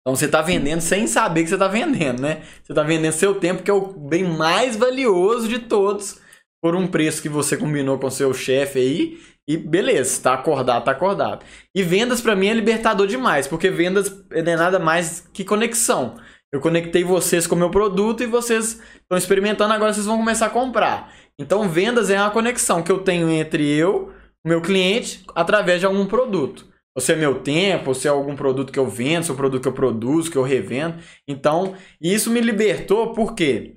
Então 0.01 0.15
você 0.15 0.27
tá 0.27 0.43
vendendo 0.43 0.81
sem 0.81 1.07
saber 1.07 1.41
que 1.41 1.49
você 1.49 1.57
tá 1.57 1.67
vendendo, 1.67 2.21
né? 2.21 2.43
Você 2.63 2.75
tá 2.75 2.83
vendendo 2.83 3.13
seu 3.13 3.33
tempo, 3.39 3.63
que 3.63 3.71
é 3.71 3.73
o 3.73 3.87
bem 3.87 4.23
mais 4.23 4.75
valioso 4.75 5.47
de 5.47 5.57
todos, 5.57 6.21
por 6.63 6.77
um 6.77 6.87
preço 6.87 7.21
que 7.21 7.27
você 7.27 7.57
combinou 7.57 7.99
com 7.99 8.09
seu 8.09 8.33
chefe 8.33 8.79
aí. 8.79 9.19
E 9.45 9.57
beleza, 9.57 10.21
tá 10.21 10.33
acordado, 10.33 10.85
tá 10.85 10.91
acordado. 10.91 11.45
E 11.75 11.83
vendas 11.83 12.21
pra 12.21 12.37
mim 12.37 12.47
é 12.47 12.53
libertador 12.53 13.05
demais, 13.05 13.45
porque 13.45 13.69
vendas 13.69 14.09
não 14.31 14.53
é 14.53 14.55
nada 14.55 14.79
mais 14.79 15.27
que 15.33 15.43
conexão. 15.43 16.15
Eu 16.53 16.61
conectei 16.61 17.03
vocês 17.03 17.45
com 17.45 17.55
o 17.55 17.57
meu 17.57 17.69
produto 17.69 18.23
e 18.23 18.27
vocês 18.27 18.81
estão 19.01 19.17
experimentando, 19.17 19.73
agora 19.73 19.91
vocês 19.91 20.05
vão 20.05 20.17
começar 20.17 20.45
a 20.45 20.49
comprar. 20.49 21.13
Então, 21.37 21.67
vendas 21.67 22.09
é 22.09 22.17
uma 22.17 22.31
conexão 22.31 22.81
que 22.81 22.91
eu 22.91 22.99
tenho 22.99 23.29
entre 23.29 23.69
eu, 23.69 24.13
o 24.45 24.47
meu 24.47 24.61
cliente, 24.61 25.25
através 25.35 25.81
de 25.81 25.85
algum 25.85 26.05
produto. 26.05 26.65
Ou 26.95 27.01
se 27.01 27.11
é 27.11 27.15
meu 27.17 27.41
tempo, 27.41 27.89
ou 27.89 27.93
se 27.93 28.07
é 28.07 28.11
algum 28.11 28.37
produto 28.37 28.71
que 28.71 28.79
eu 28.79 28.87
vendo, 28.87 29.23
se 29.23 29.31
é 29.31 29.33
um 29.33 29.37
produto 29.37 29.63
que 29.63 29.67
eu 29.67 29.73
produzo, 29.73 30.31
que 30.31 30.37
eu 30.37 30.43
revendo. 30.43 30.99
Então, 31.27 31.75
isso 31.99 32.29
me 32.29 32.39
libertou 32.39 33.11
porque 33.11 33.75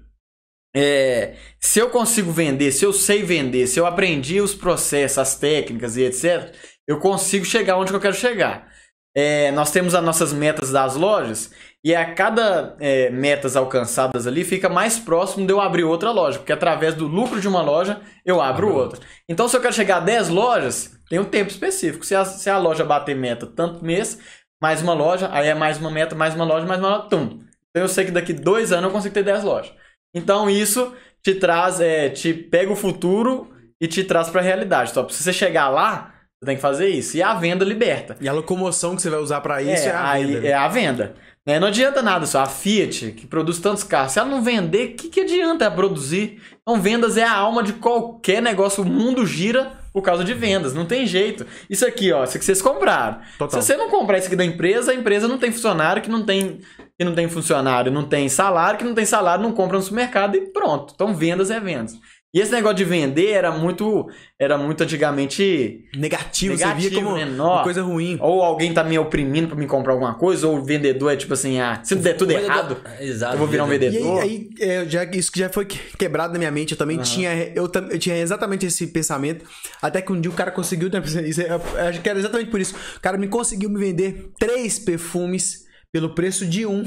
é, 0.79 1.37
se 1.59 1.79
eu 1.79 1.89
consigo 1.89 2.31
vender, 2.31 2.71
se 2.71 2.85
eu 2.85 2.93
sei 2.93 3.23
vender, 3.23 3.67
se 3.67 3.81
eu 3.81 3.87
aprendi 3.87 4.43
os 4.43 4.55
processos, 4.55 5.17
as 5.17 5.35
técnicas 5.35 5.97
e 5.97 6.03
etc., 6.03 6.55
eu 6.87 7.01
consigo 7.01 7.47
chegar 7.47 7.79
onde 7.79 7.95
eu 7.95 7.99
quero 7.99 8.15
chegar. 8.15 8.71
É, 9.17 9.51
nós 9.53 9.71
temos 9.71 9.95
as 9.95 10.05
nossas 10.05 10.35
metas 10.35 10.71
das 10.71 10.95
lojas 10.95 11.51
e 11.83 11.95
a 11.95 12.15
cada 12.15 12.77
é, 12.79 13.09
metas 13.09 13.57
alcançadas 13.57 14.27
ali 14.27 14.45
fica 14.45 14.69
mais 14.69 14.99
próximo 14.99 15.47
de 15.47 15.53
eu 15.55 15.63
abrir 15.63 15.85
outra 15.85 16.11
loja, 16.11 16.39
porque 16.39 16.53
através 16.53 16.95
do 16.95 17.07
lucro 17.07 17.41
de 17.41 17.49
uma 17.49 17.63
loja 17.63 18.03
eu 18.23 18.43
abro 18.43 18.71
outra. 18.71 19.01
Então, 19.27 19.49
se 19.49 19.57
eu 19.57 19.63
quero 19.63 19.73
chegar 19.73 19.97
a 19.97 20.01
10 20.01 20.29
lojas, 20.29 20.95
tem 21.09 21.19
um 21.19 21.25
tempo 21.25 21.51
específico. 21.51 22.05
Se 22.05 22.15
a, 22.15 22.23
se 22.27 22.51
a 22.51 22.59
loja 22.59 22.85
bater 22.85 23.17
meta 23.17 23.47
tanto 23.47 23.83
mês, 23.83 24.19
mais 24.61 24.83
uma 24.83 24.93
loja, 24.93 25.31
aí 25.33 25.49
é 25.49 25.55
mais 25.55 25.79
uma 25.79 25.91
meta, 25.91 26.15
mais 26.15 26.35
uma 26.35 26.45
loja, 26.45 26.67
mais 26.67 26.81
uma 26.81 26.97
loja, 26.97 27.09
tum. 27.09 27.41
Então 27.71 27.83
eu 27.83 27.89
sei 27.89 28.05
que 28.05 28.11
daqui 28.11 28.35
dois 28.35 28.73
anos 28.73 28.85
eu 28.85 28.91
consigo 28.91 29.15
ter 29.15 29.23
10 29.23 29.43
lojas. 29.43 29.73
Então 30.17 30.49
isso 30.49 30.95
te 31.23 31.35
traz, 31.35 31.79
é, 31.79 32.09
te 32.09 32.33
pega 32.33 32.73
o 32.73 32.77
futuro 32.77 33.51
e 33.79 33.87
te 33.87 34.03
traz 34.03 34.31
pra 34.31 34.41
realidade. 34.41 34.91
Então, 34.91 35.07
se 35.11 35.23
você 35.23 35.33
chegar 35.33 35.69
lá, 35.69 36.15
você 36.41 36.47
tem 36.47 36.57
que 36.57 36.63
fazer 36.63 36.89
isso. 36.89 37.17
E 37.19 37.23
a 37.23 37.35
venda 37.35 37.65
liberta. 37.65 38.17
E 38.21 38.29
a 38.29 38.33
locomoção 38.33 38.97
que 38.97 39.03
você 39.03 39.11
vai 39.11 39.21
usar 39.21 39.43
pra 39.43 39.63
isso 39.63 39.87
é, 39.87 39.91
a 39.91 40.09
aí 40.09 40.25
venda. 40.25 40.41
né? 40.41 40.49
é 40.49 40.55
a 40.55 40.69
venda. 40.69 41.15
Né? 41.47 41.61
Não 41.61 41.69
adianta 41.69 42.01
nada 42.01 42.25
só. 42.25 42.41
A 42.41 42.47
Fiat, 42.47 43.13
que 43.13 43.27
produz 43.27 43.59
tantos 43.59 43.85
carros, 43.85 44.13
se 44.13 44.19
ela 44.19 44.29
não 44.29 44.43
vender, 44.43 44.91
o 44.91 44.95
que, 44.95 45.09
que 45.09 45.21
adianta 45.21 45.67
ela 45.67 45.75
produzir? 45.75 46.41
Então, 46.63 46.81
vendas 46.81 47.19
é 47.19 47.25
a 47.25 47.37
alma 47.37 47.63
de 47.63 47.75
qualquer 47.75 48.41
negócio. 48.41 48.83
O 48.83 48.87
mundo 48.87 49.27
gira 49.27 49.73
por 49.97 50.03
causa 50.03 50.23
de 50.23 50.35
vendas. 50.35 50.75
Não 50.75 50.85
tem 50.85 51.07
jeito. 51.07 51.47
Isso 51.71 51.87
aqui, 51.87 52.13
ó, 52.13 52.23
isso 52.23 52.37
aqui 52.37 52.45
vocês 52.45 52.61
compraram. 52.61 53.19
Total. 53.39 53.63
Se 53.63 53.67
você 53.67 53.79
não 53.79 53.89
comprar 53.89 54.19
isso 54.19 54.27
aqui 54.27 54.37
da 54.37 54.45
empresa, 54.45 54.93
a 54.93 54.95
empresa 54.95 55.27
não 55.27 55.39
tem 55.39 55.51
funcionário, 55.51 56.03
que 56.03 56.11
não 56.11 56.23
tem, 56.23 56.61
que 56.99 57.03
não 57.03 57.15
tem 57.15 57.27
funcionário, 57.31 57.91
não 57.91 58.05
tem 58.05 58.29
salário, 58.29 58.79
que 58.79 58.85
não 58.85 58.95
tem 58.95 59.07
salário, 59.07 59.43
não 59.43 59.53
compra 59.53 59.79
no 59.79 59.83
supermercado 59.83 60.37
e 60.37 60.53
pronto. 60.53 60.93
Então, 60.95 61.15
vendas 61.15 61.51
é 61.51 61.59
vendas. 61.59 61.95
E 62.37 62.41
esse 62.41 62.53
negócio 62.53 62.77
de 62.77 62.85
vender 62.85 63.31
era 63.31 63.51
muito, 63.51 64.11
era 64.39 64.59
muito 64.59 64.83
antigamente 64.83 65.87
Negativo, 65.97 66.55
você 66.55 66.67
Negativo, 66.67 66.91
via 66.91 67.03
como 67.03 67.17
né? 67.17 67.25
uma 67.25 67.63
coisa 67.63 67.83
ruim. 67.83 68.19
ou 68.21 68.43
alguém 68.43 68.75
tá 68.75 68.85
me 68.85 68.99
oprimindo 68.99 69.49
pra 69.49 69.57
me 69.57 69.67
comprar 69.67 69.95
alguma 69.95 70.13
coisa, 70.17 70.47
ou 70.47 70.59
o 70.59 70.63
vendedor 70.63 71.11
é 71.11 71.17
tipo 71.17 71.33
assim, 71.33 71.59
ah, 71.59 71.81
se 71.83 71.95
der 71.95 72.13
tudo 72.15 72.35
Coisa 72.35 72.47
errado, 72.47 72.75
do- 72.75 73.03
Exato. 73.03 73.35
eu 73.37 73.39
vou 73.39 73.47
virar 73.49 73.65
um 73.65 73.73
E 73.73 73.79
vendedor. 73.79 74.21
aí, 74.21 74.51
aí, 74.61 74.69
é, 74.69 74.85
já, 74.87 75.05
isso 75.05 75.33
que 75.33 75.39
já 75.39 75.49
foi 75.49 75.65
que- 75.65 75.79
quebrado 75.97 76.35
na 76.35 76.39
minha 76.39 76.51
mente, 76.51 76.73
eu 76.73 76.77
também 76.77 76.99
tinha, 76.99 77.33
eu, 77.55 77.71
eu 77.91 77.99
tinha 77.99 78.19
exatamente 78.19 78.67
esse 78.67 78.87
pensamento, 78.89 79.43
até 79.81 80.03
que 80.03 80.13
um 80.13 80.21
dia 80.21 80.31
o 80.31 80.35
cara 80.35 80.51
conseguiu, 80.51 80.91
né, 80.91 81.01
isso, 81.27 81.41
é- 81.41 81.49
eu 81.49 81.89
acho 81.89 82.03
que 82.03 82.09
era 82.11 82.19
exatamente 82.19 82.51
por 82.51 82.61
isso, 82.61 82.75
o 82.99 83.01
cara 83.01 83.17
me 83.17 83.29
conseguiu 83.29 83.71
me 83.71 83.81
vender 83.81 84.31
três 84.39 84.79
perfumes 84.79 85.65
pelo 85.93 86.11
preço 86.11 86.45
de 86.45 86.67
um, 86.67 86.85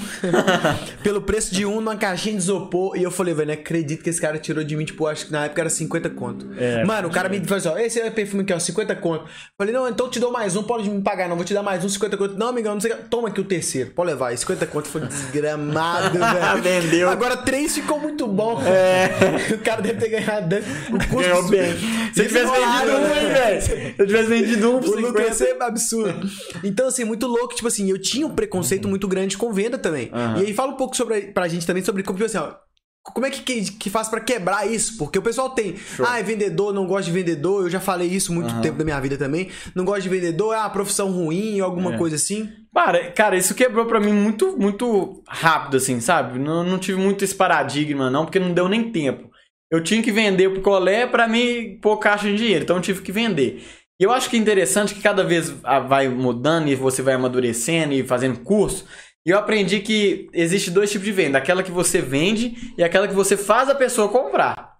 pelo 1.04 1.22
preço 1.22 1.54
de 1.54 1.66
um 1.66 1.76
numa 1.76 1.95
caixinha 1.95 2.36
de 2.36 2.41
isopor, 2.41 2.95
e 2.97 3.04
eu 3.04 3.10
falei, 3.12 3.34
velho, 3.34 3.47
não 3.47 3.54
acredito 3.54 4.04
que 4.04 4.10
esse 4.10 4.22
cara 4.22 4.38
tirou 4.38 4.64
de 4.64 4.76
mim, 4.76 4.86
tipo, 4.86 5.08
acho 5.08 5.26
que 5.28 5.32
na 5.32 5.45
época 5.45 5.62
era 5.62 5.70
50 5.70 6.10
conto. 6.12 6.47
É, 6.58 6.84
Mano, 6.84 7.08
o 7.08 7.12
cara 7.12 7.28
me 7.30 7.39
falou 7.39 7.58
assim, 7.58 7.70
ó, 7.70 7.78
esse 7.78 8.00
é 8.00 8.10
perfume 8.12 8.43
aqui, 8.43 8.54
ó, 8.54 8.60
50 8.60 8.95
conto. 8.97 9.26
Falei, 9.58 9.74
não, 9.74 9.88
então 9.89 10.06
eu 10.06 10.12
te 10.12 10.20
dou 10.20 10.32
mais 10.32 10.56
um, 10.56 10.64
pode 10.64 10.89
me 10.89 11.02
pagar 11.02 11.28
não, 11.28 11.36
vou 11.36 11.45
te 11.45 11.54
dar 11.54 11.64
mais 11.64 11.84
um, 11.84 11.89
50 11.89 12.18
conto. 12.18 12.36
Não, 12.38 12.50
amigão, 12.50 12.74
não 12.74 12.82
sei 12.82 12.91
o 12.91 12.97
que. 12.97 13.04
Toma 13.10 13.30
aqui 13.30 13.41
o 13.41 13.43
terceiro, 13.43 13.91
pode 13.91 14.12
levar, 14.12 14.32
e 14.34 14.38
50 14.38 14.66
conto 14.68 14.88
foi 14.88 15.02
desgramado, 15.02 16.18
velho. 16.20 16.62
Vendeu. 16.82 17.10
Agora 17.10 17.38
três 17.38 17.74
ficou 17.76 18.00
muito 18.00 18.28
bom. 18.28 18.60
O 19.54 19.58
cara 19.60 19.82
deve 19.82 20.00
ter 20.00 20.10
ganhado 20.10 20.47
deve- 20.47 20.66
o 20.89 20.97
custo. 20.97 21.16
Ganhou 21.18 21.47
bem. 21.50 21.74
Se 22.14 22.22
eu 22.22 22.28
tivesse 22.28 22.52
vendido 22.52 22.91
um, 22.97 23.16
hein, 23.16 23.34
velho? 23.34 23.62
Se 23.62 23.95
eu 23.97 24.08
tivesse 24.08 24.30
vendido 24.30 24.76
um 24.76 24.80
por 24.82 24.97
O 24.97 25.02
lucro 25.02 25.22
ia 25.22 25.34
50. 25.34 25.34
ser 25.34 25.62
absurdo. 25.62 26.30
Então, 26.64 26.88
assim, 26.88 27.04
muito 27.04 27.28
louco. 27.28 27.56
Tipo 27.56 27.68
assim, 27.68 27.89
eu 27.89 27.97
tinha 28.00 28.26
um 28.28 28.32
preconceito 28.36 28.88
muito 28.90 29.08
grande 29.08 29.38
com 29.38 29.54
venda 29.54 29.78
também. 29.78 30.10
Aham. 30.14 30.42
E 30.42 30.48
aí, 30.48 30.54
fala 30.54 30.74
um 30.74 30.78
pouco 30.78 30.96
sobre, 30.96 31.22
pra 31.34 31.48
gente 31.48 31.66
também 31.66 31.84
sobre 31.84 32.04
como, 32.04 32.18
tipo 32.18 32.26
assim, 32.26 32.38
ó. 32.38 32.54
Como 33.02 33.26
é 33.26 33.30
que, 33.32 33.42
que, 33.42 33.72
que 33.72 33.90
faz 33.90 34.10
pra 34.10 34.20
quebrar 34.20 34.70
isso? 34.70 34.98
Porque 34.98 35.18
o 35.18 35.22
pessoal 35.22 35.50
tem, 35.52 35.76
ah, 36.06 36.20
é 36.20 36.24
vendedor, 36.24 36.74
não 36.74 36.86
gosta 36.86 37.06
de 37.06 37.12
vendedor. 37.12 37.64
Eu 37.64 37.70
já 37.70 37.80
falei 37.80 38.08
isso 38.08 38.32
muito 38.34 38.54
tempo 38.62 38.78
da 38.78 38.84
minha 38.84 39.00
vida 39.00 39.18
também. 39.18 39.50
Não 39.74 39.86
gosta 39.86 40.02
de 40.02 40.10
vendedor, 40.10 40.54
é 40.54 40.58
uma 40.60 40.70
profissão 40.70 41.10
ruim, 41.10 41.60
alguma 41.62 41.96
É. 41.96 41.98
coisa 41.98 42.18
assim. 42.18 42.50
Cara, 42.76 43.10
cara, 43.12 43.38
isso 43.38 43.56
quebrou 43.56 43.86
pra 43.86 44.00
mim 44.02 44.12
muito, 44.12 44.56
muito 44.58 45.24
rápido, 45.28 45.78
assim, 45.78 46.00
sabe? 46.02 46.38
Não, 46.38 46.64
não 46.64 46.78
tive 46.78 47.00
muito 47.00 47.24
esse 47.24 47.34
paradigma, 47.34 48.12
não, 48.12 48.26
porque 48.26 48.38
não 48.38 48.54
deu 48.54 48.68
nem 48.68 48.92
tempo. 48.92 49.30
Eu 49.72 49.82
tinha 49.82 50.04
que 50.04 50.12
vender 50.12 50.48
o 50.48 50.56
picolé 50.56 51.08
pra 51.08 51.28
me 51.28 51.80
pôr 51.82 51.98
caixa 51.98 52.28
de 52.28 52.36
dinheiro, 52.36 52.64
então 52.64 52.76
eu 52.76 52.82
tive 52.82 53.02
que 53.02 53.12
vender. 53.14 53.64
E 54.00 54.04
eu 54.04 54.12
acho 54.12 54.30
que 54.30 54.38
é 54.38 54.39
interessante 54.39 54.95
que 54.95 55.02
cada 55.02 55.24
vez 55.24 55.50
vai 55.88 56.08
mudando 56.08 56.68
e 56.70 56.76
você 56.76 57.02
vai 57.02 57.16
amadurecendo 57.16 57.93
e 57.93 58.04
fazendo 58.04 58.39
curso. 58.39 58.86
E 59.26 59.32
eu 59.32 59.38
aprendi 59.38 59.82
que 59.82 60.30
existe 60.34 60.72
dois 60.72 60.89
tipos 60.89 61.06
de 61.06 61.12
venda: 61.12 61.38
aquela 61.38 61.62
que 61.64 61.72
você 61.72 62.02
vende 62.02 62.74
e 62.78 62.84
aquela 62.84 63.08
que 63.08 63.14
você 63.14 63.36
faz 63.36 63.70
a 63.70 63.76
pessoa 63.76 64.10
comprar. 64.10 64.78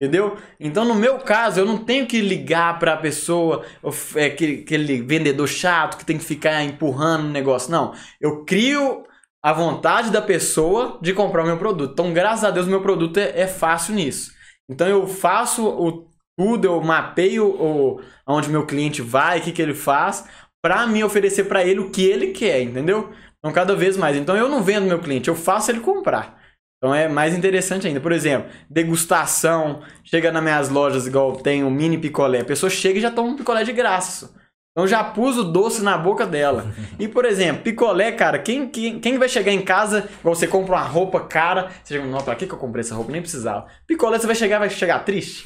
Entendeu? 0.00 0.36
Então, 0.58 0.84
no 0.84 0.96
meu 0.96 1.18
caso, 1.18 1.60
eu 1.60 1.64
não 1.64 1.78
tenho 1.84 2.06
que 2.08 2.20
ligar 2.20 2.76
pra 2.80 2.96
pessoa, 2.96 3.64
of- 3.80 4.18
é, 4.18 4.24
aquele, 4.26 4.62
aquele 4.62 5.00
vendedor 5.00 5.46
chato 5.46 5.96
que 5.96 6.04
tem 6.04 6.18
que 6.18 6.24
ficar 6.24 6.60
empurrando 6.64 7.26
o 7.26 7.30
negócio. 7.30 7.70
Não. 7.70 7.94
Eu 8.20 8.44
crio 8.44 9.04
a 9.40 9.52
vontade 9.52 10.10
da 10.10 10.20
pessoa 10.20 10.98
de 11.00 11.12
comprar 11.12 11.44
o 11.44 11.46
meu 11.46 11.56
produto. 11.56 11.92
Então, 11.92 12.12
graças 12.12 12.42
a 12.44 12.50
Deus, 12.50 12.66
meu 12.66 12.82
produto 12.82 13.18
é, 13.18 13.42
é 13.42 13.46
fácil 13.46 13.94
nisso. 13.94 14.32
Então, 14.68 14.88
eu 14.88 15.06
faço 15.06 15.64
o, 15.68 16.08
tudo, 16.38 16.66
eu 16.66 16.80
mapeio 16.80 17.46
o, 17.46 18.00
onde 18.26 18.48
meu 18.48 18.66
cliente 18.66 19.02
vai, 19.02 19.38
o 19.38 19.42
que, 19.42 19.52
que 19.52 19.62
ele 19.62 19.74
faz, 19.74 20.26
pra 20.62 20.86
me 20.86 21.02
oferecer 21.02 21.44
pra 21.44 21.64
ele 21.64 21.80
o 21.80 21.90
que 21.90 22.04
ele 22.04 22.28
quer, 22.28 22.62
entendeu? 22.62 23.10
Então, 23.38 23.52
cada 23.52 23.74
vez 23.74 23.96
mais. 23.96 24.16
Então, 24.16 24.36
eu 24.36 24.48
não 24.48 24.62
vendo 24.62 24.86
meu 24.86 25.00
cliente, 25.00 25.28
eu 25.28 25.34
faço 25.34 25.70
ele 25.70 25.80
comprar. 25.80 26.40
Então, 26.78 26.94
é 26.94 27.08
mais 27.08 27.34
interessante 27.34 27.86
ainda. 27.86 28.00
Por 28.00 28.12
exemplo, 28.12 28.50
degustação. 28.70 29.82
Chega 30.04 30.32
nas 30.32 30.42
minhas 30.42 30.68
lojas, 30.68 31.06
igual 31.06 31.36
tem 31.36 31.64
o 31.64 31.70
mini 31.70 31.98
picolé. 31.98 32.40
A 32.40 32.44
pessoa 32.44 32.70
chega 32.70 32.98
e 32.98 33.02
já 33.02 33.10
toma 33.10 33.30
um 33.30 33.36
picolé 33.36 33.64
de 33.64 33.72
graça. 33.72 34.34
Então, 34.72 34.86
já 34.86 35.04
pus 35.04 35.36
o 35.36 35.44
doce 35.44 35.82
na 35.82 35.98
boca 35.98 36.26
dela. 36.26 36.72
E, 36.98 37.08
por 37.08 37.24
exemplo, 37.24 37.62
picolé, 37.62 38.12
cara, 38.12 38.38
quem, 38.38 38.68
quem, 38.68 39.00
quem 39.00 39.18
vai 39.18 39.28
chegar 39.28 39.52
em 39.52 39.62
casa, 39.62 40.08
igual 40.20 40.34
você 40.34 40.46
compra 40.46 40.76
uma 40.76 40.82
roupa 40.82 41.20
cara, 41.20 41.70
você 41.82 41.94
chega, 41.94 42.06
não, 42.06 42.20
pra 42.20 42.36
que, 42.36 42.46
que 42.46 42.54
eu 42.54 42.58
comprei 42.58 42.82
essa 42.82 42.94
roupa? 42.94 43.10
Nem 43.10 43.20
precisava. 43.20 43.66
Picolé, 43.86 44.18
você 44.18 44.26
vai 44.26 44.36
chegar 44.36 44.60
vai 44.60 44.70
chegar 44.70 45.00
triste? 45.00 45.44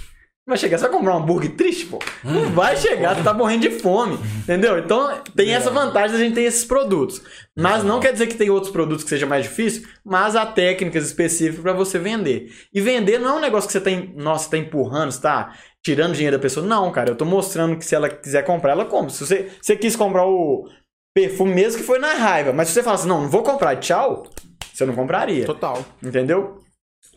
Vai 0.49 0.57
chegar, 0.57 0.79
você 0.79 0.85
vai 0.89 0.93
comprar 0.97 1.15
um 1.17 1.19
hambúrguer 1.19 1.57
triste, 1.57 1.87
pô? 1.87 1.99
Não 2.23 2.51
vai 2.53 2.77
chegar, 2.77 3.17
tu 3.17 3.25
tá 3.25 3.35
morrendo 3.35 3.63
de 3.63 3.71
fome, 3.81 4.17
entendeu? 4.39 4.79
Então 4.79 5.21
tem 5.35 5.53
essa 5.53 5.71
vantagem 5.73 6.17
da 6.17 6.23
gente 6.23 6.35
ter 6.35 6.43
esses 6.43 6.65
produtos. 6.65 7.21
Mas 7.57 7.83
não 7.83 7.99
quer 7.99 8.13
dizer 8.13 8.29
que 8.29 8.37
tem 8.37 8.49
outros 8.49 8.71
produtos 8.71 9.03
que 9.03 9.11
seja 9.11 9.27
mais 9.27 9.43
difícil, 9.45 9.89
mas 10.05 10.37
há 10.37 10.47
técnicas 10.47 11.05
específicas 11.05 11.61
pra 11.61 11.73
você 11.73 11.99
vender. 11.99 12.53
E 12.73 12.81
vender 12.81 13.19
não 13.19 13.31
é 13.31 13.33
um 13.39 13.41
negócio 13.41 13.67
que 13.67 13.73
você 13.73 13.81
tá, 13.81 13.91
em- 13.91 14.15
nossa, 14.17 14.49
tá 14.49 14.57
empurrando, 14.57 15.11
você 15.11 15.21
tá 15.21 15.53
tirando 15.85 16.15
dinheiro 16.15 16.37
da 16.37 16.43
pessoa. 16.43 16.65
Não, 16.65 16.93
cara, 16.93 17.11
eu 17.11 17.17
tô 17.17 17.25
mostrando 17.25 17.77
que 17.77 17.85
se 17.85 17.97
ela 17.97 18.09
quiser 18.09 18.45
comprar, 18.45 18.71
ela 18.71 18.85
compra. 18.85 19.11
Se 19.11 19.27
você, 19.27 19.51
você 19.61 19.75
quis 19.75 19.97
comprar 19.97 20.27
o 20.27 20.69
perfume 21.13 21.55
mesmo 21.55 21.81
que 21.81 21.87
foi 21.87 21.99
na 21.99 22.13
raiva, 22.15 22.53
mas 22.53 22.69
se 22.69 22.75
você 22.75 22.85
falar 22.85 22.95
assim, 22.97 23.09
não, 23.09 23.23
não 23.23 23.29
vou 23.29 23.43
comprar, 23.43 23.75
tchau, 23.81 24.23
você 24.73 24.87
não 24.87 24.95
compraria. 24.95 25.45
Total. 25.45 25.85
Entendeu? 26.01 26.61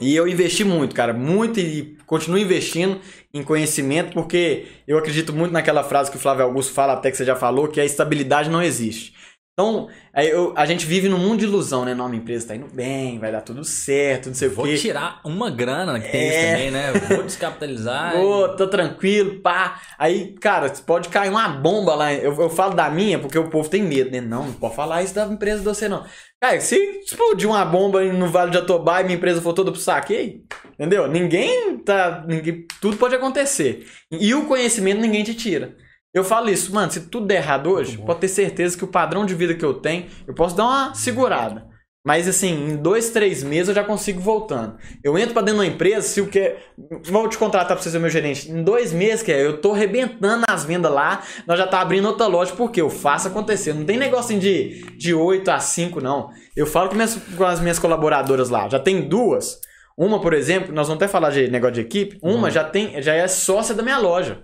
E 0.01 0.15
eu 0.15 0.27
investi 0.27 0.63
muito, 0.63 0.95
cara, 0.95 1.13
muito 1.13 1.59
e 1.59 1.97
continuo 2.05 2.37
investindo 2.37 2.99
em 3.33 3.43
conhecimento, 3.43 4.13
porque 4.13 4.67
eu 4.87 4.97
acredito 4.97 5.33
muito 5.33 5.51
naquela 5.51 5.83
frase 5.83 6.09
que 6.09 6.17
o 6.17 6.19
Flávio 6.19 6.45
Augusto 6.45 6.73
fala, 6.73 6.93
até 6.93 7.11
que 7.11 7.17
você 7.17 7.25
já 7.25 7.35
falou, 7.35 7.67
que 7.67 7.81
a 7.81 7.85
estabilidade 7.85 8.49
não 8.49 8.61
existe. 8.61 9.13
Então, 9.59 9.89
aí 10.13 10.29
eu- 10.29 10.53
a 10.55 10.65
gente 10.65 10.85
vive 10.85 11.09
num 11.09 11.17
mundo 11.17 11.39
de 11.39 11.43
ilusão, 11.45 11.83
né? 11.83 11.93
Não, 11.93 12.07
minha 12.07 12.21
empresa 12.21 12.47
tá 12.47 12.55
indo 12.55 12.67
bem, 12.73 13.19
vai 13.19 13.29
dar 13.29 13.41
tudo 13.41 13.65
certo, 13.65 14.27
não 14.27 14.33
sei 14.33 14.47
o 14.47 14.51
Vou 14.53 14.63
quê. 14.63 14.77
tirar 14.77 15.19
uma 15.25 15.51
grana 15.51 15.99
que 15.99 16.09
tem 16.09 16.21
É. 16.21 16.27
isso 16.29 16.47
também, 16.53 16.71
né? 16.71 16.93
Vou 16.93 17.23
descapitalizar. 17.23 18.15
Ô, 18.23 18.47
tô 18.55 18.67
tranquilo, 18.69 19.41
pá. 19.41 19.81
Aí, 19.97 20.33
cara, 20.39 20.69
pode 20.87 21.09
cair 21.09 21.29
uma 21.29 21.49
bomba 21.49 21.93
lá. 21.93 22.13
Eu, 22.13 22.33
eu 22.39 22.49
falo 22.49 22.73
da 22.73 22.89
minha 22.89 23.19
porque 23.19 23.37
o 23.37 23.49
povo 23.49 23.67
tem 23.67 23.83
medo, 23.83 24.09
né? 24.09 24.21
Não, 24.21 24.45
não 24.45 24.53
pode 24.53 24.75
falar 24.77 25.03
isso 25.03 25.13
da 25.13 25.25
empresa 25.25 25.57
de 25.59 25.65
você, 25.65 25.89
não. 25.89 26.05
Cara, 26.39 26.57
se 26.61 26.77
explodir 27.03 27.49
uma 27.49 27.65
bomba 27.65 28.01
no 28.01 28.27
Vale 28.29 28.51
de 28.51 28.57
Atobá 28.59 29.01
e 29.01 29.03
minha 29.03 29.17
empresa 29.17 29.41
for 29.41 29.51
toda 29.51 29.73
pro 29.73 29.81
saque, 29.81 30.15
aí, 30.15 30.41
entendeu? 30.75 31.05
Ninguém 31.05 31.77
tá. 31.79 32.23
Ninguém, 32.25 32.65
tudo 32.79 32.95
pode 32.95 33.13
acontecer. 33.13 33.85
E 34.09 34.33
o 34.33 34.45
conhecimento 34.45 35.01
ninguém 35.01 35.21
te 35.21 35.33
tira. 35.33 35.75
Eu 36.13 36.23
falo 36.23 36.49
isso, 36.49 36.73
mano, 36.73 36.91
se 36.91 37.01
tudo 37.01 37.27
der 37.27 37.37
errado 37.37 37.69
hoje, 37.69 37.97
pode 37.97 38.19
ter 38.19 38.27
certeza 38.27 38.77
que 38.77 38.83
o 38.83 38.87
padrão 38.87 39.25
de 39.25 39.35
vida 39.35 39.53
que 39.53 39.63
eu 39.63 39.75
tenho, 39.75 40.07
eu 40.27 40.33
posso 40.33 40.55
dar 40.55 40.65
uma 40.65 40.93
segurada. 40.95 41.67
Mas 42.05 42.27
assim, 42.27 42.71
em 42.71 42.75
dois, 42.77 43.09
três 43.09 43.43
meses 43.43 43.67
eu 43.67 43.75
já 43.75 43.83
consigo 43.83 44.21
voltando. 44.21 44.77
Eu 45.03 45.17
entro 45.17 45.33
pra 45.33 45.41
dentro 45.41 45.59
de 45.59 45.67
uma 45.67 45.73
empresa, 45.73 46.07
se 46.07 46.21
o 46.21 46.27
que. 46.27 46.55
Vou 47.03 47.27
te 47.27 47.37
contratar 47.37 47.75
pra 47.75 47.83
você 47.83 47.91
ser 47.91 47.99
meu 47.99 48.09
gerente. 48.09 48.49
Em 48.49 48.63
dois 48.63 48.93
meses, 48.93 49.21
que 49.21 49.31
é, 49.31 49.45
eu 49.45 49.61
tô 49.61 49.73
arrebentando 49.73 50.45
as 50.49 50.63
vendas 50.63 50.91
lá, 50.91 51.21
nós 51.45 51.59
já 51.59 51.67
tá 51.67 51.81
abrindo 51.81 52.07
outra 52.07 52.25
loja, 52.25 52.53
porque 52.55 52.81
eu 52.81 52.89
faço 52.89 53.27
acontecer. 53.27 53.73
Não 53.73 53.85
tem 53.85 53.97
negocinho 53.97 54.39
de, 54.39 54.85
de 54.97 55.13
8 55.13 55.51
a 55.51 55.59
5, 55.59 56.01
não. 56.01 56.29
Eu 56.55 56.65
falo 56.65 56.89
com, 56.89 56.95
minhas, 56.95 57.15
com 57.37 57.43
as 57.43 57.59
minhas 57.59 57.77
colaboradoras 57.77 58.49
lá. 58.49 58.67
Já 58.69 58.79
tem 58.79 59.07
duas. 59.07 59.59
Uma, 59.97 60.21
por 60.21 60.33
exemplo, 60.33 60.73
nós 60.73 60.87
vamos 60.87 61.03
até 61.03 61.11
falar 61.11 61.29
de 61.29 61.51
negócio 61.51 61.75
de 61.75 61.81
equipe. 61.81 62.17
Uma 62.23 62.49
já 62.49 62.63
tem, 62.63 63.01
já 63.01 63.13
é 63.13 63.27
sócia 63.27 63.75
da 63.75 63.83
minha 63.83 63.97
loja. 63.97 64.41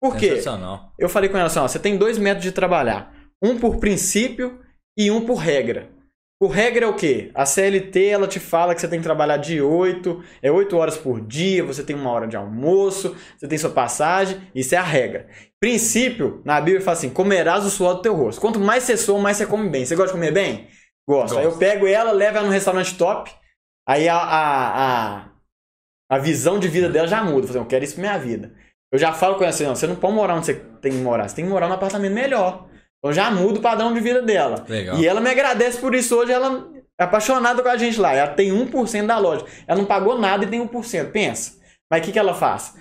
Por 0.00 0.16
quê? 0.16 0.34
Eu 0.98 1.08
falei 1.08 1.28
com 1.28 1.36
ela 1.36 1.46
assim, 1.46 1.58
ó, 1.58 1.66
você 1.66 1.78
tem 1.78 1.96
dois 1.96 2.18
métodos 2.18 2.44
de 2.44 2.52
trabalhar. 2.52 3.12
Um 3.42 3.58
por 3.58 3.78
princípio 3.78 4.60
e 4.96 5.10
um 5.10 5.24
por 5.24 5.36
regra. 5.36 5.90
Por 6.40 6.50
regra 6.50 6.84
é 6.84 6.88
o 6.88 6.94
quê? 6.94 7.32
A 7.34 7.44
CLT, 7.44 8.06
ela 8.06 8.28
te 8.28 8.38
fala 8.38 8.72
que 8.72 8.80
você 8.80 8.86
tem 8.86 9.00
que 9.00 9.04
trabalhar 9.04 9.38
de 9.38 9.60
8, 9.60 10.22
é 10.40 10.52
8 10.52 10.76
horas 10.76 10.96
por 10.96 11.20
dia, 11.20 11.64
você 11.64 11.82
tem 11.82 11.96
uma 11.96 12.10
hora 12.12 12.28
de 12.28 12.36
almoço, 12.36 13.16
você 13.36 13.48
tem 13.48 13.58
sua 13.58 13.70
passagem, 13.70 14.40
isso 14.54 14.72
é 14.72 14.78
a 14.78 14.82
regra. 14.82 15.28
Princípio, 15.60 16.40
na 16.44 16.60
Bíblia 16.60 16.80
fala 16.80 16.96
assim, 16.96 17.10
comerás 17.10 17.64
o 17.64 17.70
suor 17.70 17.94
do 17.94 18.02
teu 18.02 18.14
rosto. 18.14 18.40
Quanto 18.40 18.60
mais 18.60 18.84
você 18.84 18.96
soa, 18.96 19.20
mais 19.20 19.36
você 19.36 19.46
come 19.46 19.68
bem. 19.68 19.84
Você 19.84 19.96
gosta 19.96 20.12
de 20.12 20.20
comer 20.20 20.32
bem? 20.32 20.68
Gosto. 21.08 21.36
Aí 21.38 21.44
eu 21.44 21.58
pego 21.58 21.88
ela, 21.88 22.12
levo 22.12 22.36
ela 22.36 22.46
num 22.46 22.52
restaurante 22.52 22.96
top, 22.96 23.32
aí 23.88 24.08
a, 24.08 24.16
a, 24.16 25.16
a, 25.16 25.30
a 26.08 26.18
visão 26.18 26.60
de 26.60 26.68
vida 26.68 26.88
dela 26.88 27.08
já 27.08 27.20
muda. 27.20 27.40
Eu 27.40 27.48
falo 27.48 27.50
assim, 27.50 27.58
eu 27.58 27.66
quero 27.66 27.84
isso 27.84 27.94
pra 27.94 28.02
minha 28.02 28.18
vida. 28.18 28.54
Eu 28.92 28.98
já 28.98 29.12
falo 29.12 29.34
com 29.34 29.42
ela 29.42 29.50
assim, 29.50 29.64
não, 29.64 29.76
você 29.76 29.86
não 29.86 29.96
pode 29.96 30.14
morar 30.14 30.34
onde 30.34 30.46
você 30.46 30.54
tem 30.80 30.92
que 30.92 30.98
morar, 30.98 31.28
você 31.28 31.36
tem 31.36 31.44
que 31.44 31.50
morar 31.50 31.68
num 31.68 31.74
apartamento 31.74 32.12
melhor. 32.12 32.66
Então 32.98 33.12
já 33.12 33.30
muda 33.30 33.58
o 33.58 33.62
padrão 33.62 33.92
de 33.92 34.00
vida 34.00 34.22
dela. 34.22 34.64
Legal. 34.68 34.98
E 34.98 35.06
ela 35.06 35.20
me 35.20 35.30
agradece 35.30 35.78
por 35.78 35.94
isso 35.94 36.16
hoje, 36.16 36.32
ela 36.32 36.68
é 36.98 37.04
apaixonada 37.04 37.62
com 37.62 37.68
a 37.68 37.76
gente 37.76 38.00
lá. 38.00 38.12
Ela 38.12 38.32
tem 38.32 38.50
1% 38.50 39.06
da 39.06 39.18
loja. 39.18 39.44
Ela 39.66 39.78
não 39.78 39.86
pagou 39.86 40.18
nada 40.18 40.44
e 40.44 40.48
tem 40.48 40.66
1%. 40.66 41.10
Pensa. 41.12 41.58
Mas 41.90 42.00
o 42.00 42.04
que, 42.04 42.12
que 42.12 42.18
ela 42.18 42.34
faz? 42.34 42.74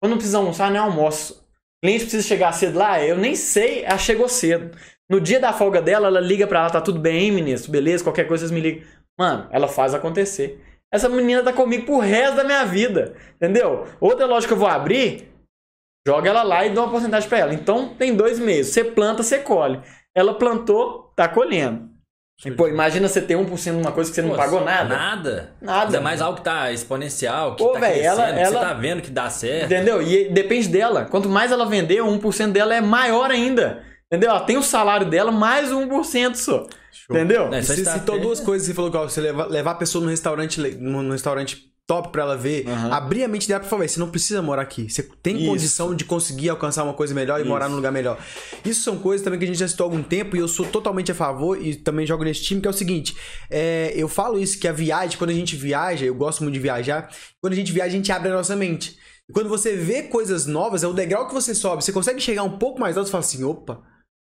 Quando 0.00 0.16
precisa 0.16 0.38
almoçar, 0.38 0.70
nem 0.70 0.80
almoço. 0.80 1.44
O 1.78 1.86
cliente 1.86 2.04
precisa 2.04 2.26
chegar 2.26 2.52
cedo 2.52 2.78
lá, 2.78 3.02
eu 3.02 3.16
nem 3.16 3.34
sei, 3.34 3.84
ela 3.84 3.98
chegou 3.98 4.28
cedo. 4.28 4.76
No 5.10 5.20
dia 5.20 5.38
da 5.38 5.52
folga 5.52 5.82
dela, 5.82 6.06
ela 6.06 6.20
liga 6.20 6.46
pra 6.46 6.60
ela, 6.60 6.70
tá 6.70 6.80
tudo 6.80 6.98
bem, 6.98 7.30
ministro? 7.30 7.70
Beleza? 7.70 8.04
Qualquer 8.04 8.26
coisa 8.26 8.46
vocês 8.46 8.50
me 8.50 8.60
ligam. 8.60 8.86
Mano, 9.18 9.48
ela 9.50 9.68
faz 9.68 9.92
acontecer. 9.92 10.62
Essa 10.92 11.08
menina 11.08 11.42
tá 11.42 11.52
comigo 11.52 11.84
pro 11.84 11.98
resto 11.98 12.36
da 12.36 12.44
minha 12.44 12.64
vida. 12.64 13.14
Entendeu? 13.36 13.86
Outra 14.00 14.24
loja 14.24 14.46
que 14.46 14.52
eu 14.52 14.56
vou 14.56 14.68
abrir, 14.68 15.33
joga 16.06 16.28
ela 16.30 16.42
lá 16.42 16.66
e 16.66 16.70
dá 16.70 16.82
uma 16.82 16.90
porcentagem 16.90 17.28
pra 17.28 17.38
ela. 17.38 17.54
Então 17.54 17.88
tem 17.98 18.14
dois 18.14 18.38
meses. 18.38 18.72
Você 18.72 18.84
planta, 18.84 19.22
você 19.22 19.38
colhe. 19.38 19.80
Ela 20.14 20.34
plantou, 20.34 21.12
tá 21.16 21.26
colhendo. 21.28 21.92
E, 22.44 22.50
pô, 22.50 22.66
imagina 22.66 23.08
você 23.08 23.22
ter 23.22 23.34
1% 23.36 23.62
de 23.76 23.80
uma 23.80 23.92
coisa 23.92 24.10
que 24.10 24.14
você 24.16 24.22
não 24.22 24.30
Pô, 24.30 24.36
pagou 24.36 24.64
nada. 24.64 24.94
Nada. 24.96 25.52
Nada. 25.62 25.84
Ainda 25.86 26.00
mais 26.00 26.20
algo 26.20 26.38
que 26.38 26.44
tá 26.44 26.70
exponencial, 26.72 27.54
que 27.54 27.62
Pô, 27.62 27.72
tá 27.72 27.78
véi, 27.78 27.92
crescendo, 28.00 28.20
ela- 28.20 28.32
que 28.32 28.38
ela- 28.40 28.60
você 28.60 28.66
tá 28.66 28.72
vendo 28.74 29.02
que 29.02 29.10
dá 29.10 29.30
certo. 29.30 29.66
Entendeu? 29.66 30.02
E 30.02 30.28
depende 30.30 30.68
dela. 30.68 31.04
Quanto 31.04 31.28
mais 31.28 31.52
ela 31.52 31.64
vender, 31.64 32.00
o 32.02 32.06
1% 32.08 32.52
dela 32.52 32.74
é 32.74 32.80
maior 32.80 33.30
ainda. 33.30 33.82
Entendeu? 34.12 34.30
Ela 34.30 34.40
tem 34.40 34.56
o 34.56 34.62
salário 34.62 35.08
dela 35.08 35.30
mais 35.30 35.70
1% 35.72 36.34
só. 36.36 36.66
Entendeu? 37.08 37.52
É, 37.54 37.62
só 37.62 37.72
Você 37.74 37.84
citou 37.84 38.18
duas 38.20 38.40
coisas 38.40 38.66
que 38.66 38.72
você 38.72 38.76
falou, 38.76 38.90
igual, 38.90 39.08
você 39.08 39.20
levar, 39.20 39.46
levar 39.46 39.70
a 39.70 39.76
pessoa 39.76 40.02
no 40.04 40.10
restaurante, 40.10 40.60
no 40.60 41.12
restaurante 41.12 41.72
top 41.86 42.10
pra 42.10 42.22
ela 42.22 42.36
ver, 42.36 42.64
abrir 42.90 43.24
a 43.24 43.28
mente 43.28 43.46
dela 43.46 43.60
pra 43.60 43.68
falar, 43.68 43.80
"Véi, 43.80 43.88
você 43.88 44.00
não 44.00 44.08
precisa 44.08 44.40
morar 44.40 44.62
aqui. 44.62 44.88
Você 44.90 45.02
tem 45.22 45.36
Isso. 45.36 45.46
condição 45.46 45.94
de 45.94 46.04
conseguir 46.04 46.48
alcançar 46.48 46.82
uma 46.82 46.94
coisa 46.94 47.14
melhor 47.14 47.38
e 47.38 47.42
Isso. 47.42 47.50
morar 47.50 47.68
num 47.68 47.76
lugar 47.76 47.92
melhor. 47.92 48.18
Isso 48.64 48.82
são 48.82 48.98
coisas 48.98 49.22
também 49.22 49.38
que 49.38 49.44
a 49.44 49.48
gente 49.48 49.58
já 49.58 49.68
citou 49.68 49.84
há 49.84 49.90
algum 49.90 50.02
tempo 50.02 50.34
e 50.34 50.38
eu 50.38 50.48
sou 50.48 50.64
totalmente 50.66 51.12
a 51.12 51.14
favor 51.14 51.60
e 51.60 51.74
também 51.76 52.06
jogo 52.06 52.24
nesse 52.24 52.42
time, 52.42 52.60
que 52.60 52.66
é 52.66 52.70
o 52.70 52.74
seguinte, 52.74 53.14
é, 53.50 53.92
eu 53.94 54.08
falo 54.08 54.38
isso, 54.38 54.58
que 54.58 54.66
a 54.66 54.72
viagem, 54.72 55.18
quando 55.18 55.30
a 55.30 55.34
gente 55.34 55.56
viaja, 55.56 56.06
eu 56.06 56.14
gosto 56.14 56.42
muito 56.42 56.54
de 56.54 56.60
viajar, 56.60 57.10
quando 57.40 57.52
a 57.52 57.56
gente 57.56 57.70
viaja, 57.70 57.88
a 57.88 57.96
gente 57.96 58.10
abre 58.10 58.30
a 58.30 58.34
nossa 58.34 58.56
mente. 58.56 58.96
E 59.28 59.32
quando 59.32 59.48
você 59.48 59.76
vê 59.76 60.04
coisas 60.04 60.46
novas, 60.46 60.82
é 60.84 60.86
o 60.88 60.92
degrau 60.92 61.26
que 61.28 61.34
você 61.34 61.54
sobe, 61.54 61.84
você 61.84 61.92
consegue 61.92 62.20
chegar 62.20 62.42
um 62.44 62.58
pouco 62.58 62.80
mais 62.80 62.96
alto 62.96 63.08
e 63.08 63.10
fala 63.10 63.24
assim, 63.24 63.44
opa, 63.44 63.82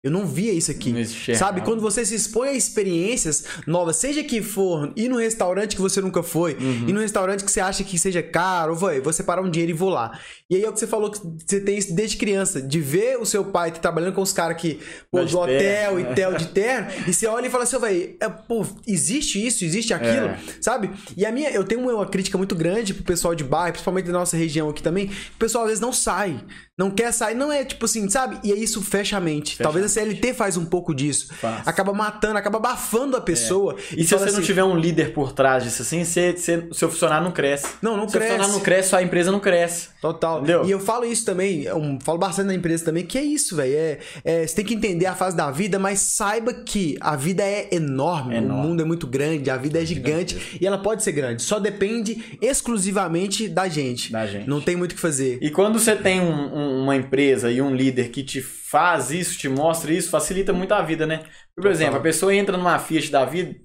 eu 0.02 0.10
não 0.10 0.26
via 0.26 0.52
isso 0.52 0.70
aqui. 0.70 0.94
Sabe? 1.36 1.60
Quando 1.60 1.80
você 1.80 2.04
se 2.04 2.14
expõe 2.14 2.48
a 2.48 2.52
experiências 2.54 3.44
novas, 3.66 3.96
seja 3.96 4.22
que 4.24 4.40
for 4.42 4.92
ir 4.96 5.08
num 5.08 5.16
restaurante 5.18 5.76
que 5.76 5.82
você 5.82 6.00
nunca 6.00 6.22
foi, 6.22 6.54
Uhum. 6.54 6.88
ir 6.88 6.92
num 6.92 7.00
restaurante 7.00 7.44
que 7.44 7.50
você 7.50 7.60
acha 7.60 7.84
que 7.84 7.98
seja 7.98 8.22
caro, 8.22 8.74
vai, 8.74 9.00
vou 9.00 9.12
separar 9.12 9.42
um 9.42 9.50
dinheiro 9.50 9.72
e 9.72 9.74
vou 9.74 9.90
lá. 9.90 10.18
E 10.48 10.56
aí 10.56 10.64
é 10.64 10.68
o 10.68 10.72
que 10.72 10.80
você 10.80 10.86
falou 10.86 11.10
que 11.10 11.18
você 11.46 11.60
tem 11.60 11.76
isso 11.78 11.94
desde 11.94 12.16
criança, 12.16 12.60
de 12.62 12.80
ver 12.80 13.18
o 13.18 13.26
seu 13.26 13.44
pai 13.44 13.70
trabalhando 13.70 14.14
com 14.14 14.22
os 14.22 14.32
caras 14.32 14.56
que, 14.60 14.80
pô, 15.10 15.18
Vai 15.18 15.26
do 15.26 15.38
hotel 15.38 15.58
terno. 15.58 16.00
e 16.00 16.14
tel 16.14 16.34
de 16.34 16.46
terno, 16.52 16.88
e 17.06 17.12
você 17.12 17.26
olha 17.26 17.46
e 17.46 17.50
fala 17.50 17.64
assim, 17.64 17.78
velho, 17.78 18.16
é, 18.20 18.28
pô, 18.28 18.66
existe 18.86 19.44
isso, 19.44 19.64
existe 19.64 19.92
aquilo, 19.94 20.26
É. 20.28 20.38
sabe? 20.60 20.90
E 21.16 21.24
a 21.26 21.30
minha, 21.32 21.50
eu 21.50 21.62
tenho 21.64 21.80
uma, 21.82 22.06
crítica 22.06 22.36
muito 22.38 22.54
grande 22.54 22.94
pro 22.94 23.04
pessoal 23.04 23.34
de 23.34 23.44
bairro, 23.44 23.72
principalmente 23.72 24.06
da 24.06 24.12
nossa 24.12 24.36
região 24.36 24.68
aqui 24.70 24.82
também, 24.82 25.06
que 25.08 25.14
o 25.14 25.38
pessoal 25.38 25.64
às 25.64 25.70
vezes 25.70 25.80
não 25.80 25.92
sai, 25.92 26.40
não 26.76 26.90
quer 26.90 27.12
sair, 27.12 27.34
não 27.34 27.52
é 27.52 27.64
tipo 27.64 27.84
assim, 27.84 28.08
sabe? 28.08 28.38
E 28.42 28.52
aí 28.52 28.62
isso 28.62 28.80
fecha 28.82 29.16
a 29.16 29.20
mente. 29.20 29.50
Fecha 29.56 29.62
Talvez 29.62 29.89
CLT 29.90 30.34
faz 30.34 30.56
um 30.56 30.64
pouco 30.64 30.94
disso. 30.94 31.34
Faz. 31.34 31.66
Acaba 31.66 31.92
matando, 31.92 32.38
acaba 32.38 32.58
abafando 32.58 33.16
a 33.16 33.20
pessoa. 33.20 33.76
E 33.96 34.02
se 34.04 34.10
fala 34.10 34.22
você 34.26 34.30
não 34.32 34.38
assim, 34.38 34.46
tiver 34.46 34.64
um 34.64 34.76
líder 34.76 35.12
por 35.12 35.32
trás 35.32 35.64
disso 35.64 35.82
assim, 35.82 36.04
você, 36.04 36.32
você, 36.32 36.68
seu 36.72 36.88
funcionário 36.90 37.24
não 37.24 37.32
cresce. 37.32 37.66
Não, 37.82 37.96
não 37.96 38.08
Se 38.08 38.16
o 38.16 38.20
funcionário 38.20 38.36
cresce. 38.38 38.52
não 38.52 38.60
cresce, 38.60 38.88
sua 38.90 39.02
empresa 39.02 39.32
não 39.32 39.40
cresce. 39.40 39.88
Total. 40.00 40.38
Entendeu? 40.38 40.64
E 40.64 40.70
eu 40.70 40.80
falo 40.80 41.04
isso 41.04 41.24
também, 41.24 41.62
eu 41.64 41.98
falo 42.02 42.18
bastante 42.18 42.46
na 42.46 42.54
empresa 42.54 42.84
também, 42.84 43.04
que 43.04 43.18
é 43.18 43.22
isso, 43.22 43.56
velho. 43.56 43.74
É, 43.74 43.98
é, 44.24 44.46
você 44.46 44.54
tem 44.56 44.64
que 44.64 44.74
entender 44.74 45.06
a 45.06 45.14
fase 45.14 45.36
da 45.36 45.50
vida, 45.50 45.78
mas 45.78 45.98
saiba 46.00 46.54
que 46.54 46.96
a 47.00 47.16
vida 47.16 47.42
é 47.42 47.68
enorme, 47.72 48.34
É 48.34 48.40
o 48.40 48.42
enorme. 48.44 48.68
mundo 48.68 48.82
é 48.82 48.84
muito 48.84 49.06
grande, 49.06 49.50
a 49.50 49.56
vida 49.56 49.82
é 49.82 49.84
gigante 49.84 50.58
e 50.60 50.66
ela 50.66 50.78
pode 50.78 51.02
ser 51.02 51.12
grande. 51.12 51.42
Só 51.42 51.58
depende 51.58 52.38
exclusivamente 52.40 53.48
da 53.48 53.68
gente. 53.68 54.12
Da 54.12 54.26
gente. 54.26 54.48
Não 54.48 54.60
tem 54.60 54.76
muito 54.76 54.92
o 54.92 54.94
que 54.94 55.00
fazer. 55.00 55.38
E 55.40 55.50
quando 55.50 55.78
você 55.78 55.96
tem 55.96 56.20
um- 56.20 56.54
um- 56.54 56.82
uma 56.84 56.96
empresa 56.96 57.50
e 57.50 57.60
um 57.60 57.74
líder 57.74 58.08
que 58.10 58.22
te 58.22 58.40
faz 58.70 59.10
isso, 59.10 59.38
te 59.38 59.48
mostra 59.48 59.92
isso, 59.92 60.10
facilita 60.10 60.52
muito 60.52 60.72
a 60.72 60.80
vida, 60.80 61.06
né? 61.06 61.24
Por 61.56 61.70
exemplo, 61.70 61.96
a 61.96 62.00
pessoa 62.00 62.34
entra 62.34 62.56
numa 62.56 62.78
Fiat 62.78 63.10
da 63.10 63.24
vida 63.24 63.56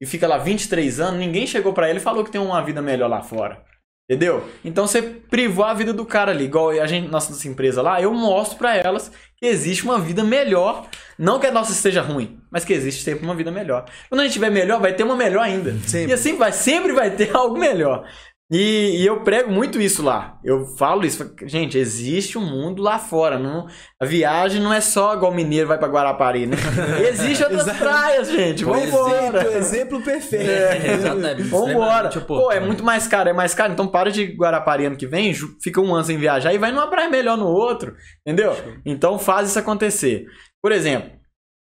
e 0.00 0.06
fica 0.06 0.26
lá 0.28 0.38
23 0.38 1.00
anos, 1.00 1.20
ninguém 1.20 1.46
chegou 1.46 1.72
pra 1.72 1.90
ele 1.90 1.98
e 1.98 2.02
falou 2.02 2.24
que 2.24 2.30
tem 2.30 2.40
uma 2.40 2.62
vida 2.62 2.80
melhor 2.80 3.08
lá 3.08 3.22
fora. 3.22 3.64
Entendeu? 4.10 4.46
Então 4.64 4.86
você 4.86 5.00
privou 5.00 5.64
a 5.64 5.72
vida 5.72 5.92
do 5.92 6.04
cara 6.04 6.32
ali. 6.32 6.44
Igual 6.44 6.70
a 6.70 6.86
gente, 6.86 7.08
nossa, 7.08 7.30
nossa 7.30 7.48
empresa 7.48 7.80
lá, 7.80 8.02
eu 8.02 8.12
mostro 8.12 8.58
pra 8.58 8.76
elas 8.76 9.10
que 9.38 9.46
existe 9.46 9.84
uma 9.84 9.98
vida 9.98 10.22
melhor. 10.22 10.86
Não 11.18 11.38
que 11.38 11.46
a 11.46 11.52
nossa 11.52 11.72
esteja 11.72 12.02
ruim, 12.02 12.40
mas 12.50 12.64
que 12.64 12.72
existe 12.72 13.04
sempre 13.04 13.24
uma 13.24 13.34
vida 13.34 13.50
melhor. 13.50 13.86
Quando 14.08 14.20
a 14.20 14.24
gente 14.24 14.34
tiver 14.34 14.50
melhor, 14.50 14.80
vai 14.80 14.92
ter 14.92 15.04
uma 15.04 15.16
melhor 15.16 15.42
ainda. 15.42 15.72
Sempre. 15.86 16.10
E 16.10 16.14
assim 16.14 16.36
vai, 16.36 16.52
sempre 16.52 16.92
vai 16.92 17.10
ter 17.10 17.30
algo 17.36 17.56
melhor. 17.56 18.06
E, 18.52 18.98
e 19.00 19.06
eu 19.06 19.20
prego 19.20 19.50
muito 19.50 19.80
isso 19.80 20.02
lá. 20.02 20.38
Eu 20.44 20.66
falo 20.66 21.06
isso. 21.06 21.34
Gente, 21.46 21.78
existe 21.78 22.36
um 22.36 22.44
mundo 22.44 22.82
lá 22.82 22.98
fora. 22.98 23.38
Não, 23.38 23.66
a 23.98 24.04
viagem 24.04 24.60
não 24.60 24.70
é 24.70 24.80
só 24.82 25.14
igual 25.14 25.32
o 25.32 25.34
mineiro 25.34 25.68
vai 25.68 25.78
pra 25.78 25.88
Guarapari, 25.88 26.44
né? 26.46 26.58
Existe 27.08 27.42
outras 27.42 27.62
Exato. 27.62 27.78
praias, 27.78 28.28
gente. 28.30 28.62
O 28.62 28.68
Vambora. 28.68 29.38
exemplo, 29.38 29.56
exemplo 29.56 30.02
perfeito. 30.02 30.50
É, 30.50 30.92
exatamente. 30.92 31.42
Vambora. 31.44 32.08
Extremamente 32.08 32.26
Pô, 32.26 32.52
é 32.52 32.60
muito 32.60 32.84
mais 32.84 33.06
caro, 33.06 33.30
é 33.30 33.32
mais 33.32 33.54
caro. 33.54 33.72
Então 33.72 33.88
para 33.88 34.10
de 34.10 34.26
Guarapari 34.26 34.84
ano 34.84 34.96
que 34.96 35.06
vem, 35.06 35.32
fica 35.62 35.80
um 35.80 35.94
ano 35.94 36.04
sem 36.04 36.18
viajar 36.18 36.52
e 36.52 36.58
vai 36.58 36.70
numa 36.70 36.88
praia 36.88 37.08
melhor 37.08 37.38
no 37.38 37.46
outro. 37.46 37.94
Entendeu? 38.20 38.54
Então 38.84 39.18
faz 39.18 39.48
isso 39.48 39.58
acontecer. 39.58 40.26
Por 40.62 40.72
exemplo, 40.72 41.10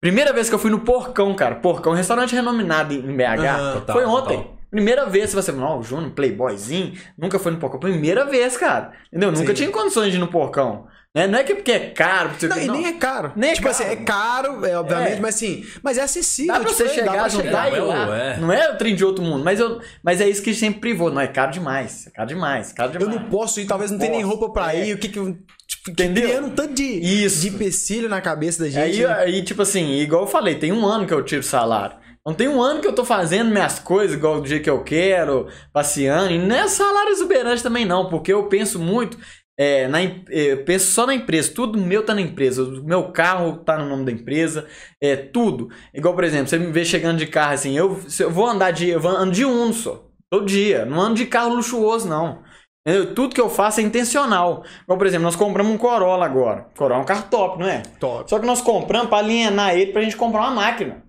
primeira 0.01 0.31
vez 0.31 0.47
que 0.47 0.55
eu 0.55 0.59
fui 0.59 0.71
no 0.71 0.79
Porcão, 0.79 1.35
cara. 1.35 1.55
Porcão, 1.55 1.91
um 1.91 1.95
restaurante 1.95 2.33
renominado 2.33 2.93
em 2.93 3.13
BH. 3.13 3.73
Total, 3.73 3.93
foi 3.93 4.05
ontem. 4.05 4.37
total. 4.37 4.56
Primeira 4.69 5.05
vez, 5.05 5.29
se 5.29 5.35
você 5.35 5.51
não, 5.51 5.79
o 5.79 5.83
Júnior, 5.83 6.11
playboyzinho, 6.11 6.93
nunca 7.17 7.39
foi 7.39 7.51
no 7.51 7.57
Porcão. 7.57 7.79
Primeira 7.79 8.25
vez, 8.25 8.57
cara. 8.57 8.91
Entendeu? 9.07 9.31
Nunca 9.31 9.47
Sim. 9.47 9.53
tinha 9.53 9.69
condições 9.71 10.11
de 10.11 10.17
ir 10.17 10.19
no 10.19 10.27
Porcão. 10.27 10.87
Né? 11.15 11.25
Não 11.25 11.39
é 11.39 11.43
que 11.43 11.55
porque 11.55 11.71
é 11.71 11.79
caro, 11.89 12.29
porque 12.29 12.47
Não, 12.47 12.57
e 12.59 12.67
nem 12.67 12.85
é 12.87 12.93
caro. 12.93 13.31
Nem 13.35 13.51
é 13.51 13.53
tipo 13.53 13.67
caro. 13.67 13.81
assim, 13.83 13.91
é 13.91 13.95
caro, 13.95 14.65
é, 14.65 14.77
obviamente, 14.77 15.13
É. 15.13 15.19
mas 15.19 15.35
assim, 15.35 15.65
mas 15.81 15.97
é 15.97 16.01
acessível. 16.03 16.53
Dá 16.53 16.59
pra 16.59 16.69
tipo, 16.69 16.77
você 16.77 16.83
dá 16.83 16.93
chegar, 16.93 17.11
pra 17.13 17.29
juntar 17.29 17.71
e 17.71 17.75
ir 17.75 17.79
Não, 17.79 17.87
lá. 17.87 18.17
é. 18.17 18.37
Não 18.37 18.53
é 18.53 18.71
o 18.71 18.77
trem 18.77 18.93
de 18.93 19.03
outro 19.03 19.23
mundo, 19.23 19.43
mas, 19.43 19.59
eu, 19.59 19.79
mas 20.03 20.21
é 20.21 20.29
isso 20.29 20.43
que 20.43 20.53
sempre 20.53 20.79
privou. 20.81 21.09
Não, 21.09 21.21
é 21.21 21.27
caro 21.27 21.51
demais. 21.51 22.05
É 22.07 22.11
caro 22.11 22.27
demais, 22.27 22.71
caro 22.73 22.91
Eu 22.93 22.99
demais. 22.99 23.19
não 23.21 23.29
posso 23.29 23.59
ir, 23.59 23.65
talvez 23.65 23.89
não 23.89 23.97
tenha 23.97 24.11
nem 24.11 24.21
roupa 24.21 24.49
pra 24.51 24.75
É. 24.75 24.89
ir, 24.89 24.93
o 24.93 24.97
que 24.99 25.07
que 25.09 25.17
eu... 25.17 25.35
Tipo, 25.67 25.89
Entendeu? 25.91 26.23
Criando 26.27 26.47
um 26.47 26.51
tanto 26.51 26.73
de, 26.75 26.83
Isso. 26.83 27.41
de 27.41 27.49
empecilho 27.49 28.07
na 28.07 28.21
cabeça 28.21 28.63
da 28.63 28.69
gente. 28.69 28.77
Aí, 29.01 29.07
né? 29.07 29.13
aí, 29.15 29.41
tipo 29.43 29.61
assim, 29.61 29.93
igual 29.99 30.21
eu 30.23 30.27
falei, 30.27 30.55
tem 30.55 30.71
um 30.71 30.85
ano 30.85 31.07
que 31.07 31.13
eu 31.13 31.23
tiro 31.23 31.41
salário. 31.41 31.95
Não 32.27 32.33
tem 32.33 32.49
um 32.49 32.61
ano 32.61 32.81
que 32.81 32.87
eu 32.87 32.93
tô 32.93 33.05
fazendo 33.05 33.51
minhas 33.51 33.79
coisas 33.79 34.17
igual 34.17 34.41
do 34.41 34.47
jeito 34.49 34.63
que 34.63 34.69
eu 34.69 34.83
quero, 34.83 35.47
passeando. 35.71 36.33
E 36.33 36.37
não 36.37 36.53
é 36.53 36.67
salário 36.67 37.11
exuberante 37.11 37.63
também, 37.63 37.85
não, 37.85 38.09
porque 38.09 38.33
eu 38.33 38.49
penso 38.49 38.77
muito. 38.77 39.17
é, 39.57 39.87
na, 39.87 40.01
é, 40.01 40.17
eu 40.29 40.65
penso 40.65 40.91
só 40.91 41.07
na 41.07 41.15
empresa, 41.15 41.53
tudo 41.53 41.79
meu 41.79 42.03
tá 42.03 42.13
na 42.13 42.19
empresa. 42.19 42.63
O 42.63 42.83
meu 42.83 43.13
carro 43.13 43.59
tá 43.63 43.77
no 43.77 43.87
nome 43.87 44.03
da 44.03 44.11
empresa, 44.11 44.67
é 45.01 45.15
tudo. 45.15 45.69
Igual, 45.93 46.13
por 46.15 46.25
exemplo, 46.25 46.49
você 46.49 46.59
me 46.59 46.69
vê 46.69 46.83
chegando 46.83 47.17
de 47.17 47.27
carro 47.27 47.53
assim, 47.53 47.77
eu, 47.77 47.97
eu 48.19 48.29
vou 48.29 48.45
andar 48.45 48.71
de. 48.71 48.89
Eu 48.89 49.07
ando 49.07 49.31
de 49.31 49.45
um 49.45 49.71
só, 49.71 50.05
todo 50.29 50.45
dia. 50.45 50.85
Não 50.85 50.99
ando 50.99 51.15
de 51.15 51.27
carro 51.27 51.55
luxuoso, 51.55 52.09
não. 52.09 52.43
Entendeu? 52.85 53.15
Tudo 53.15 53.33
que 53.33 53.41
eu 53.41 53.49
faço 53.49 53.79
é 53.79 53.83
intencional. 53.83 54.65
Igual, 54.83 54.97
por 54.97 55.07
exemplo, 55.07 55.23
nós 55.23 55.35
compramos 55.37 55.71
um 55.71 55.77
Corolla 55.77 56.25
agora. 56.25 56.67
Corolla 56.77 56.99
é 56.99 57.03
um 57.03 57.05
carro 57.05 57.29
top, 57.29 57.57
não 57.57 57.67
é? 57.67 57.83
Top. 58.01 58.29
Só 58.29 58.37
que 58.37 58.45
nós 58.45 58.59
compramos 58.59 59.07
pra 59.07 59.19
alienar 59.19 59.77
ele 59.77 59.93
pra 59.93 60.01
gente 60.01 60.17
comprar 60.17 60.41
uma 60.41 60.51
máquina. 60.51 61.06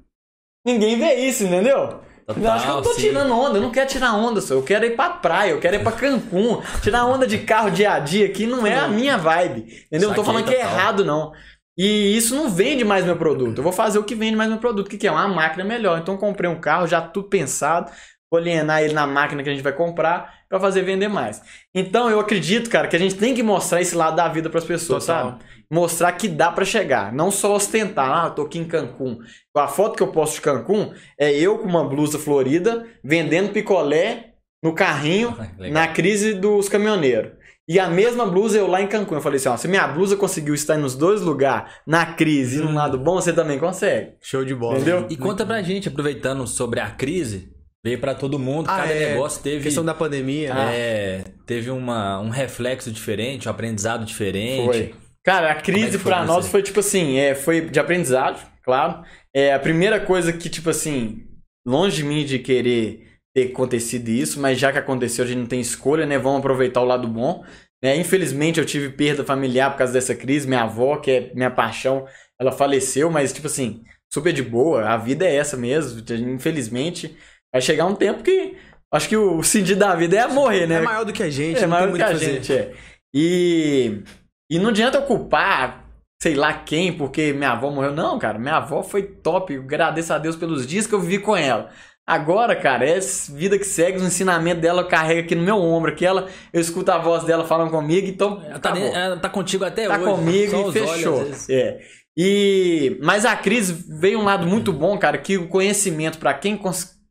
Ninguém 0.69 0.99
vê 0.99 1.15
isso, 1.15 1.45
entendeu? 1.45 2.01
Total, 2.27 2.43
eu 2.45 2.53
acho 2.53 2.65
que 2.65 2.71
eu 2.71 2.75
não 2.75 2.83
tô 2.83 2.93
sim. 2.93 3.01
tirando 3.01 3.33
onda, 3.33 3.57
eu 3.57 3.63
não 3.63 3.71
quero 3.71 3.89
tirar 3.89 4.15
onda, 4.15 4.43
só. 4.43 4.53
Eu 4.53 4.63
quero 4.63 4.85
ir 4.85 4.95
pra 4.95 5.09
praia, 5.09 5.53
eu 5.53 5.61
quero 5.61 5.77
ir 5.77 5.83
pra 5.83 5.93
Cancún. 5.93 6.61
Tirar 6.83 7.07
onda 7.07 7.27
de 7.27 7.39
carro 7.39 7.71
dia 7.71 7.93
a 7.93 7.99
dia 7.99 8.27
aqui 8.27 8.47
não 8.47 8.67
é 8.67 8.79
a 8.79 8.87
minha 8.87 9.17
vibe. 9.17 9.61
Entendeu? 9.87 10.09
Não 10.09 10.15
tô 10.15 10.23
falando 10.23 10.45
que 10.45 10.55
é 10.55 10.61
errado, 10.61 11.07
não. 11.07 11.33
E 11.77 12.15
isso 12.15 12.35
não 12.35 12.51
vende 12.51 12.85
mais 12.85 13.07
meu 13.07 13.17
produto. 13.17 13.59
Eu 13.59 13.63
vou 13.63 13.73
fazer 13.73 13.99
o 13.99 14.05
que 14.05 14.15
vende 14.15 14.37
mais 14.37 14.51
meu 14.51 14.59
produto. 14.59 14.89
O 14.89 14.91
que, 14.91 14.99
que 14.99 15.07
é? 15.07 15.11
Uma 15.11 15.27
máquina 15.27 15.65
melhor. 15.65 15.99
Então 15.99 16.15
eu 16.15 16.21
comprei 16.21 16.51
um 16.51 16.61
carro, 16.61 16.87
já 16.87 17.01
tudo 17.01 17.29
pensado. 17.29 17.91
Vou 18.31 18.39
alienar 18.39 18.83
ele 18.83 18.93
na 18.93 19.07
máquina 19.07 19.43
que 19.43 19.49
a 19.49 19.53
gente 19.53 19.63
vai 19.63 19.73
comprar 19.73 20.35
pra 20.51 20.61
fazer 20.61 20.83
vender 20.83 21.09
mais. 21.09 21.41
Então 21.75 22.11
eu 22.11 22.21
acredito, 22.21 22.69
cara, 22.69 22.89
que 22.89 22.97
a 22.97 22.99
gente 22.99 23.15
tem 23.15 23.35
que 23.35 23.43
mostrar 23.43 23.81
esse 23.81 23.95
lado 23.95 24.17
da 24.17 24.29
vida 24.29 24.51
pras 24.51 24.65
pessoas, 24.65 25.07
Total. 25.07 25.31
sabe? 25.31 25.45
Mostrar 25.71 26.13
que 26.13 26.29
dá 26.29 26.51
pra 26.51 26.65
chegar. 26.65 27.13
Não 27.13 27.31
só 27.31 27.55
ostentar, 27.55 28.11
ah, 28.11 28.29
eu 28.29 28.35
tô 28.35 28.43
aqui 28.43 28.59
em 28.59 28.65
Cancún. 28.65 29.19
A 29.55 29.69
foto 29.69 29.97
que 29.97 30.03
eu 30.03 30.09
posto 30.13 30.37
de 30.37 30.41
Cancún 30.41 30.93
é 31.19 31.31
eu 31.33 31.59
com 31.59 31.69
uma 31.69 31.85
blusa 31.87 32.19
florida, 32.19 32.87
vendendo 33.05 33.53
picolé 33.53 34.35
no 34.63 34.73
carrinho, 34.75 35.37
Legal. 35.59 35.73
na 35.75 35.89
crise 35.89 36.33
dos 36.35 36.69
caminhoneiros. 36.69 37.33
E 37.69 37.79
a 37.79 37.87
mesma 37.91 38.25
blusa 38.25 38.57
eu 38.57 38.67
lá 38.67 38.81
em 38.81 38.87
Cancún. 38.87 39.17
Eu 39.17 39.21
falei 39.21 39.37
assim, 39.37 39.51
ó, 39.51 39.57
se 39.59 39.69
minha 39.69 39.87
blusa 39.87 40.17
conseguiu 40.17 40.55
estar 40.55 40.79
nos 40.79 40.95
dois 40.95 41.21
lugares, 41.21 41.71
na 41.87 42.07
crise 42.07 42.61
e 42.61 42.65
no 42.65 42.73
lado 42.73 42.97
bom, 42.97 43.17
você 43.17 43.31
também 43.31 43.59
consegue. 43.59 44.13
Show 44.23 44.43
de 44.47 44.55
bola. 44.55 44.77
Entendeu? 44.77 45.07
E 45.11 45.17
conta 45.19 45.45
pra 45.45 45.61
gente, 45.61 45.87
aproveitando 45.87 46.47
sobre 46.47 46.81
a 46.81 46.89
crise, 46.89 47.53
veio 47.85 47.99
pra 48.01 48.15
todo 48.15 48.39
mundo, 48.39 48.71
Ah, 48.71 48.79
cada 48.79 48.93
é. 48.95 49.11
negócio 49.11 49.43
teve. 49.43 49.65
Questão 49.65 49.85
da 49.85 49.93
pandemia, 49.93 50.55
né? 50.55 50.71
É, 50.75 51.25
teve 51.45 51.71
uma, 51.71 52.19
um 52.21 52.31
reflexo 52.31 52.91
diferente, 52.91 53.47
um 53.47 53.51
aprendizado 53.51 54.07
diferente. 54.07 54.65
Foi. 54.65 54.95
Cara, 55.29 55.49
a 55.49 55.51
é 55.51 55.61
crise 55.61 55.99
que 55.99 56.05
pra 56.05 56.25
nós 56.25 56.49
foi 56.49 56.63
tipo 56.63 56.81
assim, 56.81 57.19
é, 57.19 57.35
foi 57.35 57.61
de 57.69 57.79
aprendizado, 57.79 58.41
claro. 58.63 59.03
É 59.35 59.53
a 59.53 59.59
primeira 59.59 60.01
coisa 60.01 60.33
que, 60.33 60.49
tipo 60.49 60.71
assim, 60.71 61.27
longe 61.67 61.97
de 61.97 62.05
mim 62.05 62.25
de 62.25 62.39
querer 62.39 63.07
ter 63.37 63.53
acontecido 63.53 64.09
isso, 64.09 64.41
mas 64.41 64.59
já 64.59 64.73
que 64.73 64.79
aconteceu, 64.79 65.27
a 65.27 65.29
gente 65.29 65.37
não 65.37 65.47
tem 65.47 65.61
escolha, 65.61 66.07
né? 66.07 66.19
Vamos 66.19 66.39
aproveitar 66.39 66.81
o 66.81 66.87
lado 66.87 67.07
bom. 67.07 67.45
Né? 67.85 67.95
Infelizmente, 67.99 68.59
eu 68.59 68.65
tive 68.65 68.89
perda 68.89 69.23
familiar 69.23 69.71
por 69.71 69.77
causa 69.77 69.93
dessa 69.93 70.15
crise. 70.15 70.49
Minha 70.49 70.63
avó, 70.63 70.97
que 70.97 71.11
é 71.11 71.31
minha 71.35 71.51
paixão, 71.51 72.07
ela 72.41 72.51
faleceu, 72.51 73.11
mas, 73.11 73.31
tipo 73.31 73.49
assim, 73.49 73.83
super 74.11 74.33
de 74.33 74.43
boa. 74.43 74.89
A 74.89 74.97
vida 74.97 75.27
é 75.27 75.37
essa 75.37 75.59
mesmo. 75.59 76.03
Infelizmente, 76.11 77.15
vai 77.53 77.61
chegar 77.61 77.85
um 77.85 77.95
tempo 77.95 78.23
que. 78.23 78.57
Acho 78.91 79.07
que 79.07 79.17
o 79.19 79.43
sentido 79.43 79.81
da 79.81 79.95
vida 79.95 80.19
é 80.19 80.27
morrer, 80.27 80.67
né? 80.67 80.77
É 80.77 80.81
maior 80.81 81.05
do 81.05 81.13
que 81.13 81.23
a 81.23 81.29
gente, 81.29 81.63
É 81.63 81.67
maior 81.67 81.93
tem 81.93 81.93
que 81.93 81.99
muito 81.99 82.03
a 82.03 82.07
que 82.07 82.15
fazer. 82.15 82.33
gente, 82.33 82.53
é. 82.55 82.73
E, 83.15 84.03
e 84.51 84.59
não 84.59 84.71
adianta 84.71 84.99
eu 84.99 85.03
culpar, 85.03 85.85
sei 86.23 86.35
lá 86.35 86.53
quem, 86.53 86.93
porque 86.93 87.33
minha 87.33 87.51
avó 87.53 87.71
morreu. 87.71 87.93
Não, 87.93 88.19
cara, 88.19 88.39
minha 88.39 88.57
avó 88.57 88.83
foi 88.83 89.03
top. 89.03 89.53
Eu 89.55 89.63
agradeço 89.63 90.13
a 90.13 90.19
Deus 90.19 90.37
pelos 90.37 90.67
dias 90.67 90.87
que 90.87 90.95
eu 90.95 91.01
vivi 91.01 91.19
com 91.19 91.37
ela. 91.37 91.71
Agora, 92.07 92.57
cara, 92.57 92.89
é 92.89 92.99
vida 93.31 93.59
que 93.59 93.65
segue, 93.65 93.99
os 93.99 94.03
ensinamentos 94.03 94.63
dela 94.63 94.81
eu 94.81 94.89
carrego 94.89 95.21
aqui 95.21 95.35
no 95.35 95.43
meu 95.43 95.57
ombro. 95.59 95.95
Que 95.95 96.07
ela, 96.07 96.27
eu 96.55 96.61
escuto 96.61 96.91
a 96.91 96.97
voz 96.97 97.25
dela 97.25 97.45
falando 97.45 97.71
comigo, 97.71 98.07
então. 98.07 98.43
Ela 98.47 98.59
tá, 98.59 98.79
ela 98.79 99.17
tá 99.19 99.29
contigo 99.29 99.65
até 99.65 99.87
Tá 99.87 99.97
hoje. 99.97 100.05
comigo 100.05 100.51
só 100.53 100.57
e 100.57 100.63
olhos, 100.63 100.75
fechou. 100.75 101.25
vezes. 101.25 101.51
é. 101.51 101.81
E 102.17 102.99
mas 103.03 103.25
a 103.25 103.37
crise 103.37 103.85
veio 104.01 104.19
um 104.19 104.25
lado 104.25 104.47
muito 104.47 104.73
bom, 104.73 104.99
cara, 104.99 105.19
que 105.19 105.37
o 105.37 105.49
conhecimento 105.49 106.19
pra 106.19 106.35
quem 106.35 106.59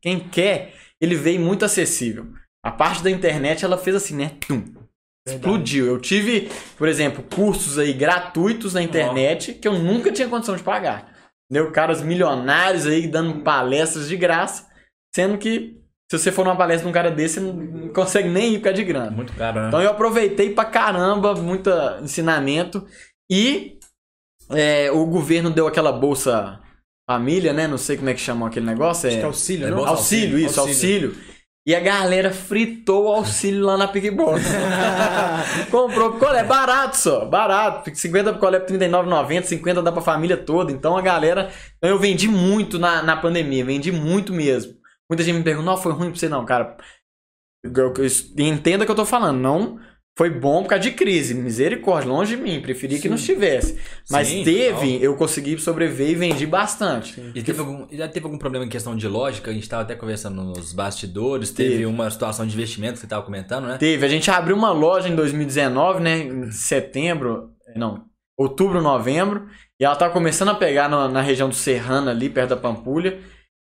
quem 0.02 0.18
quer, 0.18 0.74
ele 1.00 1.14
veio 1.14 1.40
muito 1.40 1.64
acessível. 1.64 2.26
A 2.62 2.70
parte 2.72 3.02
da 3.02 3.10
internet 3.10 3.64
ela 3.64 3.78
fez 3.78 3.96
assim, 3.96 4.16
né? 4.16 4.32
Tum. 4.46 4.64
Explodiu. 5.34 5.86
Eu 5.86 6.00
tive, 6.00 6.50
por 6.76 6.88
exemplo, 6.88 7.22
cursos 7.34 7.78
aí 7.78 7.92
gratuitos 7.92 8.74
na 8.74 8.82
internet 8.82 9.54
que 9.54 9.66
eu 9.68 9.78
nunca 9.78 10.10
tinha 10.12 10.28
condição 10.28 10.56
de 10.56 10.62
pagar. 10.62 11.12
Entendeu? 11.50 11.70
Caras 11.72 12.02
milionários 12.02 12.86
aí 12.86 13.06
dando 13.06 13.42
palestras 13.42 14.08
de 14.08 14.16
graça, 14.16 14.66
sendo 15.14 15.38
que 15.38 15.78
se 16.10 16.18
você 16.18 16.32
for 16.32 16.44
numa 16.44 16.56
palestra 16.56 16.84
de 16.84 16.88
um 16.90 16.92
cara 16.92 17.10
desse, 17.10 17.38
você 17.38 17.40
não 17.40 17.88
consegue 17.92 18.28
nem 18.28 18.54
ir 18.54 18.58
por 18.58 18.64
causa 18.64 18.76
de 18.76 18.84
grana. 18.84 19.10
Muito 19.10 19.32
caro, 19.34 19.60
né? 19.60 19.68
Então 19.68 19.82
eu 19.82 19.90
aproveitei 19.90 20.50
pra 20.54 20.64
caramba, 20.64 21.34
muito 21.34 21.70
ensinamento. 22.02 22.86
E 23.30 23.78
é, 24.50 24.90
o 24.90 25.04
governo 25.06 25.50
deu 25.50 25.66
aquela 25.66 25.92
bolsa 25.92 26.60
família, 27.08 27.52
né? 27.52 27.66
Não 27.66 27.78
sei 27.78 27.96
como 27.96 28.08
é 28.10 28.14
que 28.14 28.20
chamam 28.20 28.46
aquele 28.48 28.66
negócio. 28.66 29.06
Acho 29.08 29.16
É, 29.16 29.20
que 29.20 29.24
é 29.24 29.28
auxílio, 29.28 29.66
É 29.66 29.70
não? 29.70 29.76
bolsa 29.78 29.92
auxílio, 29.92 30.38
isso, 30.38 30.60
auxílio. 30.60 31.14
E 31.68 31.74
a 31.74 31.80
galera 31.80 32.30
fritou 32.30 33.04
o 33.04 33.12
auxílio 33.12 33.62
lá 33.66 33.76
na 33.76 33.86
PicBox. 33.86 34.40
Comprou 35.70 36.14
picolé, 36.14 36.42
barato 36.42 36.96
só, 36.96 37.26
barato. 37.26 37.94
50 37.94 38.32
picolé 38.32 38.58
por 38.58 38.70
R$39,90, 38.74 39.42
50 39.42 39.82
dá 39.82 39.92
pra 39.92 40.00
família 40.00 40.34
toda. 40.34 40.72
Então 40.72 40.96
a 40.96 41.02
galera. 41.02 41.50
Eu 41.82 41.98
vendi 41.98 42.26
muito 42.26 42.78
na, 42.78 43.02
na 43.02 43.18
pandemia, 43.18 43.66
vendi 43.66 43.92
muito 43.92 44.32
mesmo. 44.32 44.78
Muita 45.10 45.22
gente 45.22 45.36
me 45.36 45.44
pergunta, 45.44 45.66
não, 45.66 45.76
foi 45.76 45.92
ruim 45.92 46.08
pra 46.10 46.18
você 46.18 46.26
não, 46.26 46.42
cara. 46.46 46.74
Eu- 47.62 47.72
eu- 47.76 48.46
entenda 48.46 48.84
o 48.84 48.86
que 48.86 48.90
eu 48.92 48.96
tô 48.96 49.04
falando, 49.04 49.38
não 49.38 49.78
foi 50.18 50.30
bom 50.30 50.64
por 50.64 50.70
causa 50.70 50.82
de 50.82 50.90
crise, 50.90 51.32
misericórdia, 51.32 52.10
longe 52.10 52.34
de 52.34 52.42
mim, 52.42 52.60
preferi 52.60 52.98
que 52.98 53.08
não 53.08 53.14
estivesse. 53.14 53.78
Mas 54.10 54.26
Sim, 54.26 54.42
teve, 54.42 55.00
eu 55.00 55.14
consegui 55.14 55.56
sobreviver 55.60 56.10
e 56.10 56.14
vendi 56.16 56.44
bastante. 56.44 57.22
E 57.36 57.40
teve 57.40 57.60
algum, 57.60 57.86
já 57.92 58.08
teve 58.08 58.26
algum 58.26 58.36
problema 58.36 58.64
em 58.64 58.68
questão 58.68 58.96
de 58.96 59.06
lógica? 59.06 59.52
A 59.52 59.54
gente 59.54 59.68
tava 59.68 59.82
até 59.82 59.94
conversando 59.94 60.42
nos 60.42 60.72
bastidores. 60.72 61.52
Teve, 61.52 61.70
Teve. 61.70 61.86
uma 61.86 62.10
situação 62.10 62.44
de 62.44 62.52
investimento 62.52 62.94
que 62.94 62.98
você 62.98 63.06
tava 63.06 63.24
comentando, 63.24 63.68
né? 63.68 63.78
Teve, 63.78 64.04
a 64.04 64.08
gente 64.08 64.28
abriu 64.28 64.56
uma 64.56 64.72
loja 64.72 65.08
em 65.08 65.14
2019, 65.14 66.00
né? 66.00 66.18
Em 66.18 66.50
setembro, 66.50 67.50
não, 67.76 68.02
outubro, 68.36 68.82
novembro. 68.82 69.46
E 69.78 69.84
ela 69.84 69.94
tava 69.94 70.12
começando 70.12 70.48
a 70.48 70.54
pegar 70.56 70.88
na, 70.88 71.08
na 71.08 71.20
região 71.20 71.48
do 71.48 71.54
Serrano 71.54 72.10
ali, 72.10 72.28
perto 72.28 72.50
da 72.50 72.56
Pampulha. 72.56 73.20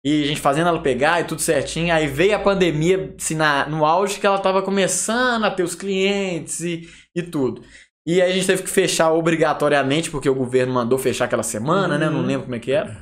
E 0.05 0.23
a 0.23 0.27
gente 0.27 0.41
fazendo 0.41 0.67
ela 0.67 0.81
pegar 0.81 1.21
e 1.21 1.23
tudo 1.23 1.41
certinho. 1.41 1.93
Aí 1.93 2.07
veio 2.07 2.35
a 2.35 2.39
pandemia, 2.39 3.13
assim, 3.17 3.35
na, 3.35 3.67
no 3.67 3.85
auge 3.85 4.19
que 4.19 4.27
ela 4.27 4.39
tava 4.39 4.61
começando 4.61 5.45
a 5.45 5.51
ter 5.51 5.63
os 5.63 5.75
clientes 5.75 6.59
e, 6.59 6.89
e 7.15 7.21
tudo. 7.21 7.63
E 8.05 8.21
aí 8.21 8.31
a 8.31 8.33
gente 8.33 8.47
teve 8.47 8.63
que 8.63 8.69
fechar 8.69 9.13
obrigatoriamente, 9.13 10.11
porque 10.11 10.29
o 10.29 10.35
governo 10.35 10.73
mandou 10.73 10.99
fechar 10.99 11.25
aquela 11.25 11.43
semana, 11.43 11.97
né? 11.97 12.09
Não 12.09 12.21
lembro 12.21 12.43
como 12.43 12.55
é 12.55 12.59
que 12.59 12.71
era. 12.73 13.01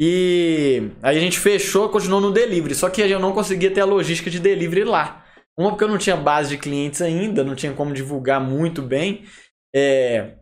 E 0.00 0.92
aí 1.02 1.18
a 1.18 1.20
gente 1.20 1.38
fechou, 1.38 1.88
continuou 1.88 2.20
no 2.20 2.32
delivery. 2.32 2.74
Só 2.74 2.88
que 2.88 3.02
eu 3.02 3.18
não 3.18 3.32
conseguia 3.32 3.70
ter 3.70 3.80
a 3.80 3.84
logística 3.84 4.30
de 4.30 4.38
delivery 4.38 4.84
lá. 4.84 5.24
Uma 5.58 5.70
porque 5.70 5.84
eu 5.84 5.88
não 5.88 5.98
tinha 5.98 6.16
base 6.16 6.50
de 6.50 6.58
clientes 6.58 7.02
ainda, 7.02 7.44
não 7.44 7.54
tinha 7.54 7.72
como 7.74 7.92
divulgar 7.92 8.40
muito 8.40 8.80
bem. 8.80 9.24
É, 9.74 10.36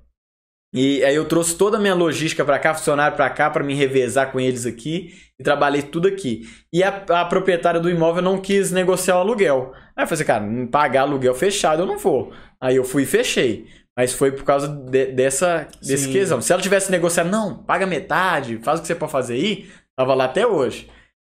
E 0.79 1.05
aí 1.05 1.15
eu 1.15 1.25
trouxe 1.25 1.57
toda 1.57 1.77
a 1.77 1.81
minha 1.81 1.95
logística 1.95 2.45
pra 2.45 2.59
cá, 2.59 2.75
funcionário 2.75 3.17
pra 3.17 3.29
cá, 3.31 3.51
pra 3.51 3.65
me 3.65 3.75
revezar 3.75 4.31
com 4.31 4.39
eles 4.39 4.65
aqui. 4.67 5.15
E 5.39 5.43
trabalhei 5.43 5.83
tudo 5.83 6.07
aqui. 6.09 6.43
E 6.73 6.83
a, 6.83 6.89
a 7.11 7.25
proprietária 7.25 7.81
do 7.81 7.89
imóvel 7.91 8.23
não 8.23 8.41
quis 8.41 8.71
negociar 8.73 9.17
o 9.17 9.21
aluguel. 9.21 9.73
Aí 9.97 10.05
eu 10.05 10.07
falei 10.09 10.15
assim, 10.15 10.25
cara, 10.25 10.45
pagar 10.71 11.03
aluguel 11.03 11.35
fechado 11.35 11.83
eu 11.83 11.87
não 11.87 11.99
vou. 11.99 12.33
Aí 12.61 12.77
eu 12.77 12.85
fui 12.85 13.05
e 13.05 13.07
fechei. 13.07 13.67
Mas 13.97 14.13
foi 14.13 14.31
por 14.31 14.45
causa 14.45 14.69
de- 14.69 15.07
dessa, 15.07 15.67
desse 15.83 16.09
questão. 16.13 16.41
Se 16.41 16.53
ela 16.53 16.63
tivesse 16.63 16.91
negociado, 16.91 17.29
não, 17.31 17.55
paga 17.65 17.85
metade, 17.87 18.59
faz 18.63 18.79
o 18.79 18.83
que 18.83 18.87
você 18.89 18.95
pode 18.95 19.11
fazer 19.11 19.35
aí, 19.35 19.67
tava 19.97 20.15
lá 20.15 20.25
até 20.27 20.47
hoje. 20.47 20.89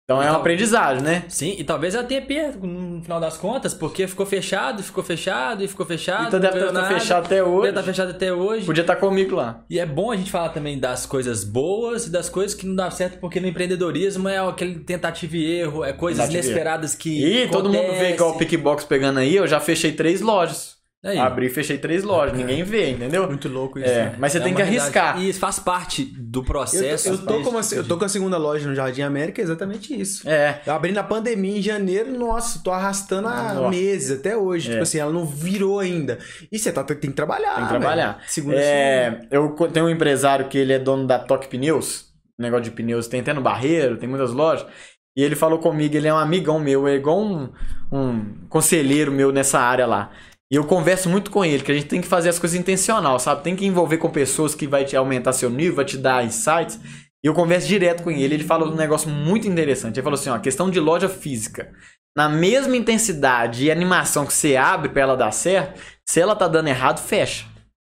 Então 0.09 0.21
é 0.21 0.25
um 0.27 0.29
Então- 0.29 0.39
aprendizagem, 0.39 1.03
né? 1.03 1.25
Sim, 1.27 1.53
e 1.59 1.65
talvez 1.65 1.93
ela 1.93 2.05
tenha 2.05 2.21
perdo 2.21 2.65
no 2.65 3.03
final 3.03 3.19
das 3.19 3.35
contas, 3.35 3.73
porque 3.73 4.07
ficou 4.07 4.25
fechado, 4.25 4.81
ficou 4.81 5.03
fechado 5.03 5.61
e 5.61 5.67
ficou 5.67 5.85
fechado. 5.85 6.27
Então 6.27 6.39
deve 6.39 6.57
estar 6.59 6.71
nada, 6.71 6.87
fechado 6.87 7.25
até 7.25 7.35
Deve 7.35 7.49
hoje. 7.49 7.69
estar 7.69 7.83
fechado 7.83 8.11
até 8.11 8.31
hoje. 8.33 8.65
Podia 8.65 8.83
estar 8.83 8.95
comigo 8.95 9.35
lá. 9.35 9.65
E 9.69 9.77
é 9.77 9.85
bom 9.85 10.09
a 10.09 10.15
gente 10.15 10.31
falar 10.31 10.47
também 10.49 10.79
das 10.79 11.05
coisas 11.05 11.43
boas 11.43 12.05
e 12.07 12.09
das 12.09 12.29
coisas 12.29 12.55
que 12.55 12.65
não 12.65 12.73
dá 12.73 12.89
certo, 12.89 13.19
porque 13.19 13.41
no 13.41 13.47
empreendedorismo 13.47 14.29
é 14.29 14.37
aquele 14.37 14.75
tentativa 14.79 15.35
e 15.35 15.59
erro, 15.59 15.83
é 15.83 15.91
coisas 15.91 16.23
Tentativa 16.25 16.45
inesperadas 16.47 16.95
que. 16.95 17.25
E 17.25 17.49
todo 17.49 17.69
mundo 17.69 17.91
vê 17.99 18.11
igual 18.13 18.31
o. 18.31 18.37
Pickbox 18.37 18.85
pegando 18.85 19.19
aí, 19.19 19.35
eu 19.35 19.45
já 19.45 19.59
fechei 19.59 19.91
três 19.91 20.21
lojas. 20.21 20.76
Aí. 21.05 21.17
Abri 21.19 21.45
e 21.45 21.49
fechei 21.49 21.77
três 21.77 22.03
lojas, 22.03 22.35
ninguém 22.35 22.63
vê, 22.63 22.89
entendeu? 22.89 23.27
Muito 23.27 23.47
louco 23.47 23.77
isso. 23.79 23.87
É, 23.87 24.05
né? 24.05 24.15
mas 24.17 24.31
você 24.31 24.39
É 24.39 24.41
tem 24.41 24.53
que 24.53 24.61
arriscar. 24.61 25.19
E 25.21 25.29
isso 25.29 25.39
faz 25.39 25.59
parte 25.59 26.03
do 26.03 26.39
Eu, 26.39 26.43
processo. 26.43 27.09
eu, 27.09 27.17
tô 27.19 27.41
com 27.41 27.49
uma, 27.51 27.61
eu 27.71 27.87
tô 27.87 27.97
com 27.97 28.05
a 28.05 28.09
segunda 28.09 28.37
loja 28.37 28.67
no 28.67 28.75
Jardim 28.75 29.03
América, 29.03 29.39
é 29.39 29.43
exatamente 29.43 29.93
isso. 29.99 30.27
É. 30.27 30.59
Eu 30.65 30.73
abri 30.73 30.91
na 30.91 31.03
pandemia 31.03 31.59
em 31.59 31.61
janeiro, 31.61 32.11
nossa, 32.17 32.59
tô 32.63 32.71
arrastando 32.71 33.27
há 33.27 33.53
Nossa. 33.53 33.69
meses 33.69 34.19
até 34.19 34.35
hoje. 34.35 34.69
É. 34.69 34.71
Tipo 34.71 34.83
assim, 34.83 34.97
ela 34.97 35.11
não 35.13 35.23
virou 35.25 35.79
ainda. 35.79 36.17
E 36.51 36.57
você 36.57 36.71
tá, 36.71 36.83
tem 36.83 36.97
que 36.97 37.15
trabalhar. 37.15 37.55
Tem 37.55 37.63
que 37.65 37.69
trabalhar. 37.69 38.13
velho. 38.13 38.23
Segunda 38.27 38.57
É, 38.59 39.19
eu 39.31 39.49
tenho 39.71 39.85
um 39.85 39.89
empresário 39.89 40.47
que 40.49 40.57
ele 40.57 40.73
é 40.73 40.79
dono 40.79 41.05
da 41.05 41.19
Toque 41.19 41.47
Pneus, 41.47 42.07
negócio 42.39 42.65
de 42.65 42.71
pneus, 42.71 43.07
tem 43.07 43.19
até 43.21 43.33
no 43.33 43.41
Barreiro, 43.41 43.97
tem 43.97 44.09
muitas 44.09 44.31
lojas. 44.31 44.65
E 45.15 45.23
ele 45.23 45.35
falou 45.35 45.57
comigo, 45.59 45.95
ele 45.95 46.07
é 46.07 46.13
um 46.13 46.17
amigão 46.17 46.59
meu, 46.59 46.87
é 46.87 46.95
igual 46.95 47.19
um, 47.19 47.49
um 47.91 48.35
conselheiro 48.49 49.11
meu 49.11 49.31
nessa 49.31 49.59
área 49.59 49.85
lá. 49.87 50.11
E 50.51 50.55
eu 50.55 50.63
converso 50.63 51.09
muito 51.09 51.29
com 51.29 51.43
ele, 51.43 51.61
que 51.63 51.71
a 51.71 51.75
gente 51.75 51.87
tem 51.87 51.99
que 52.01 52.07
fazer 52.07 52.29
as 52.29 52.39
coisas 52.39 52.57
intencional, 52.57 53.19
sabe? 53.19 53.43
Tem 53.43 53.55
que 53.55 53.65
envolver 53.65 53.97
com 53.97 54.09
pessoas 54.09 54.55
que 54.55 54.65
vai 54.65 54.85
te 54.85 54.95
aumentar 54.95 55.33
seu 55.33 55.49
nível, 55.49 55.75
vai 55.75 55.85
te 55.85 55.97
dar 55.97 56.23
insights. 56.23 56.79
E 57.23 57.27
eu 57.27 57.33
converso 57.33 57.67
direto 57.67 58.03
com 58.03 58.11
ele, 58.11 58.35
ele 58.35 58.43
falou 58.43 58.69
um 58.71 58.75
negócio 58.75 59.09
muito 59.09 59.47
interessante. 59.47 59.95
Ele 59.97 60.03
falou 60.03 60.17
assim, 60.17 60.29
ó, 60.29 60.37
questão 60.39 60.69
de 60.69 60.79
loja 60.79 61.09
física. 61.09 61.71
Na 62.15 62.29
mesma 62.29 62.77
intensidade 62.77 63.65
e 63.65 63.71
animação 63.71 64.25
que 64.25 64.33
você 64.33 64.55
abre 64.55 64.89
pra 64.89 65.01
ela 65.01 65.17
dar 65.17 65.31
certo, 65.31 65.79
se 66.05 66.19
ela 66.21 66.35
tá 66.35 66.47
dando 66.47 66.67
errado, 66.69 66.99
fecha. 66.99 67.45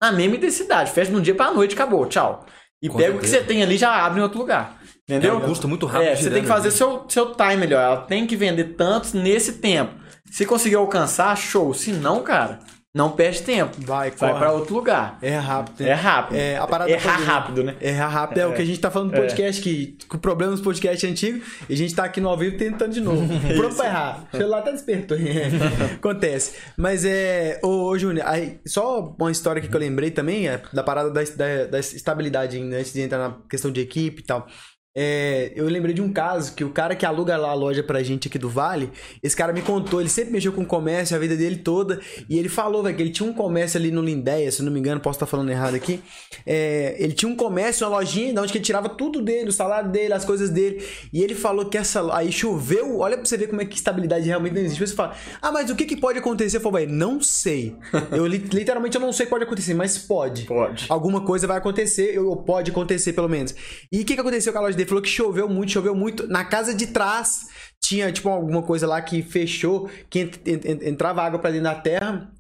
Na 0.02 0.12
mesma 0.12 0.36
intensidade, 0.36 0.92
fecha 0.92 1.10
de 1.12 1.18
um 1.18 1.22
dia 1.22 1.34
pra 1.34 1.52
noite, 1.52 1.74
acabou, 1.74 2.06
tchau. 2.06 2.46
E 2.82 2.88
Com 2.88 2.98
pega 2.98 3.16
o 3.16 3.20
que 3.20 3.28
certeza. 3.28 3.46
você 3.48 3.54
tem 3.54 3.64
ali 3.64 3.76
e 3.76 3.78
já 3.78 4.06
abre 4.06 4.20
em 4.20 4.24
outro 4.24 4.38
lugar. 4.38 4.80
Entendeu? 5.10 5.34
É 5.34 5.38
um 5.38 5.42
custo 5.42 5.68
muito 5.68 5.86
rápido 5.86 6.10
É, 6.10 6.16
você 6.16 6.30
tem 6.30 6.42
que 6.44 6.48
fazer 6.48 6.68
ali. 6.68 6.78
seu, 6.78 7.06
seu 7.10 7.34
time 7.34 7.58
melhor. 7.58 7.82
Ela 7.82 7.98
tem 8.02 8.28
que 8.28 8.36
vender 8.36 8.76
tantos 8.76 9.14
nesse 9.14 9.54
tempo. 9.54 10.03
Se 10.34 10.48
conseguir 10.48 10.78
alcançar, 10.78 11.38
show. 11.38 11.76
Se 11.76 11.92
não, 11.92 12.24
cara, 12.24 12.58
não 12.92 13.12
perde 13.12 13.44
tempo. 13.44 13.78
Vai, 13.82 14.10
Vai 14.10 14.36
pra 14.36 14.52
outro 14.52 14.74
lugar. 14.74 15.20
É 15.22 15.38
rápido. 15.38 15.82
É 15.82 15.94
rápido. 15.94 16.36
É, 16.36 16.58
a 16.58 16.66
parada 16.66 16.90
Errar 16.90 17.18
foi- 17.18 17.26
rápido, 17.26 17.64
né? 17.64 17.76
Errar 17.80 18.08
rápido 18.08 18.40
é, 18.40 18.48
o 18.48 18.54
que 18.56 18.62
a 18.64 18.66
gente 18.66 18.80
tá 18.80 18.90
falando 18.90 19.12
no 19.12 19.18
podcast, 19.18 19.62
que 19.62 19.96
com 20.08 20.18
o 20.18 20.20
problema 20.20 20.52
dos 20.52 20.62
podcasts 20.62 21.08
antigos, 21.08 21.48
e 21.70 21.74
a 21.76 21.78
gente 21.78 21.94
tá 21.94 22.06
aqui 22.06 22.20
no 22.20 22.30
ao 22.30 22.36
vivo 22.36 22.58
tentando 22.58 22.92
de 22.92 23.00
novo. 23.00 23.28
Pronto 23.56 23.76
pra 23.76 23.86
errar. 23.86 24.28
O 24.34 24.38
celular 24.38 24.64
tá 24.64 24.72
desperto. 24.72 25.14
Acontece. 25.98 26.54
Mas 26.76 27.06
é. 27.06 27.60
Ô, 27.62 27.90
ô 27.90 28.00
Júnior, 28.00 28.26
aí, 28.28 28.60
só 28.66 29.16
uma 29.20 29.32
história 29.32 29.60
aqui 29.60 29.70
que 29.70 29.76
eu 29.76 29.80
lembrei 29.80 30.10
também, 30.10 30.48
é, 30.48 30.64
da 30.74 30.82
parada 30.82 31.12
da, 31.12 31.22
da, 31.22 31.66
da 31.66 31.80
estabilidade 31.80 32.58
ainda, 32.58 32.78
antes 32.78 32.92
de 32.92 33.02
entrar 33.02 33.20
na 33.20 33.36
questão 33.48 33.72
de 33.72 33.82
equipe 33.82 34.22
e 34.24 34.26
tal. 34.26 34.48
É, 34.96 35.52
eu 35.56 35.66
lembrei 35.66 35.94
de 35.94 36.02
um 36.02 36.14
caso 36.14 36.54
que 36.54 36.64
o 36.64 36.70
cara 36.70 36.96
que 36.96 37.04
aluga 37.06 37.36
lá 37.36 37.50
a 37.50 37.54
loja 37.56 37.82
pra 37.82 38.04
gente 38.04 38.28
aqui 38.28 38.38
do 38.38 38.48
Vale, 38.50 38.92
esse 39.24 39.36
cara 39.36 39.52
me 39.52 39.62
contou, 39.62 40.00
ele 40.00 40.10
sempre 40.10 40.32
mexeu 40.32 40.52
com 40.54 40.64
comércio 40.64 41.16
a 41.16 41.20
vida 41.20 41.36
dele 41.36 41.56
toda, 41.58 42.00
e 42.30 42.38
ele 42.38 42.48
falou, 42.48 42.84
velho, 42.84 42.96
que 42.96 43.02
ele 43.02 43.10
tinha 43.12 43.28
um 43.28 43.34
comércio 43.34 43.80
ali 43.80 43.90
no 43.90 44.02
Lindéia, 44.04 44.52
se 44.52 44.62
não 44.62 44.72
me 44.72 44.80
engano, 44.80 45.02
posso 45.02 45.18
estar 45.18 45.26
falando 45.26 45.50
errado 45.50 45.74
aqui. 45.74 46.00
É, 46.46 46.96
ele 47.00 47.14
tinha 47.14 47.30
um 47.32 47.36
comércio, 47.36 47.88
uma 47.88 47.98
lojinha, 47.98 48.34
de 48.34 48.40
onde 48.40 48.52
que 48.52 48.58
ele 48.60 48.66
tirava 48.66 48.88
tudo 48.88 49.22
dele, 49.22 49.50
o 49.50 49.54
salário 49.54 49.90
dele, 49.90 50.14
as 50.14 50.26
coisas 50.26 50.50
dele. 50.52 50.84
E 51.12 51.24
ele 51.24 51.34
falou 51.34 51.66
que 51.66 51.78
essa. 51.78 52.16
Aí 52.16 52.32
choveu, 52.32 53.00
olha 53.00 53.18
pra 53.18 53.26
você 53.26 53.38
ver 53.38 53.48
como 53.48 53.62
é 53.62 53.66
que 53.66 53.76
estabilidade 53.76 54.26
realmente 54.28 54.54
não 54.54 54.62
existe. 54.62 54.86
Você 54.86 54.94
fala, 54.96 55.16
ah, 55.42 55.52
mas 55.52 55.70
o 55.70 55.76
que, 55.76 55.86
que 55.86 55.98
pode 55.98 56.20
acontecer? 56.20 56.58
Eu 56.58 56.62
falo, 56.62 56.76
velho, 56.78 56.92
não 56.92 57.20
sei. 57.22 57.76
Eu 58.12 58.28
li- 58.28 58.46
literalmente 58.54 58.96
eu 58.96 59.02
não 59.02 59.12
sei 59.12 59.24
o 59.24 59.28
que 59.28 59.32
pode 59.32 59.44
acontecer, 59.46 59.74
mas 59.74 59.98
pode 59.98 60.44
Pode. 60.46 60.86
alguma 60.90 61.22
coisa 61.22 61.48
vai 61.48 61.58
acontecer, 61.58 62.20
ou 62.20 62.38
pode 62.38 62.70
acontecer 62.72 63.14
pelo 63.14 63.30
menos. 63.30 63.56
E 63.92 64.02
o 64.02 64.06
que, 64.06 64.14
que 64.16 64.22
aconteceu 64.22 64.52
com 64.54 64.60
a 64.60 64.62
loja 64.62 64.78
dele? 64.78 64.83
Falou 64.86 65.02
que 65.02 65.10
choveu 65.10 65.48
muito, 65.50 65.72
choveu 65.72 65.96
muito. 65.96 66.28
Na 66.28 66.44
casa 66.44 66.74
de 66.74 66.88
trás 66.88 67.48
tinha, 67.82 68.12
tipo, 68.12 68.30
alguma 68.30 68.62
coisa 68.64 68.88
lá 68.88 69.02
que 69.02 69.22
fechou, 69.22 69.90
que 70.10 70.20
ent- 70.20 70.48
ent- 70.48 70.66
ent- 70.66 70.84
entrava 70.84 71.22
água 71.22 71.40
pra 71.40 71.50
dentro 71.52 71.66
da 71.66 71.76
terra. 71.76 72.32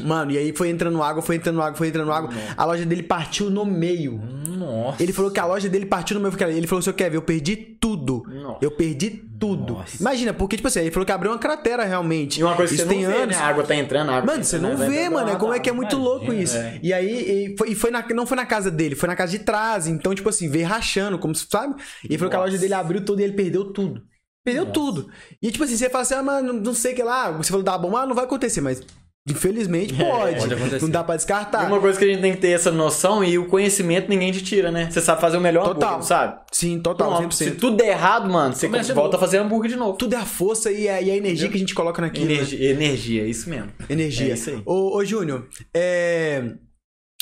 Mano, 0.00 0.30
e 0.30 0.36
aí 0.36 0.52
foi 0.54 0.68
entrando 0.68 1.02
água, 1.02 1.22
foi 1.22 1.36
entrando 1.36 1.62
água, 1.62 1.74
foi 1.74 1.88
entrando 1.88 2.12
água. 2.12 2.30
A 2.56 2.64
loja 2.66 2.84
dele 2.84 3.02
partiu 3.02 3.48
no 3.48 3.64
meio. 3.64 4.20
Nossa. 4.46 5.02
Ele 5.02 5.14
falou 5.14 5.30
que 5.30 5.40
a 5.40 5.46
loja 5.46 5.66
dele 5.66 5.86
partiu 5.86 6.18
no 6.18 6.22
meio. 6.22 6.34
Ele 6.50 6.66
falou, 6.66 6.82
seu 6.82 6.92
Kevin, 6.92 7.16
eu 7.16 7.22
perdi 7.22 7.56
tudo. 7.56 8.22
Nossa. 8.28 8.58
Eu 8.60 8.70
perdi 8.70 9.10
tudo. 9.40 9.82
Imagina, 9.98 10.34
porque, 10.34 10.56
tipo 10.56 10.68
assim, 10.68 10.80
ele 10.80 10.90
falou 10.90 11.06
que 11.06 11.12
abriu 11.12 11.32
uma 11.32 11.38
cratera 11.38 11.84
realmente. 11.84 12.38
E 12.38 12.44
uma 12.44 12.54
coisa 12.54 12.68
que 12.74 12.80
Isso 12.80 12.86
você 12.86 12.94
tem 12.94 13.04
não 13.04 13.10
vê, 13.10 13.16
anos. 13.22 13.36
né? 13.36 13.42
A 13.42 13.46
água 13.46 13.64
tá 13.64 13.74
entrando, 13.74 14.10
a 14.10 14.16
água 14.16 14.26
Mano, 14.26 14.38
tá 14.40 14.44
você 14.44 14.56
entrando, 14.56 14.70
não 14.72 14.78
vai 14.78 14.88
vê, 14.90 15.08
mano. 15.08 15.30
É 15.30 15.36
como 15.36 15.54
é 15.54 15.58
que 15.58 15.70
é 15.70 15.72
muito 15.72 15.96
Imagina, 15.96 16.10
louco 16.16 16.32
isso. 16.34 16.56
é. 16.58 16.78
E 16.82 16.92
aí, 16.92 17.52
e 17.54 17.56
foi, 17.56 17.70
e 17.70 17.74
foi 17.74 17.90
na, 17.90 18.06
não 18.10 18.26
foi 18.26 18.36
na 18.36 18.44
casa 18.44 18.70
dele, 18.70 18.94
foi 18.94 19.08
na 19.08 19.16
casa 19.16 19.32
de 19.32 19.38
trás. 19.38 19.86
Então, 19.86 20.14
tipo 20.14 20.28
assim, 20.28 20.50
veio 20.50 20.66
rachando, 20.66 21.18
como 21.18 21.34
se 21.34 21.46
sabe? 21.50 21.80
E 22.04 22.08
ele 22.08 22.18
falou 22.18 22.28
que 22.30 22.36
a 22.36 22.40
Nossa. 22.40 22.50
loja 22.50 22.60
dele 22.60 22.74
abriu 22.74 23.02
tudo 23.02 23.20
e 23.20 23.24
ele 23.24 23.32
perdeu 23.32 23.72
tudo. 23.72 24.02
Perdeu 24.44 24.66
tudo. 24.66 25.08
E 25.42 25.50
tipo 25.50 25.64
assim, 25.64 25.76
você 25.78 25.88
fala 25.88 26.02
assim, 26.02 26.14
ah, 26.14 26.22
mano, 26.22 26.52
não 26.52 26.74
sei 26.74 26.92
o 26.92 26.96
que 26.96 27.02
lá. 27.02 27.30
Você 27.32 27.48
falou 27.50 27.64
da 27.64 27.76
bomba, 27.78 28.02
ah, 28.02 28.06
não 28.06 28.14
vai 28.14 28.24
acontecer, 28.24 28.60
mas 28.60 28.82
infelizmente 29.30 29.94
pode. 29.94 30.38
pode 30.40 30.54
acontecer. 30.54 30.82
não 30.82 30.90
dá 30.90 31.04
pra 31.04 31.14
E 31.14 31.18
descartar. 31.18 31.66
uma 31.66 31.80
coisa 31.80 31.98
que 31.98 32.04
a 32.04 32.08
gente 32.08 32.20
tem 32.20 32.32
que 32.32 32.38
ter 32.40 32.50
essa 32.50 32.70
noção 32.70 33.22
e 33.24 33.38
o 33.38 33.46
conhecimento 33.46 34.08
ninguém 34.08 34.32
te 34.32 34.42
tira, 34.42 34.70
né? 34.70 34.88
Você 34.90 35.00
sabe 35.00 35.20
fazer 35.20 35.36
o 35.36 35.40
melhor 35.40 35.64
Total. 35.64 35.88
hambúrguer, 35.90 36.06
sabe? 36.08 36.40
Sim, 36.52 36.80
total, 36.80 37.30
se 37.30 37.44
100%. 37.50 37.58
tudo 37.58 37.76
der 37.76 37.88
errado, 37.88 38.28
mano, 38.30 38.54
você 38.54 38.66
Começa 38.66 38.94
volta 38.94 39.16
a 39.16 39.20
fazer 39.20 39.38
hambúrguer 39.38 39.70
de 39.70 39.76
novo. 39.76 39.96
Tudo 39.96 40.14
é 40.14 40.18
a 40.18 40.24
força 40.24 40.70
e 40.70 40.88
a, 40.88 41.00
e 41.00 41.10
a 41.10 41.16
energia 41.16 41.48
que 41.48 41.56
a 41.56 41.60
gente 41.60 41.74
coloca 41.74 42.00
naquilo. 42.02 42.26
né? 42.26 42.34
Energia, 42.34 42.70
energia, 42.70 43.26
isso 43.26 43.48
mesmo. 43.50 43.68
Energia. 43.88 44.30
É 44.30 44.34
isso 44.34 44.50
aí. 44.50 44.62
Ô, 44.64 44.96
ô 44.96 45.04
Júnior, 45.04 45.46
é... 45.74 46.42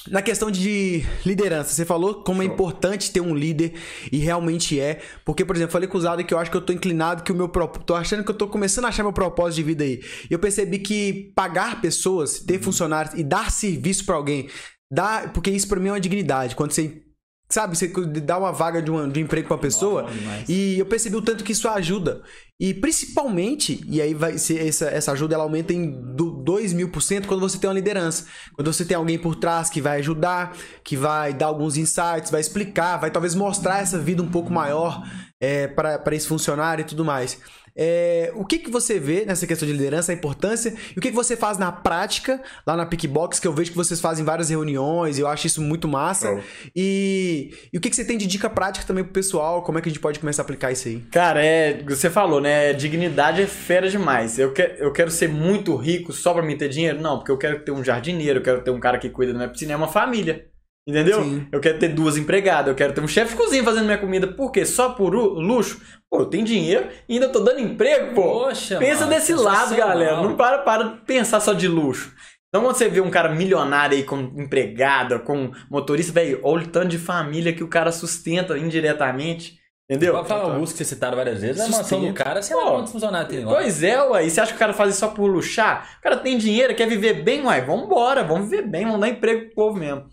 na 0.08 0.22
questão 0.22 0.50
de 0.50 1.04
liderança, 1.24 1.72
você 1.72 1.84
falou 1.84 2.22
como 2.22 2.42
é 2.42 2.44
importante 2.44 3.10
ter 3.10 3.20
um 3.20 3.34
líder 3.34 3.74
e 4.10 4.18
realmente 4.18 4.78
é. 4.78 5.00
Porque, 5.24 5.44
por 5.44 5.56
exemplo, 5.56 5.70
eu 5.70 5.72
falei 5.72 5.88
com 5.88 5.98
o 5.98 6.00
Zado 6.00 6.24
que 6.24 6.32
eu 6.32 6.38
acho 6.38 6.50
que 6.50 6.56
eu 6.56 6.60
tô 6.60 6.72
inclinado, 6.72 7.22
que 7.22 7.32
o 7.32 7.34
meu 7.34 7.48
prop... 7.48 7.78
tô 7.84 7.94
achando 7.94 8.24
que 8.24 8.30
eu 8.30 8.34
tô 8.34 8.48
começando 8.48 8.84
a 8.84 8.88
achar 8.88 9.02
meu 9.02 9.12
propósito 9.12 9.56
de 9.56 9.62
vida 9.62 9.84
aí. 9.84 10.00
E 10.30 10.32
eu 10.32 10.38
percebi 10.38 10.78
que 10.78 11.32
pagar 11.34 11.80
pessoas, 11.80 12.40
ter 12.40 12.60
funcionários 12.60 13.14
e 13.18 13.22
dar 13.22 13.50
serviço 13.50 14.04
pra 14.04 14.14
alguém, 14.14 14.48
dá... 14.90 15.30
porque 15.32 15.50
isso 15.50 15.68
pra 15.68 15.80
mim 15.80 15.88
é 15.88 15.92
uma 15.92 16.00
dignidade. 16.00 16.54
Quando 16.54 16.72
você 16.72 17.05
Sabe, 17.48 17.76
você 17.76 17.86
dá 18.20 18.36
uma 18.38 18.50
vaga 18.50 18.82
de 18.82 18.90
um, 18.90 19.08
de 19.08 19.20
um 19.20 19.22
emprego 19.22 19.46
pra 19.46 19.54
uma 19.54 19.62
pessoa 19.62 20.02
bom 20.02 20.10
demais. 20.10 20.48
e 20.48 20.80
eu 20.80 20.86
percebi 20.86 21.14
o 21.14 21.22
tanto 21.22 21.44
que 21.44 21.52
isso 21.52 21.68
ajuda. 21.68 22.22
E 22.58 22.74
principalmente, 22.74 23.84
e 23.86 24.00
aí 24.00 24.14
vai 24.14 24.36
ser 24.36 24.66
essa, 24.66 24.86
essa 24.86 25.12
ajuda 25.12 25.34
ela 25.34 25.44
aumenta 25.44 25.72
em 25.72 25.90
do 25.90 26.30
2 26.30 26.72
mil 26.72 26.88
por 26.88 27.02
cento 27.02 27.28
quando 27.28 27.40
você 27.40 27.56
tem 27.58 27.68
uma 27.68 27.74
liderança. 27.74 28.26
Quando 28.54 28.72
você 28.72 28.84
tem 28.84 28.96
alguém 28.96 29.18
por 29.18 29.36
trás 29.36 29.70
que 29.70 29.80
vai 29.80 29.98
ajudar, 29.98 30.56
que 30.82 30.96
vai 30.96 31.32
dar 31.34 31.46
alguns 31.46 31.76
insights, 31.76 32.30
vai 32.30 32.40
explicar, 32.40 32.96
vai 32.96 33.10
talvez 33.10 33.34
mostrar 33.34 33.80
essa 33.80 33.98
vida 33.98 34.22
um 34.22 34.30
pouco 34.30 34.52
maior 34.52 35.02
é, 35.40 35.68
para 35.68 36.16
esse 36.16 36.26
funcionário 36.26 36.82
e 36.82 36.86
tudo 36.86 37.04
mais. 37.04 37.38
É, 37.76 38.32
o 38.34 38.44
que, 38.44 38.58
que 38.58 38.70
você 38.70 38.98
vê 38.98 39.24
nessa 39.26 39.46
questão 39.46 39.66
de 39.66 39.72
liderança, 39.72 40.12
a 40.12 40.14
importância, 40.14 40.74
e 40.94 40.98
o 40.98 41.02
que, 41.02 41.10
que 41.10 41.14
você 41.14 41.36
faz 41.36 41.58
na 41.58 41.70
prática, 41.70 42.42
lá 42.66 42.76
na 42.76 42.86
Pickbox, 42.86 43.38
que 43.38 43.46
eu 43.46 43.52
vejo 43.52 43.70
que 43.70 43.76
vocês 43.76 44.00
fazem 44.00 44.24
várias 44.24 44.48
reuniões, 44.48 45.18
eu 45.18 45.26
acho 45.26 45.46
isso 45.46 45.60
muito 45.60 45.86
massa. 45.86 46.40
E, 46.74 47.54
e 47.72 47.76
o 47.76 47.80
que, 47.80 47.90
que 47.90 47.96
você 47.96 48.04
tem 48.04 48.16
de 48.16 48.26
dica 48.26 48.48
prática 48.48 48.86
também 48.86 49.04
pro 49.04 49.12
pessoal, 49.12 49.62
como 49.62 49.78
é 49.78 49.82
que 49.82 49.88
a 49.88 49.92
gente 49.92 50.00
pode 50.00 50.18
começar 50.18 50.42
a 50.42 50.44
aplicar 50.44 50.72
isso 50.72 50.88
aí? 50.88 51.00
Cara, 51.10 51.44
é. 51.44 51.82
Você 51.88 52.08
falou, 52.08 52.40
né? 52.40 52.72
Dignidade 52.72 53.42
é 53.42 53.46
fera 53.46 53.88
demais. 53.88 54.38
Eu, 54.38 54.52
que, 54.52 54.62
eu 54.78 54.92
quero 54.92 55.10
ser 55.10 55.28
muito 55.28 55.76
rico 55.76 56.12
só 56.12 56.32
pra 56.32 56.42
me 56.42 56.56
ter 56.56 56.68
dinheiro? 56.68 57.00
Não, 57.00 57.18
porque 57.18 57.30
eu 57.30 57.38
quero 57.38 57.60
ter 57.60 57.72
um 57.72 57.84
jardineiro, 57.84 58.38
eu 58.38 58.42
quero 58.42 58.62
ter 58.62 58.70
um 58.70 58.80
cara 58.80 58.98
que 58.98 59.10
cuida 59.10 59.32
da 59.32 59.38
minha 59.38 59.50
piscina, 59.50 59.72
é 59.72 59.76
uma 59.76 59.88
família. 59.88 60.46
Entendeu? 60.88 61.22
Sim. 61.24 61.46
Eu 61.50 61.58
quero 61.60 61.78
ter 61.78 61.88
duas 61.88 62.16
empregadas, 62.16 62.68
eu 62.68 62.74
quero 62.76 62.92
ter 62.92 63.00
um 63.00 63.08
chefe 63.08 63.32
de 63.32 63.36
cozinha 63.42 63.64
fazendo 63.64 63.86
minha 63.86 63.98
comida. 63.98 64.28
Por 64.28 64.52
quê? 64.52 64.64
Só 64.64 64.90
por 64.90 65.12
lu- 65.12 65.34
luxo? 65.40 65.80
Pô, 66.08 66.20
eu 66.20 66.26
tenho 66.26 66.44
dinheiro 66.44 66.86
e 67.08 67.14
ainda 67.14 67.28
tô 67.28 67.40
dando 67.40 67.58
emprego, 67.60 68.14
pô. 68.14 68.22
Poxa, 68.22 68.78
Pensa 68.78 69.00
mano, 69.00 69.12
desse 69.12 69.34
lado, 69.34 69.68
sensacional. 69.70 69.88
galera. 69.88 70.22
Não 70.22 70.36
para, 70.36 70.58
para 70.58 70.82
de 70.84 71.00
pensar 71.00 71.40
só 71.40 71.52
de 71.52 71.66
luxo. 71.66 72.14
Então, 72.48 72.62
quando 72.62 72.76
você 72.76 72.88
vê 72.88 73.00
um 73.00 73.10
cara 73.10 73.28
milionário 73.30 73.96
aí 73.96 74.04
com 74.04 74.16
empregada, 74.36 75.18
com 75.18 75.50
motorista, 75.68 76.12
velho, 76.12 76.40
olha 76.44 76.64
o 76.64 76.68
tanto 76.68 76.88
de 76.88 76.98
família 76.98 77.52
que 77.52 77.64
o 77.64 77.68
cara 77.68 77.90
sustenta 77.90 78.56
indiretamente. 78.56 79.58
Entendeu? 79.90 80.14
Pode 80.14 80.28
falar 80.28 80.52
Augusto 80.54 80.72
que 80.72 80.78
vocês 80.78 80.88
citaram 80.88 81.16
várias 81.16 81.40
vezes. 81.42 81.60
A 81.62 81.68
mansão 81.68 82.00
do 82.04 82.12
cara, 82.12 82.42
sei 82.42 82.56
lá 82.56 82.62
Pô, 82.64 82.70
quantos 82.72 82.92
funcionários 82.92 83.30
tem 83.30 83.44
lá. 83.44 83.54
Pois 83.54 83.82
é, 83.84 84.02
ué. 84.02 84.24
E 84.26 84.30
você 84.30 84.40
acha 84.40 84.50
que 84.52 84.56
o 84.56 84.58
cara 84.58 84.72
faz 84.72 84.90
isso 84.90 85.00
só 85.00 85.08
por 85.08 85.26
luxar? 85.30 85.96
O 85.98 86.02
cara 86.02 86.16
tem 86.16 86.36
dinheiro, 86.38 86.74
quer 86.74 86.88
viver 86.88 87.22
bem, 87.22 87.44
uai. 87.44 87.64
Vambora, 87.64 88.24
vamos 88.24 88.48
viver 88.50 88.66
bem, 88.66 88.84
vamos 88.84 89.00
dar 89.00 89.08
emprego 89.08 89.46
pro 89.46 89.54
povo 89.54 89.78
mesmo. 89.78 90.04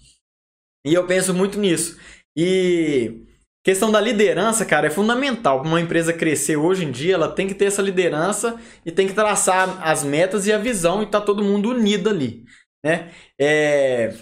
E 0.85 0.93
eu 0.93 1.05
penso 1.05 1.33
muito 1.33 1.59
nisso. 1.59 1.97
E 2.35 3.21
questão 3.63 3.91
da 3.91 4.01
liderança, 4.01 4.65
cara, 4.65 4.87
é 4.87 4.89
fundamental 4.89 5.61
para 5.61 5.69
uma 5.69 5.81
empresa 5.81 6.11
crescer 6.11 6.57
hoje 6.57 6.85
em 6.85 6.91
dia. 6.91 7.15
Ela 7.15 7.31
tem 7.31 7.47
que 7.47 7.53
ter 7.53 7.65
essa 7.65 7.81
liderança 7.81 8.59
e 8.85 8.91
tem 8.91 9.07
que 9.07 9.13
traçar 9.13 9.81
as 9.81 10.03
metas 10.03 10.45
e 10.47 10.51
a 10.51 10.57
visão 10.57 11.01
e 11.01 11.05
tá 11.07 11.21
todo 11.21 11.43
mundo 11.43 11.69
unido 11.69 12.09
ali, 12.09 12.43
né? 12.83 13.11
É, 13.39 14.13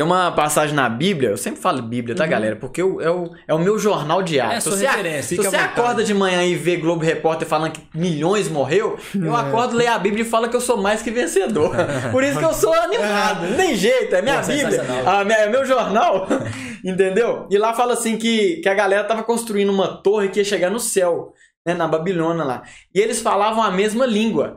tem 0.00 0.06
uma 0.06 0.32
passagem 0.32 0.74
na 0.74 0.88
Bíblia, 0.88 1.28
eu 1.28 1.36
sempre 1.36 1.60
falo 1.60 1.82
Bíblia, 1.82 2.16
tá, 2.16 2.24
galera? 2.26 2.56
Porque 2.56 2.80
eu- 2.80 3.02
é, 3.02 3.10
o, 3.10 3.30
é 3.46 3.52
o 3.52 3.58
meu 3.58 3.78
jornal 3.78 4.22
diário. 4.22 4.56
É 4.56 4.60
se 4.60 4.70
sua 4.70 4.78
a- 4.88 4.92
referência, 4.92 5.22
se 5.22 5.36
você 5.36 5.42
vontade. 5.50 5.64
acorda 5.78 6.02
de 6.02 6.14
manhã 6.14 6.42
e 6.42 6.54
vê 6.54 6.76
Globo 6.78 7.04
Repórter 7.04 7.46
falando 7.46 7.72
que 7.72 7.82
milhões 7.94 8.48
morreu, 8.48 8.98
eu 9.14 9.36
acordo, 9.36 9.76
leio 9.76 9.92
a 9.92 9.98
Bíblia 9.98 10.22
e 10.22 10.26
falo 10.26 10.48
que 10.48 10.56
eu 10.56 10.60
sou 10.62 10.78
mais 10.78 11.02
que 11.02 11.10
vencedor. 11.10 11.74
Por 12.10 12.24
isso 12.24 12.38
que 12.38 12.44
eu 12.46 12.54
sou 12.54 12.72
animado. 12.72 13.46
Não 13.46 13.56
tem 13.58 13.76
jeito, 13.76 14.14
é 14.14 14.22
minha 14.22 14.40
Bíblia, 14.40 14.82
a 15.04 15.22
minha- 15.22 15.36
é 15.38 15.48
meu 15.50 15.66
jornal. 15.66 16.26
Entendeu? 16.82 17.46
E 17.50 17.58
lá 17.58 17.74
fala 17.74 17.92
assim 17.92 18.16
que, 18.16 18.56
que 18.62 18.68
a 18.70 18.74
galera 18.74 19.04
tava 19.04 19.22
construindo 19.22 19.68
uma 19.68 20.00
torre 20.02 20.30
que 20.30 20.38
ia 20.40 20.44
chegar 20.46 20.70
no 20.70 20.80
céu, 20.80 21.34
né, 21.66 21.74
na 21.74 21.86
Babilônia 21.86 22.42
lá. 22.42 22.62
E 22.94 22.98
eles 22.98 23.20
falavam 23.20 23.62
a 23.62 23.70
mesma 23.70 24.06
língua. 24.06 24.56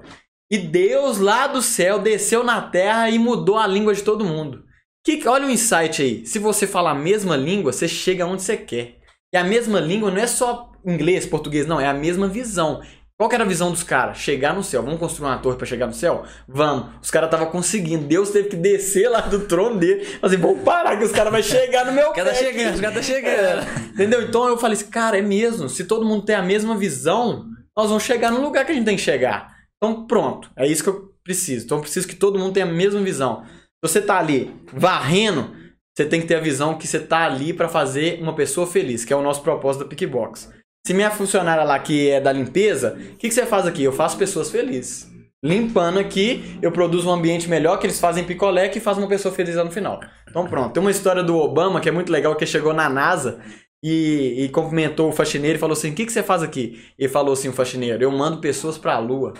E 0.49 0.57
Deus 0.57 1.17
lá 1.17 1.47
do 1.47 1.61
céu 1.61 1.99
desceu 1.99 2.45
na 2.45 2.61
terra 2.61 3.09
e 3.09 3.19
mudou 3.19 3.57
a 3.57 3.67
língua 3.67 3.93
de 3.93 4.03
todo 4.03 4.23
mundo. 4.23 4.63
Que, 5.03 5.27
olha 5.27 5.45
o 5.45 5.49
insight 5.49 6.01
aí. 6.01 6.25
Se 6.25 6.39
você 6.39 6.65
falar 6.65 6.91
a 6.91 6.95
mesma 6.95 7.35
língua, 7.35 7.73
você 7.73 7.87
chega 7.87 8.25
onde 8.25 8.41
você 8.41 8.55
quer. 8.55 8.99
E 9.33 9.37
a 9.37 9.43
mesma 9.43 9.79
língua 9.79 10.09
não 10.09 10.21
é 10.21 10.27
só 10.27 10.71
inglês, 10.85 11.25
português, 11.25 11.67
não. 11.67 11.79
É 11.79 11.87
a 11.87 11.93
mesma 11.93 12.27
visão. 12.27 12.81
Qual 13.17 13.29
que 13.29 13.35
era 13.35 13.43
a 13.43 13.47
visão 13.47 13.69
dos 13.71 13.83
caras? 13.83 14.17
Chegar 14.17 14.55
no 14.55 14.63
céu. 14.63 14.81
Vamos 14.81 14.99
construir 14.99 15.27
uma 15.27 15.37
torre 15.37 15.57
pra 15.57 15.65
chegar 15.65 15.87
no 15.87 15.93
céu? 15.93 16.23
Vamos. 16.47 16.87
Os 17.01 17.11
caras 17.11 17.27
estavam 17.27 17.47
conseguindo. 17.47 18.05
Deus 18.05 18.29
teve 18.31 18.49
que 18.49 18.55
descer 18.55 19.09
lá 19.09 19.21
do 19.21 19.41
trono 19.41 19.77
dele. 19.77 20.07
Assim, 20.21 20.37
vamos 20.37 20.61
parar 20.63 20.97
que 20.97 21.03
os 21.03 21.11
caras 21.11 21.31
vão 21.31 21.41
chegar 21.41 21.85
no 21.85 21.91
meu 21.91 22.09
O 22.09 22.13
cara 22.13 22.31
tá 22.31 22.35
pé 22.37 22.45
chegando, 22.45 22.69
aqui." 22.69 22.77
o 22.77 22.81
cara 22.81 22.93
tá 22.95 23.01
chegando. 23.01 23.91
Entendeu? 23.93 24.21
Então 24.23 24.47
eu 24.47 24.57
falei 24.57 24.77
assim, 24.77 24.89
cara, 24.89 25.17
é 25.17 25.21
mesmo. 25.21 25.67
Se 25.67 25.83
todo 25.83 26.05
mundo 26.05 26.25
tem 26.25 26.35
a 26.35 26.41
mesma 26.41 26.75
visão, 26.77 27.45
nós 27.77 27.89
vamos 27.89 28.03
chegar 28.03 28.31
no 28.31 28.41
lugar 28.41 28.65
que 28.65 28.71
a 28.71 28.75
gente 28.75 28.85
tem 28.85 28.95
que 28.95 29.01
chegar. 29.01 29.53
Então 29.77 30.07
pronto, 30.07 30.49
é 30.55 30.65
isso 30.65 30.83
que 30.83 30.89
eu 30.89 31.13
preciso. 31.23 31.65
Então 31.65 31.77
eu 31.77 31.81
preciso 31.81 32.07
que 32.07 32.15
todo 32.15 32.39
mundo 32.39 32.53
tenha 32.53 32.65
a 32.65 32.69
mesma 32.71 33.01
visão. 33.01 33.43
Você 33.83 34.01
tá 34.01 34.17
ali 34.17 34.49
varrendo, 34.71 35.51
você 35.93 36.05
tem 36.05 36.21
que 36.21 36.27
ter 36.27 36.35
a 36.35 36.39
visão 36.39 36.77
que 36.77 36.87
você 36.87 37.01
tá 37.01 37.25
ali 37.25 37.51
pra 37.51 37.67
fazer 37.67 38.17
uma 38.21 38.33
pessoa 38.33 38.65
feliz, 38.65 39.03
que 39.03 39.11
é 39.11 39.15
o 39.15 39.21
nosso 39.21 39.43
propósito 39.43 39.83
da 39.83 39.89
Pickbox. 39.89 40.49
Se 40.87 40.93
minha 40.93 41.11
funcionária 41.11 41.65
lá 41.65 41.77
que 41.77 42.09
é 42.09 42.21
da 42.21 42.31
limpeza, 42.31 42.97
o 42.97 43.17
que, 43.17 43.27
que 43.27 43.33
você 43.33 43.45
faz 43.45 43.67
aqui? 43.67 43.83
Eu 43.83 43.91
faço 43.91 44.17
pessoas 44.17 44.49
felizes. 44.49 45.11
Limpando 45.43 45.99
aqui, 45.99 46.57
eu 46.61 46.71
produzo 46.71 47.09
um 47.09 47.11
ambiente 47.11 47.49
melhor, 47.49 47.77
que 47.77 47.85
eles 47.85 47.99
fazem 47.99 48.23
picolé 48.23 48.69
que 48.69 48.79
faz 48.79 48.97
uma 48.97 49.07
pessoa 49.07 49.33
feliz 49.35 49.55
lá 49.57 49.65
no 49.65 49.71
final. 49.71 49.99
Então 50.29 50.47
pronto. 50.47 50.71
Tem 50.71 50.81
uma 50.81 50.91
história 50.91 51.21
do 51.21 51.37
Obama 51.37 51.81
que 51.81 51.89
é 51.89 51.91
muito 51.91 52.11
legal, 52.11 52.35
que 52.37 52.45
chegou 52.45 52.73
na 52.73 52.87
NASA 52.87 53.41
e, 53.83 54.45
e 54.45 54.49
cumprimentou 54.49 55.09
o 55.09 55.11
faxineiro 55.11 55.57
e 55.57 55.59
falou 55.59 55.73
assim: 55.73 55.91
O 55.91 55.93
que, 55.93 56.05
que 56.05 56.13
você 56.13 56.23
faz 56.23 56.41
aqui? 56.41 56.81
Ele 56.97 57.09
falou 57.09 57.33
assim: 57.33 57.49
o 57.49 57.53
faxineiro, 57.53 58.01
eu 58.01 58.11
mando 58.11 58.39
pessoas 58.39 58.77
pra 58.77 58.97
lua. 58.97 59.33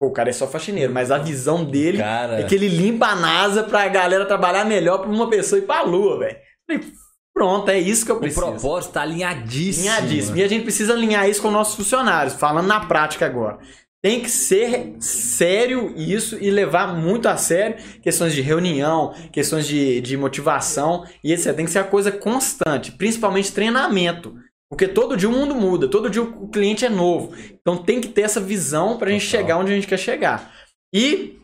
Pô, 0.00 0.08
o 0.08 0.12
cara 0.12 0.30
é 0.30 0.32
só 0.32 0.46
faxineiro, 0.46 0.92
mas 0.92 1.10
a 1.10 1.18
visão 1.18 1.64
dele 1.64 1.98
Cara. 1.98 2.40
é 2.40 2.42
que 2.44 2.54
ele 2.54 2.68
limpa 2.68 3.06
a 3.06 3.14
NASA 3.16 3.62
pra 3.62 3.86
galera 3.88 4.26
trabalhar 4.26 4.64
melhor 4.64 4.98
pra 4.98 5.08
uma 5.10 5.30
pessoa 5.30 5.58
ir 5.58 5.62
pra 5.62 5.82
lua, 5.82 6.18
velho. 6.18 6.36
Pronto, 7.32 7.68
é 7.70 7.78
isso 7.78 8.04
que 8.04 8.12
eu 8.12 8.16
O 8.16 8.20
preciso. 8.20 8.44
propósito 8.46 8.92
tá 8.92 9.02
alinhadíssimo. 9.02 9.90
Alinhadíssimo. 9.90 10.36
E 10.36 10.42
a 10.42 10.48
gente 10.48 10.62
precisa 10.62 10.92
alinhar 10.92 11.28
isso 11.28 11.42
com 11.42 11.50
nossos 11.50 11.74
funcionários, 11.74 12.34
falando 12.34 12.66
na 12.66 12.80
prática 12.86 13.26
agora. 13.26 13.58
Tem 14.02 14.20
que 14.20 14.28
ser 14.30 14.94
sério 15.00 15.94
isso 15.96 16.36
e 16.38 16.50
levar 16.50 16.94
muito 16.94 17.26
a 17.26 17.36
sério 17.38 17.76
questões 18.02 18.34
de 18.34 18.42
reunião, 18.42 19.14
questões 19.32 19.66
de, 19.66 20.00
de 20.02 20.16
motivação 20.16 21.04
e 21.24 21.32
etc. 21.32 21.54
Tem 21.56 21.64
que 21.64 21.70
ser 21.70 21.78
a 21.78 21.84
coisa 21.84 22.12
constante, 22.12 22.92
principalmente 22.92 23.50
treinamento. 23.50 24.34
Porque 24.70 24.88
todo 24.88 25.16
dia 25.16 25.28
o 25.28 25.32
mundo 25.32 25.54
muda, 25.54 25.88
todo 25.88 26.10
dia 26.10 26.22
o 26.22 26.48
cliente 26.48 26.84
é 26.84 26.88
novo. 26.88 27.34
Então 27.60 27.76
tem 27.76 28.00
que 28.00 28.08
ter 28.08 28.22
essa 28.22 28.40
visão 28.40 28.98
pra 28.98 29.10
gente 29.10 29.24
Total. 29.26 29.40
chegar 29.40 29.58
onde 29.58 29.72
a 29.72 29.74
gente 29.74 29.86
quer 29.86 29.98
chegar. 29.98 30.52
E 30.92 31.38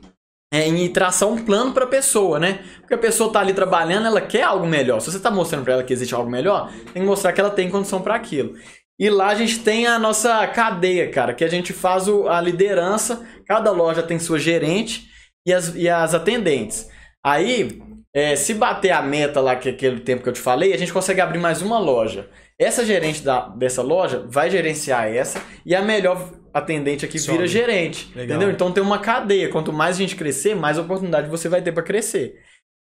é, 0.53 0.67
em 0.67 0.93
traçar 0.93 1.29
um 1.29 1.45
plano 1.45 1.73
pra 1.73 1.87
pessoa, 1.87 2.41
né? 2.41 2.65
Porque 2.81 2.95
a 2.95 2.99
pessoa 2.99 3.33
tá 3.33 3.39
ali 3.41 3.55
trabalhando, 3.55 4.07
ela 4.07 4.21
quer 4.21 4.43
algo 4.43 4.67
melhor. 4.67 5.01
Se 5.01 5.13
você 5.13 5.21
tá 5.21 5.31
mostrando 5.31 5.63
pra 5.65 5.75
ela 5.75 5.85
que 5.85 5.93
existe 5.93 6.15
algo 6.15 6.29
melhor, 6.31 6.73
tem 6.93 7.03
que 7.03 7.09
mostrar 7.09 7.33
que 7.33 7.41
ela 7.41 7.51
tem 7.51 7.71
condição 7.71 8.03
pra 8.03 8.17
aquilo. 8.17 8.55
E 8.99 9.09
lá 9.09 9.29
a 9.29 9.35
gente 9.35 9.61
tem 9.61 9.87
a 9.87 9.99
nossa 9.99 10.47
cadeia, 10.49 11.09
cara, 11.11 11.33
que 11.33 11.45
a 11.45 11.49
gente 11.49 11.73
faz 11.73 12.09
o- 12.09 12.29
a 12.29 12.41
liderança, 12.41 13.25
cada 13.47 13.71
loja 13.71 14.03
tem 14.03 14.19
sua 14.19 14.39
gerente 14.39 15.07
e 15.47 15.53
as, 15.53 15.75
e 15.75 15.89
as 15.89 16.15
atendentes. 16.15 16.89
Aí, 17.25 17.81
é, 18.15 18.35
se 18.37 18.53
bater 18.53 18.91
a 18.91 19.01
meta 19.01 19.41
lá, 19.41 19.55
que 19.57 19.69
é 19.69 19.73
aquele 19.73 20.01
tempo 20.01 20.23
que 20.23 20.29
eu 20.29 20.33
te 20.33 20.41
falei, 20.41 20.73
a 20.73 20.77
gente 20.77 20.93
consegue 20.93 21.21
abrir 21.21 21.39
mais 21.39 21.63
uma 21.63 21.79
loja. 21.79 22.29
Essa 22.61 22.85
gerente 22.85 23.23
da, 23.23 23.49
dessa 23.49 23.81
loja 23.81 24.27
vai 24.29 24.51
gerenciar 24.51 25.09
essa 25.09 25.43
e 25.65 25.75
a 25.75 25.81
melhor 25.81 26.31
atendente 26.53 27.07
aqui 27.07 27.19
Sobe. 27.19 27.39
vira 27.39 27.49
gerente. 27.49 28.13
Legal. 28.15 28.37
Entendeu? 28.37 28.51
Então 28.55 28.71
tem 28.71 28.83
uma 28.83 28.99
cadeia. 28.99 29.49
Quanto 29.49 29.73
mais 29.73 29.97
a 29.97 29.99
gente 29.99 30.15
crescer, 30.15 30.55
mais 30.55 30.77
oportunidade 30.77 31.31
você 31.31 31.49
vai 31.49 31.63
ter 31.63 31.73
para 31.73 31.83
crescer. 31.83 32.35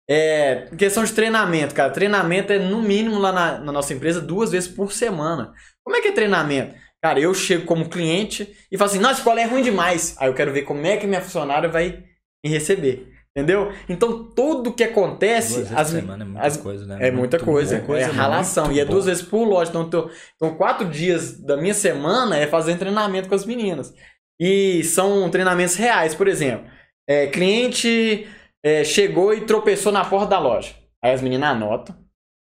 É, 0.10 0.68
questão 0.76 1.04
de 1.04 1.14
treinamento, 1.14 1.76
cara. 1.76 1.92
Treinamento 1.92 2.52
é 2.52 2.58
no 2.58 2.82
mínimo 2.82 3.20
lá 3.20 3.32
na, 3.32 3.60
na 3.60 3.72
nossa 3.72 3.94
empresa 3.94 4.20
duas 4.20 4.52
vezes 4.52 4.68
por 4.68 4.92
semana. 4.92 5.54
Como 5.84 5.96
é 5.96 6.02
que 6.02 6.08
é 6.08 6.12
treinamento? 6.12 6.74
Cara, 7.00 7.20
eu 7.20 7.32
chego 7.36 7.66
como 7.66 7.88
cliente 7.88 8.58
e 8.72 8.78
falo 8.80 8.90
assim: 8.90 9.00
nossa, 9.00 9.20
escola 9.20 9.40
é 9.40 9.46
ruim 9.46 9.62
demais. 9.62 10.16
Aí 10.18 10.28
eu 10.28 10.34
quero 10.34 10.52
ver 10.52 10.64
como 10.64 10.84
é 10.88 10.98
que 10.98 11.06
minha 11.06 11.22
funcionária 11.22 11.70
vai 11.70 12.04
me 12.44 12.50
receber. 12.50 13.17
Entendeu? 13.38 13.72
Então 13.88 14.24
tudo 14.24 14.74
que 14.74 14.84
acontece. 14.84 15.60
Duas 15.60 15.72
as- 15.74 15.90
semana 15.90 16.24
é 16.24 16.28
muita 16.28 16.48
as- 16.48 16.58
coisa, 16.58 16.86
né? 16.88 16.96
é 17.08 17.12
muita 17.12 17.38
Muito 17.38 17.46
coisa, 17.46 17.76
boa 17.76 17.86
coisa, 17.86 18.08
é 18.08 18.12
ralação. 18.12 18.72
E 18.72 18.80
é 18.80 18.86
duas 18.86 19.06
vezes 19.06 19.22
por 19.22 19.44
loja. 19.48 19.70
Então, 19.70 19.88
tô- 19.88 20.10
então, 20.36 20.56
quatro 20.56 20.88
dias 20.90 21.40
da 21.40 21.56
minha 21.56 21.76
semana 21.76 22.36
é 22.36 22.48
fazendo 22.48 22.80
treinamento 22.80 23.30
com 23.30 23.36
as 23.36 23.46
meninas. 23.46 23.94
E 24.42 24.84
são 24.84 25.30
treinamentos 25.30 25.76
reais, 25.76 26.16
por 26.16 26.28
exemplo. 26.28 26.66
É, 27.08 27.28
cliente 27.28 28.28
é, 28.66 28.84
chegou 28.84 29.32
e 29.34 29.42
tropeçou 29.42 29.92
na 29.92 30.04
porta 30.04 30.28
da 30.32 30.40
loja. 30.40 30.74
Aí 31.04 31.14
as 31.14 31.22
meninas 31.22 31.52
anotam. 31.52 31.96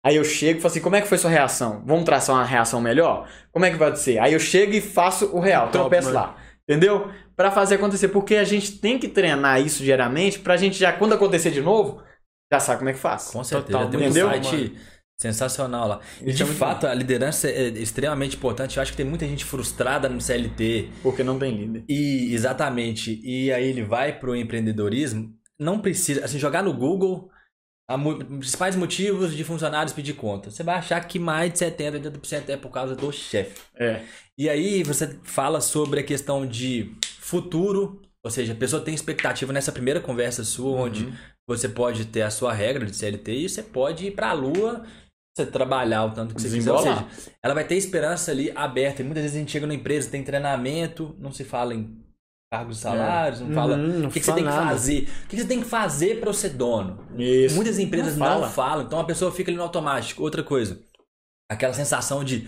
Aí 0.04 0.16
eu 0.16 0.24
chego 0.24 0.58
e 0.58 0.60
falo 0.60 0.72
assim: 0.72 0.80
como 0.82 0.96
é 0.96 1.00
que 1.00 1.08
foi 1.08 1.16
sua 1.16 1.30
reação? 1.30 1.82
Vamos 1.86 2.04
traçar 2.04 2.36
uma 2.36 2.44
reação 2.44 2.82
melhor? 2.82 3.26
Como 3.50 3.64
é 3.64 3.70
que 3.70 3.76
vai 3.78 3.96
ser? 3.96 4.18
Aí 4.18 4.34
eu 4.34 4.38
chego 4.40 4.74
e 4.74 4.80
faço 4.82 5.34
o 5.34 5.40
real, 5.40 5.70
tropeço 5.70 6.12
lá. 6.12 6.36
Entendeu? 6.68 7.10
Pra 7.36 7.50
fazer 7.50 7.76
acontecer. 7.76 8.08
Porque 8.08 8.36
a 8.36 8.44
gente 8.44 8.78
tem 8.78 8.98
que 8.98 9.08
treinar 9.08 9.60
isso 9.60 9.82
diariamente 9.82 10.38
pra 10.38 10.56
gente 10.56 10.78
já, 10.78 10.92
quando 10.92 11.14
acontecer 11.14 11.50
de 11.50 11.60
novo, 11.60 12.02
já 12.52 12.60
sabe 12.60 12.78
como 12.78 12.90
é 12.90 12.92
que 12.92 12.98
faz. 12.98 13.30
Com 13.30 13.42
certeza, 13.42 13.78
Total, 13.78 13.90
tem 13.90 14.00
um 14.00 14.02
entendeu, 14.04 14.28
site 14.28 14.74
sensacional 15.20 15.86
lá. 15.86 16.00
E 16.20 16.30
Isso 16.30 16.44
de 16.44 16.50
é 16.50 16.54
fato, 16.54 16.86
a 16.86 16.92
liderança 16.92 17.48
é 17.48 17.68
extremamente 17.68 18.36
importante. 18.36 18.76
Eu 18.76 18.82
acho 18.82 18.90
que 18.90 18.96
tem 18.96 19.06
muita 19.06 19.26
gente 19.26 19.44
frustrada 19.44 20.08
no 20.08 20.20
CLT. 20.20 20.90
Porque 21.02 21.22
não 21.22 21.38
tem 21.38 21.54
líder. 21.54 21.84
E 21.88 22.34
exatamente. 22.34 23.20
E 23.22 23.52
aí 23.52 23.68
ele 23.68 23.82
vai 23.82 24.18
pro 24.18 24.34
empreendedorismo. 24.34 25.32
Não 25.58 25.78
precisa, 25.78 26.24
assim, 26.24 26.38
jogar 26.38 26.62
no 26.62 26.74
Google 26.74 27.30
a 27.88 27.98
principais 27.98 28.74
motivos 28.74 29.34
de 29.34 29.44
funcionários 29.44 29.92
pedir 29.92 30.14
conta. 30.14 30.50
Você 30.50 30.62
vai 30.62 30.76
achar 30.76 31.00
que 31.06 31.18
mais 31.18 31.52
de 31.52 31.58
70, 31.58 32.10
80% 32.10 32.48
é 32.48 32.56
por 32.56 32.70
causa 32.70 32.96
do 32.96 33.12
chefe. 33.12 33.60
É. 33.76 34.00
E 34.36 34.48
aí 34.48 34.82
você 34.82 35.18
fala 35.22 35.60
sobre 35.60 36.00
a 36.00 36.02
questão 36.02 36.46
de 36.46 36.96
futuro, 37.32 38.00
ou 38.24 38.30
seja, 38.30 38.52
a 38.52 38.56
pessoa 38.56 38.82
tem 38.84 38.94
expectativa 38.94 39.52
nessa 39.52 39.72
primeira 39.72 40.00
conversa 40.00 40.44
sua, 40.44 40.78
onde 40.80 41.06
Uhum. 41.06 41.12
você 41.48 41.68
pode 41.68 42.04
ter 42.06 42.22
a 42.22 42.30
sua 42.30 42.52
regra 42.52 42.86
de 42.86 42.94
CLT 42.94 43.32
e 43.32 43.48
você 43.48 43.62
pode 43.62 44.06
ir 44.06 44.10
pra 44.12 44.32
lua, 44.32 44.84
você 45.36 45.46
trabalhar 45.46 46.04
o 46.04 46.10
tanto 46.12 46.34
que 46.34 46.40
você 46.42 46.48
quiser. 46.50 46.70
Ou 46.72 46.78
seja, 46.78 47.06
ela 47.42 47.54
vai 47.54 47.66
ter 47.66 47.74
esperança 47.76 48.30
ali 48.30 48.52
aberta. 48.54 49.02
E 49.02 49.04
muitas 49.04 49.22
vezes 49.22 49.36
a 49.36 49.40
gente 49.40 49.50
chega 49.50 49.66
numa 49.66 49.74
empresa, 49.74 50.10
tem 50.10 50.22
treinamento, 50.22 51.16
não 51.18 51.32
se 51.32 51.42
fala 51.42 51.74
em 51.74 51.98
cargos 52.52 52.76
e 52.78 52.80
salários, 52.82 53.40
não 53.40 53.52
fala 53.54 53.76
Uhum, 53.76 53.98
não 54.00 54.08
o 54.08 54.12
que, 54.12 54.20
que 54.20 54.26
você 54.26 54.30
fala 54.30 54.42
tem 54.42 54.50
que 54.50 54.56
fazer. 54.56 55.08
O 55.24 55.28
que 55.28 55.36
você 55.38 55.48
tem 55.48 55.60
que 55.62 55.68
fazer 55.68 56.22
eu 56.22 56.34
ser 56.34 56.50
dono? 56.50 56.98
Isso. 57.18 57.56
Muitas 57.56 57.78
empresas 57.78 58.16
Não 58.16 58.26
não, 58.26 58.34
fala. 58.40 58.48
falam, 58.50 58.84
então 58.84 59.00
a 59.00 59.04
pessoa 59.04 59.32
fica 59.32 59.50
ali 59.50 59.56
no 59.56 59.62
automático. 59.64 60.22
Outra 60.22 60.42
coisa, 60.44 60.78
aquela 61.50 61.72
sensação 61.72 62.22
de 62.22 62.46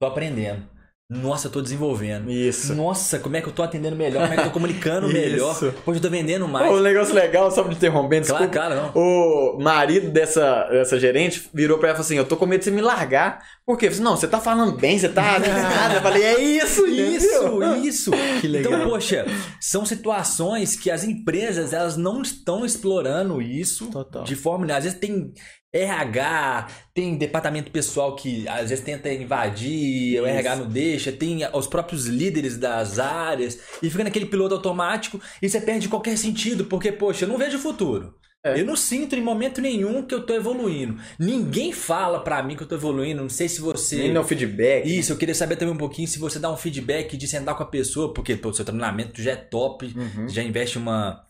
tô 0.00 0.06
aprendendo. 0.06 0.62
Nossa, 1.08 1.46
eu 1.46 1.52
tô 1.52 1.62
desenvolvendo. 1.62 2.28
Isso. 2.28 2.74
Nossa, 2.74 3.20
como 3.20 3.36
é 3.36 3.40
que 3.40 3.48
eu 3.48 3.52
tô 3.52 3.62
atendendo 3.62 3.94
melhor? 3.94 4.22
Como 4.22 4.32
é 4.32 4.36
que 4.36 4.40
eu 4.42 4.46
tô 4.46 4.50
comunicando 4.52 5.06
melhor? 5.06 5.54
Hoje 5.86 5.98
eu 5.98 6.00
tô 6.00 6.10
vendendo 6.10 6.48
mais. 6.48 6.68
Um 6.68 6.80
negócio 6.80 7.14
legal, 7.14 7.48
só 7.52 7.62
me 7.62 7.74
interrompendo, 7.76 8.26
Claro, 8.26 8.44
desculpa. 8.48 8.68
cara, 8.68 8.92
não. 8.92 8.92
O 9.00 9.56
marido 9.62 10.10
dessa, 10.10 10.64
dessa 10.64 10.98
gerente 10.98 11.48
virou 11.54 11.78
pra 11.78 11.90
ela 11.90 11.94
e 11.94 11.96
falou 11.98 12.06
assim: 12.06 12.16
Eu 12.16 12.24
tô 12.24 12.36
com 12.36 12.44
medo 12.44 12.58
de 12.58 12.64
você 12.64 12.70
me 12.72 12.80
largar. 12.80 13.38
Por 13.64 13.78
quê? 13.78 13.86
Eu 13.86 13.90
falei, 13.92 14.04
não, 14.04 14.16
você 14.16 14.26
tá 14.26 14.40
falando 14.40 14.72
bem, 14.76 14.98
você 14.98 15.08
tá. 15.08 15.36
eu 15.94 16.00
falei, 16.02 16.24
é 16.24 16.40
isso, 16.40 16.84
Isso, 16.86 17.62
isso. 17.84 18.10
Que 18.40 18.48
legal. 18.48 18.72
Então, 18.72 18.88
poxa, 18.90 19.24
são 19.60 19.86
situações 19.86 20.74
que 20.74 20.90
as 20.90 21.04
empresas 21.04 21.72
elas 21.72 21.96
não 21.96 22.20
estão 22.20 22.66
explorando 22.66 23.40
isso 23.40 23.86
Total. 23.92 24.24
de 24.24 24.34
forma. 24.34 24.66
Às 24.74 24.82
vezes 24.82 24.98
tem 24.98 25.32
RH, 25.74 26.68
tem 26.94 27.16
departamento 27.16 27.70
pessoal 27.70 28.16
que 28.16 28.48
às 28.48 28.70
vezes 28.70 28.84
tenta 28.84 29.12
invadir, 29.12 30.20
o 30.20 30.26
Isso. 30.26 30.26
RH 30.26 30.56
não 30.56 30.66
deixa, 30.66 31.12
tem 31.12 31.40
os 31.52 31.66
próprios 31.66 32.06
líderes 32.06 32.56
das 32.56 32.98
áreas, 32.98 33.58
e 33.82 33.90
fica 33.90 34.04
naquele 34.04 34.26
piloto 34.26 34.54
automático 34.54 35.20
e 35.40 35.48
você 35.48 35.60
perde 35.60 35.88
qualquer 35.88 36.16
sentido, 36.16 36.64
porque, 36.64 36.90
poxa, 36.92 37.24
eu 37.24 37.28
não 37.28 37.38
vejo 37.38 37.58
futuro. 37.58 38.14
É. 38.44 38.60
Eu 38.60 38.64
não 38.64 38.76
sinto 38.76 39.16
em 39.16 39.20
momento 39.20 39.60
nenhum 39.60 40.02
que 40.04 40.14
eu 40.14 40.24
tô 40.24 40.32
evoluindo. 40.32 40.96
Ninguém 41.18 41.72
fala 41.72 42.20
pra 42.20 42.40
mim 42.44 42.54
que 42.54 42.62
eu 42.62 42.66
tô 42.68 42.76
evoluindo. 42.76 43.20
Não 43.20 43.28
sei 43.28 43.48
se 43.48 43.60
você. 43.60 43.96
Nem 43.96 44.12
no 44.12 44.22
feedback. 44.22 44.86
Isso, 44.86 45.10
eu 45.12 45.16
queria 45.16 45.34
saber 45.34 45.56
também 45.56 45.74
um 45.74 45.78
pouquinho 45.78 46.06
se 46.06 46.20
você 46.20 46.38
dá 46.38 46.48
um 46.52 46.56
feedback 46.56 47.16
de 47.16 47.26
sentar 47.26 47.56
com 47.56 47.64
a 47.64 47.66
pessoa, 47.66 48.14
porque 48.14 48.36
pô, 48.36 48.52
seu 48.52 48.64
treinamento 48.64 49.20
já 49.20 49.32
é 49.32 49.36
top, 49.36 49.92
Uhum. 49.96 50.28
já 50.28 50.44
investe 50.44 50.78
uma, 50.78 51.25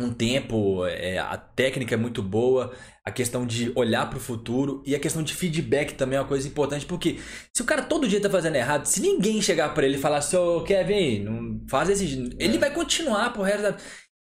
um 0.00 0.10
tempo, 0.12 0.86
é, 0.86 1.18
a 1.18 1.36
técnica 1.36 1.94
é 1.94 1.98
muito 1.98 2.22
boa, 2.22 2.72
a 3.04 3.10
questão 3.10 3.44
de 3.44 3.72
olhar 3.74 4.08
pro 4.08 4.20
futuro 4.20 4.80
e 4.86 4.94
a 4.94 4.98
questão 4.98 5.22
de 5.24 5.34
feedback 5.34 5.94
também 5.94 6.16
é 6.16 6.20
uma 6.20 6.28
coisa 6.28 6.46
importante, 6.46 6.86
porque 6.86 7.18
se 7.52 7.62
o 7.62 7.64
cara 7.64 7.82
todo 7.82 8.06
dia 8.06 8.20
tá 8.20 8.30
fazendo 8.30 8.54
errado, 8.54 8.86
se 8.86 9.00
ninguém 9.00 9.42
chegar 9.42 9.74
pra 9.74 9.84
ele 9.84 9.96
e 9.96 10.00
falar 10.00 10.18
assim, 10.18 10.36
ô 10.36 10.60
Kevin, 10.62 11.24
não 11.24 11.60
faz 11.68 11.88
esse. 11.90 12.30
Ele 12.38 12.56
É. 12.56 12.60
vai 12.60 12.70
continuar 12.70 13.32
pro 13.32 13.42
resto 13.42 13.62
da. 13.62 13.76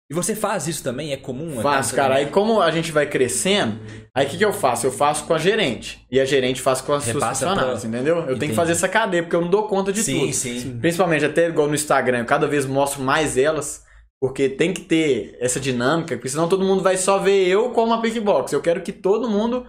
E 0.10 0.14
você 0.14 0.35
faz 0.35 0.68
isso 0.68 0.84
também? 0.84 1.11
É 1.11 1.18
comum? 1.18 1.60
É 1.60 1.95
cara. 1.95 2.15
Aí 2.18 2.27
como 2.27 2.61
a 2.61 2.69
gente 2.69 2.91
vai 2.91 3.07
crescendo, 3.07 3.80
aí 4.14 4.27
o 4.27 4.30
que, 4.30 4.38
que 4.38 4.45
eu 4.45 4.53
faço? 4.53 4.85
Eu 4.85 4.91
faço 4.91 5.26
com 5.26 5.34
a 5.34 5.38
gerente. 5.39 6.06
E 6.11 6.19
a 6.19 6.26
gerente 6.26 6.61
faz 6.61 6.80
com 6.80 6.93
as 6.93 7.03
suas 7.03 7.15
Repassa 7.15 7.47
funcionárias, 7.47 7.80
pra- 7.81 7.89
entendeu? 7.89 8.18
Eu 8.18 8.23
tenho 8.26 8.35
Entendi. 8.35 8.49
que 8.52 8.56
fazer 8.56 8.73
essa 8.73 8.88
cadeia, 8.88 9.23
porque 9.23 9.35
eu 9.35 9.41
não 9.41 9.49
dou 9.49 9.64
conta 9.68 9.91
de 9.91 10.03
Sim, 10.03 10.19
tudo. 10.19 10.34
sim. 10.34 10.77
Principalmente 10.80 11.26
até 11.26 11.47
igual 11.49 11.68
no 11.68 11.73
Instagram, 11.73 12.19
eu 12.19 12.26
cada 12.26 12.45
vez 12.47 12.68
mostro 12.68 13.02
mais 13.02 13.35
elas, 13.35 13.84
porque 14.21 14.49
tem 14.49 14.73
que 14.73 14.81
ter 14.81 15.37
essa 15.39 15.59
dinâmica, 15.59 16.15
porque 16.15 16.29
senão 16.29 16.47
todo 16.47 16.65
mundo 16.65 16.81
vai 16.81 16.97
só 16.97 17.19
ver 17.19 17.47
eu 17.47 17.71
com 17.71 17.91
a 17.93 18.01
Pickbox. 18.01 18.51
Eu 18.51 18.61
quero 18.61 18.81
que 18.81 18.91
todo 18.91 19.29
mundo 19.29 19.65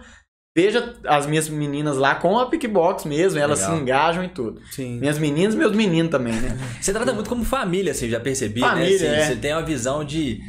veja 0.57 0.95
as 1.05 1.27
minhas 1.27 1.47
meninas 1.47 1.97
lá 1.97 2.15
com 2.15 2.39
a 2.39 2.49
Pickbox 2.49 3.05
mesmo, 3.05 3.37
elas 3.37 3.59
Legal. 3.59 3.75
se 3.75 3.81
engajam 3.81 4.23
e 4.23 4.29
tudo. 4.29 4.59
Sim. 4.71 4.99
Minhas 4.99 5.19
meninas 5.19 5.53
e 5.53 5.57
meus 5.57 5.75
meninos 5.75 6.09
também, 6.09 6.33
né? 6.33 6.57
Você 6.81 6.91
trata 6.91 7.13
muito 7.13 7.29
como 7.29 7.45
família, 7.45 7.91
assim, 7.91 8.09
já 8.09 8.19
percebi, 8.19 8.59
Família, 8.59 9.11
né? 9.11 9.17
Assim, 9.17 9.21
é. 9.21 9.25
Você 9.25 9.35
tem 9.35 9.53
uma 9.53 9.63
visão 9.63 10.03
de. 10.03 10.39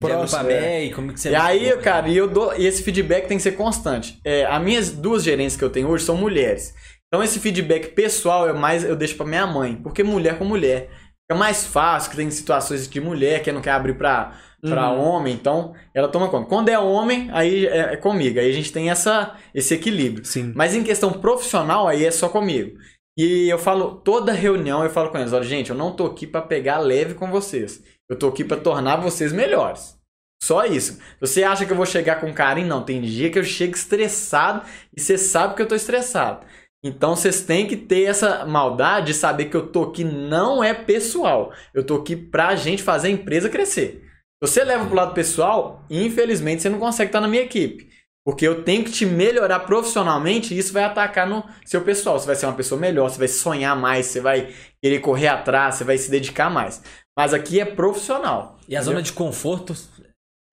Próximo, 0.00 0.38
agrupamento 0.38 0.84
e 0.84 0.94
como 0.94 1.12
que 1.12 1.18
você. 1.18 1.30
E 1.30 1.34
aí, 1.34 1.76
cara, 1.78 2.08
e 2.08 2.16
eu 2.16 2.28
dou, 2.28 2.54
e 2.56 2.64
esse 2.64 2.84
feedback 2.84 3.26
tem 3.26 3.36
que 3.36 3.42
ser 3.42 3.56
constante. 3.56 4.20
É, 4.24 4.44
as 4.44 4.62
minhas 4.62 4.92
duas 4.92 5.24
gerentes 5.24 5.56
que 5.56 5.64
eu 5.64 5.70
tenho 5.70 5.88
hoje 5.88 6.04
são 6.04 6.16
mulheres. 6.16 6.72
Então 7.08 7.20
esse 7.20 7.40
feedback 7.40 7.94
pessoal 7.94 8.48
é 8.48 8.52
mais 8.52 8.84
eu 8.84 8.94
deixo 8.94 9.16
pra 9.16 9.26
minha 9.26 9.44
mãe, 9.44 9.74
porque 9.74 10.04
mulher 10.04 10.38
com 10.38 10.44
mulher 10.44 10.88
é 11.30 11.34
mais 11.34 11.66
fácil, 11.66 12.10
que 12.10 12.16
tem 12.16 12.30
situações 12.30 12.88
de 12.88 13.00
mulher 13.00 13.42
que 13.42 13.52
não 13.52 13.60
quer 13.60 13.72
abrir 13.72 13.94
pra, 13.94 14.32
pra 14.62 14.90
Uhum. 14.90 15.00
homem, 15.00 15.34
então 15.34 15.74
ela 15.94 16.08
toma 16.08 16.28
conta. 16.28 16.48
Quando 16.48 16.68
é 16.68 16.78
homem, 16.78 17.28
aí 17.32 17.66
é, 17.66 17.94
é 17.94 17.96
comigo, 17.96 18.40
aí 18.40 18.48
a 18.48 18.52
gente 18.52 18.72
tem 18.72 18.90
essa, 18.90 19.36
esse 19.54 19.74
equilíbrio. 19.74 20.24
Sim. 20.24 20.52
Mas 20.54 20.74
em 20.74 20.82
questão 20.82 21.12
profissional, 21.12 21.86
aí 21.86 22.04
é 22.04 22.10
só 22.10 22.28
comigo. 22.28 22.78
E 23.16 23.48
eu 23.48 23.58
falo, 23.58 23.96
toda 23.96 24.32
reunião 24.32 24.82
eu 24.84 24.90
falo 24.90 25.10
com 25.10 25.18
eles, 25.18 25.32
olha, 25.32 25.44
gente, 25.44 25.70
eu 25.70 25.76
não 25.76 25.94
tô 25.94 26.06
aqui 26.06 26.26
pra 26.26 26.40
pegar 26.40 26.78
leve 26.78 27.14
com 27.14 27.30
vocês. 27.30 27.82
Eu 28.08 28.16
tô 28.18 28.28
aqui 28.28 28.44
pra 28.44 28.56
tornar 28.56 28.96
vocês 28.96 29.32
melhores. 29.32 29.98
Só 30.42 30.64
isso. 30.64 30.98
Você 31.20 31.42
acha 31.42 31.66
que 31.66 31.72
eu 31.72 31.76
vou 31.76 31.84
chegar 31.84 32.20
com 32.20 32.32
carinho? 32.32 32.68
Não, 32.68 32.82
tem 32.84 33.02
dia 33.02 33.28
que 33.28 33.38
eu 33.38 33.44
chego 33.44 33.74
estressado 33.74 34.64
e 34.96 35.00
você 35.00 35.18
sabe 35.18 35.54
que 35.54 35.62
eu 35.62 35.66
tô 35.66 35.74
estressado. 35.74 36.46
Então 36.88 37.14
vocês 37.14 37.42
têm 37.42 37.66
que 37.66 37.76
ter 37.76 38.04
essa 38.04 38.44
maldade 38.46 39.08
de 39.08 39.14
saber 39.14 39.46
que 39.46 39.56
eu 39.56 39.66
tô 39.68 39.84
aqui 39.84 40.02
não 40.04 40.64
é 40.64 40.72
pessoal. 40.72 41.52
Eu 41.74 41.84
tô 41.84 41.96
aqui 41.96 42.16
pra 42.16 42.56
gente 42.56 42.82
fazer 42.82 43.08
a 43.08 43.10
empresa 43.10 43.48
crescer. 43.48 44.02
Se 44.42 44.50
você 44.50 44.64
leva 44.64 44.86
pro 44.86 44.94
lado 44.96 45.12
pessoal, 45.14 45.84
infelizmente 45.90 46.62
você 46.62 46.68
não 46.68 46.78
consegue 46.78 47.08
estar 47.08 47.20
na 47.20 47.28
minha 47.28 47.42
equipe. 47.42 47.88
Porque 48.24 48.46
eu 48.46 48.62
tenho 48.62 48.84
que 48.84 48.90
te 48.90 49.06
melhorar 49.06 49.60
profissionalmente 49.60 50.52
e 50.54 50.58
isso 50.58 50.72
vai 50.72 50.84
atacar 50.84 51.26
no 51.26 51.42
seu 51.64 51.80
pessoal. 51.82 52.18
Você 52.18 52.26
vai 52.26 52.36
ser 52.36 52.46
uma 52.46 52.54
pessoa 52.54 52.80
melhor, 52.80 53.08
você 53.10 53.18
vai 53.18 53.28
sonhar 53.28 53.74
mais, 53.76 54.06
você 54.06 54.20
vai 54.20 54.52
querer 54.82 55.00
correr 55.00 55.28
atrás, 55.28 55.76
você 55.76 55.84
vai 55.84 55.96
se 55.98 56.10
dedicar 56.10 56.50
mais. 56.50 56.82
Mas 57.18 57.32
aqui 57.34 57.58
é 57.58 57.64
profissional. 57.64 58.58
E 58.68 58.76
a 58.76 58.82
zona 58.82 59.02
de 59.02 59.12
conforto 59.12 59.74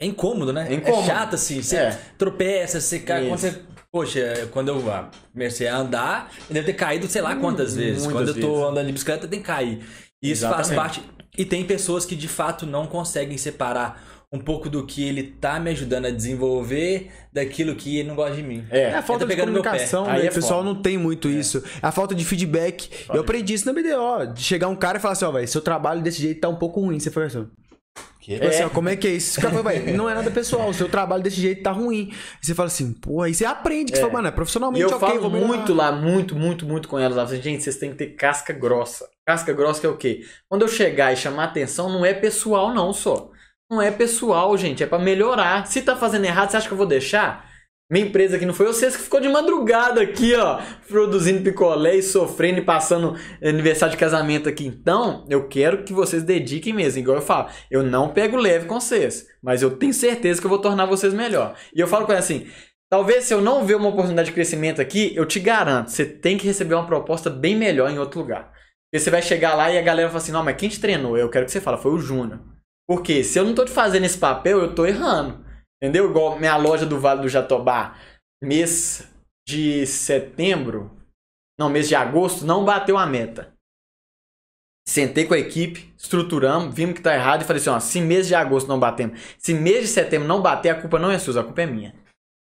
é 0.01 0.05
incômodo, 0.05 0.51
né? 0.51 0.67
É 0.69 0.73
incômodo. 0.75 1.05
chato, 1.05 1.35
assim. 1.35 1.61
Você 1.61 1.75
É. 1.77 1.99
tropeça, 2.17 2.79
você 2.79 2.99
cai. 2.99 3.27
Quando 3.27 3.39
você. 3.39 3.61
Poxa, 3.95 4.49
quando 4.51 4.67
eu 4.67 4.91
ah, 4.91 5.09
comecei 5.31 5.69
a 5.69 5.77
andar, 5.77 6.29
eu 6.49 6.53
devo 6.53 6.65
ter 6.65 6.73
caído 6.73 7.07
sei 7.07 7.21
lá 7.21 7.33
quantas 7.37 7.77
vezes. 7.77 8.05
Hum, 8.05 8.11
muitas 8.11 8.25
Quando 8.25 8.27
eu 8.27 8.41
tô 8.41 8.55
vezes. 8.55 8.69
andando 8.69 8.87
de 8.87 8.91
bicicleta, 8.91 9.25
tem 9.25 9.39
que 9.39 9.45
cair. 9.45 9.85
E 10.21 10.31
isso 10.31 10.45
faz 10.49 10.69
parte. 10.69 11.01
E 11.37 11.45
tem 11.45 11.63
pessoas 11.63 12.05
que 12.05 12.13
de 12.13 12.27
fato 12.27 12.65
não 12.65 12.87
conseguem 12.87 13.37
separar 13.37 14.03
um 14.33 14.39
pouco 14.39 14.69
do 14.69 14.85
que 14.85 15.01
ele 15.07 15.23
tá 15.23 15.61
me 15.61 15.71
ajudando 15.71 16.07
a 16.07 16.11
desenvolver 16.11 17.09
daquilo 17.31 17.73
que 17.73 17.99
ele 17.99 18.09
não 18.09 18.15
gosta 18.17 18.35
de 18.35 18.43
mim. 18.43 18.65
É. 18.69 18.81
É 18.81 18.95
a 18.95 19.01
falta 19.01 19.25
de 19.25 19.33
comunicação, 19.33 20.05
Aí 20.09 20.23
né? 20.23 20.27
é 20.27 20.29
o 20.29 20.33
pessoal 20.33 20.59
foda. 20.59 20.73
não 20.73 20.81
tem 20.81 20.97
muito 20.97 21.29
isso. 21.29 21.63
É 21.81 21.87
a 21.87 21.91
falta 21.93 22.13
de 22.13 22.25
feedback. 22.25 22.89
Eu 23.13 23.21
aprendi 23.21 23.53
isso 23.53 23.65
na 23.65 23.71
BDO. 23.71 24.33
De 24.33 24.43
chegar 24.43 24.67
um 24.67 24.75
cara 24.75 24.97
e 24.97 25.01
falar 25.01 25.13
assim, 25.13 25.23
ó, 25.23 25.31
velho, 25.31 25.47
seu 25.47 25.61
trabalho 25.61 26.01
desse 26.01 26.21
jeito 26.21 26.41
tá 26.41 26.49
um 26.49 26.57
pouco 26.57 26.81
ruim. 26.81 26.99
Você 26.99 27.09
foi 27.09 27.27
assim, 27.27 27.47
Tipo 28.33 28.47
assim, 28.47 28.63
ó, 28.63 28.69
como 28.69 28.89
é 28.89 28.95
que 28.95 29.07
é 29.07 29.11
isso? 29.11 29.39
Cara 29.39 29.61
"Vai, 29.61 29.79
não 29.79 30.09
é 30.09 30.13
nada 30.15 30.31
pessoal, 30.31 30.67
o 30.69 30.73
seu 30.73 30.89
trabalho 30.89 31.21
desse 31.21 31.39
jeito 31.39 31.61
tá 31.63 31.71
ruim. 31.71 32.11
E 32.41 32.45
você 32.45 32.55
fala 32.55 32.67
assim, 32.67 32.91
pô, 32.93 33.21
aí 33.21 33.33
você 33.33 33.45
aprende 33.45 33.91
que 33.91 33.97
você 33.97 34.01
fala, 34.01 34.13
mano, 34.13 34.27
é 34.27 34.31
E 34.31 34.33
profissionalmente 34.33 34.81
eu 34.83 34.89
ok, 34.89 34.99
falo 34.99 35.21
vou 35.21 35.29
melhorar." 35.31 35.47
muito 35.57 35.73
lá, 35.73 35.91
muito, 35.91 36.35
muito, 36.35 36.65
muito 36.65 36.87
com 36.87 36.97
elas. 36.97 37.15
lá. 37.17 37.23
Eu 37.23 37.27
falo, 37.27 37.41
Gente, 37.41 37.63
vocês 37.63 37.77
têm 37.77 37.91
que 37.91 37.97
ter 37.97 38.07
casca 38.15 38.51
grossa. 38.53 39.07
Casca 39.25 39.53
grossa 39.53 39.79
que 39.79 39.85
é 39.85 39.89
o 39.89 39.97
quê? 39.97 40.21
Quando 40.49 40.63
eu 40.63 40.67
chegar 40.67 41.13
e 41.13 41.17
chamar 41.17 41.45
atenção, 41.45 41.89
não 41.89 42.05
é 42.05 42.13
pessoal 42.13 42.73
não 42.73 42.91
só. 42.91 43.29
Não 43.69 43.81
é 43.81 43.89
pessoal, 43.91 44.55
gente. 44.57 44.83
É 44.83 44.87
pra 44.87 44.99
melhorar. 44.99 45.65
Se 45.67 45.81
tá 45.81 45.95
fazendo 45.95 46.25
errado, 46.25 46.51
você 46.51 46.57
acha 46.57 46.67
que 46.67 46.73
eu 46.73 46.77
vou 46.77 46.85
deixar? 46.85 47.44
Minha 47.87 48.07
empresa 48.07 48.35
aqui 48.35 48.47
não 48.47 48.53
foi 48.53 48.65
vocês 48.65 48.95
que 48.95 49.03
ficou 49.03 49.19
de 49.19 49.29
madrugada 49.29 50.01
aqui, 50.01 50.33
ó, 50.33 50.59
produzindo 50.87 51.43
picolé 51.43 51.95
e 51.97 52.01
sofrendo 52.01 52.57
e 52.57 52.65
passando 52.65 53.15
aniversário 53.43 53.91
de 53.91 53.99
casamento 53.99 54.49
aqui. 54.49 54.65
Então, 54.65 55.23
eu 55.29 55.47
quero 55.47 55.83
que 55.83 55.93
vocês 55.93 56.23
dediquem 56.23 56.73
mesmo. 56.73 56.99
Igual 56.99 57.17
eu 57.17 57.21
falo, 57.21 57.49
eu 57.69 57.83
não 57.83 58.09
pego 58.09 58.37
leve 58.37 58.65
com 58.65 58.79
vocês, 58.79 59.27
mas 59.41 59.61
eu 59.61 59.77
tenho 59.77 59.93
certeza 59.93 60.41
que 60.41 60.47
eu 60.47 60.49
vou 60.49 60.57
tornar 60.57 60.87
vocês 60.87 61.13
melhor. 61.13 61.55
E 61.75 61.79
eu 61.79 61.87
falo 61.87 62.07
com 62.07 62.11
ela 62.11 62.19
assim, 62.19 62.47
talvez 62.89 63.25
se 63.25 63.35
eu 63.35 63.39
não 63.39 63.63
ver 63.63 63.75
uma 63.75 63.89
oportunidade 63.89 64.29
de 64.29 64.33
crescimento 64.33 64.81
aqui, 64.81 65.13
eu 65.15 65.25
te 65.27 65.39
garanto, 65.39 65.91
você 65.91 66.05
tem 66.05 66.39
que 66.39 66.47
receber 66.47 66.73
uma 66.73 66.87
proposta 66.87 67.29
bem 67.29 67.55
melhor 67.55 67.91
em 67.91 67.99
outro 67.99 68.19
lugar. 68.19 68.51
Porque 68.89 69.03
você 69.03 69.11
vai 69.11 69.21
chegar 69.21 69.53
lá 69.53 69.71
e 69.71 69.77
a 69.77 69.83
galera 69.83 70.09
fala 70.09 70.17
assim, 70.17 70.31
não, 70.31 70.43
mas 70.43 70.55
quem 70.57 70.69
te 70.69 70.79
treinou? 70.79 71.15
Eu 71.15 71.29
quero 71.29 71.45
que 71.45 71.51
você 71.51 71.61
fale, 71.61 71.77
foi 71.77 71.91
o 71.91 71.99
Júnior. 71.99 72.39
Porque 72.87 73.23
se 73.23 73.37
eu 73.37 73.45
não 73.45 73.53
tô 73.53 73.63
te 73.63 73.71
fazendo 73.71 74.05
esse 74.05 74.17
papel, 74.17 74.59
eu 74.59 74.73
tô 74.73 74.87
errando. 74.87 75.44
Entendeu? 75.81 76.09
Igual 76.09 76.39
minha 76.39 76.55
loja 76.57 76.85
do 76.85 76.99
Vale 76.99 77.21
do 77.21 77.29
Jatobá, 77.29 77.97
mês 78.41 79.11
de 79.47 79.85
setembro, 79.85 80.91
não, 81.59 81.69
mês 81.69 81.87
de 81.87 81.95
agosto, 81.95 82.45
não 82.45 82.65
bateu 82.65 82.97
a 82.97 83.05
meta. 83.05 83.53
Sentei 84.87 85.25
com 85.25 85.33
a 85.33 85.39
equipe, 85.39 85.93
estruturamos, 85.97 86.73
vimos 86.73 86.95
que 86.95 87.01
tá 87.01 87.15
errado 87.15 87.41
e 87.41 87.45
falei 87.45 87.59
assim, 87.59 87.69
ó, 87.69 87.79
se 87.79 87.99
mês 88.01 88.27
de 88.27 88.35
agosto 88.35 88.67
não 88.67 88.79
batemos, 88.79 89.19
se 89.39 89.53
mês 89.53 89.81
de 89.81 89.87
setembro 89.87 90.27
não 90.27 90.41
bater, 90.41 90.69
a 90.69 90.79
culpa 90.79 90.99
não 90.99 91.09
é 91.09 91.17
sua, 91.17 91.41
a 91.41 91.43
culpa 91.43 91.63
é 91.63 91.65
minha. 91.65 91.95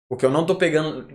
Porque 0.09 0.25
eu 0.25 0.31
não 0.31 0.45
tô 0.45 0.55
pegando 0.55 1.07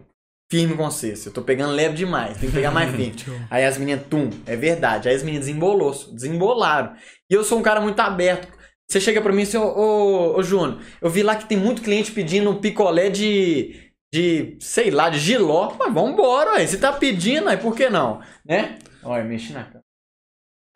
firme 0.51 0.77
com 0.77 0.85
vocês, 0.85 1.25
eu 1.25 1.33
tô 1.33 1.43
pegando 1.43 1.73
leve 1.73 1.95
demais, 1.95 2.39
tem 2.39 2.49
que 2.49 2.55
pegar 2.55 2.71
mais 2.71 2.91
firme. 2.95 3.17
Aí 3.51 3.65
as 3.65 3.79
meninas, 3.79 4.07
tum, 4.07 4.29
é 4.47 4.55
verdade. 4.55 5.09
Aí 5.09 5.15
as 5.15 5.23
meninas 5.23 5.47
desembolou, 5.47 5.93
desembolaram. 6.13 6.95
E 7.31 7.35
eu 7.35 7.43
sou 7.43 7.59
um 7.59 7.63
cara 7.63 7.81
muito 7.81 7.99
aberto. 8.01 8.47
Você 8.89 9.01
chega 9.01 9.21
pra 9.21 9.33
mim 9.33 9.43
assim, 9.43 9.57
ô, 9.57 9.67
ô, 9.67 10.39
ô 10.39 10.43
Júnior, 10.43 10.81
eu 11.01 11.11
vi 11.11 11.23
lá 11.23 11.35
que 11.37 11.47
tem 11.49 11.57
muito 11.59 11.83
cliente 11.83 12.13
pedindo 12.13 12.51
um 12.51 12.61
picolé 12.61 13.09
de, 13.09 13.91
de 14.13 14.57
sei 14.61 14.91
lá, 14.91 15.09
de 15.09 15.19
giló. 15.19 15.75
Mas 15.79 15.93
vambora, 15.93 16.53
ué. 16.53 16.67
Você 16.67 16.79
tá 16.79 16.93
pedindo, 16.93 17.49
aí 17.49 17.57
por 17.57 17.75
que 17.75 17.89
não? 17.89 18.21
Né? 18.45 18.79
Olha, 19.03 19.25
mexe 19.25 19.53
na 19.53 19.65
cara. 19.65 19.85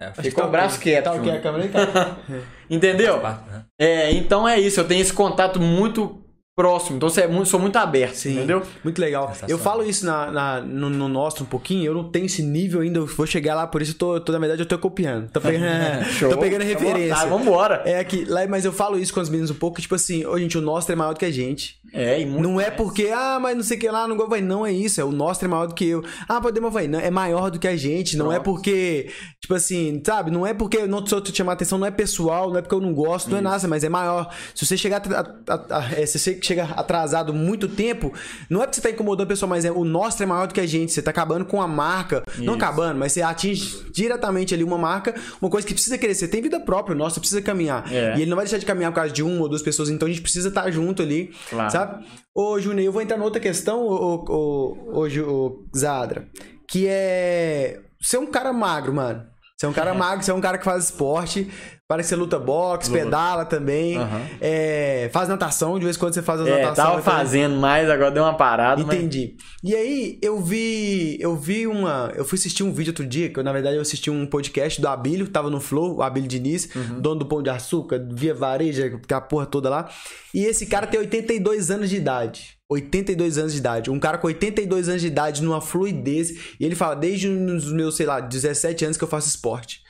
É, 0.01 0.13
Ficou 0.13 0.45
o 0.45 0.51
braço 0.51 0.79
quieto, 0.79 1.05
Tá 1.05 1.13
a 1.13 1.41
câmera 1.41 1.69
tá. 1.69 2.19
Entendeu? 2.71 3.21
né? 3.21 3.65
É, 3.79 4.13
então 4.13 4.49
é 4.49 4.59
isso. 4.59 4.79
Eu 4.81 4.87
tenho 4.87 5.01
esse 5.01 5.13
contato 5.13 5.59
muito 5.61 6.25
próximo. 6.59 6.97
Então 6.97 7.09
você 7.09 7.21
é 7.21 7.29
muito, 7.29 7.49
sou 7.49 7.61
muito 7.61 7.77
aberto, 7.77 8.17
Sim. 8.17 8.33
entendeu? 8.39 8.63
Muito 8.83 9.01
legal. 9.01 9.33
Eu 9.47 9.57
falo 9.59 9.85
isso 9.85 10.05
na, 10.05 10.29
na- 10.33 10.61
no, 10.61 10.91
no 10.91 11.09
nosso 11.09 11.45
um 11.45 11.47
pouquinho, 11.47 11.85
eu 11.87 11.95
não 11.95 12.11
tenho 12.11 12.27
esse 12.27 12.43
nível 12.43 12.81
ainda, 12.81 12.99
eu 12.99 13.07
vou 13.07 13.27
chegar 13.27 13.55
lá, 13.55 13.65
por 13.65 13.81
isso 13.81 13.93
eu 13.93 13.97
tô, 13.99 14.21
tô 14.21 14.33
na 14.33 14.41
verdade, 14.41 14.61
eu 14.63 14.67
tô 14.67 14.77
copiando. 14.77 15.31
Tô 15.31 15.39
pegando, 15.41 16.05
tô 16.31 16.37
pegando 16.39 16.63
à 16.63 16.65
referência. 16.65 17.15
vontade, 17.15 17.31
Vambora. 17.31 17.83
É 17.85 18.03
que 18.03 18.25
lá, 18.25 18.45
mas 18.49 18.65
eu 18.65 18.73
falo 18.73 18.99
isso 18.99 19.15
com 19.15 19.21
as 19.21 19.29
meninas 19.29 19.51
um 19.53 19.55
pouco, 19.55 19.81
tipo 19.81 19.95
assim, 19.95 20.27
ô 20.27 20.37
gente, 20.37 20.59
o 20.59 20.61
nosso 20.61 20.91
é 20.91 20.97
maior 20.97 21.13
do 21.15 21.19
que 21.21 21.25
a 21.27 21.31
gente. 21.31 21.79
É, 21.95 22.21
e 22.21 22.27
muito 22.27 22.43
não 22.43 22.61
é 22.61 22.65
mais. 22.65 22.77
porque, 22.77 23.09
ah, 23.15 23.39
mas 23.41 23.57
não 23.57 23.63
sei 23.63 23.77
o 23.77 23.81
que 23.81 23.89
lá, 23.91 24.07
não 24.07 24.17
vai, 24.29 24.41
não 24.43 24.67
é 24.67 24.73
isso, 24.73 25.01
é 25.01 25.05
o 25.05 25.13
nosso 25.13 25.43
é 25.45 25.49
maior 25.49 25.67
do 25.67 25.75
que 25.75 25.87
eu. 25.87 26.05
Ah, 26.29 26.41
podemos, 26.41 26.71
vai, 26.73 26.87
não, 26.89 26.99
é 27.01 27.11
maior 27.11 27.51
do 27.51 27.59
que 27.59 27.67
a 27.69 27.77
gente, 27.77 28.15
não 28.17 28.31
é 28.33 28.39
porque, 28.41 29.11
tipo 29.41 29.55
assim, 29.55 30.03
sabe, 30.05 30.31
não 30.31 30.47
é 30.47 30.53
porque 30.53 30.77
eu 30.79 30.89
não 30.89 31.07
sou 31.07 31.21
te 31.21 31.35
chamar 31.35 31.53
atenção, 31.55 31.79
não 31.79 31.87
é 31.87 31.91
pessoal, 31.91 32.51
não 32.51 32.59
é 32.59 32.63
porque 32.63 32.75
eu 32.75 32.81
não 32.81 32.93
gosto, 32.93 33.31
não 33.31 33.39
é 33.39 33.41
nada, 33.41 33.67
mas 33.69 33.85
é 33.85 33.89
maior. 33.89 34.29
Se 34.55 34.67
você 34.67 34.77
chegar, 34.77 34.99
atra- 34.99 35.21
a- 35.49 35.55
a- 35.55 35.79
a- 35.79 35.93
é, 35.99 36.05
se 36.05 36.19
você 36.19 36.35
chega 36.49 36.65
atrasado 36.65 37.33
muito 37.33 37.69
tempo, 37.69 38.13
não 38.51 38.61
é 38.63 38.67
porque 38.67 38.77
você 38.77 38.83
tá 38.83 38.91
incomodando 38.91 39.25
a 39.27 39.29
pessoa, 39.29 39.49
mas 39.49 39.65
é 39.65 39.71
o 39.71 39.85
nosso 39.85 40.23
é 40.23 40.27
maior 40.27 40.47
do 40.49 40.55
que 40.55 40.61
a 40.61 40.67
gente, 40.67 40.93
você 40.93 41.01
tá 41.03 41.11
acabando 41.11 41.45
com 41.45 41.61
a 41.63 41.69
marca, 41.69 42.23
não 42.39 42.45
Isso. 42.45 42.53
acabando, 42.55 42.99
mas 42.99 43.13
você 43.13 43.23
atinge 43.23 43.85
diretamente 43.93 44.55
ali 44.55 44.65
uma 44.65 44.79
marca, 44.79 45.15
uma 45.41 45.51
coisa 45.51 45.67
que 45.67 45.73
precisa 45.75 45.97
crescer, 45.99 46.29
tem 46.29 46.43
vida 46.43 46.59
própria, 46.61 46.95
o 46.95 46.99
nosso 46.99 47.21
precisa 47.21 47.41
caminhar. 47.43 47.91
É. 47.93 48.17
E 48.17 48.23
ele 48.23 48.31
não 48.31 48.37
vai 48.37 48.45
deixar 48.45 48.59
de 48.59 48.67
caminhar 48.67 48.91
por 48.93 48.97
causa 48.97 49.13
de 49.13 49.23
uma 49.23 49.43
ou 49.43 49.49
duas 49.49 49.63
pessoas, 49.63 49.89
então 49.89 50.07
a 50.07 50.11
gente 50.11 50.23
precisa 50.23 50.49
estar 50.49 50.71
junto 50.71 51.03
ali, 51.03 51.31
Claro. 51.51 51.71
sabe? 51.71 52.07
Ô, 52.35 52.59
Júnior, 52.61 52.85
eu 52.85 52.93
vou 52.93 53.03
entrar 53.03 53.17
noutra 53.17 53.41
questão, 53.41 53.81
ô, 53.81 54.25
ô, 54.29 55.03
ô, 55.03 55.07
ô, 55.07 55.65
Zadra, 55.77 56.29
que 56.69 56.87
é. 56.89 57.81
Você 58.01 58.17
é 58.17 58.21
um 58.21 58.27
cara 58.27 58.53
magro, 58.53 58.95
mano. 58.95 59.25
Você 59.59 59.67
é 59.67 59.69
um 59.69 59.73
cara 59.73 59.93
magro, 59.95 60.25
você 60.25 60.31
é 60.31 60.35
um 60.35 60.41
cara 60.41 60.57
que 60.57 60.65
faz 60.65 60.85
esporte. 60.85 61.51
Parece 61.89 62.11
que 62.11 62.15
você 62.15 62.21
luta 62.21 62.39
boxe, 62.39 62.91
Luta. 62.91 63.03
pedala 63.03 63.45
também. 63.47 63.97
Aham. 63.97 64.21
é, 64.43 65.09
faz 65.11 65.27
natação, 65.29 65.79
de 65.79 65.85
vez 65.87 65.97
em 65.97 65.99
quando 65.99 66.13
você 66.15 66.21
faz 66.23 66.41
as 66.43 66.47
É, 66.47 66.63
natação. 66.63 66.85
tava 66.91 67.03
fazendo 67.03 67.57
mais, 67.57 67.89
agora 67.89 68.11
deu 68.11 68.23
uma 68.23 68.35
parada. 68.35 68.85
mas- 68.85 68.95
Entendi. 68.97 69.37
E 69.65 69.75
aí, 69.75 70.19
eu 70.23 70.39
vi. 70.41 71.17
Eu 71.19 71.35
vi 71.35 71.67
uma. 71.67 72.13
Eu 72.15 72.25
fui 72.27 72.37
assistir 72.39 72.63
um 72.63 72.73
vídeo 72.73 72.91
outro 72.91 73.07
dia, 73.07 73.31
que 73.31 73.39
eu, 73.41 73.43
na 73.43 73.53
verdade, 73.53 73.77
eu 73.77 73.83
assisti 73.83 74.11
um 74.11 74.27
podcast 74.27 74.81
do 74.81 74.87
Abílio, 74.87 75.27
tava 75.29 75.49
no 75.51 75.61
Flow, 75.61 75.97
o 75.97 76.03
Abílio 76.03 76.29
Diniz, 76.29 76.69
Uhum. 76.77 77.01
dono 77.01 77.21
do 77.21 77.27
Pão 77.27 77.43
de 77.43 77.49
Açúcar, 77.51 78.07
via 78.13 78.35
vareja, 78.35 78.91
que 78.91 79.15
é 79.15 79.17
a 79.17 79.21
porra 79.21 79.47
toda 79.47 79.71
lá. 79.71 79.89
E 80.35 80.45
esse 80.45 80.67
cara 80.67 80.87
tem 80.87 81.01
82 81.01 81.71
anos 81.71 81.89
de 81.89 81.97
idade. 81.97 82.58
82 82.71 83.39
anos 83.39 83.53
de 83.53 83.59
idade. 83.59 83.91
Um 83.91 83.99
cara 83.99 84.19
com 84.19 84.27
82 84.27 84.89
anos 84.89 85.01
de 85.01 85.09
idade, 85.09 85.43
numa 85.43 85.61
fluidez. 85.61 86.57
E 86.61 86.65
ele 86.65 86.75
fala, 86.75 86.95
desde 86.95 87.29
os 87.29 87.73
meus, 87.73 87.97
sei 87.97 88.07
lá, 88.07 88.21
17 88.21 88.85
anos 88.85 88.97
que 88.97 89.05
eu 89.05 89.09
faço 89.09 89.29
esporte. 89.29 89.83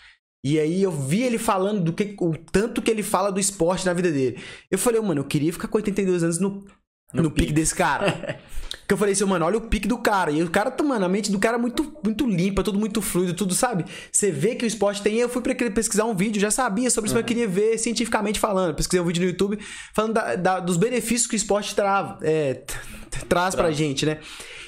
E 0.45 0.59
aí 0.59 0.83
eu 0.83 0.93
vi 0.93 1.23
ele 1.23 1.39
falando 1.39 1.83
do 1.83 1.93
que 1.93 2.17
o 2.21 2.37
tanto 2.37 2.81
que 2.81 2.91
ele 2.91 3.03
fala 3.03 3.33
do 3.33 3.41
esporte 3.41 3.85
na 3.85 3.93
vida 3.93 4.11
dele. 4.11 4.41
Eu 4.71 4.79
falei, 4.79 5.01
mano, 5.01 5.21
eu 5.21 5.25
queria 5.25 5.53
ficar 5.53 5.67
com 5.67 5.79
82 5.79 6.23
anos 6.23 6.39
no, 6.39 6.65
no, 7.13 7.31
pique 7.31 7.53
desse 7.53 7.75
cara. 7.75 8.39
que 8.87 8.95
eu 8.95 8.99
falei 8.99 9.13
assim, 9.13 9.25
mano, 9.25 9.45
olha 9.45 9.59
o 9.59 9.61
pique 9.63 9.87
do 9.87 9.99
cara. 9.99 10.31
E 10.31 10.43
o 10.43 10.51
cara, 10.51 10.75
mano, 10.83 11.05
a 11.05 11.09
mente 11.09 11.31
do 11.31 11.39
cara 11.39 11.57
é 11.57 11.61
muito, 11.61 11.95
muito 12.03 12.27
limpa, 12.27 12.63
tudo 12.63 12.79
muito 12.79 13.03
fluido, 13.03 13.35
tudo, 13.35 13.55
sabe? 13.55 13.85
Você 14.11 14.31
vê 14.31 14.55
que 14.55 14.65
o 14.65 14.67
esporte 14.67 15.03
tem. 15.03 15.17
Eu 15.17 15.29
fui 15.29 15.43
pra 15.43 15.55
pesquisar 15.71 16.05
um 16.05 16.15
vídeo, 16.15 16.41
já 16.41 16.51
sabia 16.51 16.89
sobre 16.91 17.09
isso, 17.09 17.15
mas 17.15 17.23
eu 17.23 17.27
queria 17.27 17.47
ver 17.47 17.77
cientificamente 17.79 18.41
falando. 18.41 18.75
Pesquisei 18.75 19.01
um 19.01 19.05
vídeo 19.07 19.23
no 19.23 19.29
YouTube 19.29 19.59
falando 19.93 20.15
da- 20.15 20.37
da- 20.37 20.61
dos 20.61 20.77
benefícios 20.77 21.27
que 21.27 21.35
o 21.35 21.37
esporte 21.37 21.75
tra, 21.75 22.19
é, 22.23 22.63
traz 23.29 23.55
pra 23.55 23.71
gente, 23.71 24.07
né? 24.07 24.19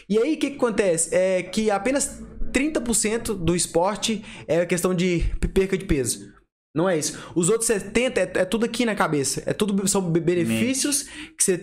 E 0.09 0.19
aí, 0.19 0.35
o 0.35 0.39
que, 0.39 0.51
que 0.51 0.57
acontece? 0.57 1.15
É 1.15 1.43
que 1.43 1.71
apenas 1.71 2.21
30% 2.53 3.35
do 3.35 3.55
esporte 3.55 4.25
é 4.47 4.61
a 4.61 4.67
questão 4.67 4.95
de 4.95 5.25
perca 5.55 5.79
de 5.79 5.85
peso. 5.85 6.31
Não 6.75 6.89
é 6.89 6.97
isso. 6.97 7.19
Os 7.35 7.49
outros 7.49 7.69
70% 7.69 8.17
é, 8.17 8.41
é 8.43 8.45
tudo 8.45 8.65
aqui 8.65 8.85
na 8.85 8.95
cabeça. 8.95 9.43
É 9.45 9.53
tudo 9.53 9.87
são 9.89 10.01
be- 10.03 10.21
benefícios 10.21 11.03
que 11.37 11.43
você, 11.43 11.59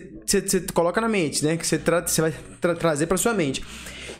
coloca 0.73 0.99
na 0.99 1.07
mente, 1.07 1.45
né? 1.45 1.55
Que 1.55 1.65
você, 1.65 1.77
tra- 1.77 2.05
vai 2.21 2.34
tra- 2.59 2.75
trazer 2.75 3.07
pra 3.07 3.15
sua 3.15 3.34
mente. 3.34 3.63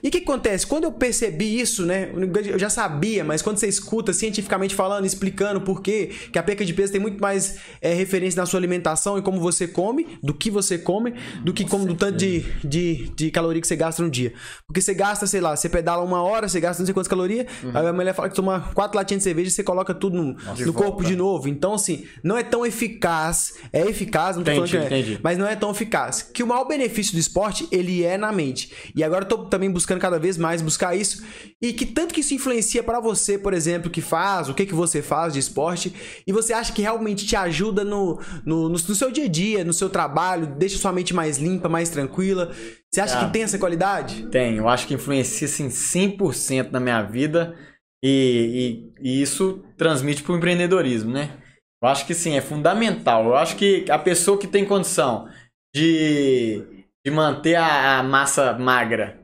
E 0.03 0.07
o 0.07 0.11
que 0.11 0.19
acontece? 0.19 0.65
Quando 0.65 0.86
eu 0.86 0.91
percebi 0.91 1.60
isso, 1.60 1.86
né? 1.86 2.10
Eu 2.45 2.60
já 2.60 2.69
sabia, 2.69 3.24
mas 3.24 3.41
quando 3.41 3.57
você 3.57 3.68
escuta 3.68 4.14
cientificamente 4.14 4.76
falando, 4.76 5.06
explicando 5.06 5.61
por 5.61 5.82
quê, 5.82 6.11
que 6.32 6.38
a 6.38 6.44
perca 6.44 6.65
de 6.65 6.74
peso 6.74 6.91
tem 6.91 7.02
muito 7.02 7.19
mais 7.22 7.57
é, 7.82 7.94
referência 7.94 8.40
na 8.40 8.45
sua 8.45 8.60
alimentação 8.60 9.18
e 9.18 9.22
como 9.22 9.40
você 9.40 9.68
come, 9.68 10.19
do 10.22 10.34
que 10.34 10.49
você 10.49 10.78
come, 10.78 11.14
do 11.44 11.53
que 11.53 11.65
como 11.65 11.86
do 11.86 11.95
tanto 11.95 12.18
de, 12.18 12.41
de, 12.64 13.10
de 13.15 13.32
caloria 13.32 13.61
que 13.61 13.68
você 13.68 13.76
gasta 13.76 14.03
no 14.03 14.10
dia. 14.10 14.34
Porque 14.65 14.82
você 14.82 14.94
gasta, 14.94 15.26
sei 15.28 15.41
lá, 15.41 15.56
você 15.56 15.69
pedala 15.69 16.03
uma 16.03 16.22
hora, 16.22 16.48
você 16.48 16.60
gasta 16.60 16.82
não 16.82 16.86
sei 16.86 16.94
quantas 16.94 17.07
calorias, 17.07 17.48
aí 17.74 17.88
a 17.88 17.94
mulher 17.94 18.14
fala 18.14 18.30
que 18.30 18.36
toma 18.36 18.72
quatro 18.74 18.98
latinhas 18.98 19.22
de 19.22 19.24
cerveja 19.24 19.49
e 19.49 19.52
você 19.52 19.64
coloca 19.64 19.94
tudo 19.94 20.18
no, 20.18 20.36
no 20.65 20.74
corpo 20.74 21.03
de 21.03 21.15
novo. 21.15 21.48
Então, 21.48 21.74
assim, 21.74 22.06
não 22.24 22.38
é 22.38 22.44
tão 22.44 22.65
eficaz. 22.65 23.53
É 23.72 23.82
eficaz, 23.82 24.36
não 24.36 24.44
tô 24.44 24.52
Entendi, 24.52 24.72
falando 24.72 24.88
que 24.88 24.94
é, 24.94 24.99
entendi. 24.99 25.19
mas 25.24 25.38
não 25.38 25.48
é 25.48 25.56
tão 25.56 25.72
eficaz. 25.72 26.22
Que 26.22 26.44
o 26.44 26.48
maior 26.48 26.65
benefício 26.65 27.14
do 27.14 27.19
esporte, 27.19 27.68
ele 27.72 28.03
é 28.03 28.18
na 28.18 28.32
mente. 28.32 28.72
E 28.95 29.03
agora 29.03 29.24
eu 29.24 29.28
tô 29.28 29.38
também 29.45 29.72
buscando 29.72 29.86
cada 29.99 30.19
vez 30.19 30.38
mais 30.38 30.61
buscar 30.61 30.95
isso. 30.95 31.23
E 31.61 31.72
que 31.73 31.85
tanto 31.85 32.14
que 32.14 32.19
isso 32.22 32.34
influencia 32.34 32.84
pra 32.84 32.99
você, 32.99 33.38
por 33.38 33.53
exemplo, 33.53 33.89
que 33.89 34.01
faz, 34.01 34.49
o 34.49 34.53
que 34.53 34.65
que 34.65 34.73
você 34.73 35.01
faz 35.01 35.34
de 35.34 35.39
esporte, 35.39 35.93
e 36.27 36.31
você 36.34 36.51
acha 36.53 36.73
que 36.73 36.81
realmente 36.81 37.26
te 37.26 37.35
ajuda 37.35 37.84
no, 37.84 38.19
no, 38.45 38.64
no, 38.64 38.69
no 38.69 38.77
seu 38.77 39.09
dia 39.11 39.26
a 39.26 39.30
dia, 39.30 39.64
no 39.64 39.73
seu 39.73 39.89
trabalho, 39.89 40.47
deixa 40.57 40.77
sua 40.77 40.91
mente 40.91 41.14
mais 41.14 41.38
limpa, 41.38 41.69
mais 41.69 41.89
tranquila. 41.89 42.51
Você 42.93 42.99
acha 43.01 43.19
Ah. 43.19 43.26
que 43.26 43.34
tem 43.34 43.43
essa 43.43 43.57
qualidade? 43.57 44.27
Tem, 44.30 44.57
eu 44.57 44.68
acho 44.68 44.85
que 44.88 44.93
influencia 44.93 45.45
assim 45.47 45.69
100% 45.69 46.72
na 46.72 46.80
minha 46.80 47.01
vida 47.03 47.55
e, 48.03 48.91
e- 49.01 49.09
e 49.19 49.22
isso 49.22 49.64
transmite 49.77 50.23
pro 50.23 50.35
empreendedorismo, 50.35 51.11
né? 51.11 51.38
Eu 51.81 51.89
acho 51.89 52.05
que 52.07 52.14
sim, 52.15 52.35
é 52.35 52.41
fundamental. 52.41 53.26
Eu 53.26 53.35
acho 53.35 53.55
que 53.55 53.85
a 53.89 53.99
pessoa 53.99 54.38
que 54.38 54.47
tem 54.47 54.65
condição 54.65 55.27
de, 55.76 56.64
de 57.05 57.11
manter 57.11 57.55
a, 57.55 57.99
a 57.99 58.03
massa 58.03 58.53
magra 58.57 59.19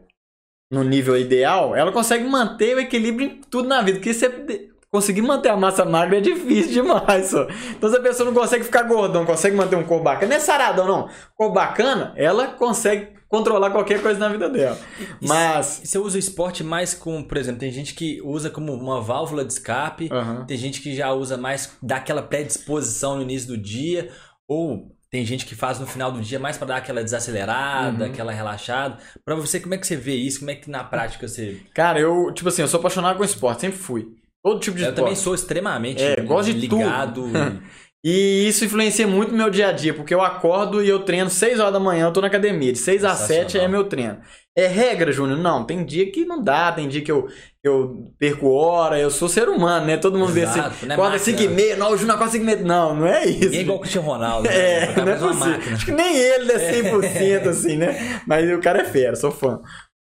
no 0.73 0.83
nível 0.83 1.15
ideal, 1.15 1.75
ela 1.75 1.91
consegue 1.91 2.23
manter 2.25 2.75
o 2.75 2.79
equilíbrio 2.79 3.27
em 3.27 3.41
tudo 3.49 3.67
na 3.69 3.81
vida. 3.81 3.99
Porque 3.99 4.11
você 4.13 4.69
conseguir 4.91 5.21
manter 5.21 5.49
a 5.49 5.55
massa 5.55 5.85
magra 5.85 6.17
é 6.17 6.21
difícil 6.21 6.73
demais, 6.83 7.27
só. 7.27 7.47
Então 7.69 7.89
se 7.89 7.95
a 7.95 8.01
pessoa 8.01 8.25
não 8.29 8.39
consegue 8.39 8.63
ficar 8.63 8.83
gordão, 8.83 9.23
consegue 9.23 9.55
manter 9.55 9.75
um 9.75 9.83
corpo 9.83 10.03
bacana, 10.03 10.29
não 10.29 10.35
é 10.35 10.39
saradão 10.39 10.87
não, 10.87 11.09
corpo 11.35 11.53
bacana, 11.53 12.11
ela 12.15 12.47
consegue 12.47 13.13
controlar 13.29 13.69
qualquer 13.69 14.01
coisa 14.01 14.19
na 14.19 14.29
vida 14.29 14.49
dela. 14.49 14.77
Mas 15.21 15.81
E 15.83 15.87
Você 15.87 15.97
usa 15.99 16.15
o 16.15 16.19
esporte 16.19 16.63
mais 16.63 16.93
como, 16.93 17.23
por 17.23 17.37
exemplo, 17.37 17.59
tem 17.59 17.71
gente 17.71 17.93
que 17.93 18.19
usa 18.23 18.49
como 18.49 18.73
uma 18.73 18.99
válvula 18.99 19.45
de 19.45 19.53
escape, 19.53 20.09
Aham. 20.11 20.45
tem 20.45 20.57
gente 20.57 20.81
que 20.81 20.95
já 20.95 21.11
usa 21.13 21.37
mais 21.37 21.75
daquela 21.81 22.21
predisposição 22.21 23.15
no 23.15 23.21
início 23.23 23.47
do 23.47 23.57
dia, 23.57 24.11
ou 24.47 24.91
tem 25.13 25.23
gente 25.23 25.45
que 25.45 25.53
faz 25.53 25.79
no 25.79 25.85
final 25.85 26.11
do 26.11 26.19
dia 26.19 26.39
mais 26.39 26.57
pra 26.57 26.65
dar 26.65 26.77
aquela 26.77 27.03
desacelerada, 27.03 28.03
Uhum. 28.05 28.09
aquela 28.11 28.31
relaxada. 28.31 28.97
Pra 29.23 29.35
você, 29.35 29.59
como 29.59 29.75
é 29.75 29.77
que 29.77 29.85
você 29.85 29.95
vê 29.95 30.15
isso? 30.15 30.39
Como 30.39 30.49
é 30.49 30.55
que 30.55 30.67
na 30.71 30.83
prática 30.83 31.27
você. 31.27 31.59
Cara, 31.71 31.99
eu, 31.99 32.31
tipo 32.33 32.49
assim, 32.49 32.63
eu 32.63 32.67
sou 32.67 32.79
apaixonado 32.79 33.15
com 33.17 33.23
esporte, 33.23 33.61
sempre 33.61 33.77
fui. 33.77 34.07
Todo 34.43 34.59
tipo 34.59 34.75
de 34.75 34.83
Eu 34.85 34.89
também 34.95 35.13
esporte. 35.13 35.23
sou 35.23 35.35
extremamente 35.35 36.01
É, 36.01 36.15
gosto 36.21 36.51
de 36.51 36.59
ligado. 36.67 37.25
E 38.05 38.47
isso 38.49 38.65
influencia 38.65 39.07
muito 39.07 39.31
no 39.31 39.37
meu 39.37 39.49
dia 39.49 39.69
a 39.69 39.71
dia, 39.71 39.93
porque 39.93 40.13
eu 40.13 40.21
acordo 40.21 40.83
e 40.83 40.89
eu 40.89 40.99
treino 41.05 41.29
6 41.29 41.57
horas 41.57 41.71
da 41.71 41.79
manhã, 41.79 42.07
eu 42.07 42.11
tô 42.11 42.19
na 42.19 42.27
academia. 42.27 42.73
De 42.73 42.77
6 42.77 43.05
a 43.05 43.15
7 43.15 43.57
é 43.57 43.65
meu 43.65 43.85
treino. 43.85 44.19
É 44.57 44.67
regra, 44.67 45.09
Júnior? 45.09 45.37
Não, 45.39 45.63
tem 45.63 45.85
dia 45.85 46.11
que 46.11 46.25
não 46.25 46.43
dá, 46.43 46.69
tem 46.73 46.89
dia 46.89 47.01
que 47.01 47.09
eu, 47.09 47.29
eu 47.63 48.11
perco 48.19 48.49
hora, 48.51 48.99
eu 48.99 49.09
sou 49.09 49.29
ser 49.29 49.47
humano, 49.47 49.85
né? 49.85 49.95
Todo 49.95 50.19
mundo 50.19 50.33
vê 50.33 50.43
assim, 50.43 50.59
não 50.59 50.65
é 50.65 50.93
acorda 50.93 51.17
máquina. 51.17 51.19
5 51.19 51.41
e 51.41 51.47
meia, 51.47 51.75
não, 51.77 51.91
o 51.91 51.97
Júnior 51.97 52.15
acorda 52.15 52.33
5 52.33 52.43
e 52.43 52.45
meia. 52.45 52.59
Não, 52.61 52.95
não 52.95 53.07
é 53.07 53.25
isso. 53.25 53.39
Ninguém 53.45 53.59
é 53.59 53.61
igual 53.61 53.77
o 53.77 53.81
Cristiano 53.81 54.07
Ronaldo. 54.07 54.49
né? 54.49 54.83
É, 54.83 54.87
cara 54.87 55.05
não 55.05 55.29
é 55.29 55.33
possível. 55.33 55.73
Acho 55.73 55.85
que 55.85 55.91
nem 55.93 56.17
ele 56.17 56.51
é 56.51 56.57
100% 56.83 57.47
assim, 57.47 57.77
né? 57.77 58.21
Mas 58.27 58.51
o 58.53 58.59
cara 58.59 58.81
é 58.81 58.85
fera, 58.85 59.15
sou 59.15 59.31
fã. 59.31 59.61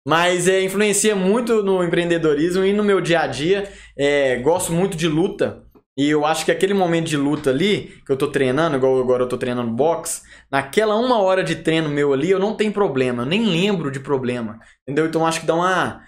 Mas 0.07 0.47
é, 0.47 0.63
influencia 0.63 1.15
muito 1.15 1.61
no 1.61 1.83
empreendedorismo 1.83 2.63
e 2.63 2.71
no 2.71 2.83
meu 2.83 3.01
dia 3.01 3.19
a 3.21 3.27
dia. 3.27 3.69
É, 3.97 4.37
gosto 4.37 4.71
muito 4.71 4.95
de 4.95 5.09
luta. 5.09 5.61
E 5.97 6.09
eu 6.09 6.25
acho 6.25 6.45
que 6.45 6.51
aquele 6.51 6.73
momento 6.73 7.07
de 7.07 7.17
luta 7.17 7.49
ali, 7.49 7.91
que 8.05 8.11
eu 8.11 8.15
tô 8.15 8.27
treinando, 8.27 8.77
igual 8.77 8.97
agora 9.01 9.23
eu 9.23 9.27
tô 9.27 9.37
treinando 9.37 9.69
boxe, 9.69 10.21
naquela 10.49 10.95
uma 10.95 11.19
hora 11.19 11.43
de 11.43 11.57
treino 11.57 11.89
meu 11.89 12.13
ali, 12.13 12.31
eu 12.31 12.39
não 12.39 12.55
tenho 12.55 12.71
problema, 12.71 13.23
eu 13.23 13.25
nem 13.25 13.45
lembro 13.45 13.91
de 13.91 13.99
problema. 13.99 14.59
Entendeu? 14.87 15.07
Então 15.07 15.27
acho 15.27 15.41
que 15.41 15.45
dá 15.45 15.55
uma 15.55 16.01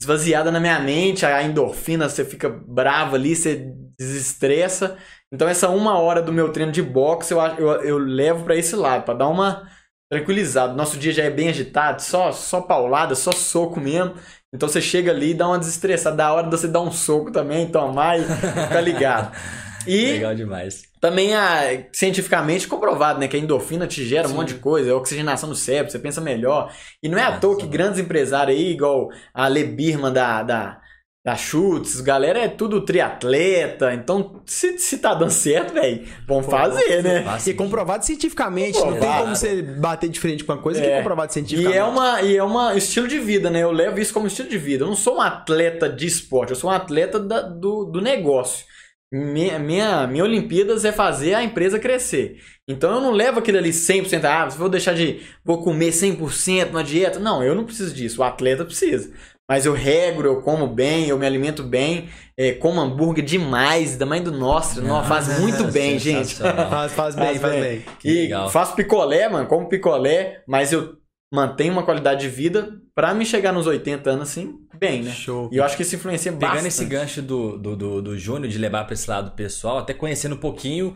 esvaziada 0.00 0.50
na 0.50 0.58
minha 0.58 0.78
mente, 0.80 1.26
a 1.26 1.42
endorfina, 1.42 2.08
você 2.08 2.24
fica 2.24 2.48
bravo 2.48 3.16
ali, 3.16 3.36
você 3.36 3.72
desestressa. 3.98 4.96
Então 5.32 5.46
essa 5.46 5.68
uma 5.68 5.98
hora 5.98 6.22
do 6.22 6.32
meu 6.32 6.50
treino 6.50 6.72
de 6.72 6.82
boxe 6.82 7.32
eu, 7.32 7.40
eu, 7.40 7.68
eu 7.82 7.98
levo 7.98 8.44
pra 8.44 8.56
esse 8.56 8.74
lado, 8.74 9.04
pra 9.04 9.14
dar 9.14 9.28
uma 9.28 9.68
tranquilizada. 10.10 10.72
Nosso 10.72 10.98
dia 10.98 11.12
já 11.12 11.24
é 11.24 11.30
bem 11.30 11.48
agitado, 11.48 12.02
só, 12.02 12.32
só 12.32 12.60
paulada, 12.60 13.14
só 13.14 13.30
soco 13.30 13.78
mesmo. 13.78 14.14
Então 14.52 14.68
você 14.68 14.80
chega 14.80 15.12
ali 15.12 15.30
e 15.30 15.34
dá 15.34 15.46
uma 15.46 15.58
desestressada. 15.58 16.16
Da 16.16 16.32
hora 16.32 16.48
de 16.48 16.50
você 16.50 16.66
dar 16.66 16.80
um 16.80 16.90
soco 16.90 17.30
também, 17.30 17.70
tomar 17.70 18.18
e 18.18 18.24
ficar 18.24 18.80
ligado. 18.80 19.32
E 19.86 20.12
Legal 20.12 20.34
demais. 20.34 20.82
também 21.00 21.34
a, 21.34 21.84
cientificamente 21.92 22.68
comprovado, 22.68 23.18
né? 23.18 23.28
Que 23.28 23.36
a 23.36 23.40
endorfina 23.40 23.86
te 23.86 24.04
gera 24.04 24.28
um 24.28 24.32
monte 24.34 24.54
de 24.54 24.60
coisa, 24.60 24.92
a 24.92 24.96
oxigenação 24.96 25.48
no 25.48 25.54
cérebro, 25.54 25.90
você 25.90 25.98
pensa 25.98 26.20
melhor. 26.20 26.72
E 27.02 27.08
não 27.08 27.18
é 27.18 27.22
à 27.22 27.38
toa 27.38 27.56
que 27.56 27.66
grandes 27.66 27.98
empresários 27.98 28.56
aí, 28.56 28.70
igual 28.72 29.08
a 29.32 29.48
Le 29.48 29.64
Birman 29.64 30.12
da, 30.12 30.42
da, 30.42 30.80
da 31.24 31.36
Schutz, 31.36 32.00
galera 32.00 32.38
é 32.40 32.48
tudo 32.48 32.82
triatleta. 32.84 33.94
Então, 33.94 34.42
se, 34.46 34.78
se 34.78 34.98
tá 34.98 35.14
dando 35.14 35.30
certo, 35.30 35.72
velho, 35.74 36.06
vamos 36.26 36.46
fazer, 36.46 37.02
né? 37.02 37.22
Fácil. 37.22 37.50
E 37.50 37.54
comprovado 37.54 38.04
cientificamente. 38.04 38.78
Não 38.78 38.82
tem 38.84 38.92
Comprovado. 38.94 39.22
como 39.24 39.36
você 39.36 39.62
bater 39.62 40.08
de 40.10 40.20
frente 40.20 40.44
com 40.44 40.52
uma 40.52 40.60
coisa 40.62 40.80
que 40.80 40.86
É. 40.86 40.90
é 40.92 40.96
comprovado 40.98 41.30
E 41.30 41.34
cientificamente. 41.34 41.78
é, 41.78 41.84
uma, 41.84 42.22
e 42.22 42.36
é 42.36 42.42
uma 42.42 42.74
estilo 42.76 43.08
de 43.08 43.18
vida, 43.18 43.48
né? 43.50 43.62
Eu 43.62 43.72
levo 43.72 43.98
isso 44.00 44.12
como 44.12 44.26
estilo 44.26 44.48
de 44.48 44.58
vida. 44.58 44.84
Eu 44.84 44.88
não 44.88 44.96
sou 44.96 45.16
um 45.16 45.20
atleta 45.20 45.88
de 45.88 46.06
esporte, 46.06 46.50
eu 46.50 46.56
sou 46.56 46.68
um 46.70 46.72
atleta 46.72 47.18
da- 47.18 47.42
do, 47.42 47.84
do 47.86 48.00
negócio. 48.00 48.68
Minha, 49.12 49.58
minha, 49.58 50.06
minha 50.06 50.22
Olimpíadas 50.22 50.84
é 50.84 50.92
fazer 50.92 51.34
a 51.34 51.42
empresa 51.42 51.80
crescer. 51.80 52.40
Então 52.68 52.94
eu 52.94 53.00
não 53.00 53.10
levo 53.10 53.40
aquilo 53.40 53.58
ali 53.58 53.70
100%, 53.70 54.24
ah, 54.24 54.46
vou 54.46 54.68
deixar 54.68 54.94
de. 54.94 55.20
vou 55.44 55.62
comer 55.62 55.90
100% 55.90 56.70
na 56.70 56.82
dieta. 56.82 57.18
Não, 57.18 57.42
eu 57.42 57.54
não 57.54 57.64
preciso 57.64 57.92
disso. 57.92 58.20
O 58.20 58.24
atleta 58.24 58.64
precisa. 58.64 59.12
Mas 59.50 59.66
eu 59.66 59.72
regro, 59.72 60.28
eu 60.28 60.42
como 60.42 60.68
bem, 60.68 61.08
eu 61.08 61.18
me 61.18 61.26
alimento 61.26 61.64
bem, 61.64 62.08
é, 62.38 62.52
como 62.52 62.80
hambúrguer 62.80 63.24
demais, 63.24 63.96
da 63.96 64.06
mãe 64.06 64.22
do 64.22 64.30
nosso. 64.30 64.80
Não, 64.80 65.02
faz 65.04 65.40
muito 65.40 65.64
bem, 65.72 65.98
gente. 65.98 66.36
Faz, 66.36 66.92
faz 66.92 67.16
bem, 67.16 67.36
faz 67.36 67.60
bem. 67.60 67.84
Que 67.98 68.08
E 68.08 68.22
legal. 68.22 68.48
faço 68.48 68.76
picolé, 68.76 69.28
mano, 69.28 69.48
como 69.48 69.68
picolé, 69.68 70.44
mas 70.46 70.72
eu 70.72 70.94
mantenho 71.34 71.72
uma 71.72 71.82
qualidade 71.82 72.20
de 72.20 72.28
vida 72.28 72.80
pra 73.00 73.14
me 73.14 73.24
chegar 73.24 73.50
nos 73.50 73.66
80 73.66 74.10
anos 74.10 74.28
assim, 74.28 74.58
bem, 74.78 75.02
né? 75.02 75.10
Show. 75.10 75.48
E 75.50 75.56
eu 75.56 75.64
acho 75.64 75.74
que 75.74 75.82
isso 75.82 75.96
influencia 75.96 76.30
Pegando 76.30 76.50
bastante. 76.52 76.68
esse 76.68 76.84
gancho 76.84 77.22
do, 77.22 77.56
do, 77.56 77.74
do, 77.74 78.02
do 78.02 78.18
Júnior, 78.18 78.46
de 78.52 78.58
levar 78.58 78.84
para 78.84 78.92
esse 78.92 79.08
lado 79.08 79.30
pessoal, 79.30 79.78
até 79.78 79.94
conhecendo 79.94 80.34
um 80.34 80.38
pouquinho 80.38 80.94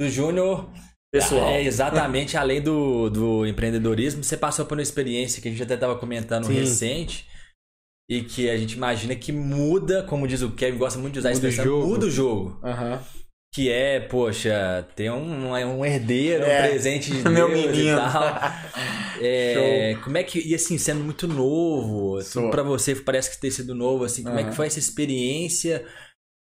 do 0.00 0.08
Júnior. 0.08 0.68
Pessoal. 1.12 1.46
É, 1.50 1.62
exatamente, 1.62 2.36
além 2.36 2.60
do, 2.60 3.08
do 3.08 3.46
empreendedorismo, 3.46 4.24
você 4.24 4.36
passou 4.36 4.66
por 4.66 4.76
uma 4.76 4.82
experiência 4.82 5.40
que 5.40 5.46
a 5.46 5.50
gente 5.52 5.62
até 5.62 5.74
estava 5.74 5.94
comentando 5.96 6.46
Sim. 6.46 6.54
recente, 6.54 7.24
e 8.10 8.22
que 8.22 8.50
a 8.50 8.56
gente 8.56 8.72
imagina 8.72 9.14
que 9.14 9.30
muda, 9.30 10.02
como 10.02 10.26
diz 10.26 10.42
o 10.42 10.50
Kevin, 10.50 10.76
gosta 10.76 10.98
muito 10.98 11.12
de 11.14 11.18
usar 11.20 11.28
a 11.28 11.32
Muda 11.34 11.46
o 11.46 11.48
expressão, 11.50 11.72
jogo. 11.72 11.86
muda 11.86 12.06
o 12.06 12.10
jogo. 12.10 12.60
Aham. 12.64 13.00
Que 13.54 13.70
é, 13.70 14.00
poxa, 14.00 14.84
ter 14.96 15.12
um, 15.12 15.50
um 15.52 15.84
herdeiro, 15.84 16.42
É. 16.44 16.58
um 16.66 16.68
presente 16.70 17.10
de 17.12 17.22
Meu 17.30 17.48
Deus 17.48 17.66
menino. 17.66 17.92
e 17.98 18.00
tal. 18.00 18.22
É, 19.20 19.96
como 20.02 20.18
é 20.18 20.24
que. 20.24 20.40
E 20.40 20.56
assim, 20.56 20.76
sendo 20.76 21.04
muito 21.04 21.28
novo, 21.28 22.18
tudo 22.24 22.50
pra 22.50 22.64
você 22.64 22.96
parece 22.96 23.30
que 23.30 23.40
ter 23.40 23.52
sido 23.52 23.72
novo, 23.72 24.02
assim, 24.02 24.24
como 24.24 24.36
é 24.36 24.42
Aham. 24.42 24.50
que 24.50 24.56
foi 24.56 24.66
essa 24.66 24.80
experiência 24.80 25.86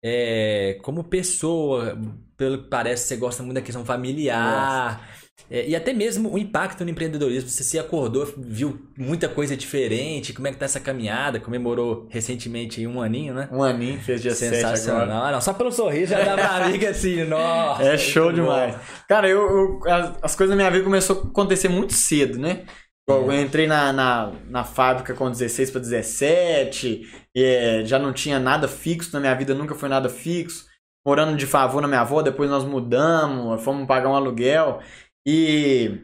é, 0.04 0.80
como 0.82 1.04
pessoa? 1.04 1.96
Pelo 2.36 2.64
que 2.64 2.70
parece, 2.70 3.08
você 3.08 3.16
gosta 3.18 3.44
muito 3.44 3.56
da 3.56 3.62
questão 3.62 3.86
familiar. 3.86 5.08
É, 5.50 5.68
e 5.68 5.76
até 5.76 5.94
mesmo 5.94 6.34
o 6.34 6.38
impacto 6.38 6.84
no 6.84 6.90
empreendedorismo. 6.90 7.50
Você 7.50 7.64
se 7.64 7.78
acordou, 7.78 8.26
viu 8.38 8.80
muita 8.98 9.30
coisa 9.30 9.56
diferente. 9.56 10.34
Como 10.34 10.48
é 10.48 10.52
que 10.52 10.58
tá 10.58 10.66
essa 10.66 10.80
caminhada? 10.80 11.40
Comemorou 11.40 12.08
recentemente 12.10 12.80
aí 12.80 12.88
um 12.88 13.02
aninho, 13.02 13.34
né? 13.34 13.48
Um 13.52 13.62
aninho, 13.62 14.00
fez 14.00 14.22
dia 14.22 14.34
7 14.34 14.56
agora. 14.56 14.76
Sensacional. 14.78 15.32
Não, 15.32 15.42
só 15.42 15.54
pelo 15.54 15.72
sorriso 15.72 16.12
já 16.14 16.36
dá 16.36 16.36
pra 16.36 16.72
que 16.78 16.86
assim, 16.88 17.24
nossa. 17.26 17.84
É 17.84 17.98
show 17.98 18.26
muito 18.26 18.38
bom. 18.38 18.44
demais. 18.44 18.76
Cara, 19.08 19.30
eu, 19.30 19.42
eu- 19.86 19.92
as, 19.92 20.14
as 20.24 20.36
coisas 20.36 20.50
na 20.50 20.56
minha 20.56 20.72
vida 20.72 20.84
começou 20.84 21.22
a 21.22 21.28
acontecer 21.28 21.70
muito 21.70 21.94
cedo, 21.94 22.40
né? 22.40 22.64
Eu, 23.08 23.32
eu 23.32 23.40
entrei 23.40 23.68
na, 23.68 23.94
na, 23.94 24.32
na 24.50 24.64
fábrica 24.64 25.14
com 25.14 25.30
16 25.30 25.70
para 25.70 25.80
17, 25.82 27.08
é, 27.38 27.84
já 27.86 28.00
não 28.00 28.12
tinha 28.12 28.40
nada 28.40 28.68
fixo 28.68 29.12
na 29.14 29.20
minha 29.20 29.36
vida, 29.36 29.54
nunca 29.54 29.76
foi 29.76 29.88
nada 29.90 30.10
fixo. 30.10 30.66
Morando 31.06 31.38
de 31.38 31.46
favor 31.46 31.84
na 31.84 31.88
minha 31.88 32.02
avó, 32.02 32.24
depois 32.24 32.50
nós 32.50 32.64
mudamos, 32.64 33.64
fomos 33.64 33.86
pagar 33.86 34.10
um 34.10 34.16
aluguel. 34.16 34.80
E 35.26 36.02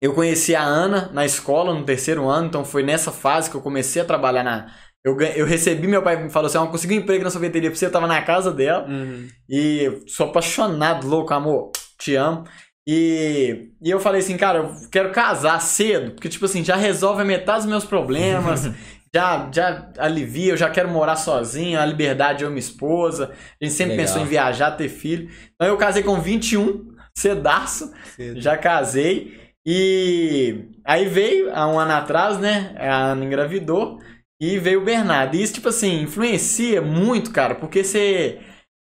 eu 0.00 0.14
conheci 0.14 0.54
a 0.54 0.62
Ana 0.62 1.10
na 1.12 1.26
escola 1.26 1.74
no 1.74 1.84
terceiro 1.84 2.28
ano, 2.28 2.46
então 2.46 2.64
foi 2.64 2.82
nessa 2.82 3.10
fase 3.10 3.50
que 3.50 3.56
eu 3.56 3.60
comecei 3.60 4.00
a 4.00 4.04
trabalhar 4.04 4.44
na. 4.44 4.72
Eu, 5.04 5.18
eu 5.20 5.46
recebi, 5.46 5.86
meu 5.86 6.02
pai 6.02 6.22
me 6.22 6.30
falou 6.30 6.46
assim: 6.46 6.58
eu 6.58 6.66
consegui 6.68 6.94
um 6.94 6.98
emprego 6.98 7.24
na 7.24 7.30
sorveteria 7.30 7.70
pra 7.70 7.78
você, 7.78 7.86
eu 7.86 7.92
tava 7.92 8.06
na 8.06 8.22
casa 8.22 8.52
dela. 8.52 8.86
Uhum. 8.88 9.28
E 9.48 10.02
sou 10.06 10.28
apaixonado, 10.28 11.06
louco, 11.06 11.34
amor. 11.34 11.72
Te 11.98 12.14
amo. 12.14 12.44
E, 12.90 13.70
e 13.82 13.90
eu 13.90 14.00
falei 14.00 14.20
assim, 14.20 14.38
cara, 14.38 14.60
eu 14.60 14.74
quero 14.90 15.12
casar 15.12 15.60
cedo, 15.60 16.12
porque, 16.12 16.26
tipo 16.26 16.46
assim, 16.46 16.64
já 16.64 16.74
resolve 16.74 17.20
a 17.20 17.24
metade 17.24 17.58
dos 17.58 17.66
meus 17.66 17.84
problemas, 17.84 18.62
já, 19.14 19.50
já 19.52 19.90
alivia, 19.98 20.54
eu 20.54 20.56
já 20.56 20.70
quero 20.70 20.88
morar 20.88 21.16
sozinho, 21.16 21.78
a 21.78 21.84
liberdade 21.84 22.44
eu 22.44 22.48
e 22.48 22.52
minha 22.52 22.60
esposa. 22.60 23.32
A 23.60 23.64
gente 23.64 23.76
sempre 23.76 23.94
Legal. 23.94 24.06
pensou 24.06 24.22
em 24.22 24.26
viajar, 24.26 24.70
ter 24.70 24.88
filho. 24.88 25.28
Então 25.54 25.68
eu 25.68 25.76
casei 25.76 26.02
com 26.02 26.18
21, 26.18 26.96
cedaço, 27.18 27.92
já 28.36 28.56
casei. 28.56 29.38
E 29.66 30.64
aí 30.84 31.06
veio, 31.06 31.50
há 31.54 31.66
um 31.68 31.78
ano 31.78 31.92
atrás, 31.92 32.38
né? 32.38 32.74
A 32.78 33.12
Ana 33.12 33.24
engravidou 33.24 33.98
e 34.40 34.58
veio 34.58 34.80
o 34.80 34.84
Bernardo. 34.84 35.36
E 35.36 35.42
isso, 35.42 35.54
tipo 35.54 35.68
assim, 35.68 36.02
influencia 36.02 36.80
muito, 36.80 37.30
cara, 37.30 37.54
porque 37.54 37.84
você 37.84 38.38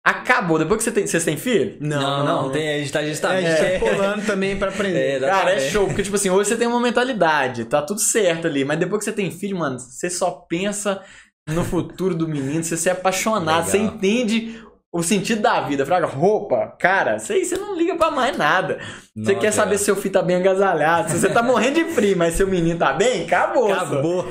acabou. 0.06 0.60
Depois 0.60 0.78
que 0.78 0.84
você 0.84 0.92
tem, 0.92 1.08
vocês 1.08 1.24
têm 1.26 1.38
filho? 1.38 1.78
Não, 1.80 2.24
não, 2.24 2.52
tem, 2.52 2.76
a 2.76 2.78
gente 2.78 2.92
tá, 2.92 3.00
a 3.00 3.06
gente 3.06 3.20
tá, 3.20 3.34
É, 3.34 3.38
a 3.38 3.42
gente 3.42 3.66
É. 3.66 3.80
tá 3.80 3.86
colando 3.90 4.26
também 4.28 4.58
pra 4.60 4.70
aprender. 4.70 5.24
É, 5.24 5.28
Cara, 5.28 5.54
é 5.54 5.60
show, 5.72 5.88
porque, 5.88 6.04
tipo 6.04 6.16
assim, 6.16 6.30
hoje 6.30 6.50
você 6.50 6.56
tem 6.58 6.68
uma 6.68 6.80
mentalidade, 6.80 7.66
tá 7.66 7.82
tudo 7.82 8.00
certo 8.00 8.46
ali, 8.46 8.64
mas 8.64 8.78
depois 8.78 9.00
que 9.00 9.06
você 9.06 9.12
tem 9.12 9.32
filho, 9.32 9.58
mano, 9.58 9.80
você 9.80 10.10
só 10.10 10.30
pensa 10.48 11.02
no 11.50 11.64
futuro 11.64 12.14
do 12.16 12.28
menino, 12.28 12.64
você 12.64 12.76
se 12.78 12.90
é 12.90 12.92
apaixonado, 12.92 13.46
Legal. 13.46 13.64
você 13.66 13.78
entende 13.78 14.62
o 14.96 15.04
sentido 15.04 15.42
da 15.42 15.60
vida. 15.60 15.86
Fraga, 15.86 16.06
roupa, 16.06 16.74
cara, 16.80 17.18
aí 17.30 17.44
você 17.44 17.58
não 17.58 17.76
liga 17.76 17.98
pra 17.98 18.10
mais 18.10 18.38
nada. 18.38 18.80
Você 19.14 19.34
Nossa, 19.34 19.36
quer 19.36 19.52
saber 19.52 19.78
se 19.78 19.84
seu 19.84 19.96
filho 19.98 20.14
tá 20.14 20.22
bem 20.22 20.38
agasalhado, 20.38 21.12
se 21.12 21.20
você 21.20 21.30
tá 21.30 21.44
morrendo 21.44 21.84
de 21.84 21.92
frio, 21.92 22.18
mas 22.18 22.36
seu 22.36 22.48
menino 22.48 22.80
tá 22.80 22.94
bem, 22.94 23.26
acabou. 23.26 23.74
Acabou. 23.74 24.26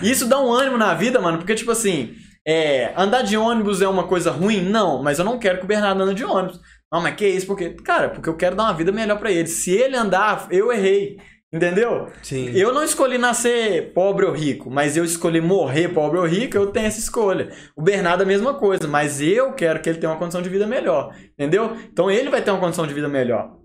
Isso 0.00 0.26
dá 0.26 0.40
um 0.40 0.50
ânimo 0.50 0.78
na 0.78 0.94
vida, 0.94 1.20
mano, 1.20 1.36
porque, 1.36 1.54
tipo 1.54 1.70
assim, 1.70 2.14
é, 2.46 2.94
andar 2.96 3.20
de 3.20 3.36
ônibus 3.36 3.82
é 3.82 3.88
uma 3.88 4.04
coisa 4.04 4.30
ruim? 4.30 4.62
Não, 4.62 5.02
mas 5.02 5.18
eu 5.18 5.26
não 5.26 5.38
quero 5.38 5.58
que 5.58 5.64
o 5.64 5.68
Bernardo 5.68 6.02
ande 6.02 6.14
de 6.14 6.24
ônibus. 6.24 6.58
Não, 6.90 7.02
mas 7.02 7.14
que 7.14 7.28
isso? 7.28 7.46
Porque, 7.46 7.68
cara, 7.70 8.08
porque 8.08 8.30
eu 8.30 8.36
quero 8.36 8.56
dar 8.56 8.62
uma 8.62 8.72
vida 8.72 8.90
melhor 8.90 9.18
pra 9.18 9.30
ele. 9.30 9.46
Se 9.46 9.70
ele 9.72 9.94
andar, 9.94 10.46
eu 10.50 10.72
errei. 10.72 11.18
Entendeu? 11.52 12.08
Sim. 12.22 12.50
Eu 12.50 12.74
não 12.74 12.84
escolhi 12.84 13.16
nascer 13.16 13.94
pobre 13.94 14.26
ou 14.26 14.32
rico, 14.32 14.70
mas 14.70 14.98
eu 14.98 15.04
escolhi 15.04 15.40
morrer 15.40 15.88
pobre 15.88 16.18
ou 16.18 16.26
rico, 16.26 16.56
eu 16.56 16.66
tenho 16.66 16.86
essa 16.86 16.98
escolha. 16.98 17.50
O 17.74 17.80
Bernardo 17.80 18.22
é 18.22 18.24
a 18.24 18.28
mesma 18.28 18.54
coisa, 18.54 18.86
mas 18.86 19.20
eu 19.22 19.54
quero 19.54 19.80
que 19.80 19.88
ele 19.88 19.98
tenha 19.98 20.12
uma 20.12 20.18
condição 20.18 20.42
de 20.42 20.48
vida 20.50 20.66
melhor. 20.66 21.14
Entendeu? 21.32 21.74
Então 21.90 22.10
ele 22.10 22.28
vai 22.28 22.42
ter 22.42 22.50
uma 22.50 22.60
condição 22.60 22.86
de 22.86 22.92
vida 22.92 23.08
melhor. 23.08 23.56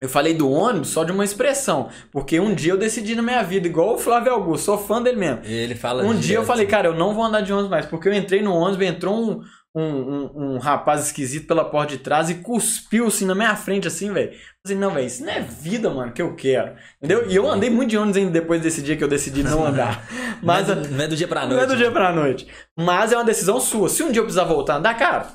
Eu 0.00 0.08
falei 0.08 0.32
do 0.32 0.48
ônibus 0.48 0.90
só 0.90 1.02
de 1.02 1.10
uma 1.10 1.24
expressão, 1.24 1.90
porque 2.12 2.38
um 2.38 2.54
dia 2.54 2.72
eu 2.72 2.78
decidi 2.78 3.16
na 3.16 3.22
minha 3.22 3.42
vida, 3.42 3.66
igual 3.66 3.94
o 3.94 3.98
Flávio 3.98 4.32
Augusto, 4.32 4.66
sou 4.66 4.78
fã 4.78 5.02
dele 5.02 5.18
mesmo. 5.18 5.40
Ele 5.44 5.74
fala 5.74 6.04
Um 6.04 6.14
dia 6.14 6.36
eu 6.36 6.44
falei, 6.44 6.66
cara, 6.66 6.86
eu 6.88 6.94
não 6.94 7.12
vou 7.12 7.24
andar 7.24 7.40
de 7.40 7.52
ônibus 7.52 7.70
mais, 7.70 7.84
porque 7.84 8.08
eu 8.08 8.14
entrei 8.14 8.40
no 8.40 8.54
ônibus, 8.54 8.86
entrou 8.86 9.16
um, 9.16 9.42
um, 9.74 9.82
um, 9.82 10.30
um 10.54 10.58
rapaz 10.58 11.06
esquisito 11.06 11.48
pela 11.48 11.64
porta 11.64 11.96
de 11.96 11.98
trás 11.98 12.30
e 12.30 12.36
cuspiu 12.36 13.08
assim 13.08 13.26
na 13.26 13.34
minha 13.34 13.56
frente, 13.56 13.88
assim, 13.88 14.12
velho. 14.12 14.30
Falei, 14.68 14.80
não, 14.80 14.90
velho, 14.94 15.06
isso 15.06 15.24
não 15.24 15.32
é 15.32 15.40
vida, 15.40 15.90
mano, 15.90 16.12
que 16.12 16.22
eu 16.22 16.34
quero. 16.34 16.74
Entendeu? 17.02 17.28
E 17.28 17.34
eu 17.34 17.50
andei 17.50 17.70
muito 17.70 17.90
de 17.90 17.96
ônibus 17.96 18.16
ainda 18.16 18.30
depois 18.30 18.60
desse 18.60 18.82
dia 18.82 18.96
que 18.96 19.04
eu 19.04 19.08
decidi 19.08 19.42
não 19.42 19.64
andar. 19.66 20.06
Mas 20.42 20.68
não, 20.68 20.74
é 20.74 20.76
do, 20.76 20.88
não 20.88 21.04
é 21.04 21.08
do 21.08 21.16
dia 21.16 21.28
pra 21.28 21.40
noite. 21.40 21.54
não 21.54 21.62
é 21.62 21.66
do 21.66 21.76
dia 21.76 21.90
pra 21.90 22.12
noite. 22.12 22.48
Mas 22.76 23.12
é 23.12 23.16
uma 23.16 23.24
decisão 23.24 23.60
sua. 23.60 23.88
Se 23.88 24.02
um 24.02 24.12
dia 24.12 24.20
eu 24.20 24.24
precisar 24.24 24.44
voltar 24.44 24.74
a 24.74 24.76
andar, 24.78 24.94
cara, 24.94 25.28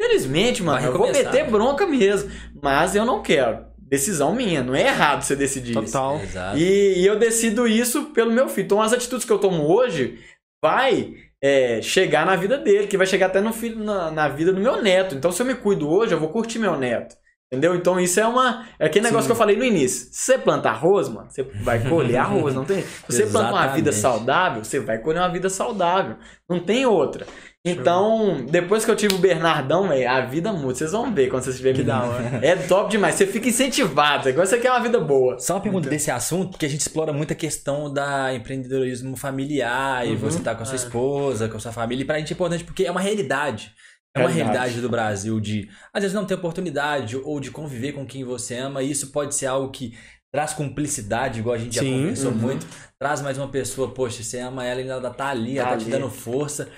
felizmente, 0.00 0.62
mano, 0.62 0.86
eu 0.86 0.96
vou 0.96 1.10
meter 1.10 1.50
bronca 1.50 1.86
mesmo. 1.86 2.30
Mas 2.62 2.94
eu 2.94 3.04
não 3.04 3.22
quero. 3.22 3.70
Decisão 3.78 4.32
minha, 4.32 4.62
não 4.62 4.74
é 4.74 4.86
errado 4.86 5.22
você 5.22 5.34
decidir 5.34 5.72
isso. 5.72 5.92
Total. 5.92 6.20
E, 6.56 7.00
e 7.00 7.06
eu 7.06 7.18
decido 7.18 7.66
isso 7.66 8.04
pelo 8.06 8.30
meu 8.32 8.48
filho. 8.48 8.64
Então 8.64 8.80
as 8.80 8.92
atitudes 8.92 9.26
que 9.26 9.32
eu 9.32 9.38
tomo 9.38 9.64
hoje 9.66 10.18
vai 10.62 11.14
é, 11.42 11.82
chegar 11.82 12.24
na 12.24 12.36
vida 12.36 12.56
dele, 12.56 12.86
que 12.86 12.96
vai 12.96 13.06
chegar 13.06 13.26
até 13.26 13.40
no 13.40 13.52
filho, 13.52 13.82
na, 13.82 14.10
na 14.10 14.28
vida 14.28 14.52
do 14.52 14.60
meu 14.60 14.80
neto. 14.80 15.16
Então 15.16 15.32
se 15.32 15.42
eu 15.42 15.46
me 15.46 15.56
cuido 15.56 15.90
hoje, 15.90 16.12
eu 16.14 16.20
vou 16.20 16.28
curtir 16.28 16.60
meu 16.60 16.76
neto. 16.76 17.16
Entendeu? 17.52 17.74
Então 17.74 17.98
isso 17.98 18.20
é 18.20 18.26
uma. 18.26 18.64
É 18.78 18.86
aquele 18.86 19.04
negócio 19.06 19.22
Sim. 19.24 19.28
que 19.28 19.32
eu 19.32 19.36
falei 19.36 19.56
no 19.56 19.64
início. 19.64 20.06
Se 20.12 20.32
você 20.32 20.38
planta 20.38 20.70
arroz, 20.70 21.08
mano, 21.08 21.26
você 21.28 21.42
vai 21.42 21.80
colher 21.88 22.16
arroz. 22.16 22.54
Não 22.54 22.64
tem. 22.64 22.82
Se 22.82 22.86
você 23.08 23.26
planta 23.26 23.50
uma 23.52 23.66
vida 23.66 23.90
saudável, 23.90 24.62
você 24.62 24.78
vai 24.78 24.98
colher 24.98 25.18
uma 25.20 25.28
vida 25.28 25.50
saudável. 25.50 26.14
Não 26.48 26.60
tem 26.60 26.86
outra. 26.86 27.26
Então, 27.62 28.46
depois 28.48 28.84
que 28.86 28.90
eu 28.90 28.96
tive 28.96 29.14
o 29.16 29.18
Bernardão, 29.18 29.90
a 30.08 30.20
vida 30.22 30.50
muda. 30.52 30.74
Vocês 30.76 30.92
vão 30.92 31.12
ver 31.12 31.28
quando 31.28 31.42
vocês 31.42 31.56
tiverem 31.56 31.80
Que 31.80 31.86
da 31.86 31.98
menino. 32.00 32.14
hora. 32.14 32.40
É 32.46 32.56
top 32.56 32.90
demais. 32.90 33.16
Você 33.16 33.26
fica 33.26 33.48
incentivado. 33.48 34.28
Agora 34.28 34.46
você 34.46 34.56
quer 34.58 34.70
uma 34.70 34.80
vida 34.80 34.98
boa. 34.98 35.38
Só 35.38 35.54
uma 35.54 35.60
pergunta 35.60 35.90
desse 35.90 36.10
assunto, 36.10 36.52
porque 36.52 36.64
a 36.64 36.68
gente 36.68 36.80
explora 36.80 37.12
muito 37.12 37.32
a 37.32 37.36
questão 37.36 37.92
da 37.92 38.32
empreendedorismo 38.32 39.14
familiar, 39.16 40.06
e 40.06 40.12
Uhum. 40.12 40.16
você 40.16 40.38
tá 40.40 40.54
com 40.54 40.62
a 40.62 40.66
sua 40.66 40.76
esposa, 40.76 41.48
com 41.48 41.56
a 41.56 41.60
sua 41.60 41.72
família, 41.72 42.02
e 42.02 42.06
pra 42.06 42.18
gente 42.18 42.32
é 42.32 42.34
importante 42.34 42.64
porque 42.64 42.84
é 42.86 42.90
uma 42.90 43.00
realidade. 43.00 43.72
É 44.14 44.20
uma 44.20 44.28
Realidade. 44.28 44.58
realidade 44.58 44.80
do 44.80 44.88
Brasil 44.88 45.38
de, 45.40 45.68
às 45.92 46.02
vezes, 46.02 46.14
não 46.14 46.26
ter 46.26 46.34
oportunidade 46.34 47.16
ou 47.16 47.38
de 47.40 47.50
conviver 47.50 47.92
com 47.92 48.04
quem 48.06 48.24
você 48.24 48.56
ama, 48.56 48.82
e 48.82 48.90
isso 48.90 49.12
pode 49.12 49.34
ser 49.34 49.46
algo 49.46 49.70
que 49.70 49.96
traz 50.32 50.52
cumplicidade, 50.52 51.40
igual 51.40 51.54
a 51.54 51.58
gente 51.58 51.76
já 51.76 51.82
Sim, 51.82 51.92
conversou 52.00 52.32
uhum. 52.32 52.38
muito. 52.38 52.66
Traz 52.98 53.20
mais 53.22 53.38
uma 53.38 53.48
pessoa, 53.48 53.92
poxa, 53.94 54.22
você 54.22 54.38
ama 54.40 54.64
ela 54.64 54.80
e 54.82 54.88
ela 54.88 55.10
tá 55.10 55.28
ali, 55.28 55.58
Tá 55.58 55.62
ela 55.62 55.70
tá 55.70 55.76
te 55.76 55.84
ali. 55.84 55.90
dando 55.90 56.10
força. 56.10 56.70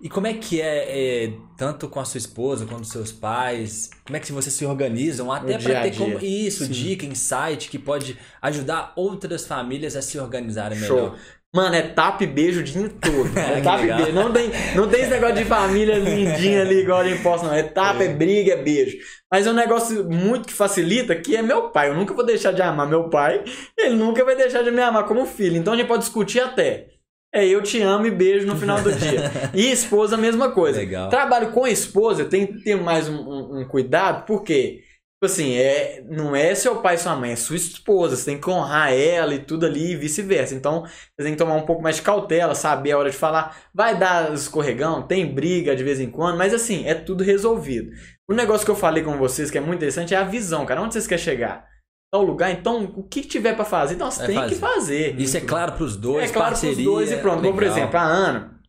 E 0.00 0.08
como 0.08 0.26
é 0.26 0.34
que 0.34 0.60
é, 0.60 1.26
é, 1.26 1.32
tanto 1.56 1.88
com 1.88 2.00
a 2.00 2.04
sua 2.06 2.18
esposa 2.18 2.66
quanto 2.66 2.86
seus 2.86 3.12
pais? 3.12 3.90
Como 4.06 4.16
é 4.16 4.20
que 4.20 4.32
vocês 4.32 4.54
se 4.54 4.64
organizam 4.64 5.30
até 5.30 5.58
para 5.58 5.76
ter 5.82 5.94
como 5.96 6.18
isso, 6.20 6.64
Sim. 6.64 6.72
dica, 6.72 7.04
insight 7.04 7.68
que 7.68 7.78
pode 7.78 8.18
ajudar 8.40 8.92
outras 8.96 9.46
famílias 9.46 9.96
a 9.96 10.02
se 10.02 10.18
organizarem 10.18 10.78
Show. 10.78 10.96
melhor? 10.96 11.18
Mano, 11.54 11.74
é 11.74 11.82
tapa 11.82 12.22
e 12.22 12.26
beijo 12.28 12.60
o 12.60 12.62
dia 12.62 12.88
todo. 13.00 13.28
É 13.36 13.52
e 13.52 13.54
legal. 13.56 13.78
beijo. 13.98 14.12
Não 14.12 14.32
tem, 14.32 14.50
não 14.76 14.88
tem 14.88 15.00
esse 15.00 15.10
negócio 15.10 15.36
de 15.36 15.44
família 15.44 15.96
lindinha 15.98 16.62
ali, 16.62 16.76
igual 16.82 17.00
a 17.00 17.08
gente 17.08 17.22
posta, 17.22 17.46
não. 17.48 17.54
É 17.54 17.62
tapa, 17.64 18.04
é. 18.04 18.08
briga, 18.08 18.52
é 18.52 18.62
beijo. 18.62 18.98
Mas 19.32 19.46
é 19.46 19.50
um 19.50 19.54
negócio 19.54 20.04
muito 20.08 20.46
que 20.46 20.52
facilita, 20.54 21.14
que 21.16 21.36
é 21.36 21.42
meu 21.42 21.70
pai. 21.70 21.88
Eu 21.88 21.94
nunca 21.94 22.14
vou 22.14 22.24
deixar 22.24 22.52
de 22.52 22.62
amar 22.62 22.86
meu 22.88 23.08
pai, 23.10 23.42
ele 23.76 23.96
nunca 23.96 24.24
vai 24.24 24.36
deixar 24.36 24.62
de 24.62 24.70
me 24.70 24.80
amar 24.80 25.04
como 25.06 25.26
filho. 25.26 25.56
Então 25.56 25.72
a 25.72 25.76
gente 25.76 25.88
pode 25.88 26.04
discutir 26.04 26.40
até. 26.40 26.86
É, 27.32 27.46
eu 27.46 27.62
te 27.62 27.80
amo 27.80 28.06
e 28.06 28.10
beijo 28.10 28.44
no 28.46 28.56
final 28.56 28.80
do 28.82 28.92
dia. 28.92 29.30
E 29.54 29.70
esposa, 29.70 30.16
a 30.16 30.18
mesma 30.18 30.50
coisa. 30.50 30.78
Legal. 30.80 31.08
Trabalho 31.08 31.52
com 31.52 31.66
esposa, 31.66 32.24
tem 32.24 32.46
que 32.46 32.62
ter 32.64 32.74
mais 32.76 33.08
um, 33.08 33.14
um- 33.16 33.60
um 33.60 33.64
cuidado, 33.68 34.24
porque, 34.26 34.80
tipo 35.22 35.30
assim, 35.32 35.54
é, 35.54 36.02
não 36.08 36.34
é 36.34 36.54
seu 36.54 36.80
pai 36.80 36.94
e 36.94 36.98
sua 36.98 37.14
mãe, 37.14 37.32
é 37.32 37.36
sua 37.36 37.54
esposa. 37.56 38.16
Você 38.16 38.24
tem 38.30 38.40
que 38.40 38.48
honrar 38.48 38.90
ela 38.92 39.34
e 39.34 39.38
tudo 39.38 39.66
ali 39.66 39.92
e 39.92 39.96
vice-versa. 39.96 40.54
Então, 40.54 40.82
você 40.84 41.22
tem 41.22 41.32
que 41.32 41.38
tomar 41.38 41.54
um 41.56 41.66
pouco 41.66 41.82
mais 41.82 41.96
de 41.96 42.02
cautela, 42.02 42.54
saber 42.54 42.92
a 42.92 42.98
hora 42.98 43.10
de 43.10 43.16
falar. 43.16 43.54
Vai 43.74 43.98
dar 43.98 44.32
escorregão, 44.32 45.06
tem 45.06 45.26
briga 45.26 45.76
de 45.76 45.84
vez 45.84 46.00
em 46.00 46.10
quando, 46.10 46.38
mas 46.38 46.54
assim, 46.54 46.86
é 46.86 46.94
tudo 46.94 47.22
resolvido. 47.22 47.90
O 48.30 48.32
negócio 48.34 48.64
que 48.64 48.70
eu 48.70 48.76
falei 48.76 49.02
com 49.02 49.18
vocês, 49.18 49.50
que 49.50 49.58
é 49.58 49.60
muito 49.60 49.76
interessante, 49.76 50.14
é 50.14 50.16
a 50.16 50.24
visão, 50.24 50.64
cara. 50.64 50.80
Onde 50.80 50.94
vocês 50.94 51.06
querem 51.06 51.22
chegar? 51.22 51.68
Tal 52.12 52.22
lugar, 52.24 52.50
então, 52.50 52.84
o 52.96 53.04
que 53.04 53.20
tiver 53.20 53.54
pra 53.54 53.64
fazer, 53.64 53.94
então 53.94 54.10
você 54.10 54.24
É 54.24 54.26
tem 54.26 54.34
fazer. 54.36 54.48
que 54.54 54.60
fazer. 54.60 55.20
Isso 55.20 55.36
é 55.36 55.40
claro 55.40 55.72
pros 55.72 55.96
dois, 55.96 56.30
É 56.30 56.32
claro 56.32 56.50
parceria. 56.52 56.74
pros 56.74 56.84
dois 56.86 57.12
e 57.12 57.16
pronto. 57.18 57.42
Como, 57.42 57.52
por 57.52 57.62
legal. 57.62 57.76
exemplo, 57.76 57.98
a 57.98 58.02
Ana, 58.02 58.60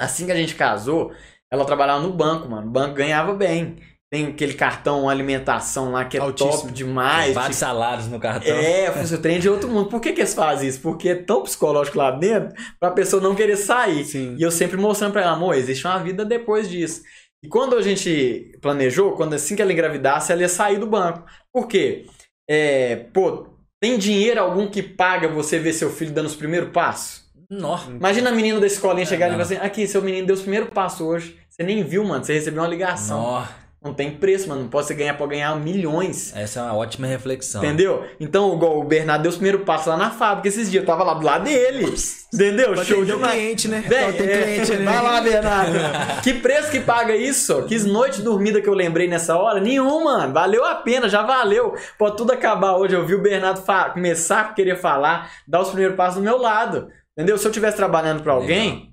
assim 0.00 0.26
que 0.26 0.32
a 0.32 0.36
gente 0.36 0.54
casou, 0.56 1.12
ela 1.52 1.64
trabalhava 1.64 2.02
no 2.02 2.12
banco, 2.12 2.48
mano. 2.48 2.66
O 2.66 2.70
banco 2.70 2.94
ganhava 2.94 3.32
bem. 3.34 3.76
Tem 4.10 4.26
aquele 4.26 4.54
cartão 4.54 5.08
alimentação 5.08 5.92
lá 5.92 6.04
que 6.04 6.16
é 6.16 6.20
Altíssimo. 6.20 6.62
top 6.62 6.72
demais. 6.72 7.32
Vários 7.32 7.56
tipo, 7.56 7.68
salários 7.68 8.08
no 8.08 8.18
cartão. 8.18 8.52
é, 8.52 8.90
o 8.90 9.18
trem 9.18 9.36
é 9.36 9.38
de 9.38 9.48
outro 9.48 9.68
mundo. 9.68 9.88
Por 9.88 10.00
que, 10.00 10.12
que 10.12 10.20
eles 10.20 10.34
fazem 10.34 10.68
isso? 10.68 10.80
Porque 10.80 11.10
é 11.10 11.14
tão 11.14 11.42
psicológico 11.44 11.96
lá 11.96 12.10
dentro 12.10 12.52
pra 12.80 12.90
pessoa 12.90 13.22
não 13.22 13.36
querer 13.36 13.56
sair. 13.56 14.04
Sim. 14.04 14.34
E 14.36 14.42
eu 14.42 14.50
sempre 14.50 14.76
mostrando 14.76 15.12
pra 15.12 15.22
ela, 15.22 15.32
amor, 15.32 15.54
existe 15.54 15.86
uma 15.86 15.98
vida 15.98 16.24
depois 16.24 16.68
disso. 16.68 17.02
E 17.42 17.48
quando 17.48 17.76
a 17.76 17.82
gente 17.82 18.52
planejou, 18.60 19.12
quando 19.12 19.34
assim 19.34 19.54
que 19.54 19.62
ela 19.62 19.72
engravidasse, 19.72 20.32
ela 20.32 20.42
ia 20.42 20.48
sair 20.48 20.78
do 20.78 20.88
banco. 20.88 21.24
Por 21.52 21.68
quê? 21.68 22.04
É, 22.50 22.96
pô, 23.14 23.46
tem 23.80 23.96
dinheiro 23.96 24.40
algum 24.40 24.66
que 24.68 24.82
paga 24.82 25.28
você 25.28 25.58
ver 25.58 25.72
seu 25.72 25.88
filho 25.88 26.12
dando 26.12 26.26
os 26.26 26.34
primeiros 26.34 26.70
passos? 26.70 27.30
Nó. 27.48 27.78
Imagina 27.88 28.30
a 28.30 28.32
menina 28.32 28.58
da 28.58 28.66
escolinha 28.66 29.06
chegar 29.06 29.28
e 29.28 29.30
falar 29.30 29.42
assim, 29.44 29.56
aqui, 29.56 29.86
seu 29.86 30.02
menino 30.02 30.26
deu 30.26 30.34
os 30.34 30.42
primeiros 30.42 30.70
passos 30.70 31.00
hoje. 31.00 31.38
Você 31.48 31.62
nem 31.62 31.82
viu, 31.84 32.04
mano. 32.04 32.24
Você 32.24 32.34
recebeu 32.34 32.62
uma 32.62 32.68
ligação. 32.68 33.20
Nó. 33.20 33.44
Não 33.82 33.94
tem 33.94 34.10
preço, 34.10 34.46
mano. 34.46 34.62
Não 34.62 34.68
pode 34.68 34.86
você 34.86 34.94
ganhar, 34.94 35.14
pode 35.16 35.30
ganhar 35.30 35.56
milhões. 35.56 36.36
Essa 36.36 36.60
é 36.60 36.62
uma 36.64 36.74
ótima 36.76 37.06
reflexão. 37.06 37.64
Entendeu? 37.64 38.04
Então, 38.20 38.54
igual 38.54 38.78
o 38.78 38.84
Bernardo 38.84 39.22
deu 39.22 39.30
os 39.30 39.36
primeiros 39.36 39.64
passos 39.64 39.86
lá 39.86 39.96
na 39.96 40.10
fábrica 40.10 40.48
esses 40.48 40.70
dias. 40.70 40.82
Eu 40.82 40.86
tava 40.86 41.02
lá 41.02 41.14
do 41.14 41.24
lado 41.24 41.44
dele. 41.44 41.86
Entendeu? 42.32 42.76
Show 42.84 43.00
o 43.00 43.06
demais. 43.06 43.32
cliente, 43.32 43.68
né? 43.68 43.82
Bem, 43.88 44.04
Só 44.04 44.12
tem 44.12 44.26
é, 44.28 44.42
cliente, 44.42 44.72
né? 44.76 44.84
Vai 44.84 45.02
lá, 45.02 45.20
Bernardo. 45.22 45.72
que 46.22 46.34
preço 46.34 46.70
que 46.70 46.80
paga 46.80 47.16
isso? 47.16 47.62
Que 47.64 47.78
noite 47.80 48.20
dormida 48.20 48.60
que 48.60 48.68
eu 48.68 48.74
lembrei 48.74 49.08
nessa 49.08 49.34
hora? 49.36 49.58
Nenhuma, 49.60 50.18
mano. 50.18 50.34
Valeu 50.34 50.62
a 50.62 50.74
pena, 50.74 51.08
já 51.08 51.22
valeu. 51.22 51.74
Pode 51.98 52.18
tudo 52.18 52.32
acabar 52.32 52.76
hoje. 52.76 52.94
Eu 52.94 53.06
vi 53.06 53.14
o 53.14 53.22
Bernardo 53.22 53.62
fa- 53.62 53.88
começar 53.90 54.40
a 54.42 54.52
querer 54.52 54.76
falar, 54.76 55.30
dar 55.48 55.62
os 55.62 55.68
primeiros 55.68 55.96
passos 55.96 56.16
do 56.16 56.22
meu 56.22 56.36
lado. 56.36 56.88
Entendeu? 57.16 57.38
Se 57.38 57.46
eu 57.46 57.50
estivesse 57.50 57.78
trabalhando 57.78 58.22
pra 58.22 58.34
alguém, 58.34 58.89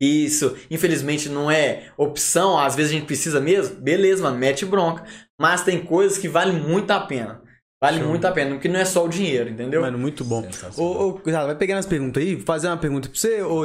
isso, 0.00 0.56
infelizmente, 0.70 1.28
não 1.28 1.50
é 1.50 1.90
opção, 1.96 2.58
às 2.58 2.74
vezes 2.76 2.92
a 2.92 2.94
gente 2.94 3.06
precisa 3.06 3.40
mesmo, 3.40 3.76
beleza, 3.76 4.22
mano, 4.22 4.36
mete 4.38 4.64
bronca. 4.66 5.04
Mas 5.40 5.62
tem 5.62 5.82
coisas 5.84 6.18
que 6.18 6.28
valem 6.28 6.58
muito 6.58 6.90
a 6.90 7.00
pena. 7.00 7.42
Vale 7.82 7.98
Show. 8.00 8.08
muito 8.08 8.24
a 8.26 8.32
pena, 8.32 8.52
porque 8.52 8.68
não 8.68 8.80
é 8.80 8.84
só 8.86 9.04
o 9.04 9.08
dinheiro, 9.08 9.50
entendeu? 9.50 9.82
Mano, 9.82 9.98
muito 9.98 10.24
bom. 10.24 10.48
Ô, 10.78 10.82
ô, 11.08 11.12
cuidado, 11.14 11.46
vai 11.46 11.54
pegando 11.56 11.78
as 11.78 11.86
perguntas 11.86 12.22
aí, 12.22 12.34
vou 12.34 12.44
fazer 12.46 12.68
uma 12.68 12.76
pergunta 12.78 13.06
pra 13.08 13.18
você, 13.18 13.42
ô. 13.42 13.60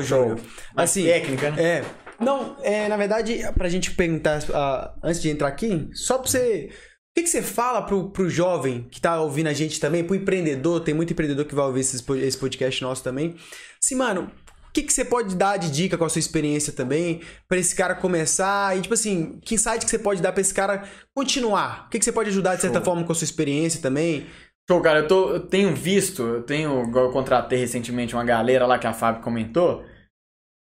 Mais 0.76 0.90
Assim, 0.90 1.06
técnica, 1.06 1.52
né? 1.52 1.64
É. 1.64 1.86
Não, 2.20 2.58
é, 2.62 2.88
na 2.90 2.98
verdade, 2.98 3.40
pra 3.58 3.70
gente 3.70 3.92
perguntar 3.92 4.44
ah, 4.54 4.94
antes 5.02 5.22
de 5.22 5.30
entrar 5.30 5.48
aqui, 5.48 5.90
só 5.94 6.18
pra 6.18 6.30
você. 6.30 6.70
O 6.72 7.14
que, 7.16 7.24
que 7.24 7.30
você 7.30 7.42
fala 7.42 7.82
pro, 7.82 8.10
pro 8.10 8.30
jovem 8.30 8.88
que 8.92 9.02
tá 9.02 9.20
ouvindo 9.20 9.48
a 9.48 9.54
gente 9.54 9.80
também, 9.80 10.04
pro 10.04 10.16
empreendedor, 10.16 10.82
tem 10.82 10.94
muito 10.94 11.12
empreendedor 11.12 11.46
que 11.46 11.56
vai 11.56 11.66
ouvir 11.66 11.80
esses 11.82 12.02
po- 12.02 12.16
esse 12.16 12.38
podcast 12.38 12.82
nosso 12.82 13.04
também. 13.04 13.36
Assim, 13.84 13.96
mano, 13.96 14.32
o 14.72 14.74
que, 14.74 14.84
que 14.84 14.94
você 14.94 15.04
pode 15.04 15.36
dar 15.36 15.58
de 15.58 15.70
dica 15.70 15.98
com 15.98 16.06
a 16.06 16.10
sua 16.10 16.20
experiência 16.20 16.72
também, 16.72 17.22
pra 17.46 17.58
esse 17.58 17.76
cara 17.76 17.94
começar? 17.94 18.78
E, 18.78 18.82
tipo 18.82 18.94
assim, 18.94 19.38
que 19.44 19.56
insight 19.56 19.84
que 19.84 19.92
você 19.92 20.00
pode 20.00 20.22
dar 20.22 20.32
pra 20.32 20.40
esse 20.40 20.54
cara 20.54 20.88
continuar? 21.14 21.88
O 21.88 21.90
que, 21.90 22.00
que 22.00 22.06
você 22.06 22.12
pode 22.14 22.30
ajudar, 22.30 22.56
de 22.56 22.62
certa 22.62 22.78
Show. 22.78 22.86
forma, 22.86 23.04
com 23.04 23.12
a 23.12 23.16
sua 23.16 23.26
experiência 23.26 23.82
também? 23.82 24.26
Show, 24.70 24.82
cara, 24.82 25.00
eu, 25.00 25.08
tô, 25.10 25.32
eu 25.32 25.40
tenho 25.42 25.76
visto, 25.76 26.24
eu 26.24 26.44
tenho, 26.44 26.90
eu 26.96 27.12
contratei 27.12 27.60
recentemente 27.60 28.16
uma 28.16 28.24
galera 28.24 28.66
lá 28.66 28.80
que 28.80 28.88
a 28.88 28.94
Fábio 28.94 29.22
comentou, 29.22 29.84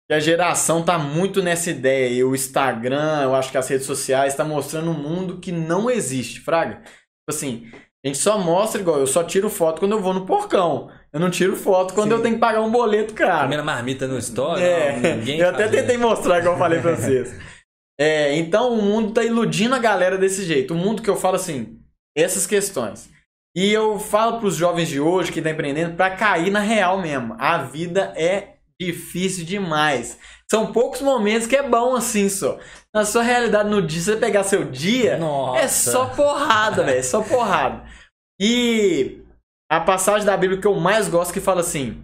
que 0.09 0.15
a 0.15 0.21
geração 0.21 0.85
tá 0.85 0.97
muito 0.97 1.43
nessa 1.43 1.69
ideia. 1.71 2.09
E 2.09 2.23
o 2.23 2.33
Instagram, 2.33 3.25
eu 3.25 3.35
acho 3.35 3.51
que 3.51 3.59
as 3.59 3.67
redes 3.67 3.87
sociais 3.87 4.37
tá 4.37 4.45
mostrando 4.45 4.93
um 4.93 4.95
mundo 4.95 5.41
que 5.41 5.51
não 5.51 5.91
existe, 5.91 6.39
fraga. 6.39 6.77
Tipo 6.77 7.31
assim, 7.31 7.69
a 8.05 8.09
gente 8.09 8.19
só 8.19 8.39
mostra 8.39 8.81
igual, 8.81 9.01
eu 9.01 9.07
só 9.09 9.25
tiro 9.25 9.51
foto 9.51 9.81
quando 9.81 9.97
eu 9.97 10.01
vou 10.01 10.15
no 10.15 10.25
porcão. 10.25 10.89
Eu 11.17 11.21
não 11.21 11.31
tiro 11.31 11.57
foto 11.57 11.95
quando 11.95 12.13
eu 12.13 12.21
tenho 12.21 12.35
que 12.35 12.41
pagar 12.43 12.61
um 12.61 12.71
boleto, 12.71 13.15
cara. 13.15 13.45
Comendo 13.45 13.65
marmita 13.65 14.07
no 14.07 14.19
store, 14.19 14.63
É, 14.63 14.93
não, 15.01 15.17
ninguém 15.17 15.39
eu 15.39 15.49
até 15.49 15.67
tentei 15.67 15.97
mostrar, 15.97 16.41
igual 16.41 16.57
eu 16.57 16.59
falei 16.59 16.79
pra 16.79 16.93
vocês. 16.95 17.35
É, 17.99 18.37
então 18.37 18.75
o 18.75 18.83
mundo 18.83 19.13
tá 19.15 19.25
iludindo 19.25 19.75
a 19.75 19.79
galera 19.79 20.19
desse 20.19 20.45
jeito. 20.45 20.75
O 20.75 20.77
mundo 20.77 21.01
que 21.01 21.09
eu 21.09 21.17
falo 21.17 21.37
assim, 21.37 21.81
essas 22.15 22.47
questões. 22.47 23.09
E 23.57 23.73
eu 23.73 23.99
falo 23.99 24.41
pros 24.41 24.57
jovens 24.57 24.89
de 24.89 25.01
hoje 25.01 25.33
que 25.33 25.41
tá 25.41 25.49
empreendendo 25.49 25.97
pra 25.97 26.11
cair 26.11 26.51
na 26.51 26.61
real 26.61 27.01
mesmo. 27.01 27.35
A 27.39 27.57
vida 27.63 28.13
é 28.15 28.57
difícil 28.79 29.47
demais. 29.47 30.19
São 30.51 30.71
poucos 30.71 31.01
momentos 31.01 31.47
que 31.47 31.57
é 31.57 31.67
bom 31.67 31.97
assim 31.97 32.29
só. 32.29 32.59
Na 32.95 33.07
sua 33.07 33.23
realidade, 33.23 33.71
no 33.71 33.81
dia, 33.81 34.03
você 34.03 34.17
pegar 34.19 34.45
seu 34.45 34.67
dia, 34.67 35.17
Nossa. 35.17 35.61
é 35.61 35.67
só 35.69 36.05
porrada, 36.11 36.83
velho. 36.85 36.99
É 36.99 37.03
só 37.03 37.23
porrada. 37.23 37.85
E 38.39 39.23
a 39.69 39.81
passagem 39.81 40.27
da 40.27 40.37
Bíblia 40.37 40.61
que 40.61 40.67
eu 40.67 40.75
mais 40.75 41.09
gosto 41.09 41.33
que 41.33 41.41
fala 41.41 41.61
assim: 41.61 42.03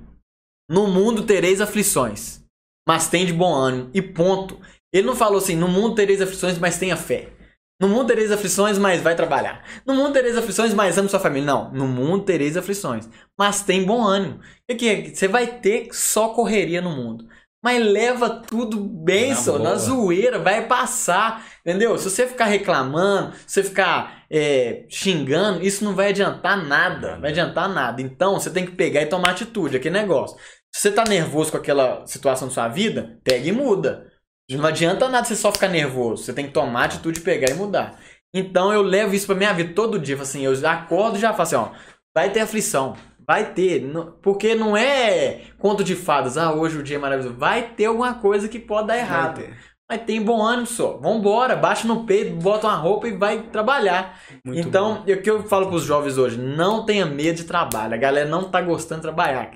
No 0.68 0.86
mundo 0.86 1.24
tereis 1.24 1.60
aflições, 1.60 2.42
mas 2.86 3.08
tem 3.08 3.24
de 3.24 3.32
bom 3.32 3.54
ânimo. 3.54 3.90
E 3.94 4.02
ponto. 4.02 4.60
Ele 4.92 5.06
não 5.06 5.16
falou 5.16 5.38
assim: 5.38 5.56
No 5.56 5.68
mundo 5.68 5.94
tereis 5.94 6.20
aflições, 6.20 6.58
mas 6.58 6.78
tenha 6.78 6.96
fé. 6.96 7.32
No 7.80 7.88
mundo 7.88 8.06
tereis 8.06 8.30
aflições, 8.30 8.78
mas 8.78 9.02
vai 9.02 9.16
trabalhar. 9.16 9.64
No 9.84 9.94
mundo 9.94 10.12
tereis 10.12 10.36
aflições, 10.36 10.72
mas 10.72 10.96
ame 10.98 11.08
sua 11.08 11.18
família. 11.18 11.46
Não. 11.46 11.72
No 11.72 11.88
mundo 11.88 12.24
tereis 12.24 12.56
aflições, 12.56 13.08
mas 13.36 13.62
tem 13.62 13.84
bom 13.84 14.04
ânimo. 14.04 14.40
O 14.70 14.76
que 14.76 14.88
é? 14.88 15.12
Você 15.12 15.26
vai 15.26 15.58
ter 15.58 15.88
só 15.92 16.28
correria 16.28 16.80
no 16.80 16.90
mundo. 16.90 17.26
Mas 17.62 17.80
leva 17.80 18.28
tudo 18.28 18.80
bem, 18.80 19.30
Na 19.30 19.36
só, 19.36 19.58
na 19.58 19.76
zoeira, 19.76 20.38
vai 20.40 20.66
passar, 20.66 21.46
entendeu? 21.60 21.96
Se 21.96 22.10
você 22.10 22.26
ficar 22.26 22.46
reclamando, 22.46 23.34
se 23.46 23.54
você 23.54 23.62
ficar 23.62 24.24
é, 24.28 24.84
xingando, 24.88 25.62
isso 25.62 25.84
não 25.84 25.94
vai 25.94 26.08
adiantar 26.08 26.56
nada, 26.66 27.20
vai 27.20 27.30
adiantar 27.30 27.68
nada. 27.68 28.02
Então, 28.02 28.34
você 28.40 28.50
tem 28.50 28.66
que 28.66 28.72
pegar 28.72 29.02
e 29.02 29.06
tomar 29.06 29.30
atitude, 29.30 29.76
aquele 29.76 29.96
negócio. 29.96 30.36
Se 30.74 30.82
você 30.82 30.92
tá 30.92 31.04
nervoso 31.04 31.52
com 31.52 31.58
aquela 31.58 32.04
situação 32.04 32.48
da 32.48 32.54
sua 32.54 32.66
vida, 32.66 33.20
pega 33.22 33.48
e 33.48 33.52
muda. 33.52 34.10
Não 34.50 34.66
adianta 34.66 35.08
nada 35.08 35.24
você 35.24 35.36
só 35.36 35.52
ficar 35.52 35.68
nervoso, 35.68 36.24
você 36.24 36.32
tem 36.32 36.46
que 36.46 36.52
tomar 36.52 36.86
atitude, 36.86 37.20
pegar 37.20 37.50
e 37.50 37.54
mudar. 37.54 37.98
Então, 38.34 38.72
eu 38.72 38.82
levo 38.82 39.14
isso 39.14 39.26
pra 39.26 39.36
minha 39.36 39.52
vida 39.52 39.72
todo 39.72 40.00
dia, 40.00 40.20
assim, 40.20 40.44
eu 40.44 40.68
acordo 40.68 41.16
e 41.16 41.20
já 41.20 41.30
falo 41.30 41.42
assim, 41.42 41.54
ó, 41.56 41.70
vai 42.14 42.30
ter 42.30 42.40
aflição. 42.40 42.96
Vai 43.26 43.52
ter, 43.52 43.84
porque 44.20 44.54
não 44.54 44.76
é 44.76 45.42
conto 45.58 45.84
de 45.84 45.94
fadas, 45.94 46.36
ah, 46.36 46.52
hoje 46.52 46.78
o 46.78 46.82
dia 46.82 46.96
é 46.96 46.98
maravilhoso. 46.98 47.36
Vai 47.36 47.70
ter 47.70 47.86
alguma 47.86 48.14
coisa 48.14 48.48
que 48.48 48.58
pode 48.58 48.88
dar 48.88 48.98
errado. 48.98 49.40
Vai 49.40 49.46
ter. 49.46 49.72
Mas 49.92 50.04
tem 50.04 50.22
bom 50.22 50.42
ânimo 50.42 50.66
só. 50.66 50.96
Vambora, 50.96 51.54
baixa 51.54 51.86
no 51.86 52.06
peito, 52.06 52.34
bota 52.36 52.66
uma 52.66 52.76
roupa 52.76 53.06
e 53.08 53.16
vai 53.16 53.42
trabalhar. 53.42 54.18
Muito 54.42 54.66
então, 54.66 55.02
o 55.02 55.04
que 55.04 55.30
eu 55.30 55.42
falo 55.42 55.68
pros 55.68 55.82
jovens 55.82 56.16
hoje, 56.16 56.38
não 56.38 56.86
tenha 56.86 57.04
medo 57.04 57.36
de 57.36 57.44
trabalho. 57.44 57.92
A 57.92 57.98
galera 57.98 58.26
não 58.26 58.50
tá 58.50 58.62
gostando 58.62 59.02
de 59.02 59.08
trabalhar. 59.08 59.50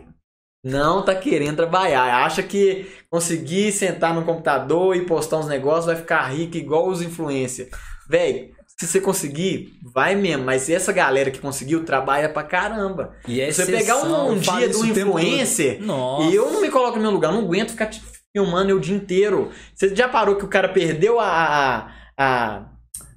Não 0.63 1.03
tá 1.03 1.15
querendo 1.15 1.57
trabalhar. 1.57 2.25
Acha 2.25 2.43
que 2.43 2.87
conseguir 3.09 3.73
sentar 3.73 4.13
no 4.13 4.25
computador 4.27 4.95
e 4.95 5.07
postar 5.07 5.39
uns 5.39 5.49
negócios 5.49 5.87
vai 5.87 5.97
ficar 5.97 6.25
rico 6.27 6.59
igual 6.59 6.87
os 6.87 7.01
influencers. 7.01 7.71
Véi, 8.07 8.53
se 8.79 8.87
você 8.87 9.01
conseguir, 9.01 9.79
vai 9.83 10.15
mesmo. 10.15 10.45
Mas 10.45 10.69
essa 10.69 10.93
galera 10.93 11.31
que 11.31 11.39
conseguiu, 11.39 11.85
trabalha 11.85 12.29
pra 12.29 12.43
caramba. 12.43 13.15
E 13.27 13.41
é 13.41 13.51
Se 13.51 13.65
você 13.65 13.73
pegar 13.73 13.97
um, 14.05 14.33
um 14.33 14.39
dia 14.39 14.69
do 14.69 14.85
influencer, 14.87 15.83
Nossa. 15.83 16.29
e 16.31 16.35
eu 16.35 16.51
não 16.53 16.61
me 16.61 16.71
coloco 16.71 16.97
no 16.97 17.03
meu 17.03 17.11
lugar, 17.11 17.33
não 17.33 17.41
aguento 17.41 17.71
ficar 17.71 17.87
te 17.87 18.03
filmando 18.37 18.71
eu 18.71 18.77
o 18.77 18.81
dia 18.81 18.95
inteiro. 18.95 19.51
Você 19.75 19.95
já 19.97 20.07
parou 20.09 20.37
que 20.37 20.45
o 20.45 20.49
cara 20.49 20.69
perdeu 20.69 21.19
a, 21.19 21.27
a, 21.27 21.91
a, 22.19 22.67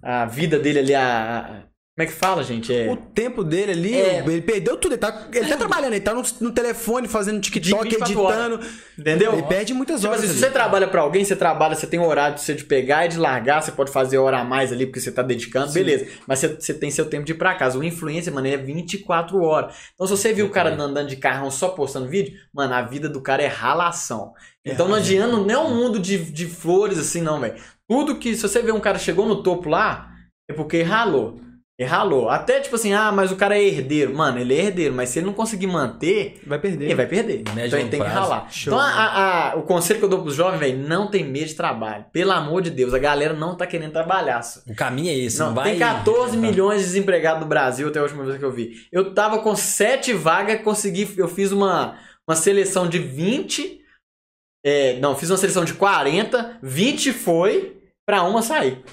a 0.01 0.25
vida 0.25 0.57
dele 0.57 0.79
ali, 0.79 0.95
a, 0.95 1.03
a- 1.39 1.68
Como 1.99 2.07
é 2.07 2.13
que 2.13 2.17
fala, 2.17 2.41
gente? 2.45 2.73
É... 2.73 2.89
O 2.89 2.95
tempo 2.95 3.43
dele 3.43 3.73
ali, 3.73 3.93
É. 3.93 4.23
ele 4.25 4.41
perdeu 4.41 4.77
tudo. 4.77 4.93
Ele 4.93 4.99
tá, 5.01 5.27
ele 5.33 5.49
tá 5.49 5.57
trabalhando, 5.59 5.91
ele 5.91 5.99
tá 5.99 6.13
no, 6.13 6.23
no 6.39 6.49
telefone 6.49 7.09
fazendo 7.09 7.41
TikTok, 7.41 7.89
De 7.89 7.97
24 7.97 8.53
editando. 8.53 8.69
Entendeu? 8.97 9.33
Ele 9.33 9.43
perde 9.43 9.73
muitas 9.73 9.99
Tipo 9.99 10.13
horas. 10.13 10.23
assim, 10.23 10.33
se 10.33 10.39
você 10.39 10.49
trabalha 10.49 10.87
pra 10.87 11.01
alguém, 11.01 11.25
você 11.25 11.35
trabalha, 11.35 11.75
você 11.75 11.85
tem 11.85 11.99
um 11.99 12.05
horário 12.07 12.35
de 12.35 12.41
você 12.41 12.53
de 12.53 12.63
pegar 12.63 13.05
e 13.05 13.09
de 13.09 13.17
largar, 13.17 13.61
você 13.61 13.73
pode 13.73 13.91
fazer 13.91 14.17
hora 14.17 14.39
a 14.39 14.45
mais 14.45 14.71
ali 14.71 14.85
porque 14.85 15.01
você 15.01 15.11
tá 15.11 15.21
dedicando, 15.21 15.73
beleza. 15.73 16.07
Mas 16.25 16.39
você, 16.39 16.47
você 16.47 16.73
tem 16.73 16.89
seu 16.89 17.03
tempo 17.09 17.25
de 17.25 17.33
ir 17.33 17.35
pra 17.35 17.53
casa. 17.55 17.77
O 17.77 17.83
influencer, 17.83 18.33
mano, 18.33 18.47
ele 18.47 18.55
é 18.55 18.57
24 18.57 19.37
horas. 19.41 19.75
Então, 19.93 20.07
se 20.07 20.15
você 20.15 20.31
viu 20.31 20.45
o 20.45 20.51
cara 20.51 20.73
andando 20.73 21.09
de 21.09 21.17
carrão 21.17 21.51
só 21.51 21.67
postando 21.67 22.07
vídeo, 22.07 22.33
mano, 22.53 22.73
a 22.75 22.81
vida 22.81 23.09
do 23.09 23.19
cara 23.21 23.43
é 23.43 23.47
ralação. 23.47 24.31
Então 24.63 24.87
não 24.87 24.95
adianta, 24.95 25.35
não 25.35 25.49
é 25.51 25.57
um 25.57 25.75
mundo 25.75 25.99
de, 25.99 26.17
de 26.31 26.45
flores 26.45 26.97
assim, 26.97 27.21
não, 27.21 27.41
velho. 27.41 27.55
Tudo 27.89 28.15
que, 28.15 28.37
se 28.37 28.41
você 28.41 28.61
vê 28.61 28.71
um 28.71 28.79
cara 28.79 28.97
chegou 28.97 29.25
no 29.25 29.43
topo 29.43 29.67
lá, 29.67 30.13
é 30.49 30.53
porque 30.53 30.81
ralou. 30.81 31.41
Ele 31.79 31.87
ralou. 31.87 32.29
Até 32.29 32.59
tipo 32.59 32.75
assim, 32.75 32.91
ah, 32.93 33.09
mas 33.09 33.31
o 33.31 33.37
cara 33.37 33.57
é 33.57 33.63
herdeiro. 33.63 34.13
Mano, 34.13 34.37
ele 34.37 34.53
é 34.53 34.65
herdeiro, 34.65 34.93
mas 34.93 35.07
se 35.09 35.19
ele 35.19 35.27
não 35.27 35.33
conseguir 35.33 35.65
manter, 35.67 36.41
Vai 36.45 36.59
perder. 36.59 36.85
ele 36.87 36.95
vai 36.95 37.05
perder. 37.07 37.41
Médio 37.55 37.67
então 37.67 37.79
ele 37.79 37.89
tem 37.89 38.01
que 38.01 38.05
ralar. 38.05 38.51
Show. 38.51 38.73
Então 38.73 38.79
a- 38.85 39.51
a- 39.51 39.55
o 39.55 39.61
conselho 39.63 39.97
que 39.97 40.03
eu 40.03 40.09
dou 40.09 40.21
pros 40.21 40.35
jovens, 40.35 40.59
velho, 40.59 40.77
não 40.77 41.09
tem 41.09 41.23
medo 41.23 41.45
de 41.47 41.55
trabalho. 41.55 42.03
Pelo 42.11 42.33
amor 42.33 42.61
de 42.61 42.69
Deus, 42.69 42.93
a 42.93 42.99
galera 42.99 43.33
não 43.33 43.55
tá 43.55 43.65
querendo 43.65 43.93
trabalhar. 43.93 44.41
só. 44.41 44.59
O 44.67 44.75
caminho 44.75 45.09
é 45.09 45.15
esse, 45.17 45.39
não, 45.39 45.47
Não, 45.47 45.55
vai... 45.55 45.69
tem 45.71 45.79
14 45.79 46.35
milhões 46.35 46.79
de 46.81 46.87
desempregados 46.87 47.41
no 47.41 47.47
Brasil 47.47 47.87
até 47.87 47.99
a 47.99 48.03
última 48.03 48.25
vez 48.25 48.37
que 48.37 48.43
eu 48.43 48.51
vi. 48.51 48.73
Eu 48.91 49.13
tava 49.13 49.39
com 49.39 49.55
7 49.55 50.11
vagas, 50.11 50.61
consegui, 50.61 51.09
eu 51.15 51.29
fiz 51.29 51.53
uma, 51.53 51.97
uma 52.29 52.35
seleção 52.35 52.89
de 52.89 52.99
20. 52.99 53.79
é, 54.65 54.99
não, 54.99 55.15
fiz 55.15 55.29
uma 55.29 55.37
seleção 55.37 55.63
de 55.63 55.73
40, 55.73 56.57
20 56.61 57.13
foi 57.13 57.77
pra 58.05 58.23
uma 58.23 58.41
sair. 58.41 58.83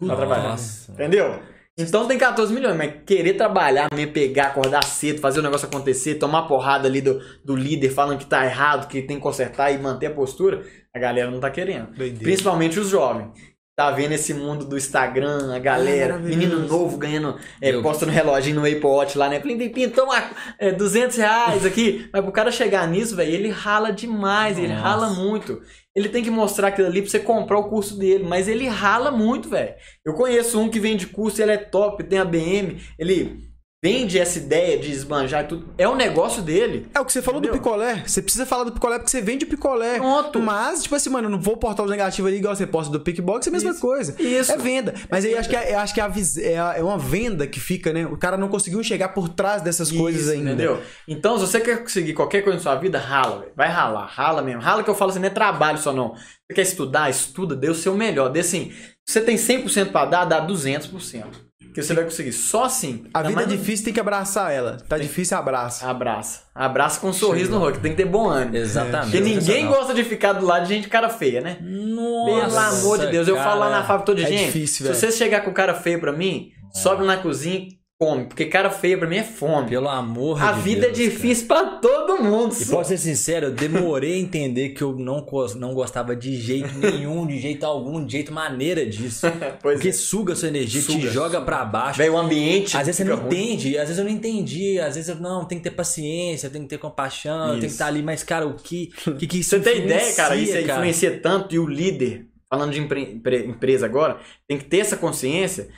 Pra 0.00 0.16
trabalhar. 0.16 0.56
Entendeu? 0.88 1.38
Então 1.78 2.06
tem 2.06 2.18
14 2.18 2.52
milhões, 2.52 2.76
mas 2.76 2.92
querer 3.06 3.32
trabalhar, 3.34 3.88
me 3.94 4.06
pegar, 4.06 4.48
acordar 4.48 4.84
cedo, 4.84 5.20
fazer 5.20 5.40
o 5.40 5.42
negócio 5.42 5.66
acontecer, 5.66 6.16
tomar 6.16 6.42
porrada 6.42 6.86
ali 6.86 7.00
do, 7.00 7.18
do 7.42 7.56
líder 7.56 7.88
falando 7.90 8.18
que 8.18 8.26
tá 8.26 8.44
errado, 8.44 8.88
que 8.88 9.00
tem 9.00 9.16
que 9.16 9.22
consertar 9.22 9.72
e 9.72 9.78
manter 9.78 10.06
a 10.06 10.10
postura, 10.10 10.62
a 10.94 10.98
galera 10.98 11.30
não 11.30 11.40
tá 11.40 11.50
querendo. 11.50 11.86
Doideira. 11.92 12.24
Principalmente 12.24 12.78
os 12.78 12.90
jovens. 12.90 13.30
Tá 13.74 13.90
vendo 13.90 14.12
esse 14.12 14.34
mundo 14.34 14.66
do 14.66 14.76
Instagram, 14.76 15.54
a 15.54 15.58
galera, 15.58 16.18
menino 16.18 16.58
novo 16.68 16.98
ganhando, 16.98 17.38
é, 17.60 17.70
Eu- 17.70 17.82
postando 17.82 18.12
reloginho 18.12 18.56
no 18.60 18.66
Apple 18.66 18.84
Watch 18.84 19.16
lá, 19.16 19.28
né? 19.30 19.40
Plim, 19.40 19.56
plim, 19.56 19.70
plim, 19.70 19.88
toma 19.88 20.22
é, 20.58 20.70
200 20.72 21.16
reais 21.16 21.64
aqui. 21.64 22.06
Mas 22.12 22.22
pro 22.22 22.32
cara 22.32 22.50
chegar 22.50 22.86
nisso, 22.86 23.16
velho, 23.16 23.32
ele 23.32 23.48
rala 23.48 23.90
demais, 23.90 24.58
ele 24.58 24.68
Nossa. 24.68 24.80
rala 24.82 25.08
muito. 25.10 25.60
Ele 25.96 26.08
tem 26.08 26.22
que 26.22 26.30
mostrar 26.30 26.68
aquilo 26.68 26.86
ali 26.88 27.00
pra 27.02 27.10
você 27.10 27.18
comprar 27.18 27.58
o 27.58 27.68
curso 27.68 27.98
dele, 27.98 28.24
mas 28.24 28.48
ele 28.48 28.66
rala 28.66 29.10
muito, 29.10 29.50
velho. 29.50 29.74
Eu 30.06 30.14
conheço 30.14 30.58
um 30.58 30.68
que 30.70 30.80
vende 30.80 31.06
curso, 31.06 31.42
ele 31.42 31.52
é 31.52 31.58
top, 31.58 32.02
tem 32.04 32.18
a 32.18 32.24
BM, 32.24 32.80
ele 32.98 33.51
vende 33.84 34.16
essa 34.16 34.38
ideia 34.38 34.78
de 34.78 34.92
esbanjar 34.92 35.42
e 35.42 35.48
tudo. 35.48 35.74
É 35.76 35.88
o 35.88 35.96
negócio 35.96 36.40
dele. 36.40 36.86
É 36.94 37.00
o 37.00 37.04
que 37.04 37.12
você 37.12 37.20
falou 37.20 37.40
Entendeu? 37.40 37.58
do 37.58 37.62
picolé. 37.62 38.04
Você 38.06 38.22
precisa 38.22 38.46
falar 38.46 38.62
do 38.62 38.70
picolé 38.72 38.96
porque 38.98 39.10
você 39.10 39.20
vende 39.20 39.44
picolé. 39.44 39.96
Pronto. 39.98 40.38
Mas, 40.40 40.84
tipo 40.84 40.94
assim, 40.94 41.10
mano, 41.10 41.26
eu 41.26 41.30
não 41.32 41.40
vou 41.40 41.56
portar 41.56 41.84
os 41.84 41.90
negativos 41.90 42.28
ali 42.30 42.38
igual 42.38 42.54
você 42.54 42.64
posta 42.66 42.92
do 42.92 43.00
Pickbox, 43.00 43.46
é 43.46 43.50
a 43.50 43.52
mesma 43.52 43.72
Isso. 43.72 43.80
coisa. 43.80 44.14
Isso. 44.22 44.52
É 44.52 44.56
venda. 44.56 44.94
Mas 45.10 45.24
aí 45.24 45.32
eu 45.32 45.38
acho 45.40 45.48
que, 45.48 45.56
é, 45.56 45.74
acho 45.74 45.92
que 45.94 46.00
é, 46.00 46.04
a 46.04 46.12
é, 46.42 46.58
a- 46.58 46.74
é 46.78 46.82
uma 46.82 46.96
venda 46.96 47.44
que 47.44 47.58
fica, 47.58 47.92
né? 47.92 48.06
O 48.06 48.16
cara 48.16 48.36
não 48.36 48.46
conseguiu 48.48 48.82
chegar 48.84 49.08
por 49.08 49.28
trás 49.28 49.62
dessas 49.62 49.90
coisas 49.90 50.22
Isso, 50.22 50.30
ainda. 50.30 50.52
Entendeu? 50.52 50.80
Então, 51.08 51.36
se 51.36 51.46
você 51.46 51.60
quer 51.60 51.82
conseguir 51.82 52.12
qualquer 52.14 52.42
coisa 52.42 52.58
na 52.58 52.62
sua 52.62 52.76
vida, 52.76 52.98
rala, 53.00 53.40
velho. 53.40 53.52
Vai 53.56 53.68
ralar, 53.68 54.06
rala 54.06 54.42
mesmo. 54.42 54.60
Rala 54.62 54.84
que 54.84 54.90
eu 54.90 54.94
falo 54.94 55.10
assim, 55.10 55.18
não 55.20 55.26
é 55.26 55.30
trabalho 55.30 55.78
só 55.78 55.92
não. 55.92 56.14
Você 56.14 56.54
quer 56.54 56.62
estudar, 56.62 57.10
estuda, 57.10 57.56
dê 57.56 57.68
o 57.68 57.74
seu 57.74 57.96
melhor. 57.96 58.28
Dê 58.28 58.40
assim, 58.40 58.70
se 59.08 59.14
você 59.14 59.20
tem 59.20 59.36
100% 59.36 59.90
pra 59.90 60.04
dar, 60.04 60.24
dá 60.24 60.40
200%. 60.46 61.24
Que 61.74 61.82
você 61.82 61.94
vai 61.94 62.04
conseguir. 62.04 62.32
Só 62.32 62.64
assim. 62.64 63.04
A 63.14 63.20
vida 63.22 63.32
é 63.32 63.34
mais 63.34 63.48
no- 63.48 63.56
difícil, 63.56 63.84
tem 63.86 63.94
que 63.94 64.00
abraçar 64.00 64.52
ela. 64.52 64.76
Tá 64.88 64.98
difícil, 64.98 65.36
abraça. 65.38 65.88
Abraça. 65.88 66.40
Abraça 66.54 67.00
com 67.00 67.08
um 67.08 67.12
sorriso 67.12 67.50
no 67.50 67.58
rosto. 67.58 67.80
Tem 67.80 67.92
que 67.92 67.96
ter 67.96 68.04
bom 68.04 68.28
ânimo. 68.28 68.56
Exatamente. 68.56 69.10
Porque 69.10 69.20
ninguém 69.20 69.66
gosta 69.66 69.94
de 69.94 70.04
ficar 70.04 70.34
do 70.34 70.44
lado 70.44 70.64
de 70.66 70.74
gente 70.74 70.88
cara 70.88 71.08
feia, 71.08 71.40
né? 71.40 71.56
Nossa, 71.62 72.46
Pelo 72.46 72.58
amor 72.58 72.98
de 72.98 73.06
Deus, 73.06 73.26
eu 73.26 73.36
falo 73.36 73.60
lá 73.60 73.70
na 73.70 73.82
fábrica 73.84 74.06
todo 74.06 74.16
dia, 74.16 74.26
é 74.26 74.30
gente. 74.30 74.46
difícil, 74.46 74.86
se 74.86 74.94
você 74.94 75.10
chegar 75.12 75.40
com 75.42 75.52
cara 75.52 75.72
feio 75.74 75.98
pra 76.00 76.12
mim, 76.12 76.50
sobe 76.74 77.04
na 77.06 77.16
cozinha 77.16 77.68
e 78.02 78.06
come. 78.06 78.24
Porque 78.24 78.46
cara 78.46 78.70
feio 78.70 78.98
pra 78.98 79.08
mim 79.08 79.16
é 79.16 79.22
fome. 79.24 79.68
Pelo 79.68 79.88
amor 79.88 80.42
A 80.42 80.52
de 80.52 80.60
vida 80.62 80.80
Deus, 80.82 80.92
é 80.98 81.02
difícil 81.04 81.46
pra 81.46 81.64
todo 81.64 82.22
mundo. 82.22 82.54
E 82.60 82.66
posso 82.66 82.88
ser 82.90 82.98
sincero, 82.98 83.46
eu 83.46 83.52
demorei 83.52 84.14
a 84.14 84.18
entender 84.18 84.70
que 84.70 84.82
eu 84.82 84.92
não, 84.96 85.26
não 85.56 85.74
gostava 85.74 86.14
de 86.16 86.34
jeito 86.36 86.76
nenhum, 86.78 87.26
de 87.26 87.38
jeito 87.38 87.64
algum, 87.64 88.04
de 88.04 88.12
jeito 88.12 88.32
maneira 88.32 88.84
disso. 88.86 89.26
Pois 89.62 89.74
Porque 89.76 89.88
é. 89.88 89.92
suga 89.92 90.32
a 90.32 90.36
sua 90.36 90.48
energia, 90.48 90.80
te 90.80 90.92
Suga, 90.92 91.10
joga 91.10 91.40
pra 91.40 91.64
baixo. 91.64 91.98
Velho, 91.98 92.14
o 92.14 92.18
ambiente. 92.18 92.76
Às 92.76 92.86
vezes 92.86 92.96
você 92.96 93.04
não 93.04 93.16
ruim. 93.16 93.26
entende, 93.26 93.76
às 93.78 93.84
vezes 93.84 93.98
eu 93.98 94.04
não 94.04 94.10
entendi, 94.10 94.78
às 94.80 94.94
vezes 94.96 95.08
eu 95.08 95.16
não, 95.16 95.44
tem 95.44 95.58
que 95.58 95.64
ter 95.64 95.70
paciência, 95.70 96.50
tem 96.50 96.62
que 96.62 96.68
ter 96.68 96.78
compaixão, 96.78 97.50
tem 97.52 97.60
que 97.60 97.66
estar 97.66 97.86
ali, 97.86 98.02
mas 98.02 98.22
cara, 98.24 98.46
o 98.46 98.54
que 98.54 98.86
que, 99.18 99.26
que 99.26 99.38
isso 99.38 99.50
Você 99.50 99.60
tem 99.60 99.84
ideia, 99.84 100.12
cara? 100.14 100.34
Isso 100.34 100.50
influencia, 100.52 100.72
influencia 100.72 101.20
tanto 101.20 101.54
e 101.54 101.58
o 101.58 101.66
líder, 101.66 102.26
falando 102.50 102.72
de 102.72 102.80
empre- 102.80 103.12
empre- 103.12 103.44
empresa 103.46 103.86
agora, 103.86 104.18
tem 104.48 104.58
que 104.58 104.64
ter 104.64 104.78
essa 104.78 104.96
consciência 104.96 105.68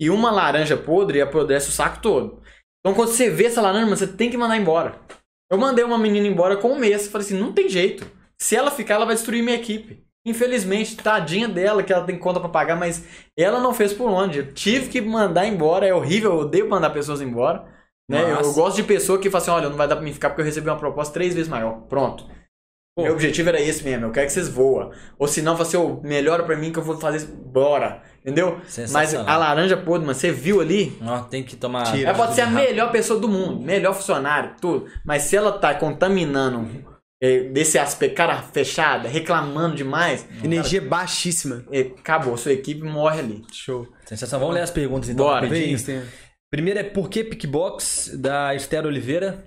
e 0.00 0.10
uma 0.10 0.30
laranja 0.30 0.76
podre 0.76 1.20
apodrece 1.20 1.68
o 1.68 1.72
saco 1.72 2.00
todo. 2.00 2.42
Então 2.80 2.94
quando 2.94 3.08
você 3.08 3.30
vê 3.30 3.46
essa 3.46 3.62
laranja, 3.62 3.86
você 3.86 4.06
tem 4.06 4.30
que 4.30 4.36
mandar 4.36 4.56
embora. 4.56 4.98
Eu 5.50 5.58
mandei 5.58 5.84
uma 5.84 5.98
menina 5.98 6.26
embora 6.26 6.56
com 6.56 6.72
um 6.72 6.78
mês, 6.78 7.08
falei 7.08 7.26
assim, 7.26 7.38
não 7.38 7.52
tem 7.52 7.68
jeito. 7.68 8.06
Se 8.40 8.56
ela 8.56 8.70
ficar, 8.70 8.94
ela 8.94 9.06
vai 9.06 9.14
destruir 9.14 9.42
minha 9.42 9.56
equipe. 9.56 10.02
Infelizmente, 10.26 10.96
tadinha 10.96 11.46
dela, 11.46 11.82
que 11.82 11.92
ela 11.92 12.04
tem 12.04 12.18
conta 12.18 12.40
pra 12.40 12.48
pagar, 12.48 12.76
mas 12.76 13.04
ela 13.38 13.60
não 13.60 13.74
fez 13.74 13.92
por 13.92 14.08
onde. 14.08 14.38
Eu 14.38 14.52
tive 14.52 14.88
que 14.88 15.00
mandar 15.00 15.46
embora, 15.46 15.86
é 15.86 15.94
horrível, 15.94 16.32
eu 16.32 16.38
odeio 16.40 16.68
mandar 16.68 16.90
pessoas 16.90 17.20
embora. 17.20 17.66
Né? 18.10 18.22
Eu, 18.22 18.40
eu 18.40 18.52
gosto 18.52 18.76
de 18.76 18.82
pessoa 18.82 19.18
que 19.18 19.30
fala 19.30 19.42
assim, 19.42 19.50
olha, 19.50 19.68
não 19.68 19.76
vai 19.76 19.88
dar 19.88 19.96
pra 19.96 20.04
mim 20.04 20.12
ficar 20.12 20.30
porque 20.30 20.40
eu 20.40 20.46
recebi 20.46 20.68
uma 20.68 20.78
proposta 20.78 21.12
três 21.12 21.34
vezes 21.34 21.48
maior. 21.48 21.82
Pronto. 21.88 22.26
Pô. 22.96 23.02
Meu 23.02 23.12
objetivo 23.12 23.48
era 23.48 23.60
esse 23.60 23.82
mesmo, 23.82 24.06
eu 24.06 24.12
quero 24.12 24.26
que 24.26 24.32
vocês 24.32 24.48
voam. 24.48 24.92
Ou 25.18 25.26
se 25.26 25.42
não, 25.42 25.60
assim, 25.60 25.76
ô, 25.76 26.00
melhora 26.02 26.44
pra 26.44 26.56
mim 26.56 26.70
que 26.72 26.78
eu 26.78 26.82
vou 26.82 26.96
fazer 26.96 27.16
isso. 27.18 27.26
Bora. 27.26 28.02
Entendeu? 28.20 28.60
Mas 28.92 29.14
a 29.14 29.36
laranja 29.36 29.76
podre, 29.76 30.06
mano, 30.06 30.14
você 30.18 30.30
viu 30.30 30.60
ali? 30.60 30.96
Ó, 31.02 31.18
tem 31.22 31.42
que 31.42 31.56
tomar. 31.56 31.82
Tira. 31.92 32.10
Ela 32.10 32.16
pode 32.16 32.34
ser 32.34 32.42
a 32.42 32.46
rápido. 32.46 32.68
melhor 32.68 32.92
pessoa 32.92 33.18
do 33.18 33.28
mundo, 33.28 33.60
melhor 33.60 33.94
funcionário, 33.94 34.54
tudo. 34.60 34.86
Mas 35.04 35.22
se 35.24 35.36
ela 35.36 35.52
tá 35.58 35.74
contaminando 35.74 36.68
é, 37.20 37.40
desse 37.48 37.78
aspecto, 37.78 38.14
cara 38.14 38.40
fechada, 38.42 39.08
reclamando 39.08 39.74
demais, 39.74 40.24
Energia 40.42 40.80
baixíssima. 40.80 41.64
é, 41.72 41.80
acabou, 41.80 42.36
sua 42.36 42.52
equipe 42.52 42.82
morre 42.82 43.18
ali. 43.18 43.42
Show. 43.52 43.88
Sensação. 44.06 44.38
Vamos 44.38 44.54
ler 44.54 44.62
as 44.62 44.70
perguntas 44.70 45.08
então. 45.08 45.26
Bora, 45.26 45.46
rapidinho. 45.46 46.06
Primeiro 46.50 46.78
é 46.78 46.84
por 46.84 47.10
que 47.10 47.24
Pickbox, 47.24 48.12
da 48.14 48.54
Esther 48.54 48.86
Oliveira. 48.86 49.44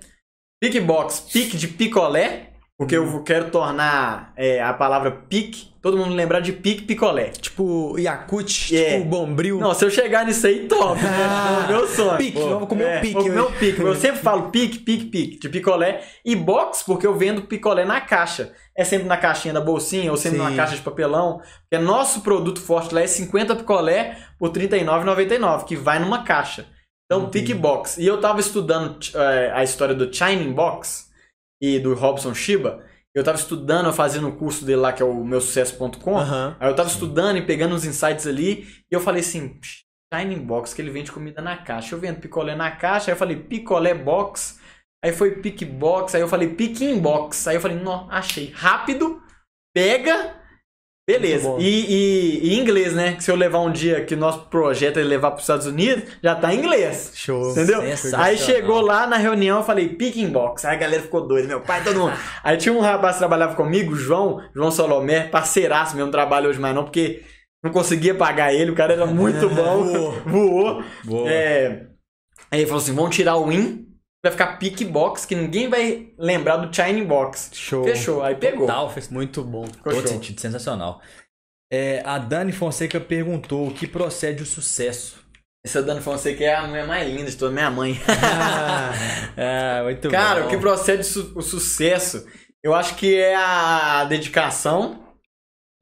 Pickbox, 0.62 1.20
pique 1.32 1.56
de 1.56 1.66
picolé, 1.66 2.50
porque 2.78 2.96
eu 2.96 3.24
quero 3.24 3.50
tornar 3.50 4.32
é, 4.36 4.62
a 4.62 4.72
palavra 4.72 5.10
pique, 5.10 5.74
todo 5.82 5.96
mundo 5.96 6.14
lembrar 6.14 6.38
de 6.38 6.52
pique 6.52 6.82
picolé. 6.82 7.30
Tipo 7.30 7.98
Yakut, 7.98 8.76
É. 8.76 8.98
tipo 8.98 9.04
Bombril. 9.06 9.58
Não, 9.58 9.74
se 9.74 9.84
eu 9.84 9.90
chegar 9.90 10.24
nisso 10.24 10.46
aí, 10.46 10.68
top. 10.68 11.02
né? 11.02 11.10
É 11.64 11.66
meu 11.72 11.88
sonho. 11.88 12.16
Pique, 12.16 12.38
vamos 12.38 12.68
comer 12.68 12.84
é, 12.84 12.98
o 12.98 13.00
pique 13.00 13.14
Vou 13.14 13.22
comer 13.24 13.40
o 13.40 13.50
pique. 13.50 13.80
Eu 13.80 13.96
sempre 13.96 14.20
falo 14.20 14.50
pique, 14.50 14.78
pique, 14.78 15.06
pique. 15.06 15.40
De 15.40 15.48
picolé. 15.48 16.04
E 16.24 16.36
box, 16.36 16.84
porque 16.86 17.04
eu 17.04 17.18
vendo 17.18 17.42
picolé 17.42 17.84
na 17.84 18.00
caixa. 18.00 18.52
É 18.76 18.84
sempre 18.84 19.08
na 19.08 19.16
caixinha 19.16 19.52
da 19.52 19.60
bolsinha 19.60 20.12
ou 20.12 20.16
sempre 20.16 20.38
Sim. 20.38 20.44
numa 20.44 20.54
caixa 20.54 20.76
de 20.76 20.82
papelão. 20.82 21.40
Porque 21.68 21.84
nosso 21.84 22.20
produto 22.20 22.60
forte 22.60 22.94
lá 22.94 23.00
é 23.02 23.08
50 23.08 23.56
picolé 23.56 24.18
por 24.38 24.56
R$ 24.56 24.68
39,99, 24.68 25.64
que 25.64 25.74
vai 25.74 25.98
numa 25.98 26.22
caixa. 26.22 26.64
Então, 27.06 27.28
pique 27.28 27.54
box. 27.54 27.98
E 27.98 28.06
eu 28.06 28.20
tava 28.20 28.38
estudando 28.38 28.98
eh, 29.16 29.50
a 29.52 29.64
história 29.64 29.96
do 29.96 30.14
Shining 30.14 30.52
Box 30.52 31.07
e 31.60 31.78
do 31.78 31.94
Robson 31.94 32.34
Shiba. 32.34 32.84
Eu 33.14 33.24
tava 33.24 33.38
estudando, 33.38 33.86
eu 33.86 33.92
fazendo 33.92 34.28
o 34.28 34.36
curso 34.36 34.64
dele 34.64 34.80
lá, 34.80 34.92
que 34.92 35.02
é 35.02 35.06
o 35.06 35.24
meu 35.24 35.40
sucesso.com. 35.40 36.16
Aham. 36.16 36.56
Aí 36.60 36.68
eu 36.68 36.76
tava 36.76 36.88
estudando 36.88 37.36
e 37.36 37.42
pegando 37.42 37.74
uns 37.74 37.84
insights 37.84 38.26
ali, 38.26 38.66
e 38.90 38.94
eu 38.94 39.00
falei 39.00 39.20
assim, 39.20 39.58
Shining 40.12 40.40
Box, 40.40 40.72
que 40.72 40.80
ele 40.80 40.90
vende 40.90 41.12
comida 41.12 41.42
na 41.42 41.56
caixa. 41.56 41.94
Eu 41.94 42.00
vendo 42.00 42.20
picolé 42.20 42.54
na 42.54 42.70
caixa, 42.70 43.10
aí 43.10 43.14
eu 43.14 43.18
falei 43.18 43.36
picolé 43.36 43.94
box, 43.94 44.58
aí 45.04 45.12
foi 45.12 45.32
pick 45.36 45.64
box, 45.64 46.14
aí 46.14 46.20
eu 46.20 46.28
falei 46.28 46.48
pick 46.54 46.80
in 46.80 46.98
box. 46.98 47.46
Aí 47.48 47.56
eu 47.56 47.60
falei, 47.60 47.78
não, 47.78 48.10
achei. 48.10 48.52
Rápido, 48.54 49.22
pega, 49.74 50.37
beleza. 51.08 51.56
E, 51.58 51.64
e, 51.64 52.48
e 52.48 52.58
inglês, 52.58 52.92
né? 52.92 53.14
Que 53.14 53.24
se 53.24 53.30
eu 53.30 53.36
levar 53.36 53.60
um 53.60 53.72
dia 53.72 54.04
que 54.04 54.14
o 54.14 54.18
nosso 54.18 54.40
projeto 54.46 54.98
é 54.98 55.02
levar 55.02 55.30
para 55.30 55.38
os 55.38 55.44
Estados 55.44 55.66
Unidos, 55.66 56.04
já 56.22 56.34
tá 56.34 56.52
em 56.52 56.58
inglês. 56.58 57.12
Show. 57.14 57.52
Entendeu? 57.52 57.80
Aí 58.16 58.36
chegou 58.36 58.80
lá 58.80 59.06
na 59.06 59.16
reunião, 59.16 59.58
eu 59.58 59.64
falei, 59.64 59.88
picking 59.88 60.28
box. 60.28 60.64
Aí 60.64 60.76
a 60.76 60.78
galera 60.78 61.02
ficou 61.02 61.26
doida, 61.26 61.48
meu 61.48 61.60
pai, 61.60 61.82
todo 61.82 61.98
mundo. 61.98 62.12
Aí 62.44 62.56
tinha 62.56 62.74
um 62.74 62.80
rapaz 62.80 63.14
que 63.14 63.20
trabalhava 63.20 63.54
comigo, 63.56 63.94
João, 63.94 64.42
João 64.54 64.70
Salomé, 64.70 65.24
parceiraço 65.24 65.96
meu, 65.96 66.04
não 66.04 66.12
trabalha 66.12 66.48
hoje 66.48 66.60
mais 66.60 66.74
não, 66.74 66.84
porque 66.84 67.22
não 67.64 67.72
conseguia 67.72 68.14
pagar 68.14 68.52
ele, 68.52 68.70
o 68.70 68.74
cara 68.74 68.92
era 68.92 69.06
muito 69.06 69.48
bom. 69.50 70.14
Voou. 70.26 70.84
Boa. 71.04 71.30
É, 71.30 71.86
Aí 72.50 72.60
ele 72.60 72.66
falou 72.66 72.82
assim: 72.82 72.94
vamos 72.94 73.14
tirar 73.14 73.36
o 73.36 73.52
in, 73.52 73.86
vai 74.22 74.32
ficar 74.32 74.58
pick 74.58 74.84
box, 74.84 75.24
que 75.26 75.34
ninguém 75.34 75.68
vai 75.68 76.12
lembrar 76.18 76.56
do 76.56 76.74
Chine 76.74 77.04
Box. 77.04 77.50
Show. 77.54 77.84
Fechou, 77.84 78.22
aí 78.22 78.34
pegou. 78.34 78.66
Tal, 78.66 78.90
fez 78.90 79.08
Muito 79.08 79.42
bom. 79.44 79.64
Ficou 79.66 79.92
todo 79.92 80.02
show. 80.02 80.08
sentido, 80.12 80.40
sensacional. 80.40 81.00
É, 81.72 82.02
a 82.04 82.18
Dani 82.18 82.50
Fonseca 82.52 82.98
perguntou 82.98 83.68
o 83.68 83.74
que 83.74 83.86
procede 83.86 84.42
o 84.42 84.46
sucesso. 84.46 85.18
Essa 85.64 85.82
Dani 85.82 86.00
Fonseca 86.00 86.42
é 86.42 86.54
a 86.54 86.66
mulher 86.66 86.86
mais 86.86 87.06
linda 87.08 87.30
de 87.30 87.36
toda 87.36 87.52
minha 87.52 87.70
mãe. 87.70 87.98
Ah, 89.36 89.82
muito 89.84 90.08
Cara, 90.10 90.40
bom. 90.42 90.46
o 90.46 90.50
que 90.50 90.56
procede 90.56 91.04
su- 91.04 91.32
o 91.36 91.42
sucesso, 91.42 92.26
eu 92.62 92.74
acho 92.74 92.94
que 92.96 93.16
é 93.16 93.34
a 93.36 94.04
dedicação 94.04 95.04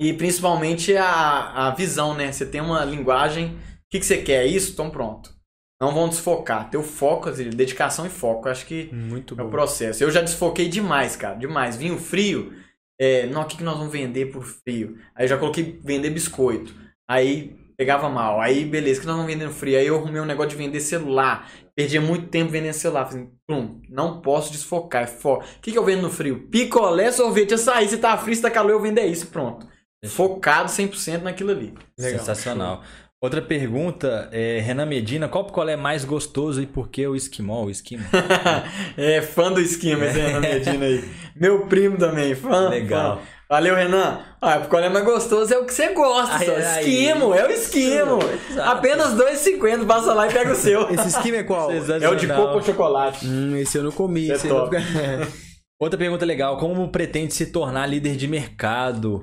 e 0.00 0.12
principalmente 0.12 0.96
a, 0.96 1.68
a 1.68 1.70
visão, 1.70 2.14
né? 2.14 2.32
Você 2.32 2.44
tem 2.44 2.60
uma 2.60 2.84
linguagem, 2.84 3.46
o 3.54 3.58
que, 3.90 4.00
que 4.00 4.06
você 4.06 4.18
quer? 4.18 4.44
É 4.44 4.46
Isso? 4.46 4.72
Então 4.72 4.90
pronto. 4.90 5.34
Não 5.80 5.92
vão 5.92 6.08
desfocar. 6.08 6.70
Ter 6.70 6.78
o 6.78 6.82
foco, 6.82 7.28
assim, 7.28 7.50
dedicação 7.50 8.06
e 8.06 8.10
foco. 8.10 8.48
Acho 8.48 8.64
que 8.66 8.90
Muito 8.92 9.34
é 9.38 9.42
o 9.42 9.44
bom. 9.44 9.50
processo. 9.50 10.02
Eu 10.02 10.10
já 10.10 10.20
desfoquei 10.20 10.68
demais, 10.68 11.16
cara. 11.16 11.36
Demais. 11.36 11.76
Vinho 11.76 11.98
frio. 11.98 12.52
É, 12.98 13.26
não, 13.26 13.42
o 13.42 13.44
que, 13.44 13.58
que 13.58 13.64
nós 13.64 13.76
vamos 13.76 13.92
vender 13.92 14.26
por 14.26 14.42
frio? 14.42 14.96
Aí 15.14 15.24
eu 15.24 15.28
já 15.28 15.36
coloquei 15.36 15.78
vender 15.84 16.10
biscoito. 16.10 16.74
Aí 17.08 17.54
pegava 17.76 18.08
mal. 18.08 18.40
Aí, 18.40 18.64
beleza, 18.64 18.98
o 18.98 19.00
que 19.02 19.06
nós 19.06 19.16
vamos 19.16 19.30
vender 19.30 19.44
no 19.44 19.52
frio? 19.52 19.78
Aí 19.78 19.86
eu 19.86 19.96
arrumei 19.96 20.20
um 20.20 20.24
negócio 20.24 20.50
de 20.50 20.56
vender 20.56 20.80
celular. 20.80 21.50
Perdia 21.74 22.00
muito 22.00 22.28
tempo 22.28 22.50
vendendo 22.50 22.72
celular. 22.72 23.04
Falei, 23.06 23.28
plum, 23.46 23.82
não 23.90 24.22
posso 24.22 24.50
desfocar. 24.50 25.02
É 25.02 25.06
foco. 25.06 25.44
O 25.44 25.60
que, 25.60 25.72
que 25.72 25.76
eu 25.78 25.84
vendo 25.84 26.00
no 26.00 26.10
frio? 26.10 26.48
Picolé, 26.48 27.12
sorvete, 27.12 27.52
açaí. 27.52 27.86
Se 27.86 27.98
tá 27.98 28.16
frio, 28.16 28.34
se 28.34 28.40
tá 28.40 28.50
calor, 28.50 28.70
eu 28.70 28.80
vendo 28.80 28.98
é 28.98 29.06
isso. 29.06 29.26
Pronto. 29.26 29.68
Focado 30.06 30.70
100% 30.70 31.22
naquilo 31.22 31.50
ali. 31.50 31.74
Sensacional. 31.98 32.82
Outra 33.26 33.42
pergunta, 33.42 34.28
é, 34.30 34.60
Renan 34.60 34.86
Medina, 34.86 35.26
qual 35.26 35.42
picolé 35.42 35.72
é 35.72 35.76
mais 35.76 36.04
gostoso 36.04 36.62
e 36.62 36.66
por 36.66 36.88
que 36.88 37.04
o 37.08 37.16
esquimó, 37.16 37.64
o 37.64 37.70
esquimo? 37.70 38.04
é, 38.96 39.20
fã 39.20 39.50
do 39.50 39.60
esquema, 39.60 40.06
esse 40.06 40.20
Renan 40.20 40.38
Medina 40.38 40.84
aí. 40.84 41.04
Meu 41.34 41.66
primo 41.66 41.98
também, 41.98 42.36
fã. 42.36 42.68
Legal. 42.68 43.16
fã. 43.16 43.22
Valeu, 43.50 43.74
Renan. 43.74 44.20
Ah, 44.40 44.58
o 44.58 44.60
picolé 44.60 44.88
mais 44.88 45.04
gostoso 45.04 45.52
é 45.52 45.58
o 45.58 45.64
que 45.64 45.74
você 45.74 45.92
gosta, 45.92 46.36
Ai, 46.36 46.50
ai. 46.50 46.80
Esquimo, 46.82 47.34
é 47.34 47.48
o 47.48 47.50
esquimo. 47.50 48.18
Exato. 48.48 48.70
Apenas 48.70 49.18
R$ 49.18 49.24
2,50, 49.32 49.86
passa 49.86 50.14
lá 50.14 50.28
e 50.28 50.32
pega 50.32 50.52
o 50.52 50.54
seu. 50.54 50.88
Esse 50.88 51.08
esquema 51.08 51.38
é 51.38 51.42
qual? 51.42 51.72
É 51.72 52.08
o 52.08 52.14
de 52.14 52.28
coco 52.28 52.52
com 52.52 52.62
chocolate. 52.62 53.26
Hum, 53.26 53.56
esse 53.56 53.76
eu 53.76 53.82
não 53.82 53.90
comi. 53.90 54.30
É 54.30 54.34
esse 54.34 54.46
eu 54.46 54.54
top. 54.54 54.76
não... 54.76 55.46
Outra 55.78 55.98
pergunta 55.98 56.24
legal, 56.24 56.56
como 56.56 56.88
pretende 56.90 57.34
se 57.34 57.46
tornar 57.46 57.86
líder 57.86 58.16
de 58.16 58.26
mercado? 58.26 59.22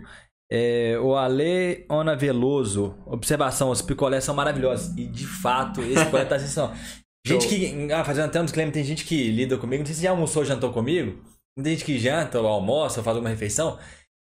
É, 0.55 0.99
o 1.01 1.15
Ale 1.15 1.83
Ona 1.89 2.15
Veloso. 2.15 2.95
Observação, 3.07 3.71
os 3.71 3.81
picolés 3.81 4.23
são 4.23 4.35
maravilhosos. 4.35 4.95
E 4.95 5.05
de 5.07 5.25
fato, 5.25 5.81
esse 5.81 6.05
picolé 6.05 6.25
tá 6.25 6.37
sensacional. 6.37 6.75
Gente 7.25 7.47
que. 7.47 7.91
Ah, 7.91 8.03
fazendo 8.03 8.25
até 8.25 8.39
um 8.39 8.43
disclaimer, 8.45 8.73
tem 8.73 8.83
gente 8.83 9.05
que 9.05 9.31
lida 9.31 9.57
comigo. 9.57 9.79
Não 9.81 9.85
sei 9.87 9.95
se 9.95 10.03
já 10.03 10.09
almoçou 10.11 10.41
ou 10.41 10.45
jantou 10.45 10.71
comigo. 10.73 11.19
Tem 11.55 11.71
gente 11.73 11.85
que 11.85 11.97
janta 11.97 12.39
ou 12.41 12.45
almoça 12.47 12.99
ou 12.99 13.03
faz 13.03 13.17
uma 13.17 13.29
refeição. 13.29 13.79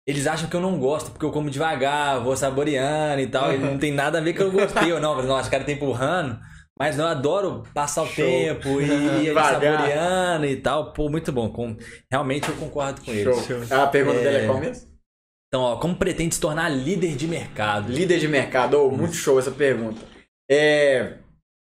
Eles 0.07 0.25
acham 0.25 0.49
que 0.49 0.55
eu 0.55 0.61
não 0.61 0.79
gosto, 0.79 1.11
porque 1.11 1.25
eu 1.25 1.31
como 1.31 1.49
devagar, 1.49 2.21
vou 2.23 2.37
saboreando 2.37 3.21
e 3.21 3.27
tal. 3.27 3.53
E 3.53 3.57
não 3.57 3.77
tem 3.77 3.91
nada 3.91 4.19
a 4.19 4.21
ver 4.21 4.31
que 4.33 4.41
eu 4.41 4.49
gostei 4.49 4.93
ou 4.93 5.01
não. 5.01 5.15
Mas, 5.15 5.25
Nossa, 5.25 5.49
o 5.49 5.51
cara 5.51 5.65
tá 5.65 5.71
empurrando. 5.73 6.39
Mas 6.79 6.95
não, 6.95 7.03
eu 7.05 7.11
adoro 7.11 7.63
passar 7.73 8.03
o 8.03 8.07
Show. 8.07 8.23
tempo 8.25 8.79
e 8.79 8.85
ir 9.27 9.33
saboreando 9.33 10.45
e 10.45 10.55
tal. 10.55 10.93
Pô, 10.93 11.09
muito 11.09 11.31
bom. 11.33 11.49
Com- 11.49 11.75
Realmente 12.09 12.47
eu 12.47 12.55
concordo 12.55 13.01
com 13.01 13.11
ele. 13.11 13.23
Show. 13.33 13.37
A 13.69 13.87
pergunta 13.87 14.19
dele 14.19 14.37
é 14.37 14.45
qual 14.45 14.59
mesmo? 14.59 14.87
Então, 15.47 15.61
ó, 15.61 15.77
como 15.77 15.95
pretende 15.95 16.35
se 16.35 16.41
tornar 16.41 16.69
líder 16.69 17.15
de 17.15 17.27
mercado? 17.27 17.91
Líder 17.91 18.19
de 18.19 18.27
mercado, 18.27 18.79
oh, 18.79 18.91
muito 18.91 19.15
show 19.15 19.39
essa 19.39 19.51
pergunta. 19.51 20.01
É, 20.49 21.13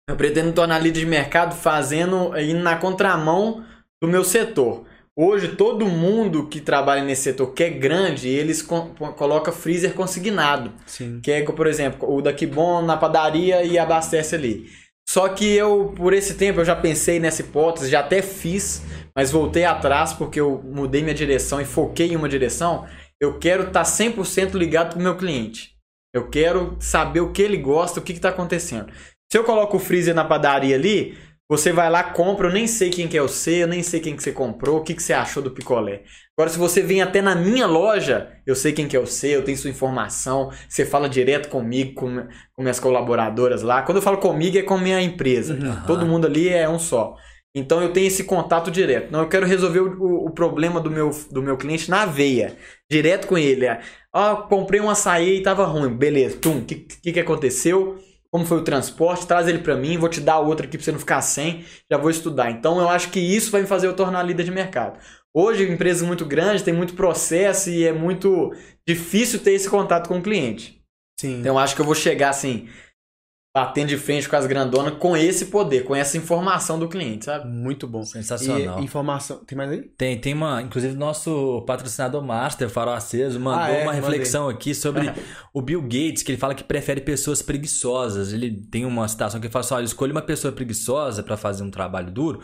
eu 0.10 0.16
pretendo 0.16 0.48
me 0.48 0.54
tornar 0.54 0.80
líder 0.80 1.02
de 1.02 1.06
mercado 1.06 1.54
fazendo, 1.54 2.38
indo 2.38 2.64
na 2.64 2.78
contramão 2.78 3.66
do 4.02 4.08
meu 4.08 4.24
setor. 4.24 4.86
Hoje, 5.20 5.50
todo 5.50 5.86
mundo 5.86 6.48
que 6.48 6.62
trabalha 6.62 7.04
nesse 7.04 7.24
setor 7.24 7.48
que 7.48 7.64
é 7.64 7.70
grande, 7.70 8.30
eles 8.30 8.62
co 8.62 8.90
coloca 9.18 9.52
freezer 9.52 9.94
consignado. 9.94 10.72
Sim. 10.86 11.20
Que 11.22 11.32
é, 11.32 11.44
por 11.44 11.66
exemplo, 11.66 12.08
o 12.10 12.22
daqui 12.22 12.46
bom 12.46 12.82
na 12.84 12.96
padaria 12.96 13.64
e 13.64 13.80
abastece 13.80 14.36
ali. 14.36 14.68
Só 15.10 15.28
que 15.30 15.56
eu, 15.56 15.94
por 15.96 16.14
esse 16.14 16.36
tempo, 16.36 16.60
eu 16.60 16.66
já 16.66 16.76
pensei 16.76 17.20
nessa 17.20 17.42
hipótese, 17.42 17.90
já 17.90 18.02
até 18.02 18.22
fiz, 18.22 18.84
mas 19.16 19.32
voltei 19.32 19.66
atrás 19.66 20.14
porque 20.14 20.40
eu 20.40 20.62
mudei 20.64 21.02
minha 21.02 21.16
direção 21.16 21.60
e 21.60 21.66
foquei 21.66 22.12
em 22.12 22.16
uma 22.16 22.30
direção. 22.30 22.86
Eu 23.20 23.40
quero 23.40 23.68
estar 23.68 23.84
100% 23.84 24.54
ligado 24.54 24.94
com 24.94 25.00
o 25.00 25.04
meu 25.04 25.18
cliente. 25.18 25.76
Eu 26.14 26.30
quero 26.30 26.78
saber 26.80 27.22
o 27.22 27.32
que 27.32 27.42
ele 27.42 27.58
gosta, 27.58 28.00
o 28.00 28.04
que 28.04 28.14
está 28.14 28.30
acontecendo. 28.30 28.92
Se 29.32 29.38
eu 29.38 29.44
coloco 29.44 29.78
o 29.78 29.80
freezer 29.80 30.16
na 30.16 30.24
padaria 30.24 30.76
ali, 30.76 31.18
você 31.50 31.72
vai 31.72 31.90
lá, 31.90 32.04
compra, 32.04 32.48
eu 32.48 32.54
nem 32.54 32.68
sei 32.68 32.90
quem 32.90 33.08
que 33.08 33.18
é 33.18 33.22
você, 33.22 33.64
eu 33.64 33.68
nem 33.68 33.82
sei 33.82 34.02
quem 34.02 34.16
que 34.16 34.22
você 34.22 34.34
comprou, 34.34 34.80
o 34.80 34.84
que, 34.84 34.94
que 34.94 35.02
você 35.02 35.14
achou 35.14 35.42
do 35.42 35.52
picolé. 35.52 36.04
Agora, 36.38 36.50
se 36.50 36.60
você 36.60 36.82
vem 36.82 37.02
até 37.02 37.22
na 37.22 37.36
minha 37.36 37.66
loja, 37.66 38.30
eu 38.46 38.54
sei 38.54 38.74
quem 38.74 38.88
que 38.88 38.98
é 38.98 39.00
você, 39.00 39.36
eu 39.36 39.44
tenho 39.44 39.58
sua 39.58 39.70
informação, 39.70 40.52
você 40.68 40.86
fala 40.86 41.08
direto 41.08 41.48
comigo, 41.48 41.94
com, 41.94 42.28
com 42.54 42.62
minhas 42.62 42.80
colaboradoras 42.80 43.62
lá. 43.62 43.82
Quando 43.82 43.98
eu 43.98 44.02
falo 44.02 44.18
comigo, 44.18 44.58
é 44.58 44.62
com 44.62 44.76
a 44.76 44.78
minha 44.78 45.02
empresa. 45.02 45.54
Uhum. 45.54 45.86
Todo 45.88 46.06
mundo 46.06 46.28
ali 46.28 46.50
é 46.50 46.68
um 46.68 46.80
só. 46.80 47.16
Então 47.60 47.82
eu 47.82 47.92
tenho 47.94 48.08
esse 48.08 48.24
contato 48.24 48.70
direto. 48.72 49.12
Não, 49.12 49.22
eu 49.22 49.30
quero 49.30 49.46
resolver 49.46 49.80
o, 49.80 50.02
o- 50.04 50.26
o 50.28 50.30
problema 50.32 50.80
do 50.80 50.90
meu, 50.92 51.10
do 51.32 51.42
meu 51.42 51.58
cliente 51.58 51.90
na 51.90 52.06
veia. 52.06 52.56
Direto 52.90 53.28
com 53.28 53.38
ele. 53.38 53.66
Ó, 54.14 54.36
comprei 54.44 54.80
um 54.82 54.90
açaí 54.90 55.38
e 55.38 55.44
tava 55.44 55.66
ruim. 55.66 55.90
Beleza. 55.96 56.38
Tum, 56.38 56.60
o 56.60 56.66
que, 56.66 56.76
que, 56.76 57.14
que 57.14 57.20
aconteceu? 57.20 57.98
Como 58.32 58.46
foi 58.46 58.58
o 58.58 58.64
transporte? 58.64 59.26
Traz 59.26 59.48
ele 59.48 59.60
pra 59.60 59.76
mim, 59.76 59.98
vou 59.98 60.10
te 60.10 60.20
dar 60.20 60.40
outro 60.40 60.66
aqui 60.68 60.78
pra 60.78 60.84
você 60.86 60.92
não 60.92 61.00
ficar 61.00 61.22
sem. 61.22 61.64
Já 61.92 61.98
vou 61.98 62.10
estudar. 62.10 62.52
Então 62.52 62.80
eu 62.80 62.90
acho 62.90 63.10
que 63.10 63.20
isso 63.20 63.52
vai 63.52 63.62
me 63.62 63.68
fazer 63.68 63.88
eu 63.88 63.96
tornar 63.96 64.24
líder 64.24 64.44
de 64.44 64.52
mercado. 64.52 65.00
Hoje, 65.34 65.70
empresas 65.72 66.02
muito 66.06 66.26
grandes, 66.26 66.64
tem 66.64 66.74
muito 66.74 66.94
processo 66.96 67.70
e 67.70 67.86
é 67.86 67.94
muito 67.94 68.52
difícil 68.88 69.40
ter 69.40 69.52
esse 69.52 69.70
contato 69.70 70.08
com 70.08 70.18
o 70.18 70.22
cliente. 70.22 70.82
Sim. 71.20 71.40
Então 71.40 71.56
eu 71.56 71.60
acho 71.60 71.76
que 71.76 71.82
eu 71.82 71.86
vou 71.86 71.96
chegar 71.96 72.30
assim, 72.30 72.68
batendo 73.58 73.88
de 73.88 73.98
frente 73.98 74.30
com 74.30 74.36
as 74.36 74.46
grandonas 74.46 74.94
com 75.00 75.18
esse 75.18 75.46
poder, 75.48 75.84
com 75.84 75.96
essa 75.96 76.16
informação 76.16 76.78
do 76.78 76.88
cliente, 76.88 77.26
sabe? 77.26 77.48
Muito 77.50 77.88
bom. 77.88 78.04
Sensacional. 78.04 78.80
E 78.80 78.84
informação. 78.84 79.38
Tem 79.46 79.58
mais 79.58 79.72
aí? 79.72 79.82
Tem, 79.98 80.20
tem 80.20 80.34
uma, 80.34 80.62
inclusive 80.62 80.96
nosso 80.96 81.64
patrocinador 81.66 82.22
Master, 82.24 82.70
Farol 82.70 82.94
Aceso, 82.94 83.40
mandou 83.40 83.60
Ah, 83.64 83.70
é? 83.70 83.78
uma 83.82 83.86
Mandei. 83.94 84.02
reflexão 84.02 84.48
aqui 84.48 84.76
sobre 84.76 85.12
o 85.52 85.62
Bill 85.62 85.82
Gates, 85.82 86.22
que 86.22 86.32
ele 86.32 86.38
fala 86.38 86.54
que 86.54 86.64
prefere 86.64 87.02
pessoas 87.02 87.42
preguiçosas. 87.42 88.32
Ele 88.32 88.52
tem 88.70 88.86
uma 88.86 89.08
citação 89.08 89.40
que 89.40 89.48
ele 89.48 89.52
fala 89.52 89.66
assim: 89.66 89.74
olha, 89.74 89.86
escolha 89.86 90.12
uma 90.12 90.22
pessoa 90.22 90.52
preguiçosa 90.52 91.24
para 91.24 91.36
fazer 91.36 91.64
um 91.64 91.72
trabalho 91.72 92.12
duro, 92.12 92.42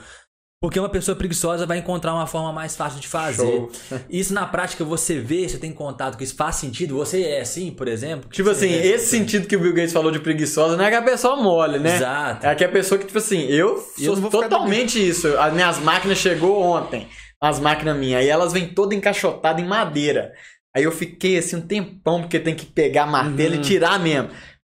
porque 0.64 0.80
uma 0.80 0.88
pessoa 0.88 1.14
preguiçosa 1.14 1.66
vai 1.66 1.80
encontrar 1.80 2.14
uma 2.14 2.26
forma 2.26 2.54
mais 2.54 2.74
fácil 2.74 2.98
de 3.02 3.08
fazer. 3.10 3.44
Show. 3.46 3.70
Isso 4.10 4.34
na 4.34 4.46
prática 4.46 4.86
você 4.86 5.20
vê, 5.20 5.46
você 5.50 5.58
tem 5.58 5.74
contato 5.74 6.18
com 6.18 6.24
isso, 6.24 6.36
faz 6.38 6.56
sentido? 6.56 6.96
Você 6.96 7.22
é 7.22 7.42
assim, 7.42 7.70
por 7.70 7.86
exemplo? 7.86 8.30
Tipo 8.32 8.50
assim, 8.50 8.70
Você- 8.70 8.88
esse 8.94 9.08
sentido 9.08 9.46
que 9.46 9.58
o 9.58 9.60
Bill 9.60 9.74
Gates 9.74 9.92
falou 9.92 10.10
de 10.10 10.20
preguiçosa 10.20 10.78
não 10.78 10.86
é 10.86 10.90
que 10.90 10.96
a 10.96 11.02
pessoa 11.02 11.36
mole, 11.36 11.80
né? 11.80 11.98
Exato. 11.98 12.48
É 12.48 12.56
que 12.56 12.64
a 12.64 12.70
pessoa 12.70 12.98
que, 12.98 13.06
tipo 13.06 13.18
assim, 13.18 13.42
eu 13.48 13.86
E 13.98 14.06
eu 14.06 14.16
sou 14.16 14.30
totalmente 14.30 15.06
isso. 15.06 15.28
As 15.38 15.52
minhas 15.54 15.80
máquinas 15.80 16.18
chegou 16.18 16.62
ontem, 16.62 17.10
as 17.42 17.60
máquinas 17.60 17.98
minhas, 17.98 18.22
aí 18.22 18.30
elas 18.30 18.54
vêm 18.54 18.70
todas 18.70 18.98
encaixotadas 18.98 19.62
em 19.62 19.68
madeira. 19.68 20.32
Aí 20.74 20.86
eu 20.86 20.94
fiquei 20.94 21.38
assim 21.38 21.58
um 21.58 21.62
tempão, 21.62 22.22
porque 22.22 22.40
tem 22.40 22.56
que 22.56 22.66
pegar 22.66 23.06
martelo 23.06 23.56
Uhum. 23.56 23.60
e 23.60 23.64
tirar 23.64 24.00
mesmo. 24.00 24.30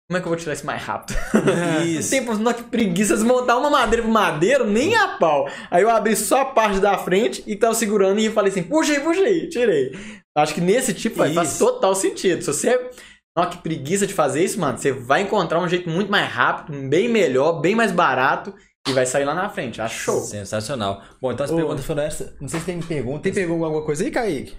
Como 0.08 0.18
é 0.18 0.22
que 0.22 0.28
eu 0.28 0.30
vou 0.30 0.38
tirar 0.38 0.54
isso 0.54 0.66
mais 0.66 0.84
rápido? 0.84 1.18
Isso. 1.84 2.12
Tempo, 2.12 2.36
não, 2.36 2.54
que 2.54 2.62
preguiça, 2.62 3.16
desmontar 3.16 3.58
uma 3.58 3.72
madeira 3.72 4.04
pro 4.04 4.12
madeiro, 4.12 4.64
nem 4.64 4.96
a 4.96 5.18
pau. 5.18 5.50
Aí 5.72 5.82
eu 5.82 5.90
abri 5.90 6.16
só 6.16 6.42
a 6.42 6.46
parte 6.46 6.80
da 6.80 6.96
frente 6.96 7.44
e 7.48 7.56
tava 7.56 7.74
segurando 7.74 8.20
e 8.20 8.30
falei 8.30 8.52
assim, 8.52 8.62
puxa 8.62 8.94
aí, 8.94 9.00
puxa 9.00 9.22
aí, 9.22 9.50
tirei. 9.50 9.98
Acho 10.38 10.54
que 10.54 10.62
nesse 10.62 10.94
tipo 10.94 11.24
aí, 11.24 11.34
faz 11.34 11.58
total 11.58 11.96
sentido. 11.96 12.42
Se 12.42 12.54
você. 12.54 12.92
Não, 13.36 13.50
que 13.50 13.58
preguiça 13.58 14.06
de 14.06 14.14
fazer 14.14 14.44
isso, 14.44 14.60
mano. 14.60 14.78
Você 14.78 14.92
vai 14.92 15.22
encontrar 15.22 15.60
um 15.60 15.68
jeito 15.68 15.90
muito 15.90 16.12
mais 16.12 16.32
rápido, 16.32 16.88
bem 16.88 17.10
melhor, 17.10 17.60
bem 17.60 17.74
mais 17.74 17.92
barato 17.92 18.54
e 18.88 18.94
vai 18.94 19.08
sair 19.08 19.26
lá 19.26 19.34
na 19.34 19.50
frente. 19.50 19.82
Acho 19.82 20.00
show. 20.00 20.22
Sensacional. 20.22 21.02
Bom, 21.20 21.32
então 21.32 21.44
as 21.44 21.52
Ô. 21.52 21.56
perguntas 21.56 21.84
foram 21.84 22.04
essas. 22.04 22.40
Não 22.40 22.48
sei 22.48 22.60
se 22.60 22.66
tem 22.68 22.80
perguntas. 22.80 23.24
Tem 23.24 23.34
pegou 23.34 23.64
alguma 23.66 23.84
coisa 23.84 24.04
aí, 24.04 24.12
Kaique? 24.12 24.56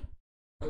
Tá 0.58 0.68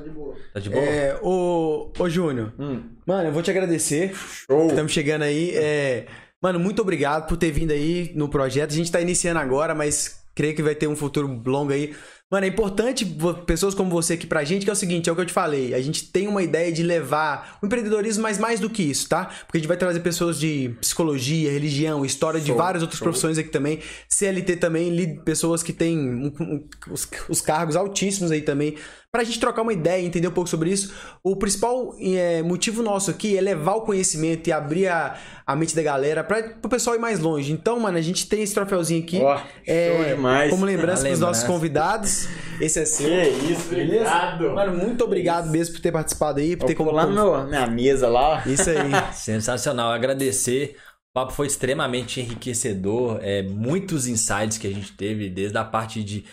de 0.60 0.68
boa? 0.68 0.84
É, 0.84 1.16
ô, 1.22 1.92
ô 1.96 2.08
Júnior. 2.08 2.52
Hum, 2.58 2.82
Mano, 3.06 3.28
eu 3.28 3.32
vou 3.32 3.40
te 3.42 3.50
agradecer. 3.52 4.12
show. 4.16 4.66
Estamos 4.66 4.90
chegando 4.90 5.22
aí. 5.22 5.50
É... 5.54 6.06
Mano, 6.42 6.58
muito 6.58 6.82
obrigado 6.82 7.28
por 7.28 7.36
ter 7.36 7.52
vindo 7.52 7.70
aí 7.70 8.12
no 8.16 8.28
projeto. 8.28 8.72
A 8.72 8.74
gente 8.74 8.90
tá 8.90 9.00
iniciando 9.00 9.38
agora, 9.38 9.74
mas 9.76 10.22
creio 10.34 10.54
que 10.56 10.62
vai 10.62 10.74
ter 10.74 10.88
um 10.88 10.96
futuro 10.96 11.40
longo 11.46 11.72
aí. 11.72 11.94
Mano, 12.28 12.44
é 12.44 12.48
importante 12.48 13.06
pessoas 13.46 13.72
como 13.76 13.88
você 13.88 14.14
aqui 14.14 14.26
pra 14.26 14.42
gente, 14.42 14.64
que 14.64 14.70
é 14.70 14.72
o 14.72 14.76
seguinte, 14.76 15.08
é 15.08 15.12
o 15.12 15.14
que 15.14 15.20
eu 15.22 15.26
te 15.26 15.32
falei. 15.32 15.72
A 15.72 15.80
gente 15.80 16.10
tem 16.10 16.26
uma 16.26 16.42
ideia 16.42 16.72
de 16.72 16.82
levar 16.82 17.56
o 17.62 17.66
empreendedorismo, 17.66 18.24
mas 18.24 18.36
mais 18.36 18.58
do 18.58 18.68
que 18.68 18.82
isso, 18.82 19.08
tá? 19.08 19.26
Porque 19.46 19.58
a 19.58 19.60
gente 19.60 19.68
vai 19.68 19.76
trazer 19.76 20.00
pessoas 20.00 20.36
de 20.38 20.70
psicologia, 20.80 21.52
religião, 21.52 22.04
história 22.04 22.40
de 22.40 22.48
Show, 22.48 22.56
várias 22.56 22.82
outras 22.82 22.98
show. 22.98 23.04
profissões 23.04 23.38
aqui 23.38 23.50
também. 23.50 23.78
CLT 24.08 24.56
também, 24.56 25.22
pessoas 25.24 25.62
que 25.62 25.72
têm 25.72 25.96
um- 25.96 26.32
um- 26.40 26.68
os, 26.90 27.08
os 27.28 27.40
cargos 27.40 27.76
altíssimos 27.76 28.32
aí 28.32 28.42
também. 28.42 28.74
Pra 29.10 29.24
gente 29.24 29.40
trocar 29.40 29.62
uma 29.62 29.72
ideia, 29.72 30.04
entender 30.04 30.28
um 30.28 30.32
pouco 30.32 30.50
sobre 30.50 30.70
isso. 30.70 30.94
O 31.22 31.36
principal 31.36 31.94
é, 32.00 32.42
motivo 32.42 32.82
nosso 32.82 33.10
aqui 33.10 33.36
é 33.36 33.40
levar 33.40 33.76
o 33.76 33.80
conhecimento 33.82 34.48
e 34.48 34.52
abrir 34.52 34.88
a, 34.88 35.16
a 35.46 35.56
mente 35.56 35.74
da 35.74 35.82
galera 35.82 36.22
para 36.22 36.58
o 36.62 36.68
pessoal 36.68 36.94
ir 36.96 36.98
mais 36.98 37.18
longe. 37.18 37.50
Então, 37.52 37.80
mano, 37.80 37.96
a 37.96 38.02
gente 38.02 38.28
tem 38.28 38.42
esse 38.42 38.52
troféuzinho 38.52 39.02
aqui. 39.02 39.18
Ó, 39.22 39.40
é, 39.66 39.94
show 39.96 40.04
demais. 40.16 40.50
Como 40.50 40.64
lembrança 40.66 41.06
Ah, 41.06 41.10
dos 41.10 41.20
nossos 41.20 41.44
convidados. 41.44 42.28
Esse 42.60 42.80
é 42.80 42.84
seu. 42.84 43.08
Que 43.08 43.52
isso, 43.52 43.68
Beleza? 43.68 44.04
obrigado. 44.04 44.54
Mano, 44.54 44.76
muito 44.76 45.04
obrigado 45.04 45.50
mesmo 45.50 45.74
por 45.74 45.80
ter 45.80 45.92
participado 45.92 46.40
aí, 46.40 46.56
por 46.56 46.66
ter 46.66 46.78
lá 46.78 47.06
no 47.06 47.12
meu, 47.14 47.36
na 47.38 47.44
minha 47.46 47.66
mesa 47.66 48.08
lá. 48.08 48.42
Isso 48.46 48.68
aí. 48.68 48.90
Sensacional, 49.14 49.92
agradecer. 49.92 50.76
O 51.10 51.14
papo 51.14 51.32
foi 51.32 51.46
extremamente 51.46 52.20
enriquecedor. 52.20 53.18
É, 53.22 53.42
muitos 53.42 54.06
insights 54.06 54.58
que 54.58 54.66
a 54.66 54.70
gente 54.70 54.92
teve, 54.92 55.30
desde 55.30 55.56
a 55.56 55.64
parte 55.64 56.02
de 56.02 56.24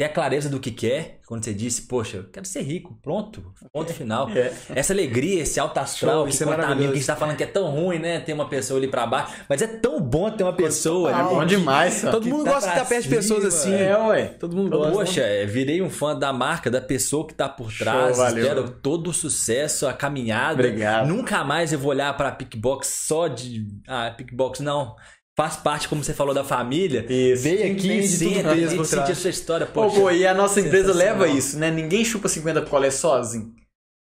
ter 0.00 0.04
a 0.04 0.08
clareza 0.08 0.48
do 0.48 0.58
que 0.58 0.70
quer. 0.70 1.18
Quando 1.26 1.44
você 1.44 1.52
disse, 1.52 1.82
poxa, 1.82 2.16
eu 2.16 2.24
quero 2.24 2.46
ser 2.46 2.62
rico, 2.62 2.98
pronto, 3.02 3.52
ponto 3.70 3.92
final. 3.92 4.30
É. 4.34 4.50
Essa 4.74 4.92
alegria, 4.94 5.42
esse 5.42 5.60
alto 5.60 5.76
astral 5.78 6.22
Show, 6.22 6.26
que 6.26 6.30
é 6.30 6.38
contamina, 6.38 6.62
maravilhoso. 6.62 6.92
que 6.92 6.96
a 6.96 7.00
gente 7.00 7.06
tá 7.06 7.16
falando 7.16 7.36
que 7.36 7.42
é 7.42 7.46
tão 7.46 7.70
ruim, 7.70 7.98
né? 7.98 8.20
Ter 8.20 8.32
uma 8.32 8.48
pessoa 8.48 8.78
ali 8.78 8.88
pra 8.88 9.06
baixo. 9.06 9.34
Mas 9.48 9.60
é 9.60 9.66
tão 9.66 10.00
bom 10.00 10.30
ter 10.30 10.42
uma 10.42 10.52
pessoa 10.54 11.10
É 11.10 11.22
bom 11.22 11.44
demais, 11.44 12.00
Todo 12.00 12.22
que 12.22 12.30
mundo 12.30 12.44
tá 12.44 12.52
gosta 12.52 12.70
de 12.70 12.76
estar 12.76 12.88
perto 12.88 13.02
de 13.02 13.08
pessoas 13.10 13.44
assim. 13.44 13.74
É, 13.74 13.96
ué. 13.98 14.24
Todo 14.26 14.56
mundo 14.56 14.70
gosta. 14.70 14.92
Poxa, 14.92 15.20
é, 15.20 15.44
virei 15.44 15.82
um 15.82 15.90
fã 15.90 16.18
da 16.18 16.32
marca, 16.32 16.70
da 16.70 16.80
pessoa 16.80 17.26
que 17.26 17.34
tá 17.34 17.48
por 17.48 17.70
Show, 17.70 17.84
trás. 17.84 18.16
valeu. 18.16 18.42
Espero 18.42 18.70
todo 18.70 19.10
o 19.10 19.12
sucesso, 19.12 19.86
a 19.86 19.92
caminhada. 19.92 20.54
Obrigado. 20.54 21.08
Nunca 21.08 21.44
mais 21.44 21.72
eu 21.72 21.78
vou 21.78 21.90
olhar 21.90 22.16
pra 22.16 22.32
Pickbox 22.32 22.86
só 23.06 23.28
de. 23.28 23.66
Ah, 23.86 24.10
Pickbox 24.16 24.60
não. 24.60 24.96
Faz 25.40 25.56
parte, 25.56 25.88
como 25.88 26.04
você 26.04 26.12
falou, 26.12 26.34
da 26.34 26.44
família. 26.44 27.06
Isso. 27.08 27.42
Veio 27.44 27.72
aqui, 27.72 27.86
Entende 27.86 28.08
tudo 28.76 28.84
senta, 28.84 29.02
a 29.10 29.14
sua 29.14 29.30
história. 29.30 29.64
Pô, 29.66 29.84
Poxa, 29.84 29.98
pô, 29.98 30.10
e 30.10 30.26
a 30.26 30.34
nossa 30.34 30.60
empresa 30.60 30.92
leva 30.92 31.26
isso, 31.28 31.58
né? 31.58 31.70
Ninguém 31.70 32.04
chupa 32.04 32.28
50 32.28 32.60
picolé 32.60 32.90
sozinho. 32.90 33.54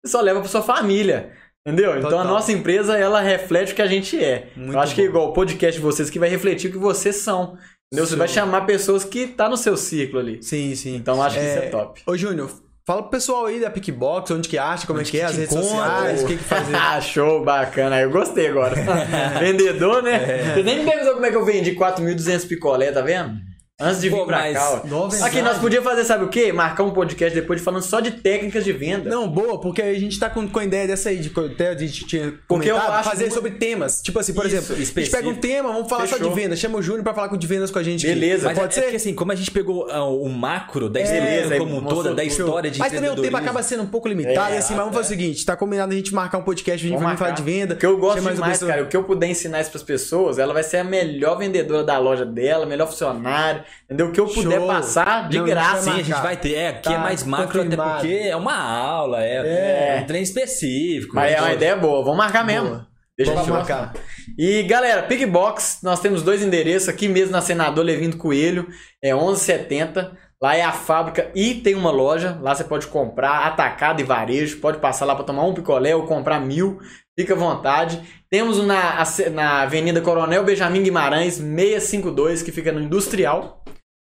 Você 0.02 0.12
só 0.14 0.22
leva 0.22 0.40
pra 0.40 0.48
sua 0.48 0.62
família. 0.62 1.34
Entendeu? 1.68 1.98
Então 1.98 2.08
a 2.08 2.12
Total. 2.12 2.26
nossa 2.28 2.54
empresa, 2.54 2.98
ela 2.98 3.20
reflete 3.20 3.74
o 3.74 3.76
que 3.76 3.82
a 3.82 3.88
gente 3.88 4.18
é. 4.24 4.50
Muito 4.56 4.74
Eu 4.74 4.80
acho 4.80 4.96
que 4.96 5.02
é 5.02 5.04
bom. 5.06 5.10
igual 5.10 5.30
o 5.32 5.34
podcast 5.34 5.78
de 5.78 5.84
vocês 5.86 6.10
que 6.10 6.18
vai 6.20 6.30
refletir 6.30 6.70
o 6.70 6.72
que 6.72 6.78
vocês 6.78 7.18
são. 7.18 7.58
Entendeu? 7.92 8.08
Você 8.08 8.16
vai 8.16 8.30
chamar 8.30 8.62
pessoas 8.66 9.04
que 9.04 9.28
tá 9.28 9.50
no 9.50 9.58
seu 9.58 9.76
ciclo 9.76 10.20
ali. 10.20 10.42
Sim, 10.42 10.74
sim. 10.74 10.96
Então 10.96 11.16
eu 11.18 11.22
acho 11.24 11.38
que 11.38 11.44
isso 11.46 11.60
é 11.60 11.66
É, 11.66 11.70
top. 11.70 12.02
Ô, 12.08 12.16
Júnior, 12.16 12.50
fala 12.86 13.02
pro 13.02 13.12
pessoal 13.12 13.48
aí 13.48 13.60
da 13.60 13.70
Pickbox, 13.70 14.30
onde 14.32 14.48
que 14.48 14.58
acha, 14.58 14.86
como 14.86 15.00
Onde 15.00 15.10
é 15.10 15.12
que 15.12 15.18
é, 15.18 15.20
que 15.22 15.26
as 15.26 15.32
te 15.32 15.38
redes 15.40 15.54
sociais, 15.54 16.24
o 16.24 16.28
que 16.28 16.38
que 16.38 16.44
fazer. 16.44 16.76
Ah, 16.78 17.02
show, 17.02 17.44
bacana. 17.44 18.00
Eu 18.00 18.12
gostei 18.12 18.48
agora. 18.48 18.76
Vendedor, 19.40 20.04
né? 20.04 20.14
É. 20.14 20.54
Você 20.54 20.64
nem 20.64 20.80
me 20.80 20.86
perguntou 20.86 21.16
como 21.16 21.26
é 21.26 21.32
que 21.32 21.38
eu 21.38 21.46
vendi 21.46 21.76
4.200 21.76 22.48
picolé, 22.48 22.92
tá 22.92 23.02
vendo? 23.02 23.40
Antes 23.78 24.00
de 24.00 24.08
vir 24.08 24.16
Pô, 24.16 24.26
pra 24.26 24.38
mas 24.38 24.54
cá, 24.58 24.82
ó. 24.90 25.26
Aqui, 25.26 25.42
nós 25.42 25.58
podíamos 25.58 25.90
fazer, 25.90 26.06
sabe 26.06 26.24
o 26.24 26.30
quê? 26.30 26.54
Marcar 26.54 26.84
um 26.84 26.92
podcast 26.92 27.36
depois 27.38 27.62
falando 27.62 27.82
só 27.84 28.00
de 28.00 28.12
técnicas 28.12 28.64
de 28.64 28.72
venda. 28.72 29.10
Não, 29.10 29.28
boa, 29.28 29.60
porque 29.60 29.82
a 29.82 29.94
gente 30.00 30.18
tá 30.18 30.30
com, 30.30 30.48
com 30.48 30.60
a 30.60 30.64
ideia 30.64 30.88
dessa 30.88 31.10
aí, 31.10 31.18
de 31.18 31.30
que 31.30 31.38
até 31.38 31.68
a 31.72 31.78
gente 31.78 32.06
tinha 32.06 32.34
Porque 32.48 32.72
eu 32.72 32.76
comentado, 32.76 33.00
acho 33.00 33.10
fazer 33.10 33.24
muito- 33.24 33.34
sobre 33.34 33.52
temas. 33.52 34.02
Tipo 34.02 34.18
assim, 34.20 34.34
por 34.34 34.46
Isso, 34.46 34.56
exemplo, 34.56 34.76
a 34.76 34.78
gente 34.78 34.86
específico. 34.88 35.18
pega 35.18 35.30
um 35.30 35.36
tema, 35.36 35.74
vamos 35.74 35.90
falar 35.90 36.08
só 36.08 36.16
Fechou. 36.16 36.30
de 36.34 36.36
venda. 36.42 36.56
Chama 36.56 36.78
o 36.78 36.82
Júnior 36.82 37.04
pra 37.04 37.14
falar 37.14 37.28
com 37.28 37.36
de 37.36 37.46
vendas 37.48 37.70
com 37.70 37.78
a 37.78 37.84
gente. 37.84 38.06
aqui. 38.08 38.16
Beleza. 38.18 38.46
Mas 38.46 38.58
Pode 38.58 38.72
é, 38.72 38.74
ser? 38.76 38.80
é 38.80 38.84
porque 38.84 38.96
assim, 38.96 39.14
como 39.14 39.34
a 39.34 39.36
gente 39.36 39.52
pegou 39.52 39.92
ah, 39.92 40.06
o 40.06 40.30
macro 40.30 40.88
da 40.90 41.02
Beleza, 41.02 41.18
empresa 41.18 41.54
aí 41.56 41.60
como 41.60 41.76
um 41.76 41.84
toda, 41.84 42.16
da 42.16 42.24
história 42.24 42.72
de 42.72 42.80
Mas 42.80 42.94
também 42.94 43.10
o 43.10 43.22
tempo 43.22 43.36
acaba 43.36 43.62
sendo 43.62 43.84
um 43.84 43.88
pouco 43.88 44.08
limitado, 44.08 44.54
É, 44.54 44.56
e 44.56 44.58
assim, 44.60 44.74
mas 44.74 44.84
vamos 44.86 44.96
fazer 44.96 45.08
o 45.14 45.18
seguinte: 45.20 45.46
tá 45.46 45.58
combinado 45.58 45.92
a 45.92 45.96
gente 45.98 46.14
marcar 46.16 46.38
um 46.38 46.44
podcast, 46.44 46.86
a 46.86 46.90
gente 46.90 47.04
vai 47.04 47.18
falar 47.18 47.32
de 47.32 47.44
venda. 47.44 47.76
Porque 47.76 47.86
eu 47.86 47.98
gosto 47.98 48.22
mais 48.24 48.40
pessoa. 48.40 48.72
cara. 48.72 48.84
O 48.84 48.88
que 48.88 48.96
eu 48.96 49.04
puder 49.04 49.28
ensinar 49.28 49.60
isso 49.60 49.70
pras 49.72 49.84
pessoas, 49.84 50.40
ela 50.40 50.54
vai 50.54 50.64
ser 50.64 50.78
a 50.78 50.84
melhor 50.86 51.38
vendedora 51.38 51.84
da 51.84 51.98
loja 52.00 52.26
dela, 52.26 52.66
melhor 52.66 52.88
funcionário, 52.88 53.65
entendeu? 53.86 54.08
O 54.08 54.12
que 54.12 54.20
eu 54.20 54.26
puder 54.28 54.58
Show. 54.60 54.68
passar 54.68 55.30
de 55.30 55.38
Não, 55.38 55.46
graça. 55.46 55.82
Sim, 55.82 55.92
a 55.92 56.04
gente 56.04 56.22
vai 56.22 56.38
ter. 56.38 56.54
É, 56.56 56.68
aqui 56.70 56.84
Tá 56.84 56.94
é 56.94 56.98
mais 56.98 57.24
macro, 57.24 57.62
até 57.62 57.76
porque 57.76 58.14
é 58.30 58.36
uma 58.36 58.56
aula, 58.56 59.24
é, 59.24 59.98
É. 59.98 60.02
um 60.02 60.06
trem 60.06 60.22
específico. 60.24 61.16
Mas 61.16 61.32
é 61.32 61.36
uma 61.38 61.46
Então, 61.48 61.56
ideia 61.56 61.76
boa. 61.76 62.04
Vamos 62.04 62.18
marcar 62.18 62.46
mesmo. 62.46 62.70
Boa. 62.70 62.88
Deixa 63.18 63.32
Vamos 63.34 63.48
eu 63.48 63.54
te 63.54 63.58
marcar. 63.58 63.94
E 64.38 64.64
galera, 64.64 65.04
Pigbox, 65.04 65.80
nós 65.82 66.02
temos 66.02 66.22
dois 66.22 66.44
endereços 66.44 66.90
aqui 66.90 67.08
mesmo 67.08 67.32
na 67.32 67.40
Senador 67.42 67.86
Levindo 67.86 68.18
Coelho, 68.18 68.68
é 69.02 69.14
1170. 69.14 70.12
Lá 70.42 70.56
é 70.56 70.62
a 70.62 70.72
fábrica 70.72 71.32
e 71.34 71.56
tem 71.56 71.76
uma 71.76 71.92
loja. 71.92 72.38
Lá 72.42 72.54
você 72.54 72.64
pode 72.64 72.88
comprar 72.88 73.46
atacado 73.48 74.02
e 74.02 74.04
varejo. 74.04 74.60
Pode 74.60 74.80
passar 74.80 75.06
lá 75.06 75.16
para 75.16 75.26
tomar 75.26 75.44
um 75.44 75.54
picolé 75.54 75.96
ou 75.96 76.06
comprar 76.06 76.40
mil. 76.40 76.80
Fica 77.18 77.34
à 77.34 77.38
vontade. 77.38 78.02
Temos 78.30 78.64
na, 78.64 79.04
na 79.32 79.62
Avenida 79.62 80.02
Coronel 80.02 80.44
Benjamin 80.44 80.84
Guimarães, 80.84 81.36
652, 81.36 82.44
que 82.44 82.52
fica 82.52 82.72
no 82.72 82.82
Industrial. 82.82 83.64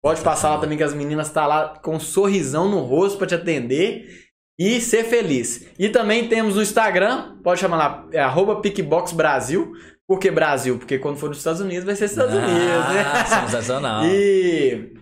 Pode 0.03 0.21
passar 0.21 0.51
lá 0.51 0.57
também 0.59 0.77
que 0.77 0.83
as 0.83 0.93
meninas 0.93 1.27
estão 1.27 1.47
lá 1.47 1.79
com 1.81 1.95
um 1.95 1.99
sorrisão 1.99 2.69
no 2.69 2.79
rosto 2.79 3.17
para 3.17 3.27
te 3.27 3.35
atender 3.35 4.25
e 4.59 4.79
ser 4.79 5.03
feliz. 5.03 5.67
E 5.77 5.89
também 5.89 6.27
temos 6.27 6.55
no 6.55 6.61
Instagram, 6.61 7.37
pode 7.43 7.59
chamar 7.59 7.77
lá, 7.77 8.07
é 8.11 8.19
arroba 8.19 8.61
Pickbox 8.61 9.13
Brasil. 9.13 9.73
Por 10.07 10.19
que 10.19 10.29
Brasil? 10.29 10.77
Porque 10.77 10.99
quando 10.99 11.17
for 11.17 11.29
nos 11.29 11.39
Estados 11.39 11.59
Unidos 11.59 11.83
vai 11.83 11.95
ser 11.95 12.05
Estados 12.05 12.35
Unidos, 12.35 12.53
né? 12.53 13.05
Ah, 13.13 13.25
sensacional. 13.25 14.03
E 14.05 14.94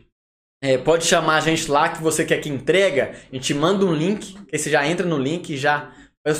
é, 0.63 0.77
pode 0.77 1.05
chamar 1.05 1.35
a 1.35 1.39
gente 1.41 1.69
lá 1.69 1.89
que 1.89 2.01
você 2.01 2.23
quer 2.23 2.37
que 2.37 2.47
entrega, 2.47 3.11
a 3.29 3.35
gente 3.35 3.53
manda 3.53 3.85
um 3.85 3.93
link, 3.93 4.33
que 4.33 4.55
aí 4.55 4.57
você 4.57 4.69
já 4.69 4.87
entra 4.87 5.05
no 5.05 5.17
link 5.17 5.49
e 5.49 5.57
já 5.57 5.91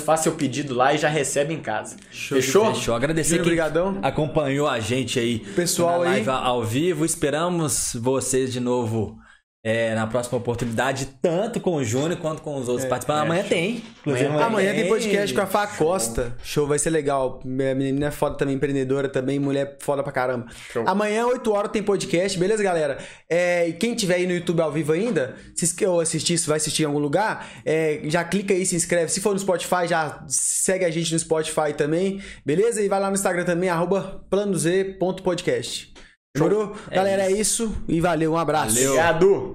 faz 0.02 0.20
seu 0.20 0.32
pedido 0.32 0.72
lá 0.72 0.94
e 0.94 0.98
já 0.98 1.10
recebe 1.10 1.52
em 1.52 1.60
casa. 1.60 1.96
Fechou? 2.10 2.74
Fechou. 2.74 2.94
Agradecer 2.94 3.36
quem 3.36 3.44
brigadão. 3.44 3.98
acompanhou 4.02 4.66
a 4.66 4.80
gente 4.80 5.18
aí 5.20 5.40
Pessoal 5.40 6.00
na 6.00 6.12
aí. 6.12 6.24
live 6.24 6.30
ao 6.30 6.64
vivo. 6.64 7.04
Esperamos 7.04 7.94
vocês 8.00 8.50
de 8.50 8.60
novo 8.60 9.18
é, 9.66 9.94
na 9.94 10.06
próxima 10.06 10.36
oportunidade, 10.36 11.08
tanto 11.22 11.58
com 11.58 11.76
o 11.76 11.82
Júnior 11.82 12.18
quanto 12.18 12.42
com 12.42 12.54
os 12.56 12.68
outros 12.68 12.86
participantes. 12.86 13.22
Amanhã 13.22 13.44
tem. 13.44 13.82
Inclusive, 14.00 14.26
Amanhã 14.26 14.74
tem 14.74 14.86
podcast 14.86 15.34
com 15.34 15.40
a 15.40 15.46
Fá 15.46 15.66
Costa. 15.66 16.36
Show, 16.44 16.66
vai 16.66 16.78
ser 16.78 16.90
legal. 16.90 17.40
Minha 17.42 17.74
menina 17.74 18.08
é 18.08 18.10
foda 18.10 18.36
também, 18.36 18.56
empreendedora 18.56 19.08
também, 19.08 19.38
mulher 19.38 19.78
foda 19.80 20.02
pra 20.02 20.12
caramba. 20.12 20.48
Show. 20.70 20.84
Amanhã, 20.86 21.26
8 21.26 21.50
horas, 21.50 21.72
tem 21.72 21.82
podcast, 21.82 22.38
beleza, 22.38 22.62
galera? 22.62 22.98
É, 23.26 23.66
e 23.66 23.72
quem 23.72 23.94
tiver 23.94 24.16
aí 24.16 24.26
no 24.26 24.34
YouTube 24.34 24.60
ao 24.60 24.70
vivo 24.70 24.92
ainda, 24.92 25.34
se 25.54 25.86
ou 25.86 25.98
assistir, 25.98 26.36
se 26.36 26.46
vai 26.46 26.58
assistir 26.58 26.82
em 26.82 26.86
algum 26.86 26.98
lugar, 26.98 27.48
é, 27.64 28.02
já 28.04 28.22
clica 28.22 28.52
aí, 28.52 28.66
se 28.66 28.76
inscreve. 28.76 29.10
Se 29.10 29.22
for 29.22 29.32
no 29.32 29.38
Spotify, 29.40 29.88
já 29.88 30.22
segue 30.28 30.84
a 30.84 30.90
gente 30.90 31.10
no 31.10 31.18
Spotify 31.18 31.72
também, 31.74 32.20
beleza? 32.44 32.82
E 32.82 32.88
vai 32.88 33.00
lá 33.00 33.08
no 33.08 33.14
Instagram 33.14 33.44
também, 33.44 33.70
arroba 33.70 34.26
planoz.podcast. 34.28 35.94
Demorou? 36.36 36.74
Galera, 36.90 37.22
é 37.22 37.30
isso. 37.30 37.72
E 37.86 38.00
valeu, 38.00 38.32
um 38.32 38.36
abraço. 38.36 38.76
Obrigado! 38.76 39.52